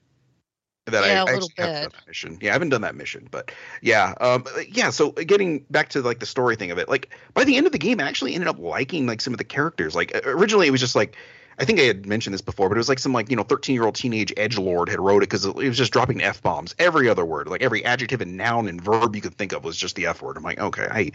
That 0.87 1.05
Yeah, 1.05 1.25
I 1.25 1.31
a 1.31 1.35
little 1.35 1.49
actually 1.59 1.65
haven't 1.65 1.83
done 1.83 1.93
that 1.93 2.07
mission. 2.09 2.39
Yeah, 2.41 2.51
I 2.51 2.53
haven't 2.55 2.69
done 2.71 2.81
that 2.81 2.95
mission, 2.95 3.29
but 3.31 3.53
yeah, 3.83 4.15
um, 4.21 4.45
yeah. 4.69 4.91
So 4.91 5.11
getting 5.13 5.67
back 5.71 5.91
to 5.91 6.01
like 6.01 6.19
the 6.19 6.27
story 6.27 6.57
thing 6.57 6.71
of 6.71 6.79
it, 6.79 6.89
like 6.89 7.15
by 7.35 7.45
the 7.45 7.57
end 7.57 7.67
of 7.67 7.73
the 7.73 7.79
game, 7.79 8.01
I 8.01 8.05
actually 8.05 8.35
ended 8.35 8.49
up 8.49 8.59
liking 8.59 9.07
like 9.07 9.21
some 9.21 9.35
of 9.35 9.39
the 9.39 9.45
characters. 9.45 9.95
Like 9.95 10.13
originally, 10.25 10.67
it 10.67 10.71
was 10.71 10.81
just 10.81 10.97
like 10.97 11.17
I 11.61 11.67
think 11.67 11.79
I 11.79 11.83
had 11.83 12.07
mentioned 12.07 12.33
this 12.33 12.41
before, 12.41 12.71
but 12.71 12.77
it 12.77 12.79
was 12.79 12.89
like 12.89 12.99
some 12.99 13.13
like 13.13 13.29
you 13.29 13.37
know 13.37 13.43
13 13.43 13.75
year 13.75 13.85
old 13.85 13.95
teenage 13.95 14.33
edge 14.39 14.57
lord 14.57 14.89
had 14.89 14.99
wrote 14.99 15.19
it 15.19 15.29
because 15.29 15.45
it 15.45 15.55
was 15.55 15.77
just 15.77 15.93
dropping 15.93 16.23
f 16.23 16.43
bombs. 16.43 16.75
Every 16.79 17.09
other 17.11 17.25
word, 17.25 17.49
like 17.49 17.63
every 17.63 17.85
adjective 17.85 18.23
and 18.23 18.39
noun 18.39 18.67
and 18.67 18.81
verb 18.81 19.15
you 19.15 19.21
could 19.21 19.37
think 19.37 19.53
of, 19.53 19.63
was 19.63 19.77
just 19.77 19.95
the 19.95 20.07
f 20.07 20.23
word. 20.23 20.39
I'm 20.39 20.43
like, 20.43 20.59
okay, 20.59 20.89
I 20.91 21.13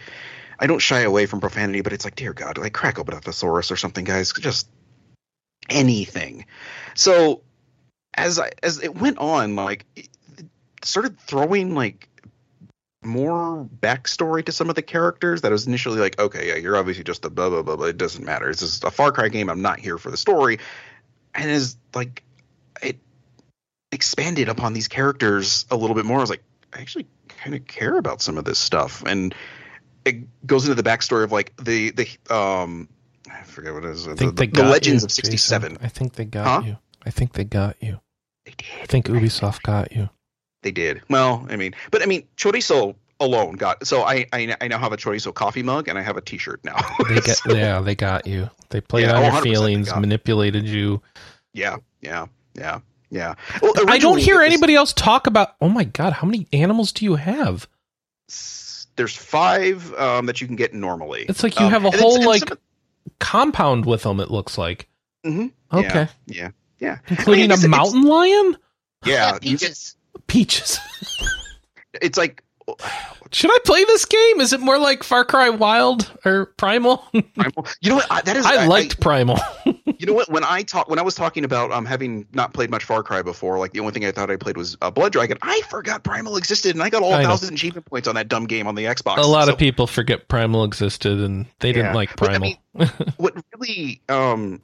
I 0.60 0.68
don't 0.68 0.80
shy 0.80 1.02
away 1.02 1.26
from 1.26 1.42
profanity, 1.42 1.82
but 1.82 1.94
it's 1.94 2.06
like, 2.06 2.16
dear 2.16 2.34
God, 2.34 2.60
like 2.60 2.74
crack 2.74 3.00
open 3.00 3.16
a 3.16 3.22
thesaurus 3.22 3.72
or 3.72 3.76
something, 3.76 4.06
guys. 4.06 4.34
Just 4.34 4.70
anything. 5.68 6.46
So 6.94 7.42
as 8.14 8.38
I 8.38 8.52
as 8.62 8.84
it 8.84 8.96
went 8.96 9.18
on, 9.18 9.56
like 9.56 9.86
it 9.96 10.10
started 10.84 11.20
throwing 11.20 11.74
like 11.74 12.08
more 13.06 13.68
backstory 13.80 14.46
to 14.46 14.52
some 14.52 14.70
of 14.70 14.76
the 14.76 14.82
characters 14.82 15.42
that 15.42 15.52
was 15.52 15.68
initially 15.68 16.00
like, 16.00 16.20
okay, 16.20 16.48
yeah, 16.50 16.56
you're 16.56 16.78
obviously 16.78 17.04
just 17.04 17.26
a 17.26 17.30
blah 17.30 17.50
blah 17.50 17.62
blah, 17.62 17.76
blah. 17.76 17.88
It 17.88 17.98
doesn't 17.98 18.24
matter. 18.24 18.50
It's 18.50 18.60
just 18.62 18.84
a 18.84 18.92
Far 18.92 19.12
Cry 19.12 19.30
game. 19.30 19.50
I'm 19.50 19.62
not 19.62 19.80
here 19.80 19.98
for 19.98 20.12
the 20.12 20.18
story. 20.18 20.60
And 21.34 21.50
as 21.50 21.78
like 21.94 22.24
it 22.82 22.98
expanded 23.92 24.50
upon 24.50 24.74
these 24.74 24.88
characters 24.88 25.66
a 25.72 25.76
little 25.76 25.96
bit 25.96 26.06
more, 26.06 26.18
I 26.18 26.22
was 26.22 26.30
like, 26.30 26.44
I 26.74 26.80
actually 26.82 27.08
kind 27.28 27.56
of 27.56 27.66
care 27.68 27.98
about 27.98 28.22
some 28.22 28.38
of 28.38 28.46
this 28.46 28.60
stuff. 28.60 29.04
And 29.06 29.34
it 30.06 30.46
goes 30.46 30.68
into 30.68 30.82
the 30.82 30.88
backstory 30.88 31.24
of 31.24 31.32
like 31.32 31.56
the 31.58 31.92
the 31.92 32.34
um 32.36 32.90
I 33.30 33.42
forget 33.44 33.74
what 33.74 33.84
it 33.86 33.92
is. 33.92 34.08
I 34.08 34.12
The, 34.12 34.16
think 34.18 34.36
they 34.38 34.48
the 34.48 34.52
got 34.62 34.72
Legends 34.72 35.04
you, 35.04 35.06
of 35.06 35.12
'67. 35.12 35.72
Jason. 35.72 35.86
I 35.86 35.90
think 35.90 36.14
they 36.14 36.26
got 36.26 36.46
Huh? 36.64 36.68
you. 36.68 36.78
I 37.06 37.10
think 37.10 37.34
they 37.34 37.44
got 37.44 37.76
you. 37.82 38.00
They 38.46 38.54
did. 38.58 38.68
I 38.82 38.86
think 38.86 39.08
Ubisoft 39.08 39.64
got 39.64 39.92
you. 39.92 40.10
They 40.66 40.72
did. 40.72 41.04
Well, 41.12 41.46
I 41.48 41.58
mean, 41.58 41.76
but 41.92 42.02
I 42.02 42.08
mean, 42.08 42.28
chorizo 42.38 42.96
alone 43.20 43.54
got. 43.54 43.86
So 43.86 44.02
I 44.02 44.26
I, 44.34 44.56
I 44.60 44.68
now 44.68 44.80
have 44.80 44.92
a 44.94 44.98
chorizo 44.98 45.32
coffee 45.32 45.62
mug 45.62 45.88
and 45.88 45.96
I 45.96 46.02
have 46.02 46.18
a 46.18 46.22
T-shirt 46.22 46.60
now. 46.66 46.76
They 47.08 47.16
get 47.22 47.38
So, 47.38 47.54
yeah, 47.54 47.82
they 47.82 47.94
got 47.94 48.26
you. 48.26 48.50
They 48.72 48.82
played 48.82 49.04
Yeah, 49.04 49.16
on 49.16 49.24
oh, 49.26 49.34
your 49.34 49.42
feelings, 49.44 49.94
manipulated 49.96 50.66
you. 50.66 51.04
yeah, 51.54 51.78
yeah, 52.02 52.26
yeah, 52.56 52.80
yeah. 53.12 53.36
Well, 53.62 53.74
I 53.88 54.00
don't 54.00 54.18
hear 54.18 54.38
it 54.42 54.46
was- 54.46 54.54
anybody 54.54 54.74
else 54.74 54.92
talk 54.92 55.28
about. 55.28 55.50
Oh 55.62 55.70
my 55.70 55.84
god, 55.84 56.14
how 56.14 56.26
many 56.26 56.48
animals 56.52 56.92
do 56.92 57.06
you 57.06 57.14
have? 57.14 57.68
There's 58.96 59.16
five 59.16 59.94
um, 60.00 60.26
that 60.26 60.42
you 60.42 60.48
can 60.48 60.56
get 60.56 60.74
normally. 60.74 61.26
It's 61.30 61.44
like 61.44 61.60
you 61.60 61.68
Um, 61.68 61.72
have 61.74 61.84
a 61.84 61.88
and 61.90 61.94
then- 61.94 62.02
whole 62.02 62.26
like 62.26 62.40
some 62.40 62.54
of- 62.54 62.60
compound 63.20 63.86
with 63.86 64.02
them. 64.02 64.20
It 64.20 64.32
looks 64.32 64.58
like. 64.58 64.88
Mhm. 65.24 65.52
Okay, 65.72 66.08
Yeah, 66.26 66.50
yeah, 66.80 66.98
including 67.08 67.46
it's- 67.46 67.64
a 67.64 67.68
mountain 67.68 68.02
lion. 68.04 68.58
yeah. 69.06 69.34
Yeah, 69.34 69.38
you 69.44 69.58
get, 69.58 69.94
peaches. 70.28 70.80
It's 72.02 72.18
like 72.18 72.44
Should 73.32 73.52
I 73.52 73.58
play 73.64 73.84
this 73.86 74.06
game? 74.06 74.42
Is 74.42 74.52
it 74.54 74.60
more 74.60 74.78
like 74.78 75.04
Far 75.04 75.24
Cry 75.24 75.50
Wild 75.50 76.12
or 76.26 76.48
Primal? 76.58 76.98
primal. 77.36 77.68
You 77.82 77.90
know 77.92 77.96
what? 77.98 78.08
I, 78.12 78.22
that 78.22 78.36
is. 78.36 78.46
I 78.48 78.66
liked 78.66 79.00
Primal. 79.00 79.38
you 79.66 80.06
know 80.08 80.14
what? 80.14 80.30
When 80.30 80.44
I 80.44 80.64
talk, 80.64 80.90
when 80.90 81.00
I 81.00 81.02
was 81.02 81.16
talking 81.16 81.44
about 81.46 81.72
um 81.72 81.86
having 81.86 82.26
not 82.34 82.54
played 82.54 82.70
much 82.70 82.84
Far 82.84 83.04
Cry 83.04 83.22
before, 83.22 83.60
like 83.60 83.72
the 83.72 83.80
only 83.80 83.92
thing 83.94 84.04
I 84.06 84.12
thought 84.12 84.30
I 84.32 84.36
played 84.36 84.58
was 84.58 84.76
uh, 84.82 84.90
Blood 84.92 85.12
Dragon. 85.14 85.38
I 85.42 85.62
forgot 85.70 86.04
Primal 86.04 86.38
existed, 86.38 86.76
and 86.76 86.84
I 86.84 86.90
got 86.90 87.04
all 87.04 87.14
I 87.14 87.24
thousand 87.24 87.54
achievement 87.54 87.86
points 87.86 88.08
on 88.08 88.16
that 88.16 88.28
dumb 88.28 88.46
game 88.46 88.68
on 88.68 88.76
the 88.76 88.86
Xbox. 88.86 89.18
a 89.18 89.22
lot 89.22 89.46
So 89.46 89.54
of 89.54 89.60
people 89.60 89.88
forget 89.88 90.28
Primal 90.28 90.64
existed, 90.64 91.20
and 91.20 91.46
they 91.60 91.72
didn't 91.72 91.92
Yeah, 91.92 91.94
like 91.96 92.16
but 92.18 92.30
I 92.30 92.38
Primal. 92.40 92.48
mean- 92.76 92.90
What 93.18 93.36
really 93.58 94.02
um 94.10 94.60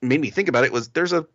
made 0.00 0.20
me 0.20 0.30
think 0.30 0.48
about 0.48 0.64
it 0.64 0.72
was 0.72 0.88
there's 0.88 1.12
a 1.12 1.26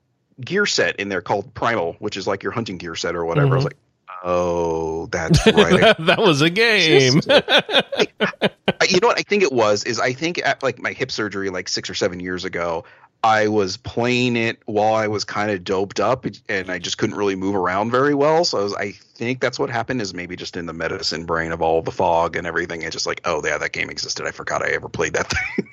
gear 0.42 0.66
set 0.66 0.98
in 0.98 1.10
there 1.10 1.22
called 1.22 1.54
Primal, 1.54 1.94
which 2.00 2.18
is 2.18 2.28
like 2.28 2.44
your 2.44 2.52
hunting 2.52 2.78
gear 2.78 2.96
set 2.96 3.16
or 3.16 3.26
whatever. 3.26 3.54
I 3.54 3.56
was 3.56 3.64
Mhm. 3.64 3.68
like, 3.68 3.78
oh, 4.24 5.06
that's 5.08 5.46
right. 5.48 5.80
that, 5.82 5.98
that 6.06 6.20
was 6.20 6.42
a 6.42 6.50
game. 6.50 7.22
I- 7.30 8.88
you 8.90 9.00
know 9.02 9.08
what 9.08 9.20
I 9.20 9.24
think 9.24 9.44
it 9.44 9.52
was 9.52 9.84
is 9.84 10.00
I 10.00 10.14
think 10.14 10.40
at 10.46 10.62
like 10.64 10.80
my 10.80 10.92
hip 10.94 11.12
surgery 11.12 11.50
like 11.50 11.68
six 11.68 11.90
or 11.90 11.94
seven 11.94 12.20
years 12.20 12.46
ago, 12.46 12.86
I 13.24 13.48
was 13.48 13.78
playing 13.78 14.36
it 14.36 14.62
while 14.66 14.94
I 14.94 15.08
was 15.08 15.24
kind 15.24 15.50
of 15.50 15.64
doped 15.64 16.00
up 16.00 16.26
and 16.48 16.70
I 16.70 16.78
just 16.78 16.98
couldn't 17.00 17.16
really 17.16 17.36
move 17.36 17.56
around 17.56 17.90
very 17.92 18.14
well. 18.14 18.46
So 18.46 18.60
I, 18.60 18.64
was, 18.64 18.76
I 18.76 18.92
think 19.16 19.42
that's 19.42 19.58
what 19.58 19.70
happened 19.72 20.02
is 20.02 20.14
maybe 20.14 20.36
just 20.36 20.56
in 20.56 20.68
the 20.68 20.74
medicine 20.74 21.26
brain 21.26 21.52
of 21.52 21.62
all 21.62 21.82
the 21.82 21.92
fog 21.92 22.36
and 22.36 22.46
everything. 22.46 22.84
It's 22.84 22.94
just 22.94 23.08
like, 23.08 23.22
oh 23.26 23.42
yeah, 23.44 23.58
that 23.58 23.72
game 23.74 23.90
existed. 23.90 24.28
I 24.28 24.32
forgot 24.32 24.64
I 24.64 24.70
ever 24.70 24.88
played 24.88 25.14
that 25.14 25.30
thing. 25.56 25.68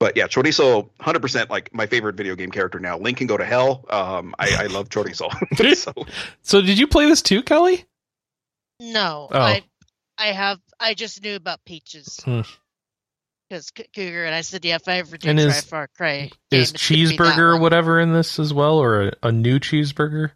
But 0.00 0.16
yeah, 0.16 0.26
Chorizo, 0.26 0.90
hundred 0.98 1.20
percent 1.20 1.48
like 1.50 1.72
my 1.72 1.86
favorite 1.86 2.16
video 2.16 2.34
game 2.34 2.50
character 2.50 2.80
now. 2.80 2.98
Link 2.98 3.18
can 3.18 3.28
go 3.28 3.36
to 3.36 3.44
hell. 3.44 3.84
Um, 3.90 4.34
I, 4.38 4.64
I 4.64 4.66
love 4.66 4.88
Chorizo. 4.88 5.30
so 5.76 5.92
so, 6.42 6.60
did 6.60 6.78
you 6.78 6.88
play 6.88 7.06
this 7.06 7.22
too, 7.22 7.42
Kelly? 7.44 7.84
No, 8.80 9.28
Oh. 9.30 9.38
I 9.38 9.62
I 10.18 10.28
have 10.28 10.58
I 10.80 10.94
just 10.94 11.22
knew 11.22 11.36
about 11.36 11.64
peaches. 11.64 12.18
Hmm. 12.24 12.40
Because 13.48 13.72
Cougar 13.72 14.24
and 14.26 14.34
I 14.34 14.42
said, 14.42 14.64
yeah, 14.64 14.76
if 14.76 14.86
I 14.86 14.98
ever 14.98 15.16
do 15.18 15.28
And 15.28 15.38
try 15.38 15.48
is- 15.48 15.60
Far 15.62 15.88
Cry, 15.88 16.30
Is 16.52 16.70
game, 16.72 16.80
it's 16.80 16.88
gonna 16.88 16.98
be 16.98 17.04
that 17.06 17.14
cheeseburger 17.36 17.38
or 17.38 17.58
whatever 17.58 17.98
in 18.00 18.12
this 18.12 18.38
as 18.38 18.54
well, 18.54 18.78
or 18.78 19.08
a, 19.08 19.12
a 19.24 19.32
new 19.32 19.58
cheeseburger, 19.58 20.30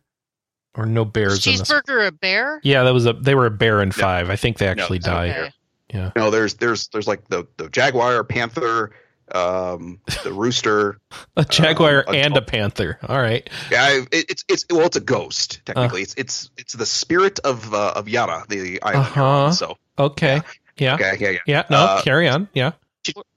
or 0.74 0.84
no 0.84 1.02
Is 1.04 1.08
bears 1.10 1.46
in 1.46 1.56
this? 1.58 1.62
cheeseburger 1.70 2.08
a 2.08 2.12
bear? 2.12 2.60
Yeah, 2.64 2.82
that 2.82 2.92
was 2.92 3.06
a. 3.06 3.12
They 3.12 3.36
were 3.36 3.46
a 3.46 3.50
bear 3.52 3.80
in 3.82 3.92
five. 3.92 4.30
I 4.30 4.36
think 4.36 4.58
they 4.58 4.66
actually 4.66 4.98
no, 4.98 5.06
died. 5.12 5.30
Okay. 5.30 5.50
Yeah. 5.92 6.10
No, 6.16 6.30
there's 6.32 6.54
there's 6.54 6.88
there's 6.88 7.06
like 7.06 7.28
the 7.28 7.46
the 7.56 7.68
jaguar, 7.68 8.24
panther, 8.24 8.90
um, 9.32 10.00
the 10.24 10.32
rooster. 10.32 10.98
A 11.36 11.44
jaguar 11.44 12.04
Um, 12.08 12.14
a 12.14 12.18
and 12.18 12.36
a 12.36 12.42
panther. 12.42 12.98
All 13.08 13.20
right. 13.20 13.48
Yeah, 13.70 14.02
it, 14.12 14.30
it's 14.30 14.44
it's 14.48 14.64
well, 14.70 14.86
it's 14.86 14.96
a 14.96 15.00
ghost 15.00 15.60
technically. 15.64 16.02
it's 16.02 16.14
it's 16.16 16.50
it's 16.56 16.72
the 16.74 16.86
spirit 16.86 17.38
of 17.40 17.72
uh, 17.74 17.92
of 17.96 18.08
Yara, 18.08 18.44
the 18.48 18.80
island. 18.82 19.06
Uh-huh. 19.06 19.50
So 19.52 19.76
Okay. 19.98 20.42
Yeah. 20.76 20.94
okay, 20.94 21.16
yeah, 21.20 21.30
yeah. 21.30 21.38
Yeah. 21.46 21.62
No. 21.70 21.76
Uh, 21.78 22.02
carry 22.02 22.28
on. 22.28 22.48
Yeah. 22.54 22.72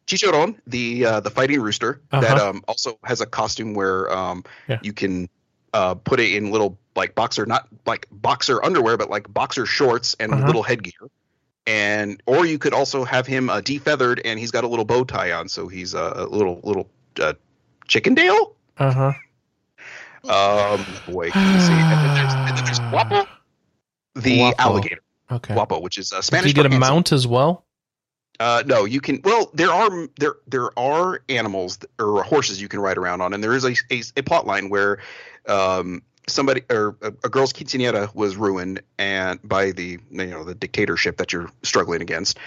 Chicharron, 0.07 0.55
the 0.65 1.05
uh, 1.05 1.19
the 1.19 1.29
fighting 1.29 1.59
rooster 1.61 2.01
that 2.11 2.23
Uh-huh. 2.23 2.49
um 2.49 2.63
also 2.67 2.97
has 3.03 3.19
a 3.21 3.25
costume 3.25 3.73
where 3.73 4.09
um 4.11 4.43
Yeah. 4.67 4.79
you 4.81 4.93
can 4.93 5.27
uh 5.73 5.95
put 5.95 6.19
it 6.19 6.33
in 6.33 6.51
little 6.51 6.77
like 6.95 7.13
boxer 7.13 7.45
not 7.45 7.67
like 7.85 8.07
boxer 8.09 8.63
underwear 8.63 8.95
but 8.97 9.09
like 9.09 9.31
boxer 9.31 9.65
shorts 9.65 10.15
and 10.19 10.33
Uh-huh. 10.33 10.45
little 10.47 10.63
headgear. 10.63 11.09
And 11.67 12.23
or 12.25 12.45
you 12.45 12.57
could 12.57 12.73
also 12.73 13.03
have 13.03 13.27
him 13.27 13.49
uh, 13.49 13.59
defeathered 13.61 14.21
and 14.25 14.39
he's 14.39 14.51
got 14.51 14.63
a 14.63 14.67
little 14.67 14.85
bow 14.85 15.03
tie 15.03 15.33
on 15.33 15.49
so 15.49 15.67
he's 15.67 15.93
uh, 15.93 16.13
a 16.15 16.25
little 16.25 16.61
little 16.63 16.89
uh, 17.19 17.33
Chickendale. 17.87 18.53
Uh 18.77 18.91
huh. 18.91 19.13
Um, 20.23 20.85
boy, 21.07 21.29
can 21.31 21.53
you 21.53 21.61
see? 21.61 21.73
And 21.73 21.91
then 21.91 22.15
there's, 22.15 22.33
and 22.49 22.57
then 22.57 22.65
there's 22.65 22.79
Guapo, 22.79 23.27
the 24.15 24.37
Guapo. 24.37 24.55
alligator. 24.61 25.01
Okay. 25.31 25.53
Guapo, 25.53 25.79
which 25.81 25.97
is 25.97 26.11
uh, 26.13 26.17
Do 26.17 26.21
Spanish. 26.21 26.47
you 26.47 26.53
get 26.53 26.65
a 26.65 26.69
mount 26.69 27.11
as 27.11 27.27
well? 27.27 27.65
Uh, 28.39 28.63
no, 28.65 28.85
you 28.85 29.01
can. 29.01 29.19
Well, 29.23 29.49
there 29.53 29.71
are 29.71 30.07
there 30.19 30.35
there 30.47 30.77
are 30.79 31.21
animals 31.27 31.79
or 31.99 32.23
horses 32.23 32.61
you 32.61 32.67
can 32.67 32.79
ride 32.79 32.97
around 32.97 33.21
on, 33.21 33.33
and 33.33 33.43
there 33.43 33.53
is 33.53 33.65
a 33.65 33.73
a, 33.91 34.03
a 34.17 34.21
plot 34.23 34.45
line 34.45 34.69
where 34.69 34.99
um, 35.47 36.01
somebody 36.27 36.61
or 36.69 36.97
a, 37.01 37.07
a 37.23 37.29
girl's 37.29 37.53
quinceanera 37.53 38.13
was 38.13 38.35
ruined 38.37 38.81
and 38.97 39.39
by 39.43 39.71
the 39.71 39.99
you 40.11 40.25
know 40.27 40.43
the 40.43 40.55
dictatorship 40.55 41.17
that 41.17 41.33
you're 41.33 41.49
struggling 41.63 42.01
against, 42.01 42.37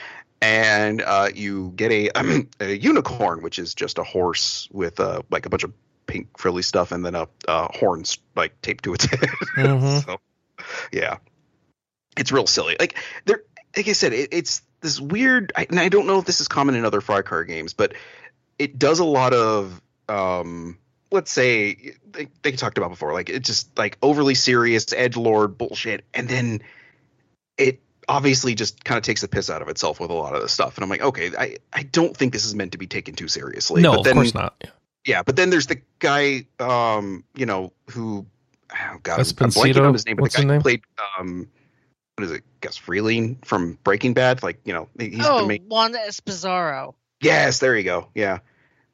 and 0.42 1.02
uh, 1.02 1.28
you 1.34 1.72
get 1.76 1.90
a 1.92 2.10
a 2.60 2.76
unicorn, 2.76 3.42
which 3.42 3.58
is 3.58 3.74
just 3.74 3.98
a 3.98 4.04
horse 4.04 4.68
with 4.72 5.00
uh, 5.00 5.22
like 5.30 5.46
a 5.46 5.48
bunch 5.48 5.64
of 5.64 5.72
pink 6.06 6.38
frilly 6.38 6.62
stuff 6.62 6.92
and 6.92 7.04
then 7.04 7.14
a 7.14 7.28
uh, 7.48 7.68
horns 7.72 8.18
like 8.36 8.60
taped 8.62 8.84
to 8.84 8.94
its 8.94 9.04
head. 9.10 9.20
Mhm. 9.56 10.04
so, 10.04 10.18
yeah, 10.92 11.18
it's 12.16 12.32
real 12.32 12.46
silly. 12.46 12.76
Like 12.78 12.96
there, 13.24 13.42
like 13.76 13.88
I 13.88 13.92
said, 13.92 14.12
it, 14.12 14.30
it's 14.32 14.62
this 14.80 15.00
weird. 15.00 15.52
I, 15.56 15.66
and 15.70 15.78
I 15.78 15.88
don't 15.88 16.06
know 16.06 16.18
if 16.18 16.24
this 16.24 16.40
is 16.40 16.48
common 16.48 16.74
in 16.74 16.84
other 16.84 17.00
Fry 17.00 17.22
Car 17.22 17.44
games, 17.44 17.72
but 17.74 17.94
it 18.58 18.78
does 18.78 18.98
a 18.98 19.04
lot 19.04 19.32
of. 19.32 19.80
um 20.08 20.76
Let's 21.12 21.30
say 21.30 21.94
they, 22.10 22.28
they 22.42 22.52
talked 22.52 22.78
about 22.78 22.90
before, 22.90 23.12
like 23.12 23.28
it's 23.30 23.46
just 23.46 23.76
like 23.76 23.98
overly 24.02 24.34
serious 24.34 24.92
edge 24.92 25.16
lord 25.16 25.58
bullshit, 25.58 26.04
and 26.14 26.28
then 26.28 26.62
it 27.58 27.80
obviously 28.08 28.54
just 28.54 28.84
kind 28.84 28.98
of 28.98 29.04
takes 29.04 29.20
the 29.20 29.28
piss 29.28 29.48
out 29.48 29.62
of 29.62 29.68
itself 29.68 30.00
with 30.00 30.10
a 30.10 30.14
lot 30.14 30.34
of 30.34 30.42
this 30.42 30.52
stuff. 30.52 30.76
And 30.76 30.82
I'm 30.84 30.90
like, 30.90 31.02
okay, 31.02 31.30
I, 31.38 31.56
I 31.72 31.84
don't 31.84 32.16
think 32.16 32.32
this 32.32 32.44
is 32.44 32.54
meant 32.54 32.72
to 32.72 32.78
be 32.78 32.86
taken 32.86 33.14
too 33.14 33.28
seriously. 33.28 33.82
no, 33.82 33.92
but 33.92 33.98
of 34.00 34.04
then, 34.04 34.14
course 34.14 34.34
not. 34.34 34.64
yeah, 35.06 35.22
but 35.22 35.36
then 35.36 35.50
there's 35.50 35.66
the 35.66 35.80
guy, 36.00 36.46
um, 36.58 37.24
you 37.34 37.46
know, 37.46 37.72
who, 37.90 38.26
oh 38.72 38.98
god, 39.02 39.20
I'm, 39.20 39.20
I'm 39.20 39.50
blanking 39.50 39.86
on 39.86 39.92
his 39.92 40.06
name, 40.06 40.16
but 40.16 40.22
What's 40.22 40.36
the 40.36 40.44
guy 40.44 40.54
who 40.54 40.60
played, 40.60 40.82
um, 41.18 41.48
what 42.16 42.24
is 42.24 42.32
it, 42.32 42.42
Gus 42.60 42.76
Fring 42.76 43.38
from 43.44 43.78
Breaking 43.84 44.12
Bad? 44.12 44.42
Like, 44.42 44.60
you 44.64 44.72
know, 44.72 44.88
he's 44.98 45.18
the 45.18 45.30
oh, 45.30 45.46
main. 45.46 45.62
Juan 45.68 45.94
Esposaro. 45.94 46.94
Yes, 47.22 47.60
there 47.60 47.76
you 47.76 47.84
go. 47.84 48.08
Yeah. 48.14 48.38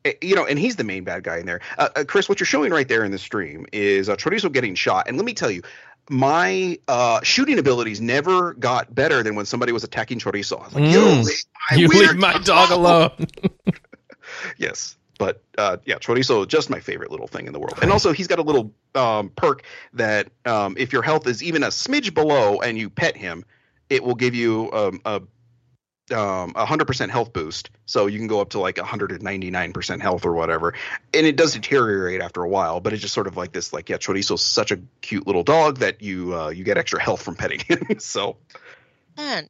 Eh, 0.06 0.12
You 0.22 0.34
know, 0.36 0.46
and 0.46 0.58
he's 0.58 0.76
the 0.76 0.84
main 0.84 1.04
bad 1.04 1.22
guy 1.22 1.38
in 1.38 1.46
there. 1.46 1.60
Uh, 1.78 1.88
uh, 1.96 2.04
Chris, 2.04 2.28
what 2.28 2.40
you're 2.40 2.46
showing 2.46 2.72
right 2.72 2.88
there 2.88 3.04
in 3.04 3.10
the 3.12 3.18
stream 3.18 3.66
is 3.72 4.08
uh, 4.08 4.16
Chorizo 4.16 4.50
getting 4.52 4.74
shot. 4.74 5.08
And 5.08 5.16
let 5.16 5.26
me 5.26 5.34
tell 5.34 5.50
you, 5.50 5.62
my 6.08 6.78
uh, 6.86 7.20
shooting 7.22 7.58
abilities 7.58 8.00
never 8.00 8.54
got 8.54 8.94
better 8.94 9.22
than 9.22 9.34
when 9.34 9.46
somebody 9.46 9.72
was 9.72 9.82
attacking 9.84 10.20
Chorizo. 10.20 10.60
I 10.60 10.64
was 10.64 10.74
like, 10.74 10.84
Mm. 10.84 10.92
you 10.92 11.00
leave 11.24 11.44
my 11.70 11.76
you 11.76 11.88
leave 11.88 12.16
my 12.16 12.38
dog 12.38 12.70
alone. 12.70 13.10
yes 14.58 14.96
but 15.18 15.42
uh, 15.56 15.78
yeah 15.84 15.96
chorizo 15.96 16.46
just 16.46 16.68
my 16.68 16.80
favorite 16.80 17.10
little 17.10 17.26
thing 17.26 17.46
in 17.46 17.52
the 17.52 17.58
world 17.58 17.78
and 17.80 17.90
also 17.90 18.12
he's 18.12 18.26
got 18.26 18.38
a 18.38 18.42
little 18.42 18.72
um, 18.94 19.30
perk 19.30 19.62
that 19.94 20.28
um, 20.44 20.74
if 20.78 20.92
your 20.92 21.02
health 21.02 21.26
is 21.26 21.42
even 21.42 21.62
a 21.62 21.68
smidge 21.68 22.12
below 22.12 22.60
and 22.60 22.76
you 22.76 22.90
pet 22.90 23.16
him 23.16 23.44
it 23.88 24.02
will 24.02 24.14
give 24.14 24.34
you 24.34 24.70
um, 24.72 25.00
a 25.04 25.22
um, 26.12 26.52
a 26.54 26.64
hundred 26.64 26.86
percent 26.86 27.10
health 27.10 27.32
boost, 27.32 27.70
so 27.86 28.06
you 28.06 28.18
can 28.18 28.28
go 28.28 28.40
up 28.40 28.50
to 28.50 28.60
like 28.60 28.78
hundred 28.78 29.10
and 29.12 29.22
ninety 29.22 29.50
nine 29.50 29.72
percent 29.72 30.02
health 30.02 30.24
or 30.24 30.32
whatever, 30.32 30.74
and 31.12 31.26
it 31.26 31.36
does 31.36 31.54
deteriorate 31.54 32.20
after 32.20 32.42
a 32.42 32.48
while. 32.48 32.80
But 32.80 32.92
it's 32.92 33.02
just 33.02 33.14
sort 33.14 33.26
of 33.26 33.36
like 33.36 33.52
this, 33.52 33.72
like 33.72 33.88
yeah, 33.88 33.96
Chorizo's 33.96 34.42
such 34.42 34.70
a 34.70 34.78
cute 35.00 35.26
little 35.26 35.42
dog 35.42 35.78
that 35.78 36.02
you 36.02 36.34
uh, 36.38 36.48
you 36.50 36.64
get 36.64 36.78
extra 36.78 37.00
health 37.02 37.22
from 37.22 37.34
petting 37.34 37.60
him. 37.60 37.80
so 37.98 38.36
Man, 39.16 39.48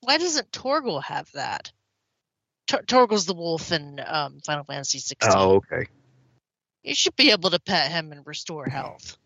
why 0.00 0.18
doesn't 0.18 0.50
Torgal 0.50 1.02
have 1.04 1.30
that? 1.34 1.70
Tor- 2.66 2.82
Torgal's 2.82 3.26
the 3.26 3.34
wolf 3.34 3.70
in 3.72 4.00
um, 4.04 4.40
Final 4.44 4.64
Fantasy 4.64 4.98
16. 4.98 5.30
oh 5.36 5.50
okay, 5.56 5.86
You 6.82 6.94
should 6.94 7.16
be 7.16 7.30
able 7.30 7.50
to 7.50 7.60
pet 7.60 7.90
him 7.90 8.12
and 8.12 8.26
restore 8.26 8.66
health. 8.66 9.16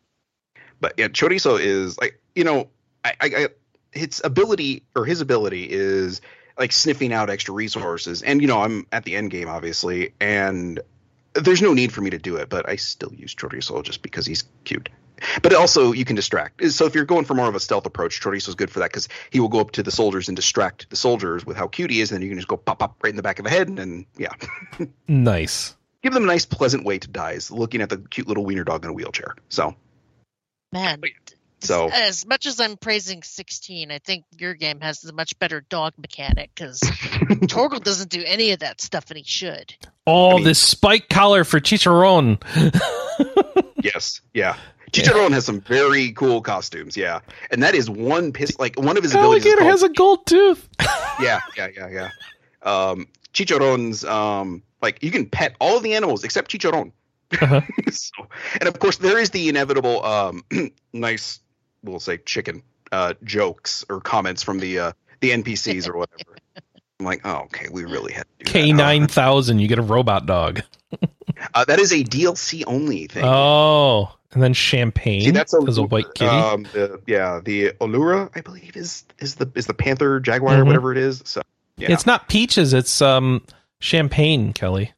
but 0.80 0.94
yeah, 0.96 1.08
Chorizo 1.08 1.58
is 1.60 1.96
like 1.98 2.20
you 2.34 2.44
know, 2.44 2.68
I, 3.04 3.14
I, 3.20 3.26
I 3.36 3.48
its 3.92 4.20
ability 4.22 4.82
or 4.94 5.04
his 5.06 5.20
ability 5.22 5.68
is 5.70 6.20
like 6.58 6.72
sniffing 6.72 7.12
out 7.12 7.30
extra 7.30 7.54
resources, 7.54 8.22
and 8.22 8.40
you 8.40 8.46
know 8.48 8.60
I'm 8.62 8.86
at 8.92 9.04
the 9.04 9.16
end 9.16 9.30
game 9.30 9.48
obviously, 9.48 10.12
and 10.20 10.80
there's 11.34 11.62
no 11.62 11.74
need 11.74 11.92
for 11.92 12.00
me 12.00 12.10
to 12.10 12.18
do 12.18 12.36
it, 12.36 12.48
but 12.48 12.68
I 12.68 12.76
still 12.76 13.12
use 13.14 13.34
Chorizo 13.34 13.82
just 13.82 14.02
because 14.02 14.26
he's 14.26 14.44
cute. 14.64 14.88
But 15.42 15.54
also, 15.54 15.92
you 15.92 16.04
can 16.04 16.14
distract. 16.14 16.62
So 16.72 16.84
if 16.84 16.94
you're 16.94 17.06
going 17.06 17.24
for 17.24 17.32
more 17.32 17.48
of 17.48 17.54
a 17.54 17.60
stealth 17.60 17.86
approach, 17.86 18.20
Chorizo's 18.20 18.54
good 18.54 18.70
for 18.70 18.80
that 18.80 18.90
because 18.90 19.08
he 19.30 19.40
will 19.40 19.48
go 19.48 19.60
up 19.60 19.70
to 19.72 19.82
the 19.82 19.90
soldiers 19.90 20.28
and 20.28 20.36
distract 20.36 20.90
the 20.90 20.96
soldiers 20.96 21.44
with 21.46 21.56
how 21.56 21.68
cute 21.68 21.90
he 21.90 22.00
is, 22.02 22.10
and 22.10 22.16
then 22.16 22.22
you 22.22 22.28
can 22.28 22.38
just 22.38 22.48
go 22.48 22.56
pop 22.58 22.78
pop 22.80 22.96
right 23.02 23.10
in 23.10 23.16
the 23.16 23.22
back 23.22 23.38
of 23.38 23.44
the 23.44 23.50
head, 23.50 23.68
and, 23.68 23.78
and 23.78 24.06
yeah, 24.18 24.32
Nice. 25.08 25.74
give 26.02 26.12
them 26.12 26.24
a 26.24 26.26
nice, 26.26 26.44
pleasant 26.44 26.84
way 26.84 26.98
to 26.98 27.08
die. 27.08 27.32
Is 27.32 27.50
looking 27.50 27.80
at 27.80 27.88
the 27.88 27.96
cute 27.98 28.28
little 28.28 28.44
wiener 28.44 28.64
dog 28.64 28.84
in 28.84 28.90
a 28.90 28.92
wheelchair. 28.92 29.34
So 29.48 29.74
Man, 30.72 31.00
So- 31.60 31.88
as 31.92 32.26
much 32.26 32.46
as 32.46 32.60
I'm 32.60 32.76
praising 32.76 33.22
16, 33.22 33.90
I 33.90 33.98
think 33.98 34.24
your 34.38 34.54
game 34.54 34.80
has 34.80 35.04
a 35.04 35.12
much 35.12 35.38
better 35.38 35.60
dog 35.62 35.94
mechanic 35.98 36.50
because 36.54 36.80
Torgal 36.80 37.82
doesn't 37.82 38.10
do 38.10 38.22
any 38.24 38.52
of 38.52 38.60
that 38.60 38.80
stuff, 38.80 39.10
and 39.10 39.18
he 39.18 39.24
should. 39.24 39.74
Oh, 40.06 40.32
I 40.32 40.34
mean- 40.36 40.44
this 40.44 40.58
spike 40.60 41.08
collar 41.08 41.44
for 41.44 41.60
Chicharron. 41.60 42.40
yes, 43.82 44.20
yeah. 44.34 44.56
Chicharron 44.92 45.32
has 45.32 45.44
some 45.44 45.60
very 45.60 46.12
cool 46.12 46.40
costumes, 46.40 46.96
yeah, 46.96 47.20
and 47.50 47.62
that 47.62 47.74
is 47.74 47.90
one 47.90 48.32
piss 48.32 48.58
like 48.58 48.78
one 48.78 48.96
of 48.96 49.02
his 49.02 49.12
abilities. 49.14 49.44
is 49.44 49.52
Alligator 49.52 49.68
has 49.70 49.82
a 49.82 49.88
gold 49.88 50.24
tooth. 50.26 50.68
yeah, 51.20 51.40
yeah, 51.56 51.68
yeah, 51.76 51.88
yeah. 51.88 52.10
Um, 52.62 53.08
Chicharron's 53.34 54.04
um, 54.04 54.62
like 54.80 55.02
you 55.02 55.10
can 55.10 55.26
pet 55.26 55.54
all 55.60 55.80
the 55.80 55.94
animals 55.94 56.24
except 56.24 56.50
Chicharron. 56.50 56.92
Uh-huh. 57.32 57.60
so, 57.90 58.12
and 58.60 58.68
of 58.68 58.78
course, 58.78 58.98
there 58.98 59.18
is 59.18 59.30
the 59.30 59.48
inevitable 59.48 60.02
um, 60.04 60.44
nice, 60.92 61.40
we'll 61.82 62.00
say 62.00 62.18
chicken 62.18 62.62
uh, 62.92 63.14
jokes 63.24 63.84
or 63.88 64.00
comments 64.00 64.42
from 64.42 64.58
the 64.58 64.78
uh, 64.78 64.92
the 65.20 65.30
NPCs 65.30 65.88
or 65.88 65.96
whatever. 65.96 66.36
I'm 67.00 67.04
like, 67.06 67.20
oh, 67.24 67.42
okay, 67.44 67.66
we 67.70 67.84
really 67.84 68.12
had 68.12 68.24
to 68.38 68.44
do 68.44 68.50
K 68.52 68.70
that. 68.72 68.76
nine 68.76 69.06
thousand. 69.06 69.58
You 69.58 69.68
get 69.68 69.78
a 69.78 69.82
robot 69.82 70.26
dog. 70.26 70.62
Uh, 71.52 71.66
that 71.66 71.78
is 71.78 71.92
a 71.92 72.02
DLC 72.02 72.64
only 72.66 73.08
thing. 73.08 73.22
Oh, 73.22 74.10
and 74.32 74.42
then 74.42 74.54
champagne 74.54 75.20
See, 75.20 75.30
that's 75.32 75.52
a, 75.52 75.60
as 75.68 75.76
a 75.76 75.82
white 75.82 76.06
kitty. 76.14 76.30
Um, 76.30 76.62
the, 76.72 76.98
yeah, 77.06 77.40
the 77.44 77.72
Allura, 77.72 78.30
I 78.34 78.40
believe, 78.40 78.74
is 78.74 79.04
is 79.18 79.34
the 79.34 79.50
is 79.54 79.66
the 79.66 79.74
panther 79.74 80.18
jaguar 80.18 80.54
or 80.54 80.62
Mhm. 80.62 80.66
whatever 80.68 80.92
it 80.92 80.98
is. 80.98 81.22
So 81.26 81.42
yeah. 81.76 81.92
It's 81.92 82.06
not 82.06 82.28
peaches. 82.30 82.72
It's 82.72 83.02
um 83.02 83.42
champagne. 83.80 84.54
Kelly. 84.54 84.92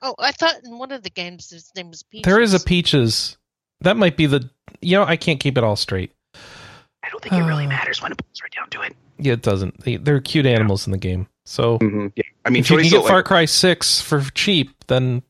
Oh, 0.00 0.14
I 0.18 0.30
thought 0.30 0.54
in 0.64 0.78
one 0.78 0.92
of 0.92 1.02
the 1.02 1.10
games 1.10 1.50
his 1.50 1.72
name 1.74 1.88
was 1.90 2.04
Peaches. 2.04 2.24
There 2.24 2.40
is 2.40 2.54
a 2.54 2.60
peaches. 2.60 3.36
That 3.84 3.96
might 3.96 4.16
be 4.16 4.26
the. 4.26 4.48
You 4.80 4.96
know, 4.98 5.04
I 5.04 5.16
can't 5.16 5.40
keep 5.40 5.56
it 5.56 5.64
all 5.64 5.76
straight. 5.76 6.12
I 6.34 7.08
don't 7.10 7.22
think 7.22 7.34
it 7.34 7.42
really 7.42 7.66
Uh, 7.66 7.68
matters 7.68 8.02
when 8.02 8.12
it 8.12 8.18
boils 8.18 8.42
right 8.42 8.52
down 8.52 8.68
to 8.70 8.80
it. 8.82 8.96
Yeah, 9.18 9.34
it 9.34 9.42
doesn't. 9.42 9.80
They, 9.84 9.96
they're 9.96 10.20
cute 10.20 10.46
animals 10.46 10.86
in 10.86 10.90
the 10.92 10.98
game. 10.98 11.28
So 11.46 11.78
Mhm, 11.78 12.12
Yeah, 12.16 12.22
I 12.44 12.50
mean, 12.50 12.60
if 12.60 12.70
you 12.70 12.78
can 12.78 12.88
get 12.88 12.98
like- 13.02 13.08
Far 13.08 13.22
Cry 13.22 13.44
Six 13.44 14.00
for 14.00 14.20
cheap, 14.34 14.74
then 14.88 15.22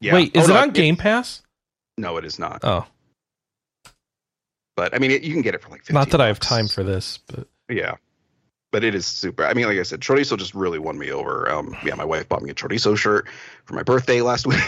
yeah. 0.00 0.14
wait, 0.14 0.32
Oh, 0.36 0.40
is 0.40 0.48
it 0.48 0.52
no, 0.54 0.60
on 0.60 0.70
Game 0.70 0.96
Pass? 0.96 1.42
No, 1.96 2.16
it 2.16 2.24
is 2.24 2.38
not. 2.38 2.60
Oh, 2.64 2.86
But 4.76 4.94
I 4.94 4.98
mean, 4.98 5.10
it, 5.10 5.22
you 5.22 5.32
can 5.32 5.42
get 5.42 5.54
it 5.54 5.62
for 5.62 5.68
like. 5.70 5.80
15 5.80 5.94
not 5.94 6.10
that 6.10 6.20
I 6.20 6.26
have 6.28 6.38
time 6.40 6.68
for 6.68 6.84
this, 6.84 7.18
but 7.26 7.48
Yeah, 7.68 7.96
but 8.70 8.84
it 8.84 8.94
is 8.94 9.06
super. 9.06 9.44
I 9.44 9.54
mean, 9.54 9.66
like 9.66 9.78
I 9.78 9.82
said, 9.82 10.00
chorizo 10.00 10.38
just 10.38 10.54
really 10.54 10.78
won 10.78 10.96
me 10.98 11.10
over. 11.10 11.50
Um, 11.50 11.76
yeah, 11.84 11.94
my 11.96 12.04
wife 12.04 12.28
bought 12.28 12.42
me 12.42 12.50
a 12.50 12.54
chorizo 12.54 12.96
shirt 12.96 13.26
for 13.64 13.74
my 13.74 13.82
birthday 13.82 14.20
last 14.22 14.46
week, 14.46 14.60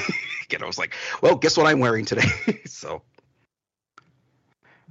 and 0.52 0.62
I 0.62 0.66
was 0.66 0.78
like, 0.78 0.94
"Well, 1.22 1.36
guess 1.36 1.56
what 1.56 1.66
I'm 1.66 1.78
wearing 1.78 2.04
today?" 2.04 2.28
so, 2.66 3.02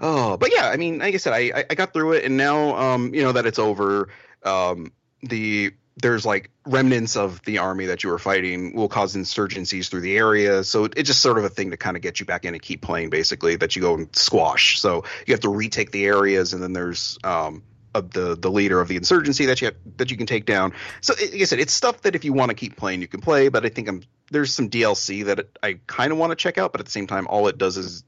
oh, 0.02 0.38
but 0.38 0.52
yeah, 0.54 0.70
I 0.70 0.78
mean, 0.78 1.00
like 1.00 1.14
I 1.14 1.18
said, 1.18 1.34
I 1.34 1.66
I- 1.70 1.76
got 1.76 1.94
through 1.94 2.14
it, 2.14 2.26
and 2.26 2.38
now, 2.38 2.76
um, 2.78 3.14
you 3.14 3.22
know 3.24 3.32
that 3.32 3.46
it's 3.46 3.60
over. 3.60 4.10
Um, 4.44 4.92
the 5.22 5.74
there's 6.02 6.26
like 6.26 6.50
remnants 6.66 7.18
of 7.18 7.44
the 7.44 7.58
army 7.58 7.88
that 7.88 8.04
you 8.04 8.10
were 8.10 8.20
fighting 8.20 8.74
will 8.74 8.88
cause 8.88 9.16
insurgencies 9.16 9.90
through 9.90 10.02
the 10.02 10.18
area. 10.18 10.64
So 10.64 10.86
it's 10.86 11.08
just 11.08 11.22
sort 11.22 11.38
of 11.38 11.44
a 11.44 11.50
thing 11.50 11.72
to 11.72 11.78
kind 11.78 11.98
of 11.98 12.02
get 12.02 12.20
you 12.20 12.26
back 12.26 12.46
in 12.46 12.54
and 12.54 12.62
keep 12.62 12.82
playing, 12.82 13.10
basically, 13.10 13.58
that 13.58 13.76
you 13.76 13.82
go 13.82 13.96
and 13.96 14.16
squash. 14.16 14.80
So 14.80 15.04
you 15.28 15.34
have 15.34 15.42
to 15.42 15.50
retake 15.50 15.92
the 15.92 16.06
areas, 16.06 16.54
and 16.54 16.64
then 16.64 16.74
there's 16.74 17.18
um, 17.24 17.64
of 17.94 18.12
the 18.12 18.36
the 18.36 18.52
leader 18.52 18.80
of 18.80 18.88
the 18.88 18.96
insurgency 18.96 19.46
that 19.48 19.62
you 19.62 19.66
have, 19.66 19.76
that 19.98 20.12
you 20.12 20.18
can 20.18 20.28
take 20.28 20.46
down. 20.46 20.74
So 21.02 21.14
like 21.20 21.42
I 21.42 21.44
said, 21.46 21.60
it's 21.60 21.74
stuff 21.74 22.02
that 22.02 22.16
if 22.16 22.24
you 22.24 22.34
want 22.34 22.50
to 22.50 22.56
keep 22.56 22.76
playing, 22.76 23.02
you 23.02 23.08
can 23.08 23.22
play. 23.22 23.50
But 23.50 23.66
I 23.66 23.70
think 23.70 23.88
I'm 23.88 24.04
there's 24.32 24.54
some 24.54 24.70
DLC 24.70 25.26
that 25.26 25.58
I 25.64 25.80
kind 25.88 26.12
of 26.12 26.18
want 26.18 26.32
to 26.32 26.36
check 26.36 26.58
out, 26.58 26.72
but 26.72 26.80
at 26.80 26.86
the 26.86 26.92
same 26.92 27.08
time, 27.08 27.28
all 27.28 27.48
it 27.48 27.58
does 27.58 27.78
is 27.78 28.04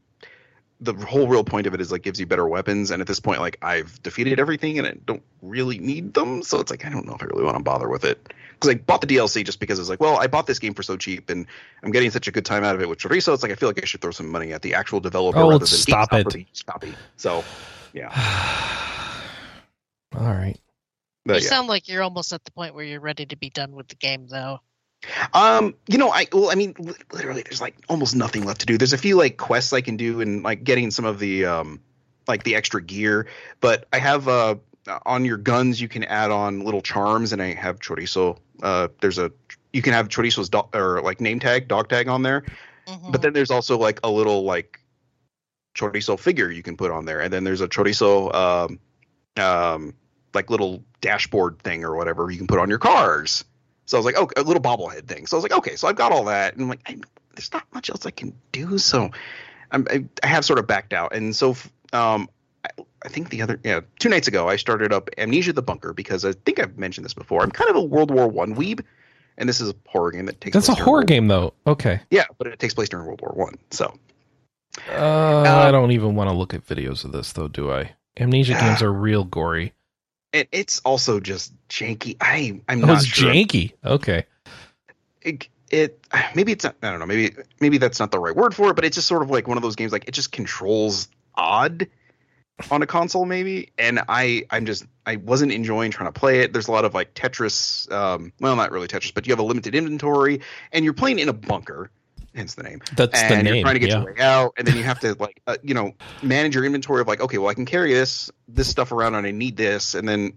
the 0.81 0.93
whole 0.93 1.27
real 1.27 1.43
point 1.43 1.67
of 1.67 1.75
it 1.75 1.81
is 1.81 1.91
like 1.91 2.01
gives 2.01 2.19
you 2.19 2.25
better 2.25 2.47
weapons. 2.47 2.89
And 2.89 3.01
at 3.01 3.07
this 3.07 3.19
point, 3.19 3.39
like 3.39 3.57
I've 3.61 4.01
defeated 4.01 4.39
everything, 4.39 4.79
and 4.79 4.87
I 4.87 4.93
don't 5.05 5.21
really 5.41 5.77
need 5.77 6.13
them. 6.15 6.41
So 6.41 6.59
it's 6.59 6.71
like 6.71 6.85
I 6.85 6.89
don't 6.89 7.05
know 7.05 7.13
if 7.13 7.21
I 7.21 7.25
really 7.25 7.43
want 7.43 7.57
to 7.57 7.63
bother 7.63 7.87
with 7.87 8.03
it 8.03 8.33
because 8.53 8.75
I 8.75 8.79
bought 8.79 9.01
the 9.01 9.07
DLC 9.07 9.45
just 9.45 9.59
because 9.59 9.77
it's 9.79 9.89
like, 9.89 9.99
well, 9.99 10.17
I 10.17 10.25
bought 10.27 10.47
this 10.47 10.57
game 10.59 10.73
for 10.73 10.81
so 10.83 10.97
cheap, 10.97 11.29
and 11.29 11.45
I'm 11.83 11.91
getting 11.91 12.09
such 12.09 12.27
a 12.27 12.31
good 12.31 12.45
time 12.45 12.63
out 12.63 12.73
of 12.75 12.81
it 12.81 12.89
with 12.89 12.97
Chorizo. 12.99 13.33
It's 13.33 13.43
like 13.43 13.51
I 13.51 13.55
feel 13.55 13.69
like 13.69 13.81
I 13.81 13.85
should 13.85 14.01
throw 14.01 14.11
some 14.11 14.29
money 14.29 14.53
at 14.53 14.63
the 14.63 14.73
actual 14.73 14.99
developer 14.99 15.37
Oh, 15.39 15.49
rather 15.49 15.59
than 15.59 15.67
stop 15.67 16.11
it. 16.13 16.25
or 16.25 16.29
the 16.31 16.45
copy. 16.65 16.93
So 17.15 17.43
yeah, 17.93 18.09
all 20.17 20.33
right. 20.33 20.59
but 21.25 21.37
you 21.37 21.43
yeah. 21.43 21.49
sound 21.49 21.67
like 21.67 21.87
you're 21.89 22.01
almost 22.03 22.33
at 22.33 22.43
the 22.43 22.51
point 22.51 22.73
where 22.73 22.85
you're 22.85 22.99
ready 22.99 23.25
to 23.27 23.35
be 23.35 23.49
done 23.51 23.75
with 23.75 23.87
the 23.87 23.95
game, 23.95 24.25
though. 24.27 24.61
Um, 25.34 25.76
you 25.88 25.98
know, 25.98 26.11
I 26.11 26.28
well, 26.32 26.52
I 26.52 26.56
mean, 26.56 26.76
literally, 27.11 27.44
there's 27.44 27.61
like 27.61 27.76
almost 27.90 28.15
nothing 28.15 28.45
left 28.45 28.61
to 28.61 28.65
do. 28.65 28.78
There's 28.78 28.94
a 28.94 28.98
few 28.98 29.18
like 29.18 29.38
quests 29.38 29.73
I 29.73 29.82
can 29.82 29.98
do, 29.98 30.22
and 30.22 30.44
like 30.44 30.64
getting 30.64 30.91
some 30.91 31.06
of 31.06 31.19
the 31.19 31.45
um, 31.45 31.80
like 32.28 32.44
the 32.44 32.56
extra 32.56 32.82
gear. 32.82 33.28
But 33.61 33.88
I 33.91 33.99
have 33.99 34.28
uh, 34.28 34.56
on 35.06 35.26
your 35.26 35.38
guns, 35.38 35.82
you 35.82 35.88
can 35.88 36.03
add 36.03 36.32
on 36.32 36.61
little 36.61 36.82
charms, 36.82 37.34
and 37.34 37.41
I 37.41 37.53
have 37.53 37.80
chorizo. 37.80 38.38
Uh, 38.61 38.90
there's 39.02 39.18
a 39.18 39.32
you 39.73 39.82
can 39.82 39.94
have 39.94 40.10
chorizo's 40.10 40.49
dog 40.49 40.76
or 40.76 41.02
like 41.02 41.22
name 41.22 41.40
tag, 41.40 41.68
dog 41.68 41.90
tag 41.90 42.07
on 42.07 42.23
there. 42.23 42.44
Mhm. 42.88 43.11
But 43.11 43.22
then 43.22 43.34
there's 43.34 43.52
also 43.52 43.78
like 43.78 43.99
a 44.03 44.10
little 44.10 44.44
like 44.44 44.80
chorizo 45.76 46.19
figure 46.19 46.52
you 46.52 46.64
can 46.64 46.78
put 46.78 46.91
on 46.91 47.06
there, 47.06 47.22
and 47.22 47.32
then 47.34 47.44
there's 47.44 47.61
a 47.61 47.68
chorizo 47.68 48.34
um, 48.36 48.80
um, 49.44 49.94
like 50.34 50.49
little 50.49 50.84
dashboard 50.99 51.60
thing 51.60 51.84
or 51.84 51.95
whatever 51.95 52.30
you 52.30 52.38
can 52.38 52.48
put 52.48 52.60
on 52.60 52.69
your 52.69 52.80
cars. 52.80 53.45
So 53.91 53.97
I 53.97 53.99
was 53.99 54.05
like, 54.05 54.15
oh, 54.18 54.30
a 54.38 54.43
little 54.43 54.61
bobblehead 54.61 55.05
thing. 55.09 55.27
So 55.27 55.35
I 55.35 55.38
was 55.38 55.43
like, 55.43 55.51
okay, 55.51 55.76
so 55.76 55.85
I've 55.89 55.97
got 55.97 56.13
all 56.13 56.23
that, 56.23 56.53
and 56.53 56.61
I'm 56.61 56.69
like, 56.69 56.80
I, 56.88 56.95
there's 57.35 57.51
not 57.51 57.65
much 57.73 57.89
else 57.89 58.05
I 58.05 58.11
can 58.11 58.34
do. 58.53 58.77
So 58.77 59.11
I'm, 59.69 59.85
I, 59.91 60.05
I 60.23 60.27
have 60.27 60.45
sort 60.45 60.59
of 60.59 60.65
backed 60.65 60.93
out, 60.93 61.13
and 61.13 61.35
so 61.35 61.57
um, 61.91 62.30
I, 62.63 62.69
I 63.03 63.09
think 63.09 63.31
the 63.31 63.41
other 63.41 63.59
yeah 63.65 63.81
two 63.99 64.07
nights 64.07 64.30
ago 64.30 64.47
I 64.47 64.55
started 64.55 64.93
up 64.93 65.09
Amnesia: 65.18 65.51
The 65.51 65.61
Bunker 65.61 65.91
because 65.91 66.23
I 66.23 66.31
think 66.31 66.59
I've 66.59 66.77
mentioned 66.77 67.03
this 67.03 67.13
before. 67.13 67.43
I'm 67.43 67.51
kind 67.51 67.69
of 67.69 67.76
a 67.76 67.81
World 67.84 68.11
War 68.11 68.30
One 68.30 68.55
weeb, 68.55 68.80
and 69.38 69.49
this 69.49 69.59
is 69.59 69.72
a 69.72 69.76
horror 69.89 70.11
game 70.11 70.26
that 70.27 70.39
takes. 70.39 70.53
That's 70.53 70.69
a 70.69 70.73
horror 70.76 70.99
World- 70.99 71.07
game, 71.07 71.27
though. 71.27 71.53
Okay. 71.68 71.99
Yeah, 72.11 72.27
but 72.38 72.47
it 72.47 72.59
takes 72.59 72.73
place 72.73 72.88
during 72.88 73.05
World 73.07 73.19
War 73.22 73.34
One. 73.35 73.57
So 73.72 73.93
Uh, 74.89 75.43
I 75.68 75.69
don't 75.72 75.91
even 75.91 76.15
want 76.15 76.30
to 76.30 76.34
look 76.34 76.53
at 76.53 76.65
videos 76.65 77.03
of 77.03 77.11
this, 77.11 77.34
though, 77.34 77.49
do 77.49 77.69
I? 77.73 77.91
Amnesia 78.18 78.53
Yeah. 78.53 78.69
games 78.69 78.81
are 78.81 78.93
real 78.93 79.26
gory. 79.26 79.73
It, 80.33 80.47
it's 80.51 80.79
also 80.81 81.19
just 81.19 81.53
janky. 81.67 82.17
I 82.21 82.59
I'm 82.67 82.83
Oh, 82.83 82.87
not 82.87 82.97
it's 82.97 83.05
sure. 83.07 83.31
janky. 83.31 83.73
Okay. 83.85 84.25
It, 85.21 85.47
it 85.69 85.99
maybe 86.35 86.51
it's 86.51 86.63
not, 86.63 86.75
I 86.81 86.89
don't 86.89 86.99
know 86.99 87.05
maybe 87.05 87.35
maybe 87.59 87.77
that's 87.77 87.99
not 87.99 88.11
the 88.11 88.19
right 88.19 88.35
word 88.35 88.55
for 88.55 88.69
it, 88.71 88.75
but 88.75 88.85
it's 88.85 88.95
just 88.95 89.07
sort 89.07 89.21
of 89.21 89.29
like 89.29 89.47
one 89.47 89.57
of 89.57 89.63
those 89.63 89.75
games 89.75 89.91
like 89.91 90.07
it 90.07 90.11
just 90.11 90.31
controls 90.31 91.07
odd 91.35 91.87
on 92.69 92.81
a 92.81 92.85
console 92.87 93.25
maybe, 93.25 93.71
and 93.77 94.01
I 94.07 94.45
I'm 94.49 94.65
just 94.65 94.85
I 95.05 95.15
wasn't 95.17 95.51
enjoying 95.51 95.91
trying 95.91 96.11
to 96.11 96.19
play 96.19 96.41
it. 96.41 96.53
There's 96.53 96.67
a 96.67 96.71
lot 96.71 96.85
of 96.85 96.93
like 96.93 97.13
Tetris, 97.13 97.91
um, 97.91 98.33
well 98.39 98.55
not 98.55 98.71
really 98.71 98.87
Tetris, 98.87 99.13
but 99.13 99.25
you 99.25 99.31
have 99.31 99.39
a 99.39 99.43
limited 99.43 99.73
inventory, 99.75 100.41
and 100.71 100.83
you're 100.85 100.93
playing 100.93 101.19
in 101.19 101.29
a 101.29 101.33
bunker. 101.33 101.89
Hence 102.33 102.55
the 102.55 102.63
name. 102.63 102.81
That's 102.95 103.19
the 103.19 103.25
and 103.25 103.43
name. 103.43 103.55
you're 103.55 103.63
trying 103.63 103.75
to 103.75 103.79
get 103.79 103.89
yeah. 103.89 104.03
your 104.03 104.13
way 104.13 104.21
out, 104.21 104.53
and 104.57 104.65
then 104.65 104.77
you 104.77 104.83
have 104.83 104.99
to 105.01 105.15
like 105.19 105.41
uh, 105.47 105.57
you 105.63 105.73
know 105.73 105.93
manage 106.21 106.55
your 106.55 106.63
inventory 106.63 107.01
of 107.01 107.07
like 107.07 107.19
okay, 107.19 107.37
well 107.37 107.49
I 107.49 107.53
can 107.53 107.65
carry 107.65 107.93
this 107.93 108.31
this 108.47 108.69
stuff 108.69 108.91
around 108.91 109.15
and 109.15 109.27
I 109.27 109.31
need 109.31 109.57
this, 109.57 109.95
and 109.95 110.07
then 110.07 110.33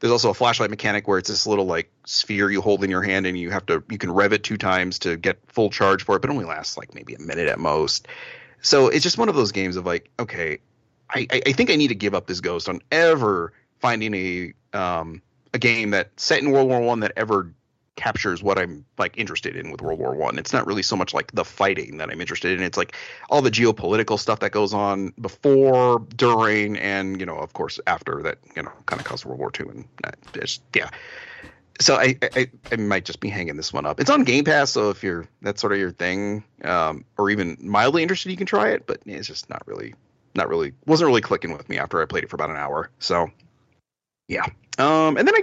there's 0.00 0.10
also 0.10 0.30
a 0.30 0.34
flashlight 0.34 0.70
mechanic 0.70 1.06
where 1.06 1.18
it's 1.18 1.28
this 1.28 1.46
little 1.46 1.64
like 1.64 1.90
sphere 2.04 2.50
you 2.50 2.60
hold 2.60 2.82
in 2.84 2.90
your 2.90 3.02
hand 3.02 3.26
and 3.26 3.38
you 3.38 3.50
have 3.50 3.64
to 3.66 3.82
you 3.90 3.98
can 3.98 4.10
rev 4.10 4.32
it 4.32 4.42
two 4.42 4.56
times 4.56 4.98
to 5.00 5.16
get 5.16 5.38
full 5.46 5.70
charge 5.70 6.04
for 6.04 6.16
it, 6.16 6.20
but 6.20 6.30
it 6.30 6.32
only 6.32 6.44
lasts 6.44 6.76
like 6.76 6.94
maybe 6.94 7.14
a 7.14 7.20
minute 7.20 7.48
at 7.48 7.58
most. 7.58 8.08
So 8.60 8.88
it's 8.88 9.02
just 9.04 9.16
one 9.16 9.28
of 9.28 9.36
those 9.36 9.52
games 9.52 9.76
of 9.76 9.86
like 9.86 10.10
okay, 10.18 10.58
I 11.08 11.26
I 11.30 11.42
I 11.46 11.52
think 11.52 11.70
I 11.70 11.76
need 11.76 11.88
to 11.88 11.94
give 11.94 12.14
up 12.14 12.26
this 12.26 12.40
ghost 12.40 12.68
on 12.68 12.80
ever 12.90 13.52
finding 13.78 14.14
a 14.14 14.52
um 14.76 15.22
a 15.54 15.58
game 15.58 15.90
that 15.90 16.10
set 16.16 16.42
in 16.42 16.50
World 16.50 16.68
War 16.68 16.80
One 16.80 17.00
that 17.00 17.12
ever 17.16 17.52
captures 17.96 18.42
what 18.42 18.58
I'm 18.58 18.84
like 18.98 19.16
interested 19.18 19.56
in 19.56 19.70
with 19.70 19.80
World 19.80 19.98
War 19.98 20.14
One. 20.14 20.38
It's 20.38 20.52
not 20.52 20.66
really 20.66 20.82
so 20.82 20.96
much 20.96 21.12
like 21.12 21.32
the 21.32 21.44
fighting 21.44 21.96
that 21.96 22.10
I'm 22.10 22.20
interested 22.20 22.58
in. 22.58 22.64
It's 22.64 22.76
like 22.78 22.94
all 23.28 23.42
the 23.42 23.50
geopolitical 23.50 24.18
stuff 24.18 24.40
that 24.40 24.52
goes 24.52 24.72
on 24.72 25.12
before, 25.20 26.00
during, 26.14 26.76
and 26.76 27.18
you 27.18 27.26
know, 27.26 27.36
of 27.38 27.52
course, 27.52 27.80
after 27.86 28.22
that. 28.22 28.38
You 28.54 28.62
know, 28.62 28.72
kind 28.86 29.00
of 29.00 29.06
caused 29.06 29.24
World 29.24 29.40
War 29.40 29.50
Two, 29.50 29.68
and 29.68 29.84
just 30.32 30.62
yeah. 30.74 30.90
So 31.80 31.96
I, 31.96 32.16
I 32.22 32.50
I 32.70 32.76
might 32.76 33.04
just 33.04 33.20
be 33.20 33.28
hanging 33.28 33.56
this 33.56 33.72
one 33.72 33.86
up. 33.86 34.00
It's 34.00 34.10
on 34.10 34.24
Game 34.24 34.44
Pass, 34.44 34.70
so 34.70 34.90
if 34.90 35.02
you're 35.02 35.26
that's 35.42 35.60
sort 35.60 35.72
of 35.72 35.78
your 35.78 35.90
thing, 35.90 36.44
um, 36.64 37.04
or 37.18 37.30
even 37.30 37.56
mildly 37.60 38.02
interested, 38.02 38.30
you 38.30 38.36
can 38.36 38.46
try 38.46 38.70
it. 38.70 38.86
But 38.86 39.00
it's 39.06 39.26
just 39.26 39.50
not 39.50 39.66
really, 39.66 39.94
not 40.34 40.48
really, 40.48 40.72
wasn't 40.86 41.08
really 41.08 41.20
clicking 41.22 41.52
with 41.52 41.68
me 41.68 41.78
after 41.78 42.00
I 42.00 42.06
played 42.06 42.24
it 42.24 42.30
for 42.30 42.36
about 42.36 42.50
an 42.50 42.56
hour. 42.56 42.90
So 42.98 43.30
yeah. 44.28 44.46
Um, 44.78 45.16
and 45.16 45.26
then 45.26 45.34
I 45.34 45.42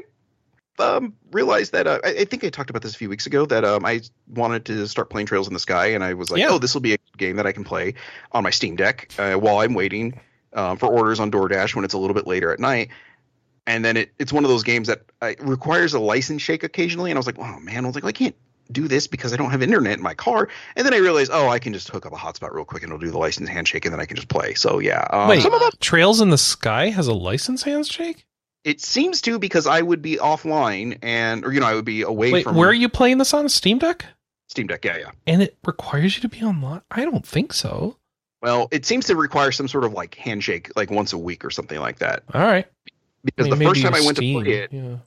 um, 0.80 1.14
realized 1.32 1.72
that 1.74 1.88
uh, 1.88 2.00
I, 2.04 2.10
I 2.10 2.26
think 2.26 2.44
I 2.44 2.50
talked 2.50 2.70
about 2.70 2.82
this 2.82 2.96
a 2.96 2.98
few 2.98 3.10
weeks 3.10 3.26
ago 3.26 3.46
that 3.46 3.64
um, 3.64 3.86
I 3.86 4.02
wanted 4.28 4.66
to 4.66 4.88
start 4.88 5.10
playing 5.10 5.28
Trails 5.28 5.48
in 5.48 5.54
the 5.54 5.60
Sky, 5.60 5.88
and 5.88 6.04
I 6.04 6.14
was 6.14 6.32
like, 6.32 6.40
Yeah. 6.40 6.50
oh, 6.50 6.58
this 6.58 6.74
will 6.74 6.82
be 6.82 6.94
a 6.94 6.98
game 7.18 7.36
that 7.38 7.46
I 7.48 7.52
can 7.52 7.64
play 7.64 7.94
on 8.32 8.44
my 8.44 8.50
Steam 8.50 8.76
Deck 8.76 9.12
uh, 9.18 9.34
while 9.36 9.60
I'm 9.60 9.74
waiting 9.74 10.20
um, 10.54 10.78
for 10.78 10.88
orders 10.88 11.20
on 11.20 11.32
DoorDash 11.32 11.76
when 11.76 11.86
it's 11.86 11.94
a 11.94 11.98
little 11.98 12.14
bit 12.14 12.28
later 12.28 12.52
at 12.52 12.60
night. 12.60 12.90
And 13.66 13.86
then 13.86 13.96
it, 13.96 14.12
it's 14.20 14.34
one 14.34 14.44
of 14.44 14.50
those 14.50 14.64
games 14.64 14.88
that 14.88 15.04
uh, 15.22 15.34
requires 15.40 15.94
a 15.94 16.00
license 16.00 16.42
shake 16.42 16.64
occasionally, 16.64 17.12
and 17.12 17.18
I 17.18 17.20
was 17.20 17.28
like, 17.28 17.40
oh 17.40 17.60
man, 17.60 17.86
I 17.86 17.88
was 17.88 17.96
like, 17.96 18.04
I 18.04 18.12
can't 18.12 18.36
do 18.72 18.88
this 18.88 19.08
because 19.08 19.34
I 19.34 19.36
don't 19.38 19.52
have 19.52 19.62
internet 19.62 19.98
in 19.98 20.04
my 20.04 20.14
car. 20.14 20.50
And 20.76 20.86
then 20.86 20.94
I 20.94 20.98
realized, 20.98 21.32
oh, 21.34 21.50
I 21.50 21.60
can 21.60 21.74
just 21.74 21.90
hook 21.90 22.06
up 22.06 22.14
a 22.14 22.16
hotspot 22.16 22.54
real 22.54 22.66
quick 22.66 22.84
and 22.84 22.92
it'll 22.92 23.00
do 23.00 23.12
the 23.12 23.18
license 23.18 23.48
handshake, 23.50 23.86
and 23.86 23.94
then 23.94 24.00
I 24.02 24.06
can 24.06 24.16
just 24.16 24.28
play. 24.28 24.54
So 24.54 24.80
yeah, 24.80 25.06
um, 25.12 25.30
Wait, 25.30 25.42
some 25.42 25.54
of 25.54 25.60
the 25.60 25.78
Trails 25.80 26.20
in 26.20 26.30
the 26.30 26.38
Sky 26.38 26.90
has 26.90 27.08
a 27.08 27.14
license 27.14 27.64
handshake? 27.64 28.26
It 28.64 28.82
seems 28.82 29.22
to 29.22 29.40
because 29.40 29.68
I 29.68 29.82
would 29.82 30.02
be 30.02 30.18
offline 30.18 30.98
and 31.02 31.46
or 31.46 31.52
you 31.52 31.60
know 31.60 31.66
I 31.68 31.76
would 31.76 31.86
be 31.86 32.02
away 32.02 32.32
Wait, 32.32 32.44
from 32.44 32.56
where 32.56 32.70
are 32.70 32.74
you 32.74 32.90
playing 32.90 33.18
this 33.18 33.34
on? 33.34 33.50
Steam 33.50 33.80
Deck? 33.80 34.06
Steam 34.48 34.68
Deck. 34.68 34.86
Yeah, 34.86 34.98
yeah. 34.98 35.12
And 35.28 35.42
it 35.42 35.58
requires 35.66 36.16
you 36.16 36.22
to 36.22 36.30
be 36.30 36.44
online? 36.44 36.82
I 36.92 37.06
don't 37.06 37.26
think 37.26 37.54
so. 37.54 37.98
Well, 38.42 38.68
it 38.72 38.86
seems 38.86 39.06
to 39.08 39.16
require 39.16 39.52
some 39.52 39.68
sort 39.68 39.86
of 39.86 39.94
like 39.94 40.16
handshake, 40.16 40.72
like 40.76 40.92
once 40.92 41.14
a 41.14 41.18
week 41.18 41.46
or 41.46 41.50
something 41.50 41.80
like 41.80 42.00
that. 42.00 42.24
All 42.34 42.42
right. 42.42 42.68
Because 43.24 43.48
I 43.48 43.50
mean, 43.52 43.60
the 43.60 43.66
first 43.66 43.82
time 43.82 43.96
I 43.96 44.02
went 44.02 44.18
Steam, 44.18 44.40
to 44.40 44.44
play 44.46 44.54
it, 44.58 44.74
Yeah. 44.74 44.98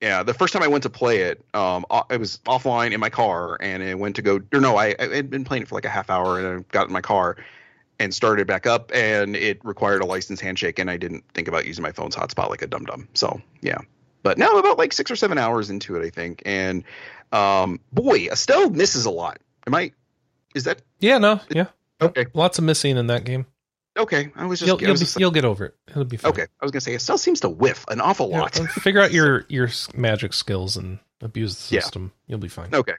yeah, 0.00 0.22
the 0.22 0.32
first 0.32 0.54
time 0.54 0.62
I 0.62 0.68
went 0.68 0.82
to 0.84 0.90
play 0.90 1.18
it, 1.18 1.44
um, 1.52 1.84
I 1.90 2.16
was 2.16 2.38
offline 2.46 2.92
in 2.92 3.00
my 3.00 3.10
car, 3.10 3.58
and 3.60 3.82
I 3.82 3.92
went 3.94 4.16
to 4.16 4.22
go. 4.22 4.40
Or 4.54 4.60
no, 4.60 4.76
I, 4.76 4.94
I 4.98 5.14
had 5.14 5.28
been 5.28 5.44
playing 5.44 5.64
it 5.64 5.68
for 5.68 5.74
like 5.74 5.84
a 5.84 5.90
half 5.90 6.08
hour, 6.08 6.38
and 6.38 6.60
I 6.60 6.64
got 6.72 6.86
in 6.86 6.94
my 6.94 7.02
car 7.02 7.36
and 8.02 8.14
started 8.14 8.46
back 8.46 8.66
up, 8.66 8.90
and 8.94 9.36
it 9.36 9.64
required 9.64 10.02
a 10.02 10.06
license 10.06 10.40
handshake, 10.40 10.78
and 10.78 10.90
I 10.90 10.96
didn't 10.96 11.24
think 11.34 11.48
about 11.48 11.66
using 11.66 11.82
my 11.82 11.92
phone's 11.92 12.16
hotspot 12.16 12.50
like 12.50 12.62
a 12.62 12.66
dum 12.66 12.84
dum. 12.84 13.08
So 13.14 13.40
yeah, 13.60 13.78
but 14.22 14.38
now 14.38 14.50
I'm 14.50 14.56
about 14.58 14.78
like 14.78 14.92
six 14.92 15.10
or 15.10 15.16
seven 15.16 15.38
hours 15.38 15.70
into 15.70 15.96
it, 15.96 16.04
I 16.04 16.10
think, 16.10 16.42
and 16.44 16.84
um, 17.32 17.80
boy, 17.92 18.26
Estelle 18.30 18.70
misses 18.70 19.06
a 19.06 19.10
lot. 19.10 19.38
Am 19.66 19.74
I? 19.74 19.92
Is 20.54 20.64
that 20.64 20.82
Yeah, 21.00 21.18
no, 21.18 21.40
yeah. 21.50 21.66
okay? 22.00 22.26
Lots 22.34 22.58
of 22.58 22.64
missing 22.64 22.96
in 22.96 23.06
that 23.06 23.24
game. 23.24 23.46
Okay, 23.96 24.30
I 24.34 24.46
was 24.46 24.58
just. 24.58 24.66
You'll, 24.66 24.78
I 24.78 24.80
you'll, 24.86 24.94
be, 24.94 24.98
just 25.00 25.16
like- 25.16 25.20
you'll 25.20 25.30
get 25.30 25.44
over 25.44 25.66
it. 25.66 25.74
It'll 25.88 26.04
be 26.04 26.16
fine. 26.16 26.32
okay, 26.32 26.42
I 26.60 26.64
was 26.64 26.72
gonna 26.72 26.80
say 26.80 26.94
Estelle 26.94 27.18
seems 27.18 27.40
to 27.40 27.48
whiff 27.48 27.84
an 27.88 28.00
awful 28.00 28.30
Yeah, 28.30 28.40
lot. 28.40 28.54
figure 28.70 29.00
out 29.00 29.12
your 29.12 29.44
your 29.48 29.68
magic 29.94 30.32
skills 30.32 30.76
and 30.76 30.98
abuse 31.20 31.68
the 31.68 31.76
Yeah. 31.76 31.80
system. 31.82 32.12
You'll 32.26 32.38
be 32.38 32.48
fine. 32.48 32.74
Okay. 32.74 32.94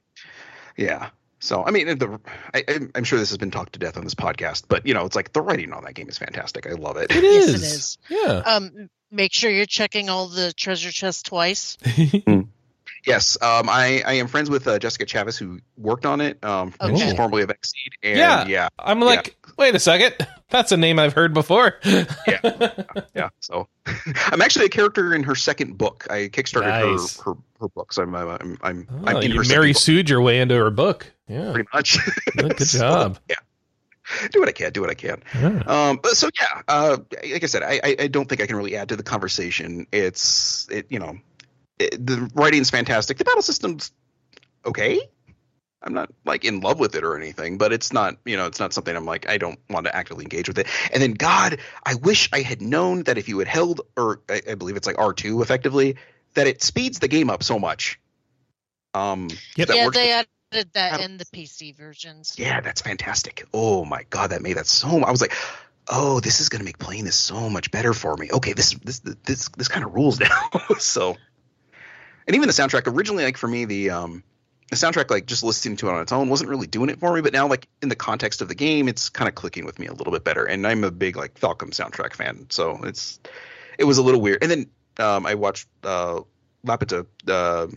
Yeah. 0.78 1.10
So 1.44 1.62
I 1.66 1.72
mean, 1.72 1.98
the 1.98 2.20
I, 2.54 2.64
I'm- 2.70 2.92
I'm 2.96 3.04
sure 3.04 3.20
this 3.20 3.30
has 3.30 3.38
been 3.38 3.52
talked 3.52 3.74
to 3.74 3.80
death 3.80 3.98
on 3.98 4.06
this 4.06 4.16
podcast, 4.16 4.64
but 4.70 4.86
you 4.88 4.94
know, 4.94 5.06
it's 5.06 5.16
like 5.16 5.34
the 5.34 5.42
writing 5.42 5.74
on 5.74 5.84
that 5.84 5.94
game 5.94 6.08
is 6.08 6.18
fantastic. 6.18 6.66
I 6.66 6.72
love 6.72 6.96
it. 6.98 7.12
It 7.12 7.22
Yes, 7.22 7.50
it 7.50 7.56
is. 7.56 7.64
is. 7.64 7.98
Yeah. 8.10 8.42
Um, 8.46 8.90
make 9.12 9.34
sure 9.34 9.52
you're 9.52 9.66
checking 9.66 10.10
all 10.10 10.28
the 10.28 10.54
treasure 10.54 10.92
chests 10.92 11.22
twice. 11.24 11.78
Yes, 13.06 13.38
um, 13.42 13.68
I 13.68 14.02
I 14.06 14.14
am 14.14 14.28
friends 14.30 14.50
with 14.50 14.66
uh, 14.66 14.80
Jessica 14.80 15.06
Chavez 15.06 15.38
who 15.38 15.60
worked 15.76 16.06
on 16.06 16.22
it. 16.22 16.42
Um, 16.42 16.74
Okay. 16.80 16.96
she's 16.98 17.14
formerly 17.14 17.44
of 17.44 17.50
XSEED, 17.50 17.92
and 18.02 18.18
Yeah. 18.18 18.48
yeah, 18.48 18.70
I'm 18.80 19.02
like, 19.02 19.36
wait 19.58 19.76
a 19.76 19.80
second. 19.80 20.16
That's 20.50 20.72
a 20.72 20.78
name 20.78 21.00
I've 21.00 21.12
heard 21.12 21.34
before. 21.34 21.80
yeah. 21.84 22.84
Yeah. 23.14 23.30
So 23.42 23.68
I'm 24.28 24.42
actually 24.42 24.68
a 24.68 24.70
character 24.70 25.14
in 25.14 25.24
her 25.24 25.36
second 25.36 25.78
book. 25.78 26.08
I 26.10 26.30
kickstarted 26.30 26.94
Nice. 26.94 27.18
her, 27.20 27.32
her 27.34 27.38
her 27.60 27.68
books. 27.76 27.98
I'm 27.98 28.16
I'm 28.16 28.30
I'm 28.30 28.58
I'm, 28.62 28.88
Oh, 28.90 29.04
I'm 29.08 29.18
in 29.18 29.32
you 29.32 29.38
her 29.40 29.48
Mary 29.50 29.74
sued 29.74 30.10
your 30.10 30.22
way 30.22 30.40
into 30.40 30.56
her 30.56 30.70
book. 30.72 31.12
Yeah. 31.28 31.52
pretty 31.54 31.70
much. 31.74 31.98
Good, 32.36 32.58
good 32.58 32.62
So, 32.68 32.80
job. 32.80 33.20
yeah. 33.30 33.36
Do 34.32 34.40
what 34.42 34.50
I 34.50 34.52
can. 34.52 34.72
Do 34.74 34.82
what 34.82 34.90
I 34.90 34.96
can. 34.96 35.24
Yeah. 35.34 35.64
Um, 35.66 36.00
but 36.04 36.18
so 36.18 36.30
yeah, 36.40 36.62
uh, 36.68 36.98
like 37.32 37.44
I 37.44 37.48
said, 37.48 37.64
I, 37.64 37.80
I 37.84 37.96
I 38.02 38.08
don't 38.08 38.28
think 38.28 38.42
I 38.42 38.46
can 38.48 38.58
really 38.58 38.76
add 38.76 38.90
to 38.90 38.98
the 38.98 39.04
conversation. 39.04 39.88
It's 39.94 40.68
it 40.70 40.88
you 40.90 41.00
know, 41.00 41.18
it, 41.80 42.06
the 42.06 42.30
writing's 42.36 42.70
fantastic. 42.70 43.18
The 43.18 43.24
battle 43.24 43.42
system's 43.42 43.92
okay. 44.66 45.00
I'm 45.82 45.94
not 45.94 46.10
like 46.26 46.44
in 46.46 46.60
love 46.60 46.80
with 46.80 46.96
it 46.96 47.04
or 47.06 47.18
anything, 47.18 47.58
but 47.58 47.72
it's 47.72 47.94
not 47.94 48.18
you 48.26 48.36
know 48.36 48.46
it's 48.48 48.60
not 48.60 48.74
something 48.74 48.94
I'm 48.96 49.06
like 49.06 49.30
I 49.30 49.38
don't 49.38 49.58
want 49.70 49.86
to 49.86 49.96
actively 49.96 50.26
engage 50.26 50.50
with 50.50 50.58
it. 50.60 50.68
And 50.94 51.02
then 51.02 51.14
God, 51.14 51.60
I 51.86 51.96
wish 51.96 52.30
I 52.34 52.42
had 52.42 52.62
known 52.62 53.04
that 53.04 53.18
if 53.18 53.30
you 53.30 53.40
had 53.40 53.48
held 53.48 53.82
or 53.96 54.20
I, 54.30 54.42
I 54.52 54.56
believe 54.56 54.76
it's 54.76 54.88
like 54.88 54.98
R2 54.98 55.42
effectively, 55.42 55.96
that 56.34 56.48
it 56.48 56.62
speeds 56.62 57.00
the 57.00 57.08
game 57.08 57.30
up 57.30 57.42
so 57.42 57.58
much. 57.58 58.00
Um, 58.94 59.30
Yep. 59.56 59.70
yeah, 59.74 59.90
they 59.90 60.12
added 60.12 60.28
that 60.74 61.02
in 61.02 61.18
the 61.18 61.26
PC 61.26 61.76
versions. 61.76 62.36
yeah, 62.38 62.62
that's 62.62 62.82
fantastic. 62.82 63.46
Oh 63.54 63.86
my 63.86 64.04
god, 64.10 64.32
that 64.32 64.42
made 64.42 64.58
that 64.58 64.68
so. 64.68 65.04
I 65.04 65.12
was 65.12 65.22
like, 65.22 65.34
oh, 65.88 66.20
this 66.20 66.40
is 66.40 66.50
gonna 66.50 66.64
make 66.64 66.78
playing 66.78 67.06
this 67.06 67.16
so 67.16 67.50
much 67.50 67.72
better 67.72 67.94
for 67.94 68.16
me. 68.18 68.30
Okay, 68.32 68.54
this 68.54 68.74
this 68.84 69.00
this 69.00 69.50
this 69.50 69.68
kind 69.68 69.86
of 69.86 69.94
rules 69.94 70.20
now. 70.20 70.50
so, 70.80 71.18
and 72.28 72.36
even 72.36 72.48
the 72.48 72.54
soundtrack 72.54 72.88
originally, 72.88 73.24
like 73.24 73.38
for 73.38 73.48
me, 73.48 73.66
the 73.66 73.90
um 73.90 74.24
the 74.70 74.76
soundtrack, 74.76 75.10
like 75.10 75.26
just 75.26 75.44
listening 75.44 75.78
to 75.78 75.90
it 75.90 75.94
on 75.94 76.02
its 76.02 76.12
own, 76.12 76.30
wasn't 76.30 76.50
really 76.50 76.68
doing 76.68 76.90
it 76.90 77.00
for 77.00 77.14
me. 77.14 77.22
But 77.22 77.34
now, 77.34 77.48
like 77.48 77.68
in 77.82 77.90
the 77.90 77.96
context 77.96 78.42
of 78.42 78.48
the 78.48 78.56
game, 78.56 78.88
it's 78.88 79.10
kind 79.10 79.28
of 79.28 79.36
clicking 79.36 79.66
with 79.66 79.78
me 79.80 79.88
a 79.88 79.94
little 79.94 80.14
bit 80.14 80.24
better. 80.24 80.46
And 80.46 80.66
I'm 80.66 80.84
a 80.84 80.92
big 80.92 81.16
like 81.16 81.40
Falcom 81.40 81.72
soundtrack 81.72 82.14
fan, 82.14 82.48
so 82.50 82.80
it's 82.84 83.20
it 83.78 83.84
was 83.84 83.98
a 83.98 84.04
little 84.04 84.22
weird. 84.22 84.44
And 84.44 84.52
then 84.52 84.70
um 85.00 85.26
I 85.26 85.36
watched 85.36 85.68
uh 85.84 86.22
Laputa 86.66 87.06
uh, 87.28 87.68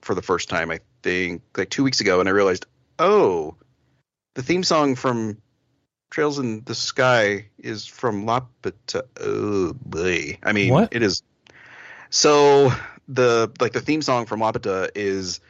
for 0.00 0.14
the 0.14 0.22
first 0.22 0.48
time, 0.48 0.70
I 0.70 0.80
think, 1.04 1.42
like 1.56 1.68
two 1.70 1.84
weeks 1.84 2.00
ago, 2.00 2.18
and 2.20 2.28
I 2.28 2.32
realized, 2.32 2.66
oh, 2.98 3.54
the 4.34 4.42
theme 4.42 4.64
song 4.64 4.96
from 4.96 5.36
Trails 6.10 6.38
in 6.38 6.64
the 6.64 6.74
Sky 6.74 7.46
is 7.58 7.86
from 7.86 8.24
Laputa. 8.24 9.02
Oh 9.20 9.74
boy, 9.74 10.38
I 10.42 10.52
mean, 10.52 10.72
What? 10.72 10.88
it 10.92 11.02
is. 11.02 11.22
So 12.10 12.72
the 13.06 13.52
like 13.60 13.72
the 13.72 13.80
theme 13.82 14.00
song 14.02 14.24
from 14.26 14.40
Laputa 14.40 14.90
is, 14.94 15.40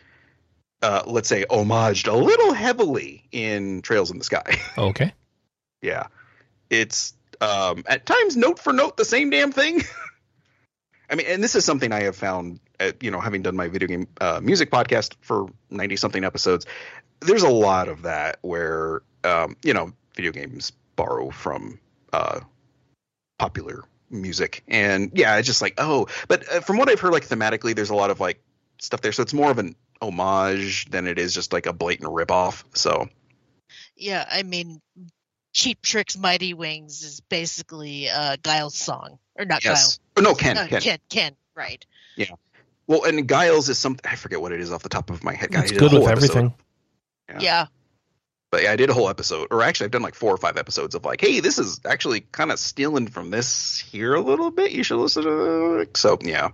uh, 0.82 1.02
let's 1.06 1.28
say, 1.28 1.44
homaged 1.48 2.09
a 2.12 2.16
little 2.16 2.52
heavily 2.52 3.22
in 3.31 3.81
Trails 3.82 4.10
in 4.10 4.18
the 4.18 4.24
Sky. 4.24 4.59
Okay. 4.76 5.12
Yeah. 5.82 6.09
It's 6.68 7.14
um, 7.40 7.85
at 7.86 8.06
times 8.06 8.36
note 8.36 8.59
for 8.59 8.72
note 8.72 8.97
the 8.97 9.05
same 9.05 9.31
damn 9.31 9.52
thing. 9.52 9.82
I 11.10 11.14
mean, 11.14 11.26
and 11.28 11.43
this 11.44 11.55
is 11.55 11.64
something 11.64 11.93
I 11.93 12.05
have 12.05 12.16
found, 12.16 12.59
you 13.01 13.11
know, 13.11 13.20
having 13.20 13.43
done 13.43 13.56
my 13.56 13.69
video 13.69 13.89
game 13.89 14.06
uh, 14.20 14.40
music 14.43 14.70
podcast 14.70 15.15
for 15.20 15.47
90 15.70 15.97
something 15.97 16.24
episodes. 16.24 16.66
There's 17.20 17.43
a 17.43 17.48
lot 17.48 17.89
of 17.89 18.02
that 18.02 18.39
where, 18.43 19.02
um, 19.23 19.56
you 19.62 19.74
know, 19.74 19.93
video 20.15 20.32
games 20.32 20.73
borrow 20.97 21.31
from 21.31 21.81
uh, 22.12 22.40
popular 23.39 23.85
music. 24.11 24.62
And 24.69 25.11
yeah, 25.15 25.36
it's 25.36 25.47
just 25.47 25.62
like, 25.62 25.74
oh, 25.78 26.09
but 26.28 26.51
uh, 26.52 26.61
from 26.61 26.78
what 26.78 26.89
I've 26.89 27.01
heard, 27.01 27.12
like 27.12 27.27
thematically, 27.27 27.74
there's 27.74 27.90
a 27.90 27.94
lot 27.94 28.11
of 28.11 28.20
like 28.20 28.43
stuff 28.78 29.01
there. 29.01 29.12
So 29.12 29.23
it's 29.23 29.35
more 29.35 29.51
of 29.51 29.59
an 29.59 29.74
homage 30.01 30.86
than 30.90 31.06
it 31.06 31.19
is 31.19 31.35
just 31.35 31.52
like 31.52 31.66
a 31.66 31.73
blatant 31.73 32.11
ripoff. 32.11 32.65
So 32.74 33.09
Yeah, 33.97 34.27
I 34.31 34.43
mean, 34.43 34.81
Cheap 35.52 35.82
Trick's 35.82 36.16
Mighty 36.16 36.55
Wings 36.55 37.02
is 37.02 37.20
basically 37.20 38.09
uh, 38.11 38.36
Guile's 38.43 38.74
song, 38.74 39.19
or 39.36 39.44
not 39.44 39.65
yes. 39.65 39.98
Oh, 40.16 40.20
no, 40.20 40.35
Ken. 40.35 40.59
Uh, 40.59 40.66
Ken. 40.66 40.81
Ken, 40.81 40.98
Ken, 41.09 41.36
right? 41.55 41.85
Well, 42.86 43.05
and 43.05 43.27
Guile's 43.27 43.69
is 43.69 43.78
something 43.78 44.11
I 44.11 44.16
forget 44.16 44.40
what 44.40 44.52
it 44.52 44.61
is 44.61 44.73
off 44.73 44.82
the 44.82 44.89
top 44.89 45.11
of 45.11 45.24
my 45.24 45.35
head. 45.35 45.51
guys. 45.51 45.65
It's 45.65 45.73
I 45.73 45.77
good 45.77 45.93
with 45.93 46.02
episode. 46.02 46.11
everything. 46.12 46.55
Yeah. 47.28 47.39
Yeah. 47.40 47.66
But 48.51 48.62
yeah, 48.62 48.73
I 48.73 48.77
did 48.77 48.89
a 48.90 48.94
whole 48.94 49.09
episode, 49.09 49.48
or 49.51 49.62
actually, 49.62 49.86
I've 49.86 49.90
done 49.90 50.02
like 50.02 50.15
four 50.15 50.32
or 50.32 50.36
five 50.36 50.56
episodes 50.56 50.94
of 50.94 51.05
like, 51.05 51.20
hey, 51.20 51.40
this 51.40 51.59
is 51.59 51.81
actually 51.85 52.20
kind 52.20 52.52
of 52.52 52.59
stealing 52.61 53.09
from 53.09 53.31
this 53.31 53.81
here 53.81 54.15
a 54.15 54.20
little 54.20 54.51
bit. 54.52 54.70
You 54.70 54.85
should 54.85 54.98
listen 54.98 55.24
to 55.24 55.78
it. 55.81 55.97
So 55.97 56.19
yeah, 56.23 56.51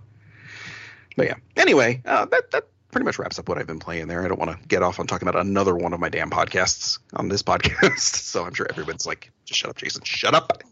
but 1.15 1.27
yeah. 1.27 1.35
Anyway, 1.57 2.01
uh, 2.05 2.25
that 2.25 2.49
that 2.51 2.67
pretty 2.91 3.05
much 3.05 3.19
wraps 3.19 3.37
up 3.37 3.47
what 3.47 3.57
I've 3.59 3.67
been 3.67 3.79
playing 3.79 4.07
there. 4.07 4.25
I 4.25 4.27
don't 4.27 4.39
want 4.39 4.51
to 4.59 4.67
get 4.67 4.81
off 4.81 4.99
on 4.99 5.05
talking 5.05 5.27
about 5.27 5.39
another 5.45 5.75
one 5.75 5.93
of 5.93 5.99
my 5.99 6.09
damn 6.09 6.29
podcasts 6.31 6.97
on 7.13 7.29
this 7.29 7.43
podcast. 7.43 7.99
so 7.99 8.45
I'm 8.45 8.53
sure 8.53 8.65
everyone's 8.69 9.05
like, 9.05 9.31
just 9.45 9.59
shut 9.59 9.69
up, 9.69 9.77
Jason. 9.77 10.03
Shut 10.03 10.33
up. 10.33 10.63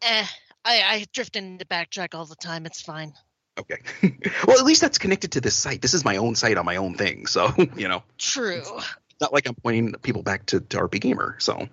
Eh, 0.00 0.26
I, 0.64 0.82
I 0.82 1.06
drift 1.12 1.36
into 1.36 1.64
backtrack 1.66 2.14
all 2.14 2.24
the 2.24 2.36
time. 2.36 2.64
It's 2.66 2.80
fine. 2.80 3.12
Okay. 3.58 3.76
well, 4.46 4.58
at 4.58 4.64
least 4.64 4.80
that's 4.80 4.98
connected 4.98 5.32
to 5.32 5.40
this 5.40 5.54
site. 5.54 5.82
This 5.82 5.92
is 5.94 6.04
my 6.04 6.16
own 6.16 6.34
site 6.34 6.56
on 6.56 6.64
my 6.64 6.76
own 6.76 6.94
thing. 6.94 7.26
So 7.26 7.52
you 7.76 7.88
know. 7.88 8.02
True. 8.18 8.58
It's 8.58 9.20
not 9.20 9.32
like 9.32 9.46
I'm 9.46 9.54
pointing 9.54 9.92
people 10.02 10.22
back 10.22 10.46
to, 10.46 10.60
to 10.60 10.78
RPGamer. 10.78 11.40
So 11.40 11.68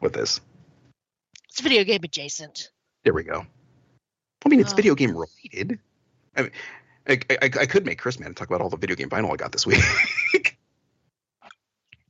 with 0.00 0.12
this, 0.12 0.40
It's 1.48 1.60
video 1.60 1.82
game 1.84 2.00
adjacent. 2.04 2.70
there 3.04 3.12
we 3.14 3.24
go. 3.24 3.44
I 4.44 4.48
mean, 4.48 4.60
it's 4.60 4.72
Oh. 4.72 4.76
video 4.76 4.94
game 4.94 5.16
related. 5.16 5.78
I 6.36 6.42
mean, 6.42 6.50
I, 7.08 7.18
I, 7.30 7.36
I 7.42 7.66
could 7.66 7.84
make 7.84 7.98
Chris 7.98 8.18
man 8.18 8.28
and 8.28 8.36
talk 8.36 8.48
about 8.48 8.60
all 8.60 8.68
the 8.70 8.76
video 8.76 8.94
game 8.96 9.08
vinyl 9.10 9.32
I 9.32 9.36
got 9.36 9.52
this 9.52 9.66
week. 9.66 9.78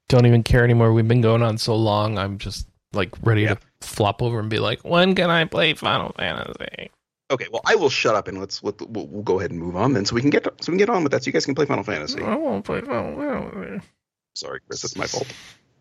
Don't 0.08 0.26
even 0.26 0.42
care 0.42 0.64
anymore. 0.64 0.92
We've 0.92 1.08
been 1.08 1.20
going 1.22 1.42
on 1.42 1.58
so 1.58 1.74
long. 1.74 2.18
I'm 2.18 2.38
just 2.38 2.68
like 2.92 3.10
ready 3.22 3.42
Yeah. 3.42 3.54
to 3.54 3.60
flop 3.80 4.22
over 4.22 4.38
and 4.38 4.50
be 4.50 4.58
like, 4.58 4.80
when 4.84 5.14
can 5.14 5.30
I 5.30 5.44
play 5.46 5.74
Final 5.74 6.12
Fantasy? 6.16 6.90
Okay, 7.30 7.46
well 7.52 7.62
I 7.66 7.74
will 7.76 7.90
shut 7.90 8.14
up 8.14 8.28
and 8.28 8.38
let's 8.38 8.62
let, 8.62 8.80
we'll, 8.88 9.06
we'll 9.06 9.22
go 9.22 9.38
ahead 9.38 9.50
and 9.50 9.60
move 9.60 9.76
on 9.76 9.92
then, 9.92 10.04
so 10.04 10.14
we 10.14 10.20
can 10.20 10.30
get 10.30 10.44
so 10.44 10.72
we 10.72 10.76
can 10.76 10.78
get 10.78 10.90
on 10.90 11.02
with 11.02 11.12
that. 11.12 11.24
So 11.24 11.28
you 11.28 11.32
guys 11.32 11.44
can 11.46 11.54
play 11.54 11.66
Final 11.66 11.84
Fantasy. 11.84 12.22
I 12.22 12.36
won't 12.36 12.64
play 12.64 12.80
Final 12.80 13.16
Fantasy. 13.16 13.86
Sorry, 14.34 14.60
Chris, 14.66 14.82
that's 14.82 14.96
my 14.96 15.06
fault. 15.06 15.26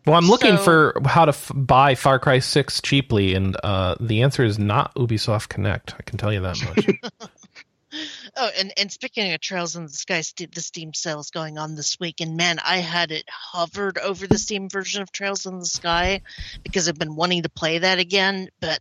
Well, 0.06 0.16
I'm 0.16 0.28
looking 0.28 0.56
So- 0.58 0.62
for 0.64 1.00
how 1.06 1.24
to 1.24 1.30
f- 1.30 1.50
buy 1.54 1.94
Far 1.94 2.18
Cry 2.18 2.38
6 2.38 2.82
cheaply, 2.82 3.34
and 3.34 3.56
uh, 3.64 3.94
the 3.98 4.20
answer 4.22 4.44
is 4.44 4.58
not 4.58 4.94
Ubisoft 4.96 5.48
Connect. 5.48 5.94
I 5.98 6.02
can 6.02 6.18
tell 6.18 6.32
you 6.32 6.40
that 6.40 6.62
much. 6.62 7.30
Oh, 8.36 8.50
and, 8.58 8.72
and 8.76 8.90
speaking 8.90 9.32
of 9.32 9.40
Trails 9.40 9.76
in 9.76 9.84
the 9.84 9.88
Sky, 9.88 10.20
st- 10.22 10.52
the 10.52 10.60
Steam 10.60 10.92
sale 10.92 11.20
is 11.20 11.30
going 11.30 11.56
on 11.58 11.76
this 11.76 12.00
week, 12.00 12.20
and 12.20 12.36
man, 12.36 12.58
I 12.58 12.78
had 12.78 13.12
it 13.12 13.22
hovered 13.28 13.96
over 13.98 14.26
the 14.26 14.38
Steam 14.38 14.68
version 14.68 15.00
of 15.02 15.12
Trails 15.12 15.46
in 15.46 15.60
the 15.60 15.64
Sky 15.66 16.22
because 16.64 16.88
I've 16.88 16.98
been 16.98 17.14
wanting 17.14 17.44
to 17.44 17.48
play 17.48 17.78
that 17.78 18.00
again, 18.00 18.48
but 18.60 18.80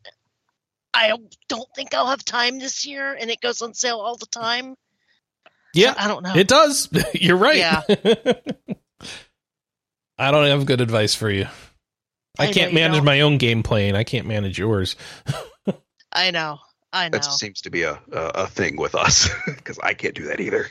I 0.94 1.14
don't 1.48 1.70
think 1.76 1.94
I'll 1.94 2.08
have 2.08 2.24
time 2.24 2.60
this 2.60 2.86
year, 2.86 3.14
and 3.20 3.30
it 3.30 3.42
goes 3.42 3.62
on 3.62 3.74
sale 3.74 4.00
all 4.00 4.16
the 4.16 4.28
time. 4.28 4.76
yeah, 5.74 5.94
I 5.98 6.08
don't 6.08 6.24
know. 6.24 6.36
it 6.36 6.48
does. 6.48 6.90
You're 7.14 7.38
right. 7.38 7.58
Yeah. 7.58 7.82
I 10.18 10.32
don't 10.32 10.48
have 10.48 10.66
good 10.66 10.82
advice 10.82 11.16
for 11.16 11.30
you. 11.30 11.48
I, 12.38 12.48
I 12.48 12.52
can't 12.52 12.74
manage 12.74 12.98
don't. 12.98 13.06
my 13.06 13.22
own 13.22 13.38
game 13.38 13.64
playing. 13.64 13.96
I 13.96 14.04
can't 14.04 14.28
manage 14.28 14.58
yours. 14.58 14.96
I 16.12 16.32
know. 16.32 16.60
I 16.92 17.10
know. 17.10 17.18
That 17.18 17.26
seems 17.26 17.62
to 17.62 17.72
be 17.72 17.84
a 17.84 18.00
a, 18.12 18.20
a 18.36 18.48
thing 18.48 18.78
with 18.78 18.94
us 18.96 19.30
because 19.46 19.80
I 19.80 19.94
can't 19.96 20.14
do 20.14 20.26
that 20.26 20.40
either. 20.40 20.68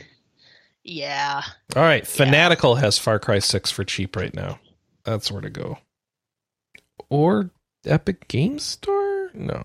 Yeah. 0.85 1.43
All 1.77 1.83
right, 1.83 2.07
Fanatical 2.07 2.77
has 2.77 2.99
Far 2.99 3.19
Cry 3.21 3.39
6 3.39 3.71
for 3.71 3.85
cheap 3.85 4.17
right 4.17 4.35
now. 4.35 4.59
That's 5.05 5.31
where 5.31 5.41
to 5.41 5.51
go. 5.51 5.79
Or 7.09 7.51
Epic 7.85 8.27
Game 8.29 8.59
Store? 8.59 9.31
No, 9.35 9.63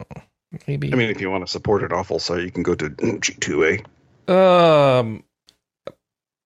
maybe. 0.67 0.91
I 0.93 0.95
mean, 0.95 1.09
if 1.09 1.19
you 1.21 1.29
want 1.29 1.45
to 1.45 1.51
support 1.51 1.84
it 1.84 1.91
awful, 1.91 2.19
so 2.19 2.35
you 2.35 2.51
can 2.51 2.63
go 2.63 2.75
to 2.75 2.89
G2A. 2.89 3.85
um, 4.29 5.23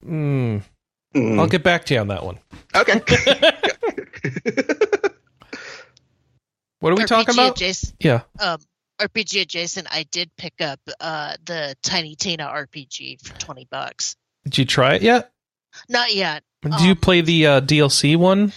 hmm, 0.04 0.58
Mm. 1.14 1.38
I'll 1.40 1.48
get 1.48 1.62
back 1.62 1.84
to 1.86 1.94
you 1.94 2.00
on 2.00 2.08
that 2.08 2.24
one. 2.26 2.40
Okay. 2.74 3.02
What 6.80 6.94
are 6.94 6.96
we 6.96 7.06
talking 7.06 7.36
about? 7.36 7.58
Adjacent, 7.58 7.94
Yeah. 8.00 8.22
um, 8.40 8.60
RPG 9.00 9.42
adjacent. 9.42 9.88
I 9.92 10.04
did 10.04 10.36
pick 10.36 10.62
up 10.62 10.80
uh, 11.00 11.36
the 11.46 11.76
Tiny 11.84 12.16
Tina 12.16 12.46
RPG 12.48 13.22
for 13.26 13.38
twenty 13.40 13.68
bucks. 13.70 14.16
Did 14.46 14.58
you 14.58 14.66
try 14.66 14.96
it 14.96 15.02
yet? 15.04 15.32
Not 15.90 16.14
yet. 16.16 16.44
Did 16.64 16.82
you 16.82 16.92
Um, 16.92 16.98
play 16.98 17.22
the 17.22 17.46
uh, 17.48 17.62
DLC 17.62 18.16
one? 18.18 18.52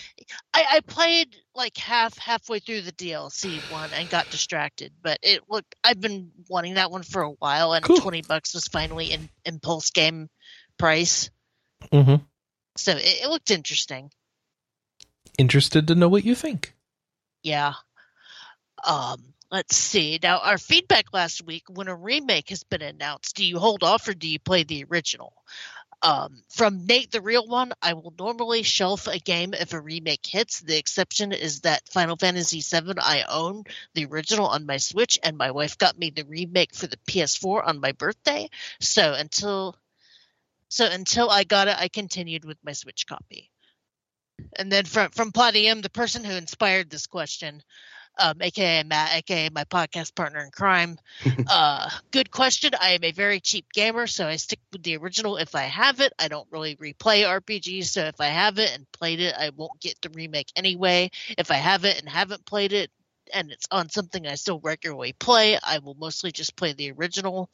I, 0.55 0.65
I 0.71 0.81
played 0.81 1.37
like 1.55 1.77
half 1.77 2.17
halfway 2.19 2.59
through 2.59 2.83
the 2.83 2.93
DLC 2.93 3.59
one 3.73 3.91
and 3.95 4.09
got 4.11 4.31
distracted, 4.31 4.93
but 5.03 5.19
it 5.23 5.43
looked. 5.49 5.75
I've 5.85 6.01
been 6.01 6.31
wanting 6.49 6.75
that 6.75 6.91
one 6.91 7.03
for 7.03 7.23
a 7.23 7.31
while, 7.31 7.73
and 7.73 7.85
Cool. 7.85 7.99
twenty 7.99 8.23
bucks 8.23 8.55
was 8.55 8.67
finally 8.69 9.13
in 9.13 9.29
impulse 9.45 9.91
game 9.91 10.29
price, 10.79 11.31
Mm-hmm. 11.93 12.23
so 12.77 12.93
it, 12.93 13.03
it 13.23 13.29
looked 13.29 13.51
interesting. 13.51 14.11
Interested 15.39 15.87
to 15.89 15.95
know 15.95 16.09
what 16.09 16.25
you 16.25 16.35
think. 16.35 16.75
Yeah. 17.43 17.75
Um. 18.87 19.23
Let's 19.51 19.77
see. 19.77 20.19
Now, 20.21 20.39
our 20.39 20.59
feedback 20.59 21.13
last 21.13 21.45
week 21.47 21.63
when 21.69 21.87
a 21.87 21.95
remake 21.95 22.49
has 22.49 22.65
been 22.65 22.83
announced, 22.83 23.37
do 23.37 23.45
you 23.45 23.61
hold 23.61 23.85
off 23.85 24.09
or 24.09 24.15
do 24.15 24.27
you 24.27 24.41
play 24.41 24.65
the 24.65 24.85
original? 24.91 25.33
Um, 26.03 26.43
from 26.51 26.87
Nate, 26.87 27.11
the 27.11 27.21
real 27.21 27.47
one, 27.47 27.73
I 27.81 27.95
will 27.95 28.13
normally 28.19 28.63
shelf 28.63 29.07
a 29.07 29.19
game 29.19 29.55
if 29.55 29.73
a 29.73 29.81
remake 29.81 30.27
hits. 30.27 30.61
The 30.61 30.77
exception 30.77 31.33
is 31.33 31.61
that 31.61 31.89
Final 31.89 32.17
Fantasy 32.17 32.61
VII, 32.61 32.95
I 32.99 33.25
own 33.29 33.65
the 33.95 34.07
original 34.07 34.47
on 34.47 34.67
my 34.67 34.77
Switch, 34.77 35.19
and 35.23 35.37
my 35.37 35.51
wife 35.51 35.79
got 35.79 35.99
me 35.99 36.11
the 36.11 36.25
remake 36.25 36.75
for 36.75 36.87
the 36.87 36.99
PS4 37.09 37.67
on 37.67 37.81
my 37.81 37.93
birthday. 37.93 38.51
So 38.81 39.15
until, 39.15 39.77
so 40.69 40.87
until 40.87 41.31
I 41.31 41.45
got 41.45 41.69
it, 41.69 41.77
I 41.79 41.89
continued 41.89 42.45
with 42.45 42.59
my 42.65 42.73
Switch 42.73 43.07
copy. 43.07 43.51
And 44.57 44.71
then 44.71 44.85
from 44.85 45.11
from 45.11 45.33
Platium, 45.33 45.81
the 45.81 45.91
person 45.91 46.25
who 46.25 46.35
inspired 46.35 46.91
this 46.91 47.07
question, 47.07 47.63
um, 48.19 48.41
aka 48.41 48.83
Matt, 48.85 49.15
aka 49.15 49.49
my 49.51 49.65
podcast 49.65 50.15
partner 50.15 50.41
in 50.41 50.51
crime. 50.51 50.99
uh, 51.49 51.89
good 52.11 52.31
question. 52.31 52.73
I 52.81 52.91
am 52.91 53.05
a 53.05 53.13
very 53.13 53.41
cheap 53.41 53.73
gamer, 53.73 54.07
so 54.07 54.27
I 54.27 54.37
stick 54.37 54.61
with 54.73 54.83
the 54.83 54.97
original 54.97 55.37
if 55.37 55.55
I 55.55 55.63
have 55.63 56.01
it. 56.01 56.13
I 56.19 56.29
don't 56.29 56.49
really 56.51 56.77
replay 56.77 57.25
RPGs, 57.25 57.87
so 57.87 58.05
if 58.05 58.21
I 58.21 58.27
have 58.27 58.59
it 58.59 58.73
and 58.75 58.91
played 58.93 59.21
it, 59.21 59.35
I 59.39 59.51
won't 59.57 59.81
get 59.81 60.01
the 60.01 60.11
remake 60.11 60.53
anyway. 60.57 61.11
If 61.37 61.51
I 61.51 61.57
have 61.57 61.85
it 61.85 61.99
and 61.99 62.09
haven't 62.09 62.47
played 62.47 62.73
it, 62.73 62.91
and 63.33 63.51
it's 63.51 63.67
on 63.71 63.89
something 63.89 64.27
I 64.27 64.35
still 64.35 64.61
regularly 64.61 65.13
play, 65.13 65.59
I 65.63 65.79
will 65.79 65.95
mostly 65.95 66.31
just 66.31 66.57
play 66.57 66.73
the 66.73 66.93
original. 66.93 67.51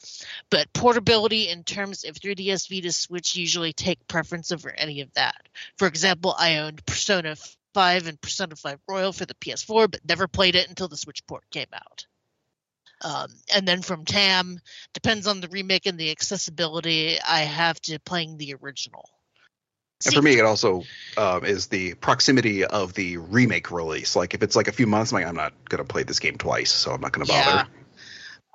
But 0.49 0.71
portability 0.73 1.49
in 1.49 1.63
terms 1.63 2.03
of 2.03 2.15
3DS 2.15 2.69
Vita 2.69 2.91
Switch 2.91 3.35
usually 3.35 3.73
take 3.73 4.07
preference 4.07 4.51
over 4.51 4.69
any 4.69 5.01
of 5.01 5.13
that. 5.13 5.47
For 5.77 5.87
example, 5.87 6.35
I 6.37 6.57
owned 6.57 6.85
Persona 6.85 7.35
5 7.73 8.07
and 8.07 8.21
Persona 8.21 8.55
5 8.55 8.79
Royal 8.87 9.13
for 9.13 9.25
the 9.25 9.33
PS4, 9.35 9.91
but 9.91 10.01
never 10.07 10.27
played 10.27 10.55
it 10.55 10.69
until 10.69 10.87
the 10.87 10.97
Switch 10.97 11.25
port 11.27 11.43
came 11.51 11.67
out. 11.73 12.05
Um, 13.03 13.29
and 13.53 13.67
then 13.67 13.81
from 13.81 14.05
Tam, 14.05 14.59
depends 14.93 15.27
on 15.27 15.41
the 15.41 15.47
remake 15.47 15.87
and 15.87 15.97
the 15.97 16.11
accessibility. 16.11 17.17
I 17.19 17.41
have 17.41 17.81
to 17.83 17.99
playing 17.99 18.37
the 18.37 18.55
original. 18.61 19.09
And 20.05 20.15
for 20.15 20.21
me, 20.21 20.37
it 20.37 20.45
also 20.45 20.83
um, 21.17 21.45
is 21.45 21.67
the 21.67 21.93
proximity 21.95 22.65
of 22.65 22.93
the 22.93 23.17
remake 23.17 23.71
release. 23.71 24.15
Like 24.15 24.33
if 24.33 24.41
it's 24.41 24.55
like 24.55 24.67
a 24.67 24.71
few 24.71 24.87
months, 24.87 25.11
I'm 25.11 25.19
like, 25.19 25.27
I'm 25.27 25.35
not 25.35 25.53
gonna 25.69 25.83
play 25.83 26.03
this 26.03 26.19
game 26.19 26.37
twice, 26.37 26.71
so 26.71 26.91
I'm 26.91 27.01
not 27.01 27.11
gonna 27.11 27.25
bother. 27.25 27.67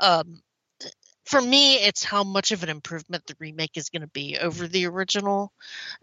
um, 0.01 0.43
for 1.27 1.41
me, 1.41 1.75
it's 1.75 2.05
how 2.05 2.23
much 2.23 2.53
of 2.53 2.63
an 2.63 2.69
improvement 2.69 3.27
the 3.27 3.35
remake 3.41 3.77
is 3.77 3.91
going 3.91 4.03
to 4.03 4.09
be 4.09 4.39
over 4.39 4.69
the 4.69 4.87
original. 4.87 5.53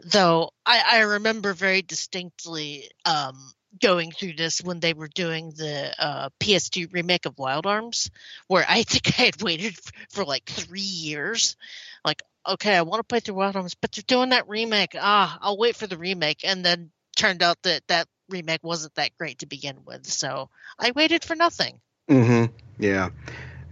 Though 0.03 0.51
I, 0.65 0.83
I 0.91 0.99
remember 0.99 1.53
very 1.53 1.81
distinctly 1.81 2.89
um, 3.05 3.37
going 3.81 4.11
through 4.11 4.33
this 4.33 4.61
when 4.61 4.81
they 4.81 4.93
were 4.93 5.07
doing 5.07 5.53
the 5.55 5.93
uh, 5.97 6.29
PS2 6.41 6.91
remake 6.91 7.25
of 7.25 7.39
Wild 7.39 7.65
Arms, 7.65 8.11
where 8.47 8.65
I 8.67 8.83
think 8.83 9.17
I 9.17 9.23
had 9.23 9.41
waited 9.41 9.73
f- 9.77 9.91
for 10.11 10.25
like 10.25 10.45
three 10.45 10.81
years. 10.81 11.55
Like, 12.03 12.21
okay, 12.47 12.75
I 12.75 12.81
want 12.81 12.99
to 12.99 13.05
play 13.05 13.21
through 13.21 13.35
Wild 13.35 13.55
Arms, 13.55 13.75
but 13.75 13.93
they're 13.93 14.03
doing 14.05 14.29
that 14.29 14.49
remake. 14.49 14.93
Ah, 14.99 15.37
I'll 15.41 15.57
wait 15.57 15.77
for 15.77 15.87
the 15.87 15.97
remake. 15.97 16.41
And 16.43 16.65
then 16.65 16.91
turned 17.15 17.41
out 17.41 17.61
that 17.63 17.81
that 17.87 18.07
remake 18.27 18.63
wasn't 18.63 18.95
that 18.95 19.17
great 19.17 19.39
to 19.39 19.45
begin 19.45 19.77
with. 19.85 20.05
So 20.05 20.49
I 20.77 20.91
waited 20.91 21.23
for 21.23 21.35
nothing. 21.35 21.79
Mm-hmm. 22.09 22.53
Yeah, 22.77 23.09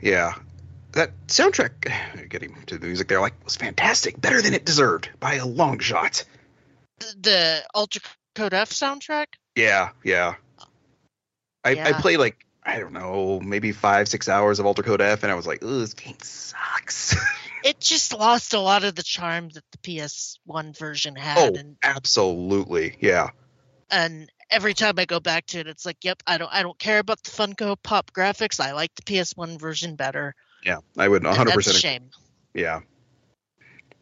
yeah. 0.02 0.36
That 0.93 1.11
soundtrack, 1.27 2.30
getting 2.30 2.55
to 2.68 2.77
the 2.77 2.88
music 2.88 3.07
there, 3.07 3.22
like 3.22 3.34
was 3.43 3.55
fantastic, 3.55 4.19
better 4.19 4.41
than 4.41 4.53
it 4.53 4.65
deserved 4.65 5.09
by 5.19 5.35
a 5.35 5.45
long 5.45 5.80
shot. 5.80 6.26
The, 6.99 7.15
the 7.19 7.63
Alter 7.73 7.99
Code 8.35 8.53
F 8.53 8.72
soundtrack. 8.72 9.27
Yeah, 9.55 9.89
yeah. 10.03 10.35
I, 11.63 11.72
I 11.72 11.73
Yeah. 11.73 12.01
played 12.01 12.18
like 12.18 12.45
I 12.63 12.80
don't 12.80 12.93
know, 12.93 13.39
maybe 13.39 13.72
five, 13.72 14.07
six 14.07 14.30
hours 14.30 14.59
of 14.59 14.65
Alter 14.65 14.84
Code 14.84 15.01
F, 15.01 15.23
and 15.23 15.31
I 15.31 15.35
was 15.35 15.47
like, 15.47 15.63
"Ooh, 15.63 15.80
this 15.80 15.93
game 15.93 16.18
sucks." 16.22 17.15
it 17.63 17.80
just 17.80 18.13
lost 18.13 18.53
a 18.53 18.59
lot 18.59 18.84
of 18.84 18.95
the 18.95 19.03
charm 19.03 19.49
that 19.49 19.63
the 19.72 19.77
PS1 19.80 20.77
version 20.77 21.15
had, 21.15 21.38
oh, 21.39 21.59
and 21.59 21.77
absolutely, 21.81 22.97
yeah. 22.99 23.30
and 23.89 24.31
every 24.51 24.73
time 24.73 24.95
I 24.97 25.05
go 25.05 25.19
back 25.19 25.47
to 25.47 25.59
it, 25.59 25.68
it's 25.68 25.85
like, 25.85 26.03
yep, 26.03 26.22
I 26.27 26.38
don't, 26.38 26.51
I 26.53 26.61
don't 26.61 26.77
care 26.77 26.99
about 26.99 27.23
the 27.23 27.31
Funko 27.31 27.77
Pop 27.81 28.11
graphics. 28.11 28.59
I 28.59 28.73
like 28.73 28.93
the 28.95 29.01
PS1 29.03 29.59
version 29.59 29.95
better. 29.95 30.35
Yeah, 30.63 30.77
I 30.97 31.07
would 31.07 31.23
and 31.23 31.29
100. 31.29 31.45
That's 31.45 31.53
a 31.53 31.57
percent 31.57 31.77
shame. 31.77 32.09
Yeah. 32.53 32.81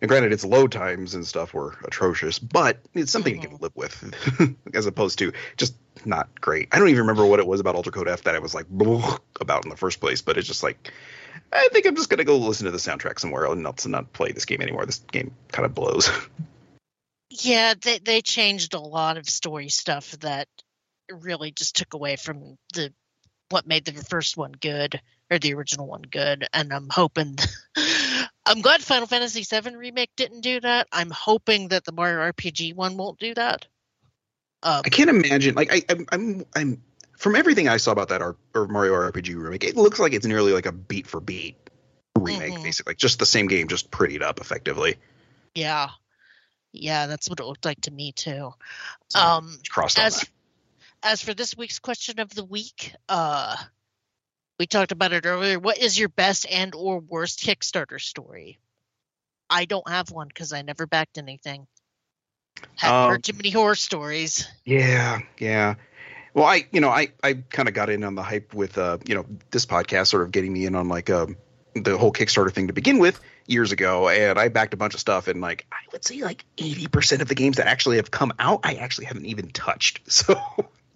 And 0.01 0.07
granted, 0.07 0.31
its 0.31 0.45
load 0.45 0.71
times 0.71 1.13
and 1.13 1.27
stuff 1.27 1.53
were 1.53 1.75
atrocious, 1.83 2.39
but 2.39 2.79
it's 2.93 3.11
something 3.11 3.35
you 3.35 3.41
can 3.41 3.51
mm-hmm. 3.51 3.63
live 3.63 3.75
with, 3.75 4.55
as 4.73 4.85
opposed 4.85 5.19
to 5.19 5.33
just 5.57 5.75
not 6.05 6.29
great. 6.39 6.69
I 6.71 6.79
don't 6.79 6.87
even 6.87 7.01
remember 7.01 7.25
what 7.25 7.39
it 7.39 7.47
was 7.47 7.59
about 7.59 7.75
Alter 7.75 7.91
Code 7.91 8.07
F 8.07 8.23
that 8.23 8.35
I 8.35 8.39
was 8.39 8.53
like 8.53 8.65
about 9.41 9.65
in 9.65 9.69
the 9.69 9.75
first 9.75 9.99
place, 9.99 10.21
but 10.21 10.37
it's 10.37 10.47
just 10.47 10.63
like, 10.63 10.91
I 11.51 11.67
think 11.73 11.85
I'm 11.85 11.95
just 11.95 12.09
gonna 12.09 12.23
go 12.23 12.37
listen 12.37 12.65
to 12.65 12.71
the 12.71 12.77
soundtrack 12.77 13.19
somewhere 13.19 13.45
and 13.45 13.61
not 13.61 13.85
not 13.87 14.13
play 14.13 14.31
this 14.31 14.45
game 14.45 14.61
anymore. 14.61 14.85
This 14.85 14.99
game 15.11 15.31
kind 15.51 15.65
of 15.65 15.75
blows. 15.75 16.09
Yeah, 17.31 17.75
they 17.79 17.99
they 17.99 18.21
changed 18.21 18.73
a 18.73 18.79
lot 18.79 19.17
of 19.17 19.29
story 19.29 19.69
stuff 19.69 20.11
that 20.21 20.47
really 21.11 21.51
just 21.51 21.75
took 21.75 21.93
away 21.93 22.15
from 22.15 22.57
the 22.73 22.91
what 23.49 23.67
made 23.67 23.85
the 23.85 23.93
first 23.93 24.35
one 24.35 24.51
good 24.51 24.99
or 25.31 25.39
the 25.39 25.53
original 25.53 25.87
one 25.87 26.01
good. 26.03 26.47
And 26.53 26.73
I'm 26.73 26.89
hoping, 26.89 27.37
I'm 28.45 28.61
glad 28.61 28.81
Final 28.81 29.07
Fantasy 29.07 29.43
VII 29.43 29.75
remake 29.75 30.11
didn't 30.15 30.41
do 30.41 30.59
that. 30.61 30.87
I'm 30.91 31.11
hoping 31.11 31.69
that 31.69 31.85
the 31.85 31.91
Mario 31.91 32.31
RPG 32.31 32.75
one 32.75 32.97
won't 32.97 33.19
do 33.19 33.33
that. 33.35 33.67
Um, 34.63 34.81
I 34.85 34.89
can't 34.89 35.09
imagine. 35.09 35.55
Like 35.55 35.71
I, 35.71 35.81
I'm, 35.89 36.05
I'm, 36.11 36.45
I'm 36.55 36.81
from 37.17 37.35
everything 37.35 37.67
I 37.67 37.77
saw 37.77 37.91
about 37.91 38.09
that 38.09 38.21
R, 38.21 38.35
or 38.55 38.67
Mario 38.67 38.93
RPG 38.93 39.35
remake, 39.41 39.63
it 39.63 39.75
looks 39.75 39.99
like 39.99 40.13
it's 40.13 40.25
nearly 40.25 40.53
like 40.53 40.65
a 40.65 40.71
beat 40.71 41.05
for 41.07 41.19
beat 41.19 41.57
remake, 42.17 42.55
Mhm. 42.55 42.63
basically, 42.63 42.95
just 42.95 43.19
the 43.19 43.25
same 43.25 43.47
game, 43.47 43.67
just 43.67 43.91
prettied 43.91 44.21
up 44.21 44.39
effectively. 44.41 44.95
Yeah. 45.53 45.89
Yeah, 46.71 47.07
that's 47.07 47.29
what 47.29 47.39
it 47.39 47.45
looked 47.45 47.65
like 47.65 47.81
to 47.81 47.91
me 47.91 48.11
too. 48.11 48.53
So, 49.09 49.19
Um 49.19 49.59
crossed 49.69 49.99
as 49.99 50.19
that. 50.19 50.29
as 51.03 51.21
for 51.21 51.33
this 51.33 51.57
week's 51.57 51.79
question 51.79 52.19
of 52.19 52.29
the 52.33 52.43
week, 52.45 52.93
uh 53.07 53.55
we 54.59 54.67
talked 54.67 54.91
about 54.91 55.13
it 55.13 55.25
earlier. 55.25 55.57
What 55.57 55.77
is 55.79 55.97
your 55.97 56.09
best 56.09 56.45
and 56.49 56.75
or 56.75 56.99
worst 56.99 57.39
Kickstarter 57.39 57.99
story? 57.99 58.59
I 59.49 59.65
don't 59.65 59.87
have 59.89 60.11
one 60.11 60.27
because 60.27 60.53
I 60.53 60.61
never 60.61 60.85
backed 60.85 61.17
anything. 61.17 61.65
Haven't 62.75 62.97
Um, 62.99 63.09
heard 63.11 63.23
too 63.23 63.33
many 63.33 63.49
horror 63.49 63.75
stories. 63.75 64.47
Yeah, 64.65 65.19
yeah. 65.39 65.75
Well, 66.33 66.45
I, 66.45 66.67
you 66.71 66.81
know, 66.81 66.89
I, 66.89 67.09
I 67.23 67.33
kind 67.49 67.67
of 67.67 67.73
got 67.73 67.89
in 67.89 68.03
on 68.03 68.15
the 68.15 68.21
hype 68.21 68.53
with, 68.53 68.77
uh, 68.77 68.99
you 69.07 69.15
know, 69.15 69.25
this 69.49 69.65
podcast 69.65 70.07
sort 70.07 70.23
of 70.23 70.31
getting 70.31 70.53
me 70.53 70.65
in 70.65 70.75
on 70.75 70.87
like 70.87 71.09
um, 71.09 71.37
the 71.73 71.97
whole 71.97 72.11
Kickstarter 72.11 72.51
thing 72.51 72.67
to 72.67 72.73
begin 72.73 72.99
with 72.99 73.19
years 73.47 73.71
ago, 73.71 74.09
and 74.09 74.37
I 74.37 74.49
backed 74.49 74.73
a 74.73 74.77
bunch 74.77 74.93
of 74.93 74.99
stuff, 74.99 75.27
and 75.27 75.41
like 75.41 75.65
I 75.71 75.77
would 75.91 76.05
say 76.05 76.21
like 76.21 76.45
eighty 76.57 76.87
percent 76.87 77.21
of 77.23 77.27
the 77.27 77.35
games 77.35 77.57
that 77.57 77.67
actually 77.67 77.95
have 77.95 78.11
come 78.11 78.33
out, 78.37 78.59
I 78.63 78.75
actually 78.75 79.05
haven't 79.05 79.25
even 79.25 79.49
touched. 79.49 80.01
So, 80.09 80.39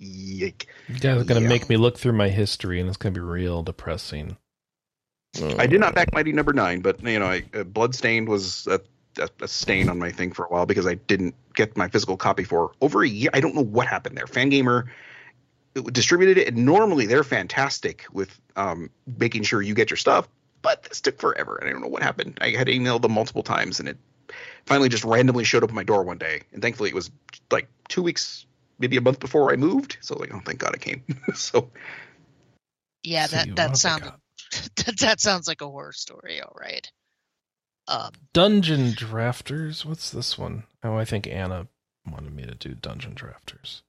yike. 0.03 0.67
You 0.87 0.99
guys 0.99 1.21
are 1.21 1.23
gonna 1.23 1.41
Yeah. 1.41 1.47
make 1.47 1.69
me 1.69 1.77
look 1.77 1.97
through 1.97 2.13
my 2.13 2.29
history, 2.29 2.79
and 2.79 2.87
it's 2.87 2.97
gonna 2.97 3.13
be 3.13 3.21
real 3.21 3.63
depressing. 3.63 4.37
I 5.57 5.65
did 5.65 5.79
not 5.79 5.95
back 5.95 6.13
Mighty 6.13 6.31
Number 6.31 6.53
Nine, 6.53 6.81
but 6.81 7.01
you 7.03 7.17
know, 7.17 7.25
I, 7.25 7.43
uh, 7.55 7.63
Bloodstained 7.63 8.29
was 8.29 8.67
a, 8.67 8.79
a, 9.19 9.29
a 9.41 9.47
stain 9.47 9.89
on 9.89 9.97
my 9.97 10.11
thing 10.11 10.31
for 10.31 10.45
a 10.45 10.47
while 10.47 10.67
because 10.67 10.85
I 10.85 10.93
didn't 10.93 11.33
get 11.55 11.75
my 11.75 11.87
physical 11.87 12.17
copy 12.17 12.43
for 12.43 12.71
over 12.81 13.01
a 13.01 13.07
year. 13.07 13.31
I 13.33 13.39
don't 13.39 13.55
know 13.55 13.63
what 13.63 13.87
happened 13.87 14.15
there. 14.15 14.27
Fangamer 14.27 14.85
distributed 15.91 16.37
it, 16.37 16.49
and 16.49 16.65
normally 16.65 17.07
they're 17.07 17.23
fantastic 17.23 18.05
with 18.13 18.39
um, 18.55 18.89
making 19.17 19.41
sure 19.43 19.61
you 19.61 19.73
get 19.73 19.89
your 19.89 19.97
stuff, 19.97 20.27
but 20.61 20.83
this 20.83 21.01
took 21.01 21.19
forever, 21.19 21.57
and 21.57 21.67
I 21.67 21.71
don't 21.73 21.81
know 21.81 21.87
what 21.87 22.03
happened. 22.03 22.37
I 22.41 22.51
had 22.51 22.67
emailed 22.67 23.01
them 23.01 23.13
multiple 23.13 23.41
times, 23.43 23.79
and 23.79 23.89
it 23.89 23.97
finally 24.67 24.87
just 24.89 25.03
randomly 25.03 25.43
showed 25.43 25.63
up 25.63 25.69
at 25.69 25.75
my 25.75 25.83
door 25.83 26.03
one 26.03 26.19
day, 26.19 26.41
and 26.53 26.61
thankfully 26.61 26.89
it 26.89 26.95
was 26.95 27.09
like 27.49 27.67
two 27.89 28.03
weeks, 28.03 28.45
maybe 28.79 28.97
a 28.97 29.01
month 29.01 29.19
before 29.19 29.51
I 29.51 29.55
moved. 29.55 29.97
So 30.01 30.15
I 30.15 30.19
was 30.19 30.29
like, 30.29 30.35
oh, 30.37 30.41
thank 30.45 30.59
God 30.59 30.71
I 30.73 30.77
came. 30.77 31.03
so 31.35 31.71
Yeah, 33.03 33.27
that 33.27 33.47
what 33.47 33.55
that 33.57 33.77
sounds 33.77 34.03
that, 34.75 34.97
that 34.99 35.19
sounds 35.21 35.47
like 35.47 35.61
a 35.61 35.67
horror 35.69 35.93
story. 35.93 36.41
All 36.41 36.55
right. 36.59 36.89
Um, 37.87 38.11
Dungeon 38.33 38.91
Drafters. 38.91 39.83
What's 39.85 40.09
this 40.11 40.37
one? 40.37 40.63
Oh, 40.83 40.95
I 40.95 41.05
think 41.05 41.27
Anna 41.27 41.67
wanted 42.09 42.33
me 42.33 42.43
to 42.43 42.55
do 42.55 42.75
Dungeon 42.75 43.13
Drafters. 43.15 43.81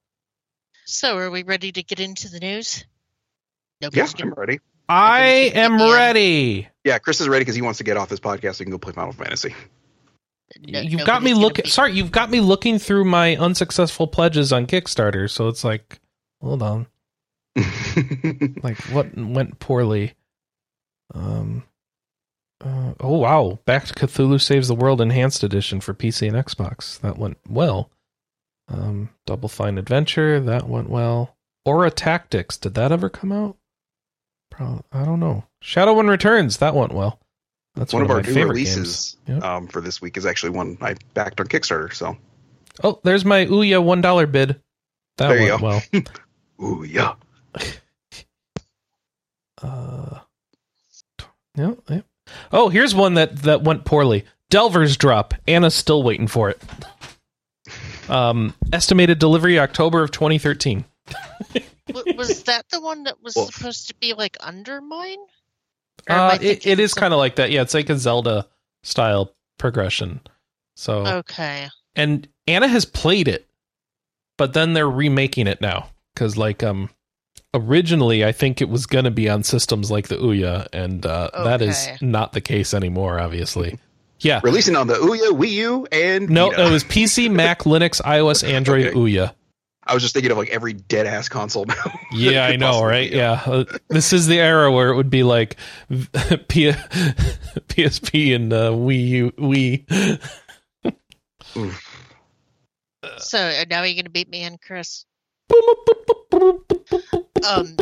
so 0.85 1.17
are 1.17 1.31
we 1.31 1.43
ready 1.43 1.71
to 1.73 1.83
get 1.83 2.01
into 2.01 2.29
the 2.29 2.41
news? 2.41 2.85
yeah, 3.81 3.89
Nobody's 3.89 4.15
gonna- 4.15 4.31
I'm 4.33 4.35
ready. 4.39 4.61
I 4.89 5.21
am 5.55 5.81
ready. 5.81 6.69
Yeah, 6.85 6.99
Chris 6.99 7.21
is 7.23 7.29
ready 7.29 7.41
because 7.43 7.55
he 7.55 7.63
wants 7.63 7.79
to 7.79 7.85
get 7.85 7.97
off 7.97 8.11
this 8.11 8.21
podcast 8.21 8.57
so 8.57 8.59
he 8.59 8.65
can 8.65 8.73
go 8.73 8.79
play 8.79 8.93
Final 8.93 9.13
Fantasy. 9.13 9.55
No- 10.61 10.81
you've 10.81 11.05
got 11.05 11.23
me 11.23 11.31
nobody's 11.31 11.39
looking. 11.43 11.63
be- 11.65 11.71
Sorry, 11.71 11.93
you've 11.93 12.13
got 12.13 12.31
me 12.31 12.41
looking 12.41 12.79
through 12.79 13.05
my 13.05 13.37
unsuccessful 13.37 14.07
pledges 14.07 14.53
on 14.53 14.67
Kickstarter. 14.67 15.29
So 15.31 15.49
it's 15.49 15.65
like, 15.65 16.01
hold 16.41 16.63
on, 16.63 16.87
like 18.63 18.79
what 18.93 19.17
went 19.17 19.59
poorly? 19.59 20.15
Um. 21.15 21.65
Uh, 22.65 22.95
oh 23.01 23.19
wow! 23.19 23.59
Back 23.67 23.85
to 23.87 23.95
Cthulhu 23.95 24.41
Saves 24.41 24.69
the 24.69 24.75
World 24.75 25.01
Enhanced 25.01 25.43
Edition 25.43 25.81
for 25.81 25.93
PC 25.93 26.29
and 26.29 26.37
Xbox. 26.37 26.99
That 27.01 27.19
went 27.19 27.37
well. 27.49 27.91
Um, 28.69 29.11
Double 29.27 29.49
Fine 29.51 29.77
Adventure 29.77 30.41
that 30.41 30.67
went 30.69 30.89
well. 30.89 31.37
Aura 31.67 31.91
Tactics 31.91 32.57
did 32.57 32.75
that 32.75 32.93
ever 32.93 33.11
come 33.11 33.33
out? 33.33 33.57
Probably, 34.51 34.83
I 34.93 35.05
don't 35.05 35.21
know. 35.21 35.45
Shadowrun 35.63 36.09
Returns 36.09 36.57
that 36.59 36.75
went 36.75 36.93
well. 36.93 37.21
That's 37.75 37.93
one, 37.93 38.07
one, 38.07 38.19
of 38.19 38.27
our 38.27 38.33
new 38.33 38.47
releases. 38.47 39.17
Yep. 39.27 39.43
um, 39.43 39.67
for 39.69 39.81
this 39.81 40.01
week 40.01 40.17
is 40.17 40.27
actually 40.27 40.51
one 40.51 40.79
I 40.81 40.95
backed 41.15 41.41
on 41.41 41.47
Kickstarter. 41.47 41.93
So, 41.93 42.17
Oh, 42.83 43.01
there's 43.05 43.25
my 43.25 43.47
Ouya 43.47 43.83
one 43.83 44.01
dollar 44.01 44.27
bid. 44.27 44.61
That 45.17 45.29
There 45.29 45.43
you 45.43 45.51
went 45.59 45.61
go. 45.61 46.01
well. 46.01 46.03
ooh 46.63 46.85
yeah, 46.89 47.15
Uh, 49.63 50.19
yeah, 51.57 51.73
yeah. 51.89 52.01
Oh, 52.53 52.69
here's 52.69 52.95
one 52.95 53.15
that 53.15 53.37
that 53.43 53.63
went 53.63 53.85
poorly. 53.85 54.25
Delver's 54.51 54.97
drop. 54.97 55.35
Anna's 55.49 55.75
still 55.75 56.03
waiting 56.03 56.27
for 56.29 56.51
it. 56.51 56.63
Um, 58.07 58.53
estimated 58.71 59.19
delivery 59.19 59.59
October 59.59 60.03
of 60.03 60.11
2013. 60.11 60.85
Was 62.15 62.43
that 62.43 62.69
the 62.69 62.79
one 62.79 63.05
that 63.05 63.23
was 63.23 63.35
Wolf. 63.35 63.55
supposed 63.55 63.89
to 63.89 63.95
be 63.95 64.13
like 64.13 64.37
Undermine? 64.41 65.17
Or 66.09 66.15
am 66.17 66.31
I 66.31 66.35
Uh, 66.35 66.39
it, 66.43 66.67
it 66.67 66.79
is 66.81 66.93
some- 66.93 67.01
kind 67.01 67.15
of 67.15 67.19
like 67.19 67.37
that. 67.37 67.51
Yeah, 67.51 67.63
it's 67.63 67.75
like 67.75 67.89
a 67.91 67.97
Zelda 67.99 68.47
style 68.83 69.33
progression. 69.59 70.21
So, 70.77 71.07
Okay. 71.07 71.69
and 71.95 72.27
Anna 72.47 72.69
has 72.69 72.85
played 72.85 73.29
it, 73.29 73.47
but 74.37 74.53
then 74.53 74.73
they're 74.73 74.91
remaking 74.91 75.47
it 75.47 75.61
now 75.61 75.89
because, 76.15 76.37
like, 76.37 76.63
um, 76.63 76.91
originally 77.55 78.25
I 78.25 78.33
think 78.33 78.61
it 78.61 78.69
was 78.69 78.87
gonna 78.87 79.11
be 79.13 79.29
on 79.29 79.43
systems 79.45 79.91
like 79.91 80.09
the 80.09 80.17
Ouya, 80.17 80.67
and 80.73 81.07
uh, 81.07 81.31
that 81.45 81.63
is 81.63 81.89
not 82.01 82.33
the 82.33 82.41
case 82.41 82.75
anymore. 82.75 83.21
Obviously, 83.21 83.79
yeah. 84.21 84.41
releasing 84.43 84.75
on 84.77 84.89
the 84.89 84.95
Ouya, 84.95 85.31
Wii 85.31 85.51
U, 85.53 85.87
and 85.93 86.29
No, 86.29 86.51
Vita. 86.51 86.67
it 86.67 86.71
was 86.73 86.83
PC, 86.85 87.31
Mac, 87.31 87.61
Linux, 87.63 88.01
iOS, 88.03 88.43
Android, 88.47 88.87
Okay. 88.89 88.97
Ouya. 88.97 89.33
I 89.87 89.95
was 89.95 90.03
just 90.03 90.15
thinking 90.15 90.31
of 90.33 90.39
like 90.39 90.49
every 90.51 90.73
dead 90.73 91.07
ass 91.07 91.29
console 91.29 91.65
now. 91.67 91.75
Yeah, 92.13 92.47
I 92.47 92.57
know, 92.57 92.83
right? 92.85 93.11
Yeah, 93.11 93.43
Uh, 93.45 93.65
this 93.89 94.13
is 94.13 94.27
the 94.27 94.39
era 94.39 94.71
where 94.73 94.89
it 94.91 94.97
would 94.97 95.11
be 95.11 95.23
like 95.25 95.57
P- 95.91 95.97
PSP 96.73 98.35
and 98.35 98.53
uh, 98.53 98.71
Wii 98.71 99.09
U, 99.09 99.31
Wii. 99.33 100.21
So 103.19 103.39
uh, 103.39 103.65
now 103.69 103.83
you're 103.83 103.97
gonna 104.03 104.11
beat 104.11 104.29
me 104.31 104.43
in, 104.45 104.59
Chris. 104.59 105.05
Um, 107.47 107.77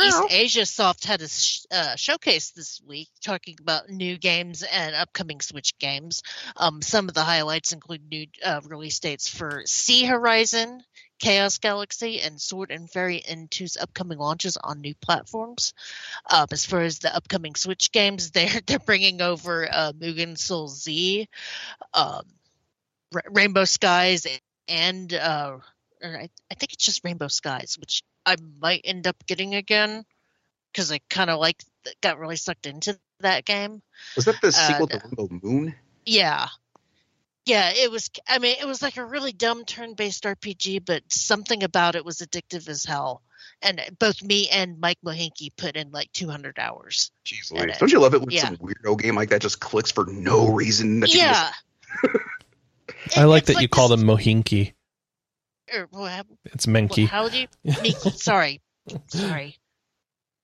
East 0.00 0.22
Asia 0.30 0.64
Soft 0.64 1.04
had 1.04 1.20
a 1.22 1.28
sh- 1.28 1.64
uh, 1.72 1.96
showcase 1.96 2.50
this 2.52 2.80
week 2.86 3.08
talking 3.20 3.56
about 3.60 3.88
new 3.90 4.16
games 4.16 4.62
and 4.62 4.94
upcoming 4.94 5.40
Switch 5.40 5.76
games. 5.78 6.22
Um, 6.56 6.80
some 6.82 7.08
of 7.08 7.14
the 7.14 7.22
highlights 7.24 7.72
include 7.72 8.02
new 8.08 8.26
uh, 8.44 8.60
release 8.64 9.00
dates 9.00 9.28
for 9.28 9.62
Sea 9.66 10.04
Horizon, 10.04 10.82
Chaos 11.18 11.58
Galaxy, 11.58 12.20
and 12.20 12.40
Sword 12.40 12.70
and 12.70 12.90
Fairy 12.90 13.16
Inn 13.16 13.48
2's 13.48 13.76
upcoming 13.76 14.18
launches 14.18 14.56
on 14.56 14.80
new 14.80 14.94
platforms. 14.94 15.74
Um, 16.30 16.46
as 16.50 16.64
far 16.64 16.80
as 16.82 16.98
the 17.00 17.14
upcoming 17.14 17.54
Switch 17.54 17.92
games, 17.92 18.30
they're 18.32 18.60
they're 18.66 18.78
bringing 18.78 19.20
over 19.20 19.68
uh, 19.70 19.92
Mugen 19.92 20.38
Soul 20.38 20.68
Z, 20.68 21.28
um, 21.94 22.22
Ra- 23.12 23.22
Rainbow 23.30 23.64
Skies, 23.64 24.26
and 24.68 25.12
uh, 25.12 25.58
or 26.02 26.16
I, 26.16 26.28
I 26.50 26.54
think 26.54 26.72
it's 26.72 26.84
just 26.84 27.04
Rainbow 27.04 27.28
Skies, 27.28 27.76
which 27.80 28.02
I 28.24 28.36
might 28.60 28.82
end 28.84 29.06
up 29.06 29.16
getting 29.26 29.54
again 29.54 30.04
because 30.72 30.92
I 30.92 31.00
kind 31.10 31.30
of 31.30 31.40
like 31.40 31.62
got 32.02 32.18
really 32.18 32.36
sucked 32.36 32.66
into 32.66 32.98
that 33.20 33.44
game. 33.44 33.82
Was 34.16 34.26
that 34.26 34.40
the 34.40 34.48
Uh, 34.48 34.50
sequel 34.50 34.86
to 34.88 35.00
Rainbow 35.04 35.28
Moon? 35.42 35.74
Yeah. 36.06 36.48
Yeah, 37.48 37.72
it 37.74 37.90
was 37.90 38.10
I 38.28 38.38
mean, 38.40 38.56
it 38.60 38.66
was 38.66 38.82
like 38.82 38.98
a 38.98 39.04
really 39.04 39.32
dumb 39.32 39.64
turn-based 39.64 40.24
RPG, 40.24 40.84
but 40.84 41.02
something 41.10 41.62
about 41.62 41.94
it 41.94 42.04
was 42.04 42.18
addictive 42.18 42.68
as 42.68 42.84
hell. 42.84 43.22
And 43.62 43.80
uh, 43.80 43.84
both 43.98 44.22
me 44.22 44.50
and 44.50 44.78
Mike 44.78 44.98
Mohinky 45.02 45.48
put 45.56 45.74
in 45.74 45.90
like 45.90 46.12
200 46.12 46.58
hours. 46.58 47.10
Jeez 47.24 47.50
Louise. 47.50 47.78
Don't 47.78 47.90
you 47.90 48.00
love 48.00 48.12
it 48.12 48.20
when 48.20 48.30
yeah. 48.30 48.42
some 48.42 48.58
weirdo 48.58 49.00
game 49.00 49.14
like 49.14 49.30
that 49.30 49.40
just 49.40 49.60
clicks 49.60 49.90
for 49.90 50.04
no 50.04 50.52
reason? 50.52 51.00
That 51.00 51.14
you 51.14 51.20
Yeah. 51.20 51.50
I 53.16 53.24
like 53.24 53.44
It's 53.44 53.54
that 53.54 53.62
you 53.62 53.68
call 53.68 53.88
this- 53.88 53.98
them 53.98 54.06
Mohinky. 54.06 54.74
or, 55.72 55.80
er, 55.80 55.88
what, 55.90 56.26
It's 56.44 56.66
what, 56.66 56.74
Menki. 56.74 57.08
how 57.08 57.30
do 57.30 57.38
you 57.38 57.46
Miki, 57.64 58.10
sorry. 58.10 58.60
Sorry. 59.08 59.56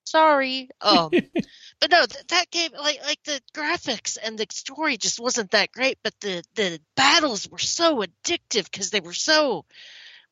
Sorry. 0.05 0.70
Um 0.81 1.10
but 1.81 1.90
no, 1.90 2.05
th- 2.06 2.26
that 2.28 2.51
game 2.51 2.70
like 2.78 3.01
like 3.05 3.22
the 3.24 3.40
graphics 3.55 4.16
and 4.22 4.39
the 4.39 4.47
story 4.51 4.97
just 4.97 5.18
wasn't 5.20 5.51
that 5.52 5.72
great, 5.72 5.98
but 6.02 6.14
the 6.20 6.43
the 6.55 6.81
battles 6.97 7.48
were 7.51 7.59
so 7.59 8.02
addictive 8.05 8.70
cuz 8.70 8.90
they 8.90 9.01
were 9.01 9.12
so 9.12 9.64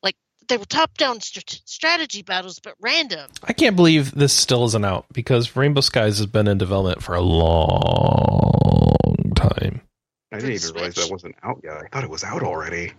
like 0.01 0.15
they 0.47 0.57
were 0.57 0.65
top-down 0.65 1.21
str- 1.21 1.39
strategy 1.65 2.21
battles 2.21 2.59
but 2.59 2.75
random. 2.79 3.29
I 3.43 3.53
can't 3.53 3.75
believe 3.75 4.11
this 4.11 4.33
still 4.33 4.65
isn't 4.65 4.85
out 4.85 5.05
because 5.13 5.55
Rainbow 5.55 5.81
Skies 5.81 6.17
has 6.17 6.27
been 6.27 6.47
in 6.47 6.57
development 6.57 7.01
for 7.03 7.15
a 7.15 7.21
long 7.21 8.95
time. 9.35 9.81
I 10.31 10.37
didn't 10.37 10.49
the 10.49 10.55
even 10.55 10.73
realize 10.73 10.95
that 10.95 11.11
wasn't 11.11 11.35
out 11.43 11.61
yet. 11.63 11.77
I 11.77 11.87
thought 11.87 12.03
it 12.03 12.09
was 12.09 12.23
out 12.23 12.41
already. 12.43 12.93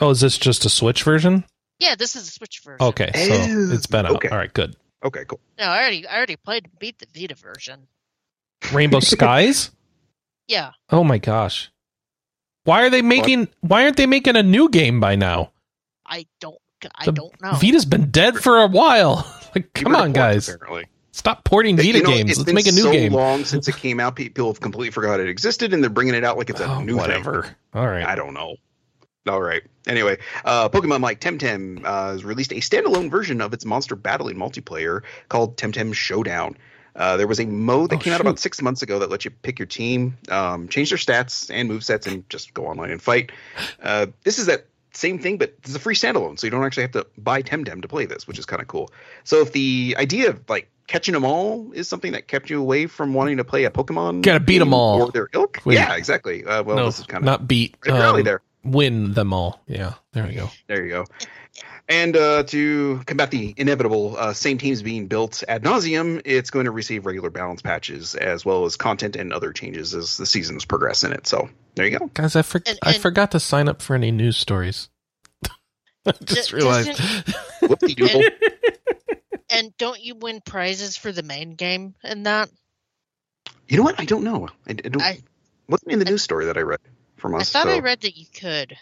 Oh, 0.00 0.10
is 0.10 0.20
this 0.20 0.36
just 0.36 0.64
a 0.64 0.68
Switch 0.68 1.02
version? 1.02 1.44
Yeah, 1.78 1.94
this 1.94 2.16
is 2.16 2.28
a 2.28 2.30
Switch 2.30 2.60
version. 2.64 2.86
Okay, 2.86 3.10
so 3.14 3.34
Oh, 3.34 3.72
it's 3.72 3.86
been 3.86 4.06
out. 4.06 4.16
okay. 4.16 4.28
All 4.28 4.36
right, 4.36 4.52
good. 4.52 4.76
Okay, 5.04 5.24
cool. 5.26 5.40
No, 5.58 5.64
I 5.66 5.78
already 5.80 6.06
I 6.06 6.16
already 6.16 6.36
played 6.36 6.68
beat 6.78 6.98
the 6.98 7.06
Vita 7.14 7.34
version. 7.34 7.86
Rainbow 8.72 9.00
Skies? 9.00 9.70
Yeah. 10.48 10.70
Oh 10.90 11.04
my 11.04 11.18
gosh. 11.18 11.70
Why 12.64 12.82
are 12.84 12.90
they 12.90 13.02
making 13.02 13.48
why 13.60 13.84
aren't 13.84 13.96
they 13.96 14.06
making 14.06 14.36
a 14.36 14.42
new 14.42 14.68
game 14.70 15.00
by 15.00 15.16
now? 15.16 15.52
I 16.06 16.26
don't 16.40 16.56
I 16.98 17.06
The 17.06 17.12
don't 17.12 17.40
know. 17.42 17.52
Vita's 17.54 17.84
been 17.84 18.10
dead 18.10 18.36
for 18.38 18.58
a 18.58 18.66
while. 18.66 19.30
like 19.54 19.72
come 19.74 19.94
on 19.94 20.12
guys. 20.12 20.48
Apparently. 20.48 20.86
Stop 21.12 21.44
porting 21.44 21.76
Vita 21.76 21.98
You 21.98 22.02
know, 22.02 22.10
games. 22.10 22.30
it's 22.30 22.38
Let's 22.40 22.52
make 22.52 22.66
a 22.66 22.72
new 22.72 22.82
so 22.82 22.92
game. 22.92 23.12
long 23.12 23.44
since 23.44 23.68
it 23.68 23.76
came 23.76 24.00
out. 24.00 24.16
People 24.16 24.48
have 24.52 24.60
completely 24.60 24.90
forgot 24.90 25.20
it 25.20 25.28
existed, 25.28 25.72
and 25.72 25.80
they're 25.82 25.88
bringing 25.90 26.14
it 26.14 26.24
out 26.24 26.36
like 26.36 26.50
it's 26.50 26.60
a 26.60 26.66
Oh, 26.68 26.80
new 26.82 26.96
whatever. 26.96 27.42
thing. 27.44 27.54
All 27.74 27.86
right. 27.86 28.04
I 28.04 28.16
don't 28.16 28.34
know. 28.34 28.56
All 29.26 29.40
right. 29.40 29.62
Anyway, 29.86 30.18
uh, 30.44 30.68
Pokemon 30.68 31.00
like 31.00 31.20
Temtem 31.20 31.82
uh, 31.84 32.12
has 32.12 32.24
released 32.24 32.52
a 32.52 32.56
standalone 32.56 33.10
version 33.10 33.40
of 33.40 33.54
its 33.54 33.64
monster 33.64 33.96
battling 33.96 34.36
multiplayer 34.36 35.02
called 35.28 35.56
Temtem 35.56 35.94
Showdown. 35.94 36.56
Uh, 36.94 37.16
there 37.16 37.26
was 37.26 37.40
a 37.40 37.46
mode 37.46 37.90
that 37.90 37.96
Oh, 37.96 37.98
came 38.00 38.12
out 38.12 38.20
about 38.20 38.38
six 38.38 38.60
months 38.62 38.82
ago 38.82 38.98
that 39.00 39.10
let 39.10 39.24
you 39.24 39.30
pick 39.30 39.58
your 39.58 39.66
team, 39.66 40.16
um, 40.28 40.68
change 40.68 40.90
their 40.90 40.98
stats 40.98 41.50
and 41.52 41.68
movesets, 41.70 42.06
and 42.06 42.28
just 42.28 42.54
go 42.54 42.66
online 42.66 42.90
and 42.90 43.00
fight. 43.02 43.32
Uh, 43.82 44.06
this 44.24 44.38
is 44.38 44.46
that 44.46 44.66
same 44.92 45.18
thing, 45.18 45.38
but 45.38 45.54
it's 45.64 45.74
a 45.74 45.78
free 45.80 45.96
standalone, 45.96 46.38
so 46.38 46.46
you 46.46 46.50
don't 46.52 46.62
actually 46.62 46.82
have 46.84 46.92
to 46.92 47.06
buy 47.18 47.42
Temtem 47.42 47.82
to 47.82 47.88
play 47.88 48.06
this, 48.06 48.28
which 48.28 48.38
is 48.38 48.46
kind 48.46 48.62
of 48.62 48.68
cool. 48.68 48.90
So 49.24 49.40
if 49.40 49.52
the 49.52 49.96
idea 49.98 50.28
of 50.30 50.48
like 50.48 50.70
catching 50.86 51.14
them 51.14 51.24
all 51.24 51.72
is 51.72 51.88
something 51.88 52.12
that 52.12 52.28
kept 52.28 52.48
you 52.50 52.60
away 52.60 52.86
from 52.86 53.12
wanting 53.14 53.38
to 53.38 53.44
play 53.44 53.64
a 53.64 53.70
Pokemon, 53.70 54.22
Gotta 54.22 54.38
beat 54.38 54.58
game 54.58 54.72
all. 54.74 55.02
or 55.02 55.10
their 55.10 55.28
ilk, 55.32 55.62
Wait. 55.64 55.74
yeah, 55.74 55.96
exactly. 55.96 56.44
Uh, 56.44 56.62
well, 56.62 56.76
no, 56.76 56.84
this 56.86 57.00
is 57.00 57.06
kind 57.06 57.22
of 57.22 57.26
not 57.26 57.48
beat. 57.48 57.74
right 57.86 57.94
um, 58.00 58.22
there. 58.22 58.42
Win 58.64 59.12
them 59.12 59.32
all. 59.32 59.62
Yeah, 59.66 59.94
there 60.12 60.26
we 60.26 60.34
go. 60.34 60.50
There 60.66 60.84
you 60.84 60.90
go. 60.90 61.04
And 61.86 62.16
uh, 62.16 62.44
to 62.44 63.02
combat 63.04 63.30
the 63.30 63.52
inevitable 63.58 64.16
uh, 64.16 64.32
same 64.32 64.56
teams 64.56 64.80
being 64.82 65.06
built 65.06 65.44
ad 65.46 65.62
nauseum, 65.64 66.22
it's 66.24 66.48
going 66.50 66.64
to 66.64 66.70
receive 66.70 67.04
regular 67.04 67.28
balance 67.28 67.60
patches 67.60 68.14
as 68.14 68.42
well 68.42 68.64
as 68.64 68.76
content 68.76 69.16
and 69.16 69.34
other 69.34 69.52
changes 69.52 69.94
as 69.94 70.16
the 70.16 70.24
seasons 70.24 70.64
progress 70.64 71.04
in 71.04 71.12
it. 71.12 71.26
So 71.26 71.50
there 71.74 71.86
you 71.86 71.98
go. 71.98 72.06
Guys, 72.14 72.36
I, 72.36 72.42
for- 72.42 72.62
And- 72.64 72.78
I 72.82 72.94
forgot 72.94 73.32
to 73.32 73.40
sign 73.40 73.68
up 73.68 73.82
for 73.82 73.94
any 73.94 74.10
news 74.10 74.38
stories. 74.38 74.88
I 76.06 76.12
just 76.24 76.50
D- 76.50 76.56
realized. 76.56 76.88
Whoopsie 77.60 77.96
doodle. 77.96 78.22
And 79.50 79.76
don't 79.76 80.00
you 80.00 80.14
win 80.14 80.40
prizes 80.44 80.96
for 80.96 81.12
the 81.12 81.22
main 81.22 81.54
game 81.54 81.94
in 82.02 82.22
that? 82.22 82.48
you 83.68 83.76
know 83.76 83.82
what? 83.82 84.00
I 84.00 84.04
don't 84.06 84.24
know. 84.24 84.48
I, 84.66 84.70
I 84.70 84.72
don't. 84.74 85.02
I- 85.02 85.18
wasn't 85.68 85.92
in 85.92 85.98
the 85.98 86.04
news 86.04 86.22
story 86.22 86.46
that 86.46 86.58
I 86.58 86.60
read 86.60 86.78
from 87.24 87.34
I 87.36 87.38
thought 87.42 87.62
so. 87.64 87.70
I 87.70 87.78
read 87.78 88.02
that 88.02 88.18
you 88.18 88.26
could. 88.26 88.76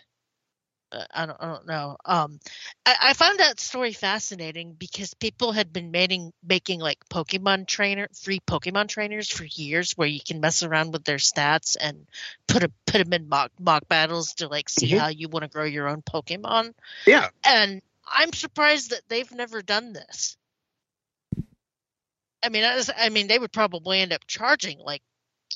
I 1.15 1.27
don't. 1.27 1.37
I 1.41 1.47
don't 1.47 1.67
know. 1.67 1.97
Um, 2.05 2.41
I, 2.85 2.97
I 3.01 3.13
found 3.15 3.39
that 3.39 3.61
story 3.61 3.93
fascinating 3.93 4.75
because 4.75 5.15
people 5.15 5.53
had 5.53 5.73
been 5.73 5.93
making 5.93 6.33
making 6.47 6.81
like 6.81 6.99
Pokemon 7.09 7.67
trainer 7.69 8.09
free 8.21 8.41
Pokemon 8.41 8.89
trainers 8.89 9.31
for 9.31 9.45
years, 9.45 9.93
where 9.93 10.09
you 10.09 10.19
can 10.21 10.41
mess 10.41 10.63
around 10.65 10.93
with 10.93 11.05
their 11.05 11.19
stats 11.19 11.77
and 11.81 12.05
put 12.49 12.65
a 12.65 12.71
put 12.87 12.99
them 13.03 13.13
in 13.13 13.29
mock 13.29 13.53
mock 13.61 13.87
battles 13.89 14.35
to 14.35 14.49
like 14.49 14.69
see 14.69 14.91
Mhm. 14.91 14.99
how 14.99 15.09
you 15.09 15.29
want 15.29 15.45
to 15.45 15.49
grow 15.49 15.65
your 15.65 15.89
own 15.89 16.03
Pokemon. 16.03 16.75
Yeah. 17.07 17.29
And 17.45 17.81
I'm 18.07 18.33
surprised 18.33 18.91
that 18.91 19.03
they've 19.09 19.33
never 19.33 19.63
done 19.63 19.93
this. 19.93 20.37
I 22.43 22.49
mean, 22.49 22.65
I, 22.65 22.75
was- 22.75 22.91
I 22.95 23.09
mean, 23.09 23.29
they 23.29 23.39
would 23.39 23.53
probably 23.53 24.01
end 24.01 24.13
up 24.13 24.27
charging 24.27 24.79
like 24.79 25.01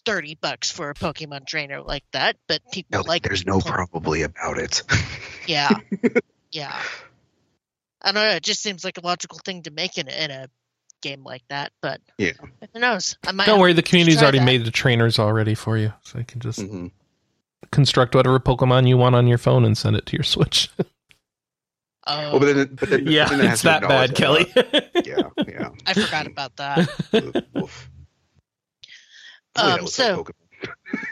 thirty 0.07 0.39
bucks 0.41 0.71
for 0.71 0.89
a 0.89 0.95
Pokemon 0.95 1.47
trainer 1.47 1.83
like 1.83 2.05
that, 2.13 2.37
but 2.49 2.61
people 2.73 3.01
No, 3.01 3.05
like 3.07 3.23
there's 3.23 3.45
no 3.45 3.61
po- 3.61 3.71
probably 3.71 4.23
about 4.23 4.59
it. 4.59 4.83
yeah, 5.47 5.71
yeah. 6.53 6.81
I 8.01 8.13
don't 8.13 8.15
know. 8.23 8.31
It 8.37 8.43
just 8.45 8.63
seems 8.63 8.85
like 8.85 8.97
a 8.99 9.01
logical 9.03 9.39
thing 9.45 9.63
to 9.65 9.71
make 9.71 9.99
in 9.99 10.09
a, 10.09 10.13
in 10.25 10.31
a 10.31 10.49
game 11.03 11.25
like 11.25 11.43
that, 11.49 11.73
but 11.83 12.01
Yeah. 12.19 12.33
who 12.73 12.79
knows? 12.81 13.19
I 13.27 13.33
might 13.33 13.47
Don't 13.47 13.59
worry, 13.61 13.73
the 13.73 13.83
community's 13.83 14.23
already 14.23 14.39
that. 14.39 14.45
made 14.45 14.65
the 14.65 14.71
trainers 14.71 15.19
already 15.19 15.55
for 15.55 15.77
you, 15.77 15.93
so 16.03 16.19
you 16.19 16.25
can 16.25 16.41
just 16.41 16.61
Mhm. 16.61 16.91
construct 17.73 18.15
whatever 18.15 18.39
Pokemon 18.39 18.89
you 18.89 18.97
want 18.97 19.15
on 19.17 19.27
your 19.27 19.39
phone 19.39 19.65
and 19.65 19.77
send 19.77 19.97
it 19.97 20.07
to 20.07 20.17
your 20.17 20.25
Switch. 20.25 20.71
Oh, 22.09 22.31
Well, 22.31 22.39
but 22.39 22.55
then, 22.55 22.77
but 22.79 22.89
then, 22.89 23.07
yeah, 23.09 23.29
but 23.29 23.39
then 23.39 23.51
it's 23.51 23.63
that 23.63 23.83
bad, 23.83 24.15
Kelly. 24.15 24.45
that. 24.55 24.91
Yeah, 25.05 25.29
yeah. 25.49 25.71
I 25.89 25.93
forgot 25.95 26.29
about 26.29 26.55
that. 26.59 26.89
Oof, 27.17 27.35
oof. 27.57 27.91
Boy, 28.85 28.85
that 29.45 29.46
Um, 29.59 29.81
looks 29.81 29.99
like 29.99 30.09
so- 30.09 30.25
Pokemon. 30.25 30.33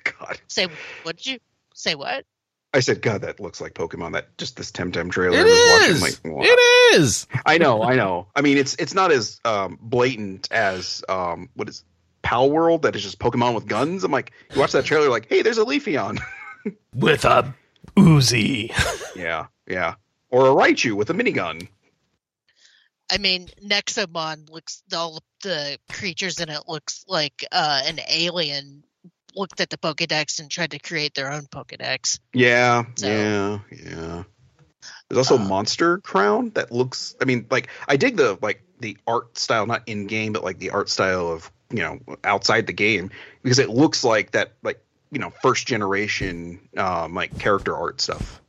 God. 0.19 0.41
Say 0.47 0.69
what 1.03 1.17
did 1.17 1.27
you 1.27 1.39
say? 1.75 1.95
What? 1.95 2.25
I 2.73 2.81
said, 2.81 3.03
God, 3.03 3.21
that 3.21 3.39
looks 3.39 3.61
like 3.61 3.75
Pokemon. 3.75 4.15
That 4.15 4.37
just 4.37 4.57
this 4.57 4.73
Temtem 4.73 5.11
trailer. 5.11 5.37
it 5.37 5.43
I 5.43 5.45
was 5.45 5.81
watching, 5.81 5.95
is. 5.95 6.03
like, 6.25 6.35
wow. 6.35 6.43
It 6.45 6.97
is. 6.97 7.27
I 7.47 7.59
know, 7.59 7.83
I 7.85 7.95
know. 7.95 8.27
I 8.35 8.41
mean, 8.41 8.59
it's 8.59 8.75
it's 8.77 8.95
not 8.95 9.13
as 9.13 9.41
um, 9.45 9.79
blatant 9.81 10.51
as 10.51 11.05
um, 11.09 11.51
what 11.55 11.69
is 11.69 11.85
Palworld 12.25 12.83
that 12.83 12.97
is 12.97 13.03
just 13.03 13.19
Pokemon 13.21 13.55
with 13.55 13.67
guns. 13.67 14.03
I'm 14.03 14.11
like, 14.11 14.33
you 14.53 14.61
watch 14.61 14.73
that 14.73 14.85
trailer, 14.87 15.09
like, 15.09 15.29
hey, 15.29 15.43
there's 15.43 15.59
a 15.59 15.65
Leafeon. 15.65 16.19
With 16.95 17.25
a 17.25 17.55
Uzi. 17.97 18.73
yeah, 19.17 19.47
yeah, 19.69 19.95
or 20.31 20.47
a 20.47 20.51
Raichu 20.51 20.95
with 20.95 21.11
a 21.11 21.13
minigun. 21.13 21.69
I 23.13 23.19
mean, 23.19 23.49
Nexomon 23.63 24.51
looks 24.51 24.83
all 24.95 25.21
the 25.43 25.79
creatures 25.93 26.41
in 26.41 26.49
it 26.49 26.63
looks 26.69 27.05
like 27.07 27.45
uh, 27.53 27.83
an 27.85 28.01
alien 28.09 28.83
looked 29.35 29.61
at 29.61 29.69
the 29.71 29.77
Pokedex 29.77 30.41
and 30.41 30.51
tried 30.51 30.71
to 30.71 30.79
create 30.79 31.15
their 31.15 31.33
own 31.33 31.43
Pokedex. 31.43 32.19
Yeah, 32.33 32.85
So- 32.97 33.07
yeah, 33.09 33.59
yeah. 33.71 34.23
There's 35.09 35.19
also 35.31 35.37
Uh, 35.43 35.47
Monster 35.49 35.99
Crown 35.99 36.51
that 36.55 36.73
looks. 36.73 37.15
I 37.21 37.25
mean, 37.25 37.47
like 37.51 37.69
I 37.89 37.97
dig 37.97 38.17
the 38.17 38.39
like 38.43 38.63
the 38.81 38.97
art 39.07 39.37
style, 39.39 39.67
not 39.67 39.83
in 39.87 40.07
game, 40.07 40.33
but 40.33 40.43
like 40.45 40.59
the 40.59 40.71
art 40.71 40.89
style 40.89 41.29
of 41.29 41.51
you 41.71 41.81
know 41.81 42.01
outside 42.23 42.67
the 42.67 42.73
game 42.73 43.11
because 43.43 43.59
it 43.59 43.69
looks 43.71 44.03
like 44.05 44.33
that 44.33 44.53
like 44.63 44.83
you 45.11 45.19
know 45.19 45.31
first 45.43 45.67
generation 45.67 46.69
um 46.77 47.15
like 47.15 47.39
character 47.39 47.75
art 47.77 48.01
stuff. 48.01 48.41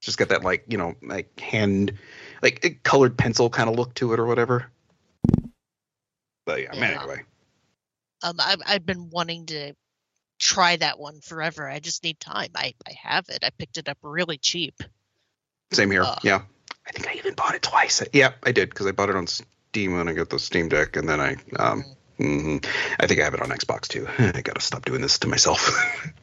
Just 0.00 0.18
got 0.18 0.28
that 0.30 0.42
like 0.42 0.64
you 0.68 0.78
know 0.78 0.94
like 1.02 1.38
hand 1.40 1.94
like 2.42 2.64
a 2.64 2.70
colored 2.70 3.16
pencil 3.16 3.48
kind 3.48 3.70
of 3.70 3.76
look 3.76 3.94
to 3.94 4.12
it 4.12 4.20
or 4.20 4.26
whatever. 4.26 4.70
But 6.44 6.62
yeah, 6.62 6.78
man, 6.78 6.98
anyway. 6.98 7.22
Um, 8.22 8.36
I've 8.38 8.60
I've 8.66 8.86
been 8.86 9.10
wanting 9.10 9.46
to 9.46 9.74
try 10.38 10.76
that 10.76 10.98
one 10.98 11.20
forever. 11.20 11.68
I 11.68 11.78
just 11.78 12.02
need 12.02 12.18
time. 12.18 12.50
I 12.54 12.74
I 12.86 12.92
have 13.02 13.26
it. 13.28 13.44
I 13.44 13.50
picked 13.50 13.78
it 13.78 13.88
up 13.88 13.98
really 14.02 14.38
cheap. 14.38 14.82
Same 15.72 15.90
here. 15.90 16.02
Uh. 16.02 16.16
yeah. 16.22 16.42
I 16.86 16.90
think 16.90 17.08
I 17.08 17.14
even 17.14 17.34
bought 17.34 17.54
it 17.54 17.62
twice. 17.62 18.02
Yeah, 18.12 18.32
I 18.42 18.52
did 18.52 18.70
because 18.70 18.86
I 18.86 18.92
bought 18.92 19.08
it 19.08 19.16
on 19.16 19.26
Steam 19.26 19.96
when 19.96 20.08
I 20.08 20.12
got 20.12 20.30
the 20.30 20.38
Steam 20.38 20.68
Deck, 20.68 20.96
and 20.96 21.08
then 21.08 21.20
I, 21.20 21.36
um, 21.56 21.84
mhm. 22.18 22.66
I 22.98 23.06
think 23.06 23.20
I 23.20 23.24
have 23.24 23.34
it 23.34 23.40
on 23.40 23.50
Xbox 23.50 23.86
too. 23.86 24.08
I 24.18 24.40
gotta 24.42 24.60
stop 24.60 24.84
doing 24.84 25.00
this 25.00 25.20
to 25.20 25.28
myself. 25.28 25.70